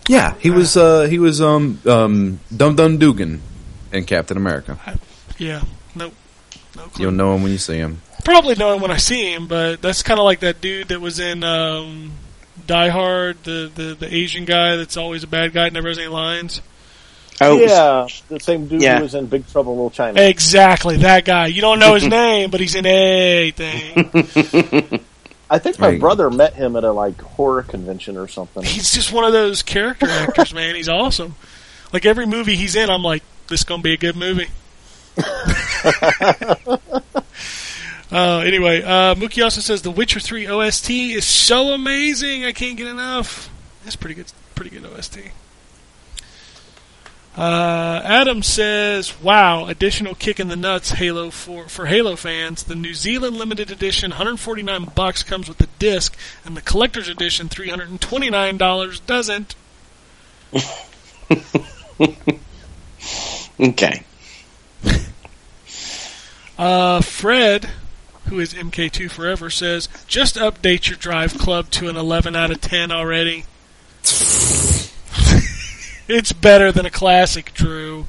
Yeah, 0.08 0.34
he 0.38 0.50
was. 0.50 0.76
Uh, 0.76 1.02
he 1.08 1.18
was 1.18 1.40
um, 1.40 1.80
um, 1.86 2.38
Dum 2.56 2.76
Dum 2.76 2.98
Dugan 2.98 3.40
in 3.92 4.04
Captain 4.04 4.36
America. 4.36 4.78
Yeah, 5.38 5.62
nope, 5.96 6.14
no 6.76 6.82
clue. 6.84 7.02
You'll 7.04 7.12
know 7.12 7.34
him 7.34 7.42
when 7.42 7.50
you 7.52 7.58
see 7.58 7.78
him. 7.78 8.00
Probably 8.24 8.54
know 8.54 8.74
him 8.74 8.80
when 8.82 8.90
I 8.92 8.98
see 8.98 9.32
him, 9.32 9.48
but 9.48 9.82
that's 9.82 10.02
kind 10.02 10.20
of 10.20 10.24
like 10.24 10.40
that 10.40 10.60
dude 10.60 10.88
that 10.88 11.00
was 11.00 11.18
in 11.18 11.42
um, 11.42 12.12
Die 12.66 12.88
Hard, 12.88 13.42
the, 13.44 13.70
the 13.74 13.94
the 13.98 14.14
Asian 14.14 14.44
guy 14.44 14.76
that's 14.76 14.96
always 14.96 15.22
a 15.22 15.26
bad 15.26 15.52
guy, 15.52 15.68
never 15.70 15.88
has 15.88 15.98
any 15.98 16.08
lines. 16.08 16.60
Oh, 17.40 17.58
yeah, 17.58 18.06
the 18.28 18.40
same 18.40 18.66
dude 18.66 18.80
Yeah. 18.82 18.96
who 18.96 19.02
was 19.02 19.14
in 19.14 19.26
Big 19.26 19.46
Trouble 19.48 19.72
in 19.72 19.78
Little 19.78 19.90
China. 19.90 20.20
Exactly, 20.22 20.96
that 20.98 21.24
guy. 21.26 21.46
You 21.48 21.60
don't 21.60 21.78
know 21.78 21.94
his 21.94 22.06
name, 22.06 22.50
but 22.50 22.60
he's 22.60 22.74
in 22.74 22.86
anything. 22.86 24.04
I 25.50 25.58
think 25.58 25.78
my 25.78 25.90
Right. 25.90 26.00
brother 26.00 26.30
met 26.30 26.54
him 26.54 26.76
at 26.76 26.84
a 26.84 26.92
like 26.92 27.20
horror 27.20 27.62
convention 27.62 28.16
or 28.16 28.26
something. 28.26 28.64
he's 28.64 28.92
just 28.92 29.12
one 29.12 29.24
of 29.24 29.32
those 29.32 29.62
character 29.62 30.08
actors, 30.08 30.52
man. 30.54 30.74
He's 30.74 30.88
awesome. 30.88 31.34
Like 31.92 32.04
every 32.06 32.26
movie 32.26 32.56
he's 32.56 32.74
in, 32.74 32.88
I'm 32.90 33.02
like, 33.02 33.22
this 33.48 33.60
is 33.60 33.64
gonna 33.64 33.82
be 33.82 33.92
a 33.92 33.96
good 33.98 34.16
movie. 34.16 34.48
uh, 38.12 38.38
anyway, 38.38 38.82
uh, 38.82 39.14
Mookie 39.14 39.42
also 39.42 39.60
says 39.60 39.82
the 39.82 39.90
Witcher 39.90 40.20
3 40.20 40.46
OST 40.46 40.90
is 40.90 41.24
so 41.24 41.72
amazing. 41.72 42.44
I 42.44 42.52
can't 42.52 42.76
get 42.76 42.86
enough. 42.86 43.50
That's 43.84 43.96
pretty 43.96 44.14
good. 44.14 44.32
Pretty 44.54 44.70
good 44.70 44.86
OST. 44.86 45.18
Uh, 47.36 48.00
Adam 48.02 48.42
says, 48.42 49.20
"Wow! 49.20 49.66
Additional 49.66 50.14
kick 50.14 50.40
in 50.40 50.48
the 50.48 50.56
nuts, 50.56 50.92
Halo 50.92 51.30
for 51.30 51.68
for 51.68 51.84
Halo 51.84 52.16
fans. 52.16 52.62
The 52.62 52.74
New 52.74 52.94
Zealand 52.94 53.36
limited 53.36 53.70
edition, 53.70 54.12
149 54.12 54.92
bucks, 54.94 55.22
comes 55.22 55.46
with 55.46 55.58
the 55.58 55.68
disc, 55.78 56.16
and 56.46 56.56
the 56.56 56.62
collector's 56.62 57.08
edition, 57.08 57.50
329 57.50 58.56
dollars, 58.56 59.00
doesn't." 59.00 59.54
okay. 63.60 64.02
Uh, 66.58 67.02
Fred, 67.02 67.68
who 68.26 68.40
is 68.40 68.54
MK2 68.54 69.10
Forever, 69.10 69.50
says, 69.50 69.88
"Just 70.06 70.36
update 70.36 70.88
your 70.88 70.96
Drive 70.96 71.38
Club 71.38 71.70
to 71.72 71.88
an 71.88 71.96
11 71.96 72.36
out 72.36 72.50
of 72.50 72.60
10 72.60 72.92
already." 72.92 73.44
it's 76.08 76.32
better 76.32 76.72
than 76.72 76.86
a 76.86 76.90
classic, 76.90 77.52
Drew. 77.54 78.06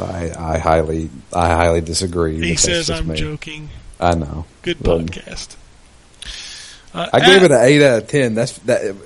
I, 0.00 0.32
I 0.36 0.58
highly, 0.58 1.10
I 1.32 1.48
highly 1.48 1.80
disagree. 1.80 2.40
He 2.40 2.56
says, 2.56 2.90
"I'm 2.90 3.08
me. 3.08 3.16
joking." 3.16 3.70
I 4.00 4.14
know. 4.14 4.46
Good 4.62 4.78
podcast. 4.78 5.56
Uh, 6.94 7.08
I 7.12 7.20
gave 7.20 7.42
uh, 7.42 7.46
it 7.46 7.50
an 7.52 7.60
eight 7.62 7.82
out 7.82 8.02
of 8.02 8.08
ten. 8.08 8.34
That's 8.34 8.58
that. 8.60 8.96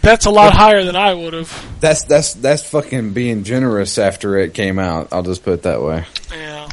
That's 0.00 0.26
a 0.26 0.30
lot 0.30 0.54
higher 0.54 0.84
than 0.84 0.96
I 0.96 1.12
would 1.12 1.32
have. 1.32 1.80
That's 1.80 2.04
that's 2.04 2.34
that's 2.34 2.68
fucking 2.70 3.12
being 3.12 3.44
generous 3.44 3.98
after 3.98 4.38
it 4.38 4.54
came 4.54 4.78
out. 4.78 5.08
I'll 5.12 5.22
just 5.22 5.42
put 5.42 5.54
it 5.54 5.62
that 5.64 5.82
way. 5.82 6.06
Yeah. 6.32 6.68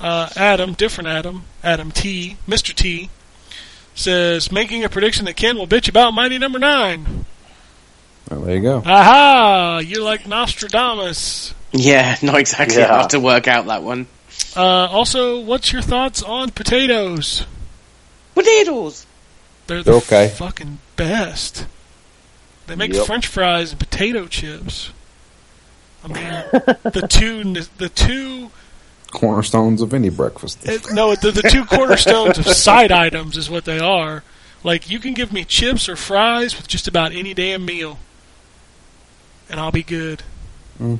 Uh, 0.00 0.28
Adam, 0.36 0.72
different 0.72 1.08
Adam, 1.08 1.44
Adam 1.62 1.90
T, 1.90 2.36
Mr. 2.48 2.74
T, 2.74 3.10
says, 3.94 4.50
making 4.50 4.82
a 4.84 4.88
prediction 4.88 5.26
that 5.26 5.36
Ken 5.36 5.58
will 5.58 5.66
bitch 5.66 5.88
about 5.88 6.14
Mighty 6.14 6.38
Number 6.38 6.58
Nine. 6.58 7.26
Well, 8.30 8.40
there 8.40 8.56
you 8.56 8.62
go. 8.62 8.78
Aha! 8.86 9.82
You're 9.84 10.02
like 10.02 10.26
Nostradamus. 10.26 11.54
Yeah, 11.72 12.16
not 12.22 12.36
exactly. 12.36 12.78
Yeah. 12.78 12.96
I'll 12.96 13.08
to 13.08 13.20
work 13.20 13.46
out 13.48 13.66
that 13.66 13.82
one. 13.82 14.06
Uh, 14.56 14.62
also, 14.86 15.40
what's 15.40 15.72
your 15.72 15.82
thoughts 15.82 16.22
on 16.22 16.50
potatoes? 16.50 17.44
Potatoes. 18.34 19.06
They're 19.66 19.78
the 19.82 19.90
They're 19.92 19.94
okay. 20.00 20.28
fucking 20.34 20.78
best. 20.96 21.66
They 22.66 22.76
make 22.76 22.92
Yep. 22.92 23.06
French 23.06 23.26
fries 23.26 23.70
and 23.72 23.80
potato 23.80 24.26
chips. 24.26 24.90
I 26.04 26.08
mean, 26.08 26.14
the 26.84 27.06
two, 27.08 27.42
the 27.76 27.88
two, 27.88 28.50
Cornerstones 29.10 29.82
of 29.82 29.92
any 29.92 30.08
breakfast. 30.08 30.66
it, 30.68 30.92
no, 30.92 31.14
the, 31.14 31.30
the 31.32 31.42
two 31.42 31.64
cornerstones 31.64 32.38
of 32.38 32.46
side 32.46 32.92
items 32.92 33.36
is 33.36 33.50
what 33.50 33.64
they 33.64 33.78
are. 33.78 34.22
Like 34.62 34.88
you 34.90 34.98
can 34.98 35.14
give 35.14 35.32
me 35.32 35.44
chips 35.44 35.88
or 35.88 35.96
fries 35.96 36.56
with 36.56 36.68
just 36.68 36.86
about 36.86 37.12
any 37.12 37.34
damn 37.34 37.64
meal, 37.64 37.98
and 39.48 39.58
I'll 39.58 39.72
be 39.72 39.82
good. 39.82 40.22
Mm. 40.80 40.98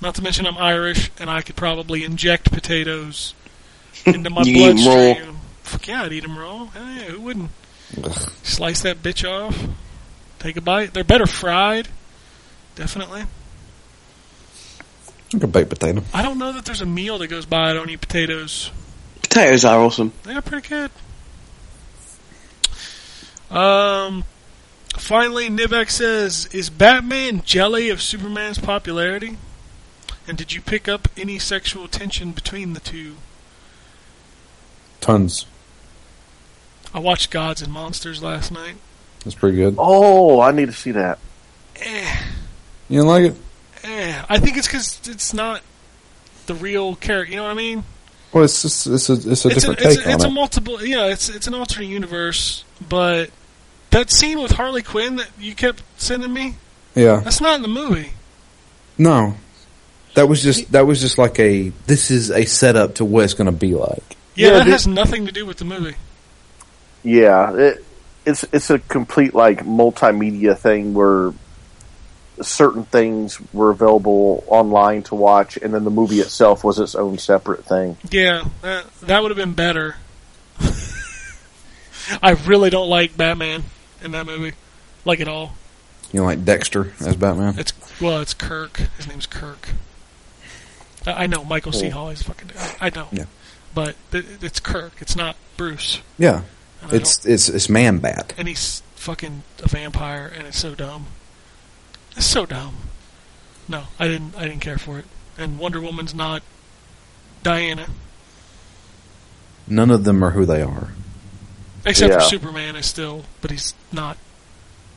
Not 0.00 0.14
to 0.16 0.22
mention 0.22 0.46
I'm 0.46 0.58
Irish, 0.58 1.10
and 1.18 1.30
I 1.30 1.40
could 1.42 1.56
probably 1.56 2.04
inject 2.04 2.52
potatoes 2.52 3.34
into 4.06 4.28
my 4.30 4.42
You 4.42 4.54
can 4.54 4.78
eat 4.78 4.86
'em 4.86 4.86
raw. 4.86 4.94
bloodstream. 5.14 5.36
Fuck 5.62 5.88
yeah, 5.88 6.02
I'd 6.04 6.12
eat 6.12 6.22
them 6.22 6.38
raw. 6.38 6.66
Hell 6.66 6.84
yeah, 6.88 7.02
who 7.04 7.20
wouldn't? 7.22 7.50
Ugh. 8.02 8.12
Slice 8.42 8.82
that 8.82 9.02
bitch 9.02 9.28
off, 9.28 9.56
take 10.38 10.56
a 10.56 10.60
bite. 10.60 10.92
They're 10.92 11.02
better 11.04 11.26
fried, 11.26 11.88
definitely. 12.76 13.24
Like 15.34 15.42
a 15.42 15.46
baked 15.48 15.70
potato. 15.70 16.02
I 16.14 16.22
don't 16.22 16.38
know 16.38 16.52
that 16.52 16.64
there's 16.64 16.80
a 16.80 16.86
meal 16.86 17.18
that 17.18 17.26
goes 17.28 17.44
by 17.44 17.70
I 17.70 17.72
don't 17.74 17.90
eat 17.90 18.00
potatoes. 18.00 18.70
Potatoes 19.22 19.64
are 19.64 19.80
awesome. 19.80 20.12
They're 20.22 20.40
pretty 20.42 20.68
good. 20.68 20.90
Um, 23.50 24.24
finally, 24.96 25.48
Nivek 25.48 25.90
says, 25.90 26.46
"Is 26.52 26.70
Batman 26.70 27.42
jelly 27.44 27.88
of 27.90 28.00
Superman's 28.02 28.58
popularity? 28.58 29.36
And 30.26 30.38
did 30.38 30.52
you 30.52 30.60
pick 30.60 30.88
up 30.88 31.08
any 31.16 31.38
sexual 31.38 31.86
tension 31.88 32.32
between 32.32 32.72
the 32.72 32.80
two? 32.80 33.16
Tons. 35.00 35.46
I 36.94 36.98
watched 36.98 37.30
Gods 37.30 37.60
and 37.60 37.72
Monsters 37.72 38.22
last 38.22 38.50
night. 38.50 38.76
That's 39.24 39.34
pretty 39.34 39.56
good. 39.56 39.74
Oh, 39.78 40.40
I 40.40 40.52
need 40.52 40.66
to 40.66 40.72
see 40.72 40.92
that. 40.92 41.18
Eh, 41.76 42.16
You 42.88 43.00
don't 43.00 43.08
like 43.08 43.24
it? 43.32 43.36
Eh. 43.84 44.24
I 44.28 44.38
think 44.38 44.56
it's 44.56 44.66
because 44.66 45.00
it's 45.08 45.34
not 45.34 45.62
the 46.46 46.54
real 46.54 46.96
character. 46.96 47.30
You 47.30 47.36
know 47.38 47.44
what 47.44 47.52
I 47.52 47.54
mean? 47.54 47.84
Well, 48.32 48.44
it's 48.44 48.62
just 48.62 48.86
it's 48.86 49.08
a 49.08 49.12
it's 49.12 49.26
a 49.26 49.30
it's 49.30 49.44
a, 49.44 49.48
different 49.48 49.80
it's, 49.80 49.96
take 49.96 50.06
a, 50.06 50.10
it's 50.10 50.24
a 50.24 50.26
on 50.26 50.32
it. 50.32 50.34
multiple. 50.34 50.84
Yeah, 50.84 51.06
it's 51.06 51.28
it's 51.28 51.46
an 51.46 51.54
alternate 51.54 51.86
universe. 51.86 52.64
But 52.88 53.30
that 53.90 54.10
scene 54.10 54.40
with 54.40 54.52
Harley 54.52 54.82
Quinn 54.82 55.16
that 55.16 55.28
you 55.38 55.54
kept 55.54 55.82
sending 55.96 56.32
me, 56.32 56.56
yeah. 56.94 57.20
that's 57.20 57.40
not 57.40 57.56
in 57.56 57.62
the 57.62 57.68
movie. 57.68 58.10
No. 58.98 59.34
That 60.14 60.28
was 60.28 60.42
just 60.42 60.70
that 60.72 60.86
was 60.86 61.00
just 61.00 61.18
like 61.18 61.38
a 61.40 61.70
this 61.86 62.10
is 62.10 62.30
a 62.30 62.44
setup 62.44 62.96
to 62.96 63.04
what 63.04 63.24
it's 63.24 63.34
going 63.34 63.46
to 63.46 63.52
be 63.52 63.74
like. 63.74 64.16
Yeah, 64.34 64.48
Yeah, 64.48 64.52
that 64.54 64.64
the- 64.64 64.70
has 64.70 64.86
nothing 64.86 65.26
to 65.26 65.32
do 65.32 65.46
with 65.46 65.58
the 65.58 65.64
movie. 65.64 65.96
Yeah, 67.02 67.54
it, 67.54 67.84
it's 68.24 68.44
it's 68.52 68.70
a 68.70 68.78
complete 68.78 69.34
like 69.34 69.64
multimedia 69.64 70.56
thing 70.56 70.94
where 70.94 71.32
certain 72.42 72.84
things 72.84 73.38
were 73.52 73.70
available 73.70 74.42
online 74.48 75.02
to 75.04 75.14
watch, 75.14 75.56
and 75.56 75.72
then 75.74 75.84
the 75.84 75.90
movie 75.90 76.20
itself 76.20 76.64
was 76.64 76.78
its 76.78 76.94
own 76.94 77.18
separate 77.18 77.64
thing. 77.64 77.96
Yeah, 78.10 78.44
that 78.62 78.92
that 79.02 79.22
would 79.22 79.30
have 79.30 79.38
been 79.38 79.54
better. 79.54 79.96
I 82.22 82.32
really 82.46 82.70
don't 82.70 82.88
like 82.88 83.16
Batman 83.16 83.64
in 84.02 84.10
that 84.12 84.26
movie, 84.26 84.52
like 85.04 85.20
at 85.20 85.28
all. 85.28 85.54
You 86.12 86.20
know, 86.20 86.26
like 86.26 86.44
Dexter 86.44 86.92
as 87.00 87.16
Batman. 87.16 87.58
It's 87.58 87.72
well, 88.00 88.20
it's 88.20 88.34
Kirk. 88.34 88.76
His 88.96 89.08
name's 89.08 89.26
Kirk. 89.26 89.70
I, 91.06 91.24
I 91.24 91.26
know 91.26 91.44
Michael 91.44 91.72
C. 91.72 91.88
Hall 91.88 92.10
is 92.10 92.22
fucking. 92.22 92.50
I, 92.58 92.86
I 92.86 92.90
know, 92.90 93.08
Yeah. 93.10 93.24
but 93.74 93.96
it, 94.12 94.24
it's 94.42 94.60
Kirk. 94.60 94.92
It's 95.00 95.16
not 95.16 95.36
Bruce. 95.56 96.00
Yeah, 96.18 96.42
it's 96.90 97.24
it's 97.24 97.48
it's 97.48 97.68
Man 97.68 97.98
Bat. 97.98 98.34
and 98.36 98.48
he's 98.48 98.82
fucking 98.96 99.42
a 99.62 99.68
vampire, 99.68 100.30
and 100.36 100.46
it's 100.46 100.58
so 100.58 100.74
dumb. 100.74 101.06
It's 102.16 102.26
so 102.26 102.46
dumb. 102.46 102.76
No, 103.68 103.84
I 103.98 104.08
didn't. 104.08 104.36
I 104.36 104.42
didn't 104.44 104.60
care 104.60 104.78
for 104.78 104.98
it. 104.98 105.04
And 105.38 105.58
Wonder 105.58 105.80
Woman's 105.80 106.14
not 106.14 106.42
Diana. 107.42 107.86
None 109.66 109.90
of 109.90 110.04
them 110.04 110.22
are 110.22 110.30
who 110.32 110.44
they 110.44 110.62
are. 110.62 110.88
Except 111.86 112.12
for 112.14 112.20
Superman 112.20 112.76
is 112.76 112.86
still, 112.86 113.24
but 113.40 113.50
he's 113.50 113.74
not. 113.92 114.16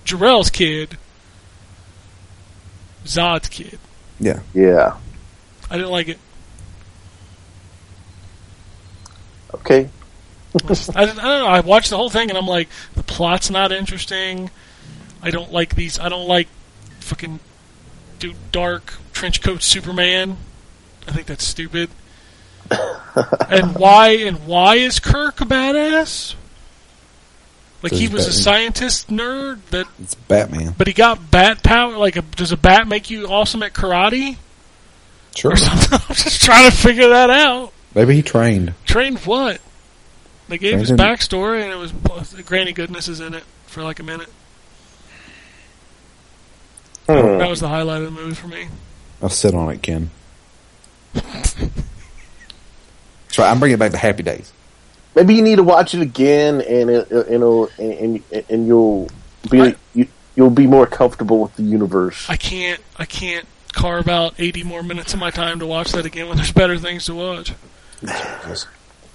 Jor-El's 0.05 0.49
kid. 0.49 0.97
Zod's 3.05 3.49
kid. 3.49 3.79
Yeah, 4.19 4.39
Yeah. 4.53 4.97
I 5.69 5.75
didn't 5.75 5.91
like 5.91 6.07
it. 6.09 6.17
Okay. 9.53 9.89
I, 10.63 10.67
just- 10.67 10.95
I, 10.95 11.05
don't- 11.05 11.19
I 11.19 11.23
don't 11.23 11.39
know. 11.41 11.47
I 11.47 11.59
watched 11.61 11.89
the 11.89 11.97
whole 11.97 12.09
thing 12.09 12.29
and 12.29 12.37
I'm 12.37 12.47
like, 12.47 12.69
the 12.95 13.03
plot's 13.03 13.49
not 13.49 13.71
interesting. 13.71 14.49
I 15.21 15.31
don't 15.31 15.51
like 15.51 15.75
these. 15.75 15.99
I 15.99 16.09
don't 16.09 16.27
like 16.27 16.47
fucking 17.07 17.39
do 18.19 18.33
dark 18.51 18.93
trench 19.13 19.41
coat 19.41 19.63
Superman. 19.63 20.37
I 21.07 21.11
think 21.11 21.27
that's 21.27 21.43
stupid. 21.45 21.89
and 23.49 23.75
why? 23.75 24.09
And 24.09 24.45
why 24.45 24.75
is 24.75 24.99
Kirk 24.99 25.41
a 25.41 25.45
badass? 25.45 26.35
Like 27.81 27.93
he 27.93 28.07
was 28.07 28.27
a 28.27 28.33
scientist 28.33 29.09
nerd 29.09 29.59
that 29.69 29.85
it's 30.01 30.15
Batman. 30.15 30.73
But 30.77 30.87
he 30.87 30.93
got 30.93 31.29
bat 31.31 31.63
power. 31.63 31.95
Like, 31.97 32.15
a, 32.15 32.21
does 32.23 32.51
a 32.51 32.57
bat 32.57 32.87
make 32.87 33.09
you 33.09 33.27
awesome 33.27 33.61
at 33.63 33.73
karate? 33.73 34.37
Sure. 35.35 35.51
I'm 35.55 36.15
just 36.15 36.41
trying 36.41 36.69
to 36.69 36.75
figure 36.75 37.09
that 37.09 37.29
out. 37.29 37.71
Maybe 37.93 38.15
he 38.15 38.23
trained. 38.23 38.73
Trained 38.85 39.19
what? 39.19 39.61
They 40.47 40.57
gave 40.57 40.79
his 40.79 40.89
Trained 40.89 40.99
in- 41.01 41.07
backstory, 41.07 41.61
and 41.63 41.71
it 41.71 41.75
was 41.75 41.91
Granny 42.43 42.73
Goodness 42.73 43.07
is 43.07 43.19
in 43.19 43.33
it 43.33 43.43
for 43.67 43.83
like 43.83 43.99
a 43.99 44.03
minute. 44.03 44.29
Hmm. 47.07 47.37
That 47.39 47.49
was 47.49 47.59
the 47.61 47.69
highlight 47.69 48.01
of 48.03 48.13
the 48.13 48.21
movie 48.21 48.35
for 48.35 48.47
me. 48.47 48.67
I'll 49.21 49.29
sit 49.29 49.53
on 49.55 49.69
it, 49.71 49.81
Ken. 49.81 50.09
so 53.29 53.43
I'm 53.43 53.59
bringing 53.59 53.77
back 53.77 53.91
the 53.91 53.97
Happy 53.97 54.23
Days. 54.23 54.51
Maybe 55.15 55.33
you 55.35 55.41
need 55.41 55.55
to 55.55 55.63
watch 55.63 55.93
it 55.95 56.01
again, 56.01 56.61
and 56.61 56.89
it, 56.89 57.11
it- 57.11 57.29
you 57.31 57.39
know, 57.39 57.69
and, 57.77 58.21
and 58.33 58.45
and 58.49 58.67
you'll 58.67 59.09
be 59.49 59.61
I- 59.61 59.75
you, 59.95 60.07
you'll 60.35 60.49
be 60.49 60.67
more 60.67 60.85
comfortable 60.85 61.39
with 61.41 61.55
the 61.55 61.63
universe. 61.63 62.29
I 62.29 62.35
can't. 62.37 62.81
I 62.97 63.05
can't 63.05 63.47
carve 63.73 64.07
out 64.07 64.33
80 64.39 64.63
more 64.63 64.81
minutes 64.83 65.13
of 65.13 65.19
my 65.19 65.29
time 65.31 65.59
to 65.59 65.65
watch 65.67 65.91
that 65.91 66.05
again 66.05 66.27
when 66.27 66.37
there's 66.37 66.51
better 66.51 66.77
things 66.77 67.05
to 67.05 67.15
watch. 67.15 67.53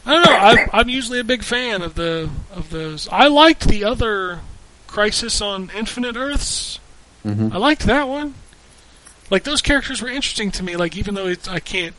I 0.05 0.15
don't 0.15 0.25
know. 0.27 0.33
I, 0.33 0.67
I'm 0.73 0.89
usually 0.89 1.21
a 1.21 1.25
big 1.25 1.43
fan 1.45 1.83
of 1.83 1.95
the 1.95 2.29
of 2.55 2.71
those. 2.71 3.09
I 3.11 3.29
liked 3.29 3.69
the 3.69 3.85
other 3.85 4.41
Crisis 4.89 5.41
on 5.41 5.71
Infinite 5.77 6.17
Earths. 6.17 6.81
Mhm. 7.25 7.53
I 7.55 7.59
liked 7.59 7.83
that 7.87 8.09
one. 8.09 8.35
Like 9.31 9.45
those 9.45 9.63
characters 9.63 10.03
were 10.03 10.09
interesting 10.09 10.51
to 10.53 10.63
me. 10.63 10.77
Like 10.77 10.97
even 10.97 11.15
though 11.15 11.27
it's, 11.27 11.49
I 11.49 11.61
can't 11.61 11.95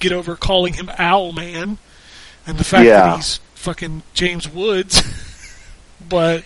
get 0.00 0.12
over 0.12 0.36
calling 0.36 0.74
him 0.74 0.88
Owlman, 0.88 1.78
and 2.46 2.58
the 2.58 2.64
fact 2.64 2.84
that 2.86 3.16
he's 3.16 3.40
fucking 3.54 4.02
James 4.12 4.48
Woods, 4.48 5.02
but 6.08 6.44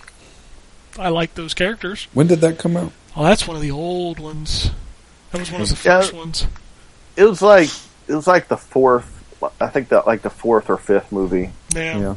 I 0.98 1.08
like 1.08 1.34
those 1.34 1.54
characters. 1.54 2.06
When 2.12 2.26
did 2.26 2.40
that 2.42 2.58
come 2.58 2.76
out? 2.76 2.92
Oh, 3.16 3.24
that's 3.24 3.46
one 3.48 3.56
of 3.56 3.62
the 3.62 3.70
old 3.70 4.20
ones. 4.20 4.70
That 5.32 5.38
was 5.40 5.50
one 5.50 5.60
of 5.62 5.68
the 5.68 5.74
Yeah. 5.84 6.00
first 6.00 6.12
ones. 6.12 6.46
It 7.16 7.24
was 7.24 7.42
like 7.42 7.70
it 8.06 8.14
was 8.14 8.26
like 8.26 8.48
the 8.48 8.56
fourth. 8.56 9.14
I 9.60 9.68
think 9.68 9.88
that 9.88 10.06
like 10.06 10.22
the 10.22 10.30
fourth 10.30 10.68
or 10.70 10.76
fifth 10.76 11.10
movie. 11.10 11.50
Yeah. 11.74 11.98
Yeah. 11.98 12.14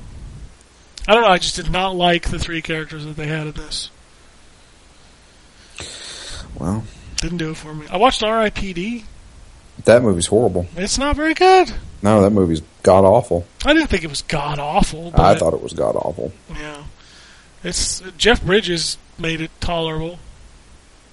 I 1.07 1.14
don't 1.15 1.23
know. 1.23 1.30
I 1.30 1.39
just 1.39 1.56
did 1.56 1.72
not 1.72 1.95
like 1.95 2.30
the 2.30 2.38
three 2.38 2.61
characters 2.61 3.06
that 3.06 3.15
they 3.15 3.26
had 3.27 3.48
in 3.48 3.53
this. 3.53 3.89
Well, 6.60 6.84
Didn't 7.18 7.38
do 7.38 7.52
it 7.52 7.57
for 7.57 7.73
me. 7.73 7.86
I 7.90 7.98
watched 7.98 8.23
R.I.P.D. 8.23 9.06
that 9.86 10.02
movie's 10.03 10.28
horrible. 10.28 10.68
It's 10.76 10.98
not 10.98 11.15
very 11.15 11.34
good. 11.34 11.73
No, 12.02 12.22
that 12.23 12.32
movie's 12.32 12.61
god 12.84 13.06
awful. 13.06 13.45
I 13.65 13.73
didn't 13.73 13.90
think 13.90 14.03
it 14.03 14.10
was 14.10 14.22
god 14.23 14.57
awful. 14.60 15.11
I 15.15 15.36
thought 15.36 15.53
it 15.53 15.61
was 15.61 15.73
god 15.73 15.95
awful. 15.95 16.32
yeah, 16.49 16.84
it's 17.64 18.02
Jeff 18.18 18.44
Bridges 18.44 18.98
made 19.19 19.40
it 19.40 19.52
tolerable, 19.61 20.18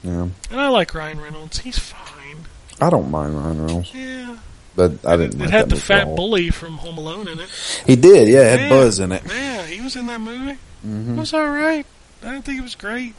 Yeah, 0.02 0.28
and 0.50 0.60
I 0.60 0.68
like 0.68 0.94
Ryan 0.94 1.20
Reynolds. 1.20 1.58
He's 1.58 1.78
fine. 1.78 2.46
I 2.80 2.88
don't 2.90 3.10
mind 3.10 3.36
Ryan 3.36 3.60
Reynolds, 3.66 3.94
Yeah, 3.94 4.38
but 4.76 4.92
I 5.04 5.16
didn't. 5.18 5.34
it 5.34 5.40
like 5.44 5.50
had 5.50 5.68
that 5.68 5.74
the 5.74 5.80
fat 5.80 6.16
bully 6.16 6.48
from 6.50 6.78
Home 6.78 6.96
Alone 6.96 7.28
in 7.28 7.38
it. 7.38 7.50
He 7.86 7.96
did, 7.96 8.28
yeah. 8.28 8.54
It 8.54 8.60
had 8.60 8.60
Yeah. 8.60 8.68
Buzz 8.70 8.98
in 8.98 9.12
it. 9.12 9.22
Yeah, 9.28 9.66
he 9.66 9.80
was 9.82 9.94
in 9.94 10.06
that 10.06 10.20
movie. 10.22 10.52
It 10.52 10.58
hmm 10.82 11.16
was 11.18 11.34
all 11.34 11.48
right. 11.48 11.84
I 12.22 12.30
didn't 12.32 12.44
think 12.46 12.58
it 12.60 12.62
was 12.62 12.74
great. 12.76 13.14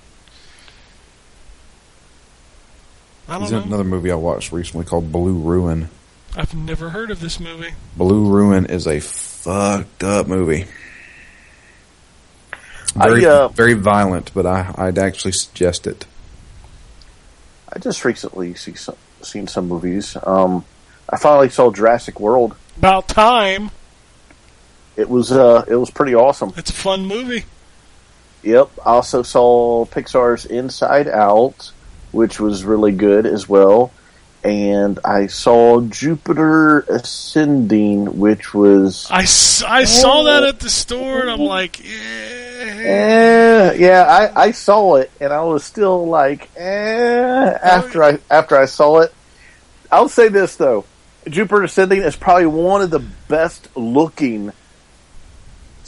I 3.29 3.39
He's 3.39 3.49
don't 3.51 3.63
in 3.63 3.69
know. 3.69 3.75
another 3.75 3.89
movie 3.89 4.11
I 4.11 4.15
watched 4.15 4.51
recently 4.51 4.85
called 4.85 5.11
Blue 5.11 5.33
Ruin. 5.37 5.89
I've 6.35 6.53
never 6.55 6.89
heard 6.89 7.11
of 7.11 7.19
this 7.19 7.39
movie. 7.39 7.73
Blue 7.95 8.29
Ruin 8.29 8.65
is 8.65 8.87
a 8.87 8.99
fucked 8.99 10.03
up 10.03 10.27
movie. 10.27 10.65
I, 12.95 13.07
Very, 13.07 13.25
uh, 13.25 13.47
very 13.49 13.73
violent, 13.75 14.31
but 14.33 14.45
I, 14.45 14.73
I'd 14.75 14.97
actually 14.97 15.33
suggest 15.33 15.85
it. 15.85 16.05
I 17.71 17.77
just 17.79 18.03
recently 18.03 18.55
see 18.55 18.73
some, 18.73 18.95
seen 19.21 19.47
some 19.47 19.67
movies. 19.67 20.17
Um, 20.23 20.65
I 21.07 21.17
finally 21.17 21.49
saw 21.49 21.71
Jurassic 21.71 22.19
World. 22.19 22.55
About 22.77 23.07
time. 23.07 23.69
It 24.95 25.07
was 25.07 25.31
uh, 25.31 25.63
it 25.67 25.75
was 25.75 25.91
pretty 25.91 26.15
awesome. 26.15 26.53
It's 26.57 26.71
a 26.71 26.73
fun 26.73 27.05
movie. 27.05 27.45
Yep. 28.43 28.69
I 28.85 28.89
also 28.91 29.21
saw 29.21 29.85
Pixar's 29.85 30.45
Inside 30.45 31.07
Out, 31.07 31.71
which 32.11 32.39
was 32.39 32.63
really 32.63 32.91
good 32.91 33.25
as 33.25 33.47
well. 33.47 33.91
And 34.43 34.99
I 35.03 35.27
saw 35.27 35.81
Jupiter 35.81 36.79
Ascending, 36.81 38.19
which 38.19 38.53
was 38.53 39.07
I, 39.11 39.21
I 39.21 39.83
saw 39.83 40.23
that 40.23 40.43
at 40.43 40.59
the 40.59 40.69
store 40.69 41.19
and 41.21 41.29
I'm 41.29 41.41
like, 41.41 41.81
eh. 41.81 42.49
Eh, 42.61 43.73
yeah, 43.77 44.05
I, 44.07 44.43
I 44.43 44.51
saw 44.51 44.95
it 44.95 45.11
and 45.19 45.33
I 45.33 45.41
was 45.41 45.63
still 45.63 46.07
like, 46.07 46.49
eh, 46.55 47.57
after 47.61 48.03
I 48.03 48.19
after 48.29 48.55
I 48.55 48.65
saw 48.65 48.99
it. 48.99 49.13
I'll 49.91 50.09
say 50.09 50.29
this 50.29 50.55
though, 50.55 50.85
Jupiter 51.27 51.63
Ascending 51.63 52.01
is 52.01 52.15
probably 52.15 52.45
one 52.45 52.81
of 52.81 52.91
the 52.91 53.03
best 53.27 53.67
looking 53.75 54.53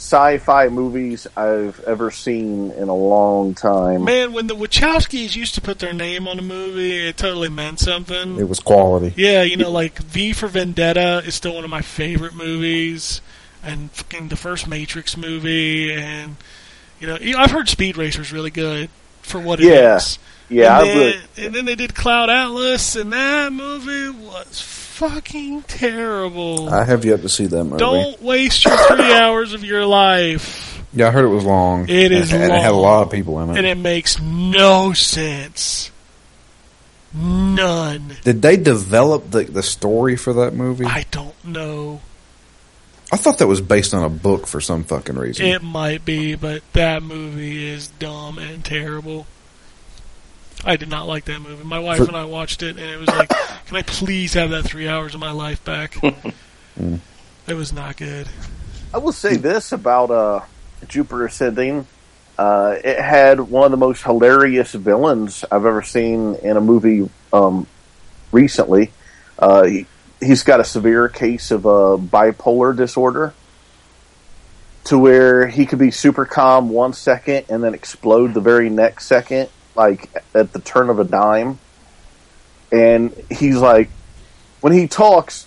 sci-fi 0.02 0.68
movies 0.68 1.28
I've 1.36 1.78
ever 1.84 2.10
seen 2.10 2.72
in 2.72 2.88
a 2.88 2.94
long 2.94 3.54
time. 3.54 4.04
Man, 4.04 4.32
when 4.32 4.48
the 4.48 4.56
Wachowskis 4.56 5.36
used 5.36 5.54
to 5.54 5.60
put 5.60 5.78
their 5.78 5.92
name 5.92 6.26
on 6.26 6.40
a 6.40 6.42
movie, 6.42 7.06
it 7.06 7.16
totally 7.16 7.48
meant 7.48 7.78
something. 7.78 8.36
It 8.38 8.48
was 8.48 8.58
quality. 8.58 9.14
Yeah, 9.16 9.42
you 9.42 9.56
know, 9.56 9.70
like 9.70 9.98
V 9.98 10.32
for 10.32 10.48
Vendetta 10.48 11.22
is 11.24 11.36
still 11.36 11.54
one 11.54 11.62
of 11.62 11.70
my 11.70 11.82
favorite 11.82 12.34
movies, 12.34 13.20
and 13.62 13.92
fucking 13.92 14.28
the 14.28 14.36
first 14.36 14.66
Matrix 14.66 15.16
movie, 15.16 15.92
and 15.94 16.36
you 16.98 17.06
know, 17.06 17.16
I've 17.38 17.52
heard 17.52 17.68
Speed 17.68 17.96
Racer's 17.96 18.32
really 18.32 18.50
good 18.50 18.90
for 19.22 19.38
what 19.38 19.60
it 19.60 19.66
is. 19.66 19.72
Yeah. 19.72 19.98
Yeah, 20.48 20.76
I 20.76 20.80
and 20.80 20.88
then, 20.88 20.96
really, 20.96 21.46
and 21.46 21.54
then 21.54 21.64
they 21.64 21.76
did 21.76 21.94
Cloud 21.94 22.28
Atlas, 22.28 22.96
and 22.96 23.12
that 23.12 23.52
movie 23.52 24.10
was 24.10 24.60
fucking 25.08 25.62
terrible. 25.62 26.68
I 26.68 26.84
have 26.84 27.04
yet 27.04 27.22
to 27.22 27.28
see 27.28 27.46
that 27.46 27.64
movie. 27.64 27.78
Don't 27.78 28.22
waste 28.22 28.64
your 28.64 28.76
three 28.88 29.12
hours 29.12 29.52
of 29.52 29.64
your 29.64 29.84
life, 29.84 30.82
Yeah, 30.92 31.08
I 31.08 31.10
heard 31.10 31.24
it 31.24 31.28
was 31.28 31.44
long. 31.44 31.88
It 31.88 32.12
is 32.12 32.32
and, 32.32 32.42
and 32.44 32.52
it 32.52 32.60
had 32.60 32.72
a 32.72 32.76
lot 32.76 33.02
of 33.02 33.10
people 33.10 33.40
in 33.40 33.50
it. 33.50 33.58
and 33.58 33.66
it 33.66 33.76
makes 33.78 34.20
no 34.20 34.92
sense. 34.92 35.90
None. 37.14 38.16
Did 38.24 38.40
they 38.40 38.56
develop 38.56 39.30
the 39.30 39.44
the 39.44 39.62
story 39.62 40.16
for 40.16 40.32
that 40.34 40.54
movie? 40.54 40.86
I, 40.86 40.98
I 41.00 41.06
don't 41.10 41.44
know. 41.44 42.00
I 43.12 43.16
thought 43.18 43.38
that 43.38 43.46
was 43.46 43.60
based 43.60 43.92
on 43.92 44.02
a 44.02 44.08
book 44.08 44.46
for 44.46 44.62
some 44.62 44.84
fucking 44.84 45.16
reason. 45.16 45.44
It 45.44 45.62
might 45.62 46.02
be, 46.06 46.34
but 46.34 46.62
that 46.72 47.02
movie 47.02 47.68
is 47.68 47.88
dumb 47.88 48.38
and 48.38 48.64
terrible. 48.64 49.26
I 50.64 50.76
did 50.76 50.88
not 50.88 51.06
like 51.06 51.24
that 51.26 51.40
movie. 51.40 51.64
My 51.64 51.78
wife 51.78 51.98
For- 51.98 52.04
and 52.04 52.16
I 52.16 52.24
watched 52.24 52.62
it, 52.62 52.76
and 52.78 52.90
it 52.90 52.98
was 52.98 53.08
like, 53.08 53.28
can 53.66 53.76
I 53.76 53.82
please 53.82 54.34
have 54.34 54.50
that 54.50 54.62
three 54.64 54.88
hours 54.88 55.14
of 55.14 55.20
my 55.20 55.32
life 55.32 55.64
back? 55.64 55.92
Mm. 55.94 57.00
It 57.44 57.54
was 57.54 57.72
not 57.72 57.96
good. 57.96 58.28
I 58.94 58.98
will 58.98 59.12
say 59.12 59.36
this 59.36 59.72
about 59.72 60.12
uh, 60.12 60.40
Jupiter 60.86 61.26
Ascending. 61.26 61.88
Uh, 62.38 62.76
it 62.82 63.00
had 63.00 63.40
one 63.40 63.64
of 63.64 63.70
the 63.72 63.76
most 63.76 64.04
hilarious 64.04 64.72
villains 64.72 65.44
I've 65.50 65.66
ever 65.66 65.82
seen 65.82 66.36
in 66.36 66.56
a 66.56 66.60
movie 66.60 67.10
um, 67.32 67.66
recently. 68.30 68.92
Uh, 69.38 69.64
he, 69.64 69.86
he's 70.20 70.44
got 70.44 70.60
a 70.60 70.64
severe 70.64 71.08
case 71.08 71.50
of 71.50 71.66
uh, 71.66 71.98
bipolar 71.98 72.76
disorder 72.76 73.34
to 74.84 74.98
where 74.98 75.46
he 75.46 75.66
could 75.66 75.78
be 75.78 75.90
super 75.90 76.24
calm 76.24 76.68
one 76.68 76.92
second 76.92 77.46
and 77.48 77.62
then 77.62 77.74
explode 77.74 78.34
the 78.34 78.40
very 78.40 78.70
next 78.70 79.06
second, 79.06 79.48
like 79.74 80.10
at 80.34 80.52
the 80.52 80.60
turn 80.60 80.90
of 80.90 80.98
a 80.98 81.04
dime. 81.04 81.58
And 82.70 83.12
he's 83.30 83.58
like, 83.58 83.90
when 84.60 84.72
he 84.72 84.88
talks, 84.88 85.46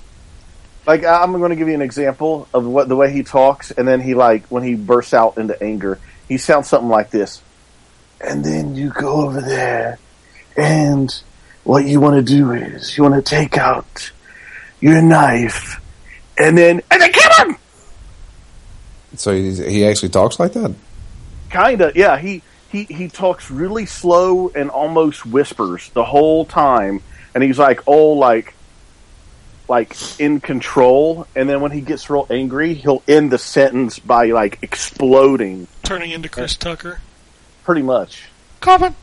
like 0.86 1.04
I'm 1.04 1.32
going 1.34 1.50
to 1.50 1.56
give 1.56 1.68
you 1.68 1.74
an 1.74 1.82
example 1.82 2.48
of 2.54 2.66
what 2.66 2.88
the 2.88 2.96
way 2.96 3.12
he 3.12 3.24
talks, 3.24 3.72
and 3.72 3.88
then 3.88 4.02
he 4.02 4.14
like 4.14 4.46
when 4.48 4.64
he 4.64 4.76
bursts 4.76 5.14
out 5.14 5.38
into 5.38 5.62
anger, 5.62 6.00
he 6.28 6.38
sounds 6.38 6.68
something 6.68 6.90
like 6.90 7.10
this. 7.10 7.42
And 8.22 8.46
then 8.46 8.76
you 8.76 8.92
go 8.92 9.22
over 9.22 9.42
there, 9.42 10.00
and 10.56 11.12
what 11.64 11.86
you 11.86 12.00
want 12.00 12.16
to 12.16 12.22
do 12.22 12.54
is 12.54 12.96
you 12.98 13.04
want 13.04 13.16
to 13.16 13.22
take 13.22 13.58
out 13.58 14.12
your 14.80 15.02
knife, 15.02 15.82
and 16.38 16.58
then 16.58 16.82
and 16.92 17.02
then 17.02 17.12
kill 17.12 17.48
him. 17.48 17.58
so 19.16 19.34
he's, 19.34 19.58
he 19.58 19.86
actually 19.86 20.10
talks 20.10 20.40
like 20.40 20.54
that. 20.54 20.74
Kinda, 21.50 21.92
yeah. 21.96 22.18
He 22.18 22.42
he 22.76 22.94
he 22.94 23.08
talks 23.08 23.50
really 23.50 23.86
slow 23.86 24.50
and 24.50 24.70
almost 24.70 25.26
whispers 25.26 25.90
the 25.92 26.04
whole 26.04 26.44
time, 26.46 27.02
and 27.34 27.44
he's 27.44 27.58
like, 27.58 27.82
oh, 27.88 28.10
like 28.14 28.54
like 29.68 29.96
in 30.20 30.42
control. 30.42 31.26
And 31.36 31.50
then 31.50 31.62
when 31.62 31.72
he 31.72 31.82
gets 31.82 32.10
real 32.10 32.28
angry, 32.30 32.74
he'll 32.74 33.02
end 33.08 33.32
the 33.32 33.38
sentence 33.38 33.98
by 34.00 34.28
like 34.28 34.60
exploding, 34.62 35.68
Turning 35.84 36.12
into 36.12 36.30
Chris 36.30 36.56
Tucker. 36.58 37.00
pretty 37.64 37.82
much. 37.82 38.26
Korben! 38.62 38.94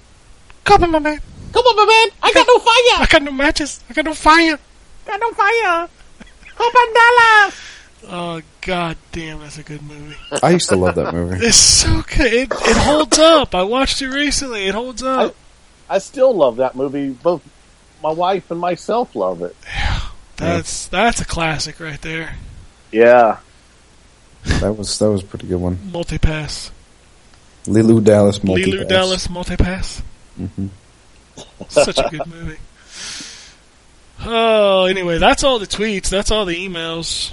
Korben, 0.65 0.91
my 0.91 0.99
man! 0.99 1.21
Come 1.53 1.65
on, 1.67 1.77
my 1.77 1.85
man. 1.85 2.09
I 2.23 2.33
got 2.33 2.47
no 2.47 2.59
fire. 2.59 3.03
I 3.03 3.07
got 3.11 3.23
no 3.23 3.31
matches. 3.33 3.81
I 3.89 3.93
got 3.93 4.05
no 4.05 4.15
fire. 4.15 4.59
I 5.07 5.11
Got 5.11 5.21
no 5.21 5.33
fire. 5.33 5.89
Korben 6.57 6.95
Dallas. 6.95 7.55
Oh, 8.09 8.41
god 8.63 8.97
damn, 9.13 9.41
that's 9.41 9.59
a 9.59 9.63
good 9.63 9.83
movie. 9.83 10.17
I 10.43 10.51
used 10.51 10.69
to 10.71 10.77
love 10.77 10.97
that 10.97 11.13
movie. 11.15 11.47
It's 11.47 11.57
so 11.57 12.03
good. 12.03 12.33
It, 12.33 12.53
it 12.53 12.77
holds 12.77 13.19
up. 13.19 13.55
I 13.55 13.63
watched 13.63 14.03
it 14.03 14.09
recently. 14.09 14.67
It 14.67 14.75
holds 14.75 15.03
up. 15.03 15.35
I 15.89 15.99
still 15.99 16.35
love 16.35 16.57
that 16.57 16.75
movie. 16.75 17.11
Both 17.11 17.43
my 18.03 18.11
wife 18.13 18.51
and 18.51 18.59
myself 18.61 19.15
love 19.15 19.43
it. 19.43 19.55
That's 20.37 20.89
that's 20.89 21.21
a 21.21 21.25
classic 21.25 21.79
right 21.79 22.01
there. 22.03 22.37
Yeah, 22.91 23.39
That 24.45 24.77
was 24.77 24.99
that 24.99 25.11
was 25.11 25.23
a 25.23 25.27
pretty 25.27 25.47
good 25.47 25.61
one. 25.61 25.77
Multipass. 25.77 26.71
Leeloo 27.65 28.03
Dallas 28.03 28.41
multipass. 28.41 28.65
Leeloo 28.65 28.89
Dallas 28.89 29.27
Multipass. 29.29 30.03
Mhm. 30.41 30.69
Such 31.69 31.99
a 31.99 32.09
good 32.11 32.27
movie. 32.27 32.57
Oh, 34.25 34.85
anyway, 34.85 35.19
that's 35.19 35.43
all 35.43 35.59
the 35.59 35.67
tweets. 35.67 36.09
That's 36.09 36.31
all 36.31 36.45
the 36.45 36.55
emails. 36.55 37.33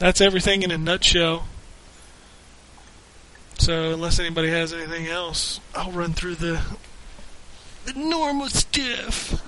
That's 0.00 0.22
everything 0.22 0.62
in 0.62 0.70
a 0.70 0.78
nutshell. 0.78 1.46
So, 3.58 3.92
unless 3.92 4.18
anybody 4.18 4.48
has 4.48 4.72
anything 4.72 5.06
else, 5.06 5.60
I'll 5.74 5.92
run 5.92 6.14
through 6.14 6.36
the 6.36 6.62
the 7.84 7.92
normal 7.92 8.48
stuff. 8.48 9.44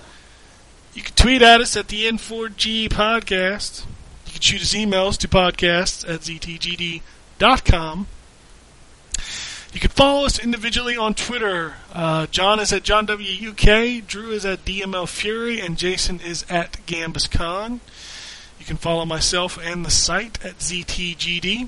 You 0.92 1.02
can 1.02 1.14
tweet 1.14 1.40
at 1.40 1.62
us 1.62 1.74
at 1.74 1.88
the 1.88 2.04
N4G 2.04 2.90
podcast. 2.90 3.86
You 4.26 4.32
can 4.32 4.42
shoot 4.42 4.60
us 4.60 4.74
emails 4.74 5.16
to 5.20 5.28
podcasts 5.28 6.06
at 6.06 6.20
ztgd.com. 6.20 8.06
You 9.72 9.80
can 9.80 9.88
follow 9.90 10.26
us 10.26 10.38
individually 10.38 10.98
on 10.98 11.14
Twitter. 11.14 11.76
Uh, 11.94 12.26
John 12.26 12.60
is 12.60 12.74
at 12.74 12.82
John 12.82 13.06
WUK, 13.06 14.06
Drew 14.06 14.32
is 14.32 14.44
at 14.44 14.66
DML 14.66 15.08
Fury, 15.08 15.60
and 15.60 15.78
Jason 15.78 16.20
is 16.20 16.44
at 16.50 16.72
Gambus 16.84 17.30
Khan. 17.30 17.80
You 18.62 18.66
can 18.66 18.76
follow 18.76 19.04
myself 19.04 19.58
and 19.60 19.84
the 19.84 19.90
site 19.90 20.38
at 20.44 20.60
ZTGD. 20.60 21.66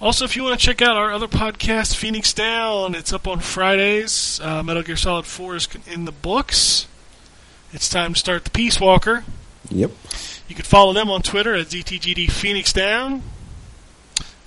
Also, 0.00 0.24
if 0.24 0.34
you 0.34 0.42
want 0.42 0.58
to 0.58 0.66
check 0.66 0.82
out 0.82 0.96
our 0.96 1.12
other 1.12 1.28
podcast, 1.28 1.94
Phoenix 1.94 2.32
Down, 2.32 2.96
it's 2.96 3.12
up 3.12 3.28
on 3.28 3.38
Fridays. 3.38 4.40
Uh, 4.42 4.60
Metal 4.64 4.82
Gear 4.82 4.96
Solid 4.96 5.24
4 5.24 5.54
is 5.54 5.68
in 5.86 6.06
the 6.06 6.12
books. 6.12 6.88
It's 7.72 7.88
time 7.88 8.14
to 8.14 8.18
start 8.18 8.42
the 8.42 8.50
Peace 8.50 8.80
Walker. 8.80 9.22
Yep. 9.68 9.92
You 10.48 10.56
can 10.56 10.64
follow 10.64 10.92
them 10.92 11.10
on 11.10 11.22
Twitter 11.22 11.54
at 11.54 11.68
ZTGD 11.68 12.28
Phoenix 12.32 12.72
Down. 12.72 13.22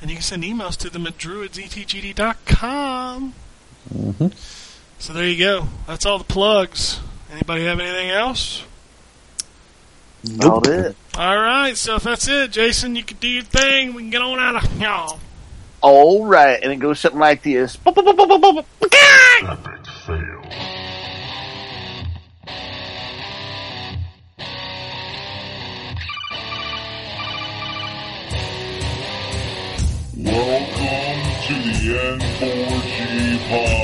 And 0.01 0.09
you 0.09 0.17
can 0.17 0.23
send 0.23 0.43
emails 0.43 0.75
to 0.79 0.89
them 0.89 1.07
at 1.07 1.17
drew 1.17 1.45
at 1.45 1.51
ztgd.com. 1.51 3.33
Mm-hmm. 3.95 4.27
So 4.99 5.13
there 5.13 5.29
you 5.29 5.39
go. 5.39 5.69
That's 5.87 6.05
all 6.05 6.17
the 6.17 6.25
plugs. 6.25 6.99
Anybody 7.31 7.63
have 7.63 7.79
anything 7.79 8.09
else? 8.09 8.65
About 10.23 10.67
it. 10.67 10.95
All 11.17 11.37
right, 11.37 11.75
so 11.77 11.95
if 11.95 12.03
that's 12.03 12.27
it, 12.27 12.51
Jason, 12.51 12.95
you 12.95 13.03
can 13.03 13.17
do 13.17 13.27
your 13.27 13.43
thing. 13.43 13.93
We 13.93 14.03
can 14.03 14.09
get 14.09 14.21
on 14.21 14.39
out 14.39 14.63
of 14.63 14.81
y'all. 14.81 15.19
All 15.81 16.25
right, 16.25 16.59
and 16.61 16.71
it 16.71 16.77
goes 16.77 16.99
something 16.99 17.19
like 17.19 17.43
this. 17.43 17.77
Epic 17.85 18.65
fail. 20.05 20.39
Welcome 30.15 31.19
to 31.43 31.53
the 31.53 31.73
N4G 31.99 33.37
podcast. 33.49 33.82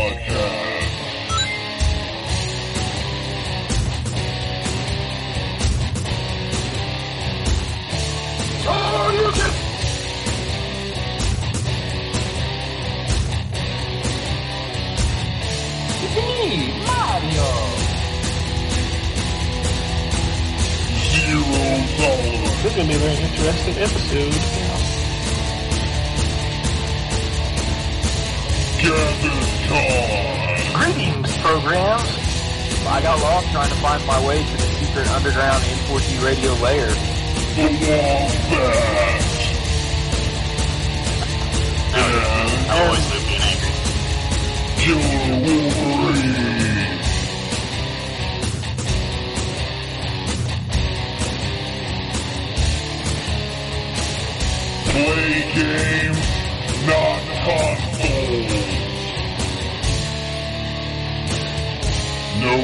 Zero 16.50 16.58
tolerance. 21.98 22.64
This 22.64 22.66
is 22.66 22.74
going 22.76 22.88
to 22.88 22.90
be 22.90 22.96
a 22.96 22.98
very 22.98 23.18
interesting 23.22 23.78
episode. 23.78 24.34
Greetings, 30.74 31.38
programs. 31.38 32.10
I 32.88 33.00
got 33.04 33.20
lost 33.22 33.52
trying 33.52 33.70
to 33.70 33.76
find 33.76 34.04
my 34.08 34.20
way 34.28 34.44
to 34.44 34.52
the 34.52 34.58
secret 34.64 35.08
underground 35.12 35.64
N4G 35.64 36.24
radio 36.26 36.54
layer. 36.64 36.92
I 42.72 42.74
always 42.82 43.06
live 43.12 43.28
being 43.28 43.44
angry. 43.44 43.70
Play 54.90 55.34
games, 55.54 56.28
not 56.86 57.22
consoles. 57.46 58.54
No 62.40 62.56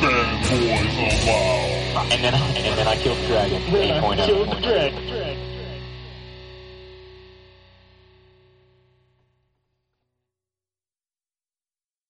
fanboys 0.00 0.96
allowed. 1.06 2.12
And 2.12 2.20
then, 2.24 2.34
and 2.34 2.78
then 2.78 2.86
I 2.86 2.96
killed 2.96 3.18
the 3.18 3.26
dragon. 3.26 3.62
8.0. 3.62 5.47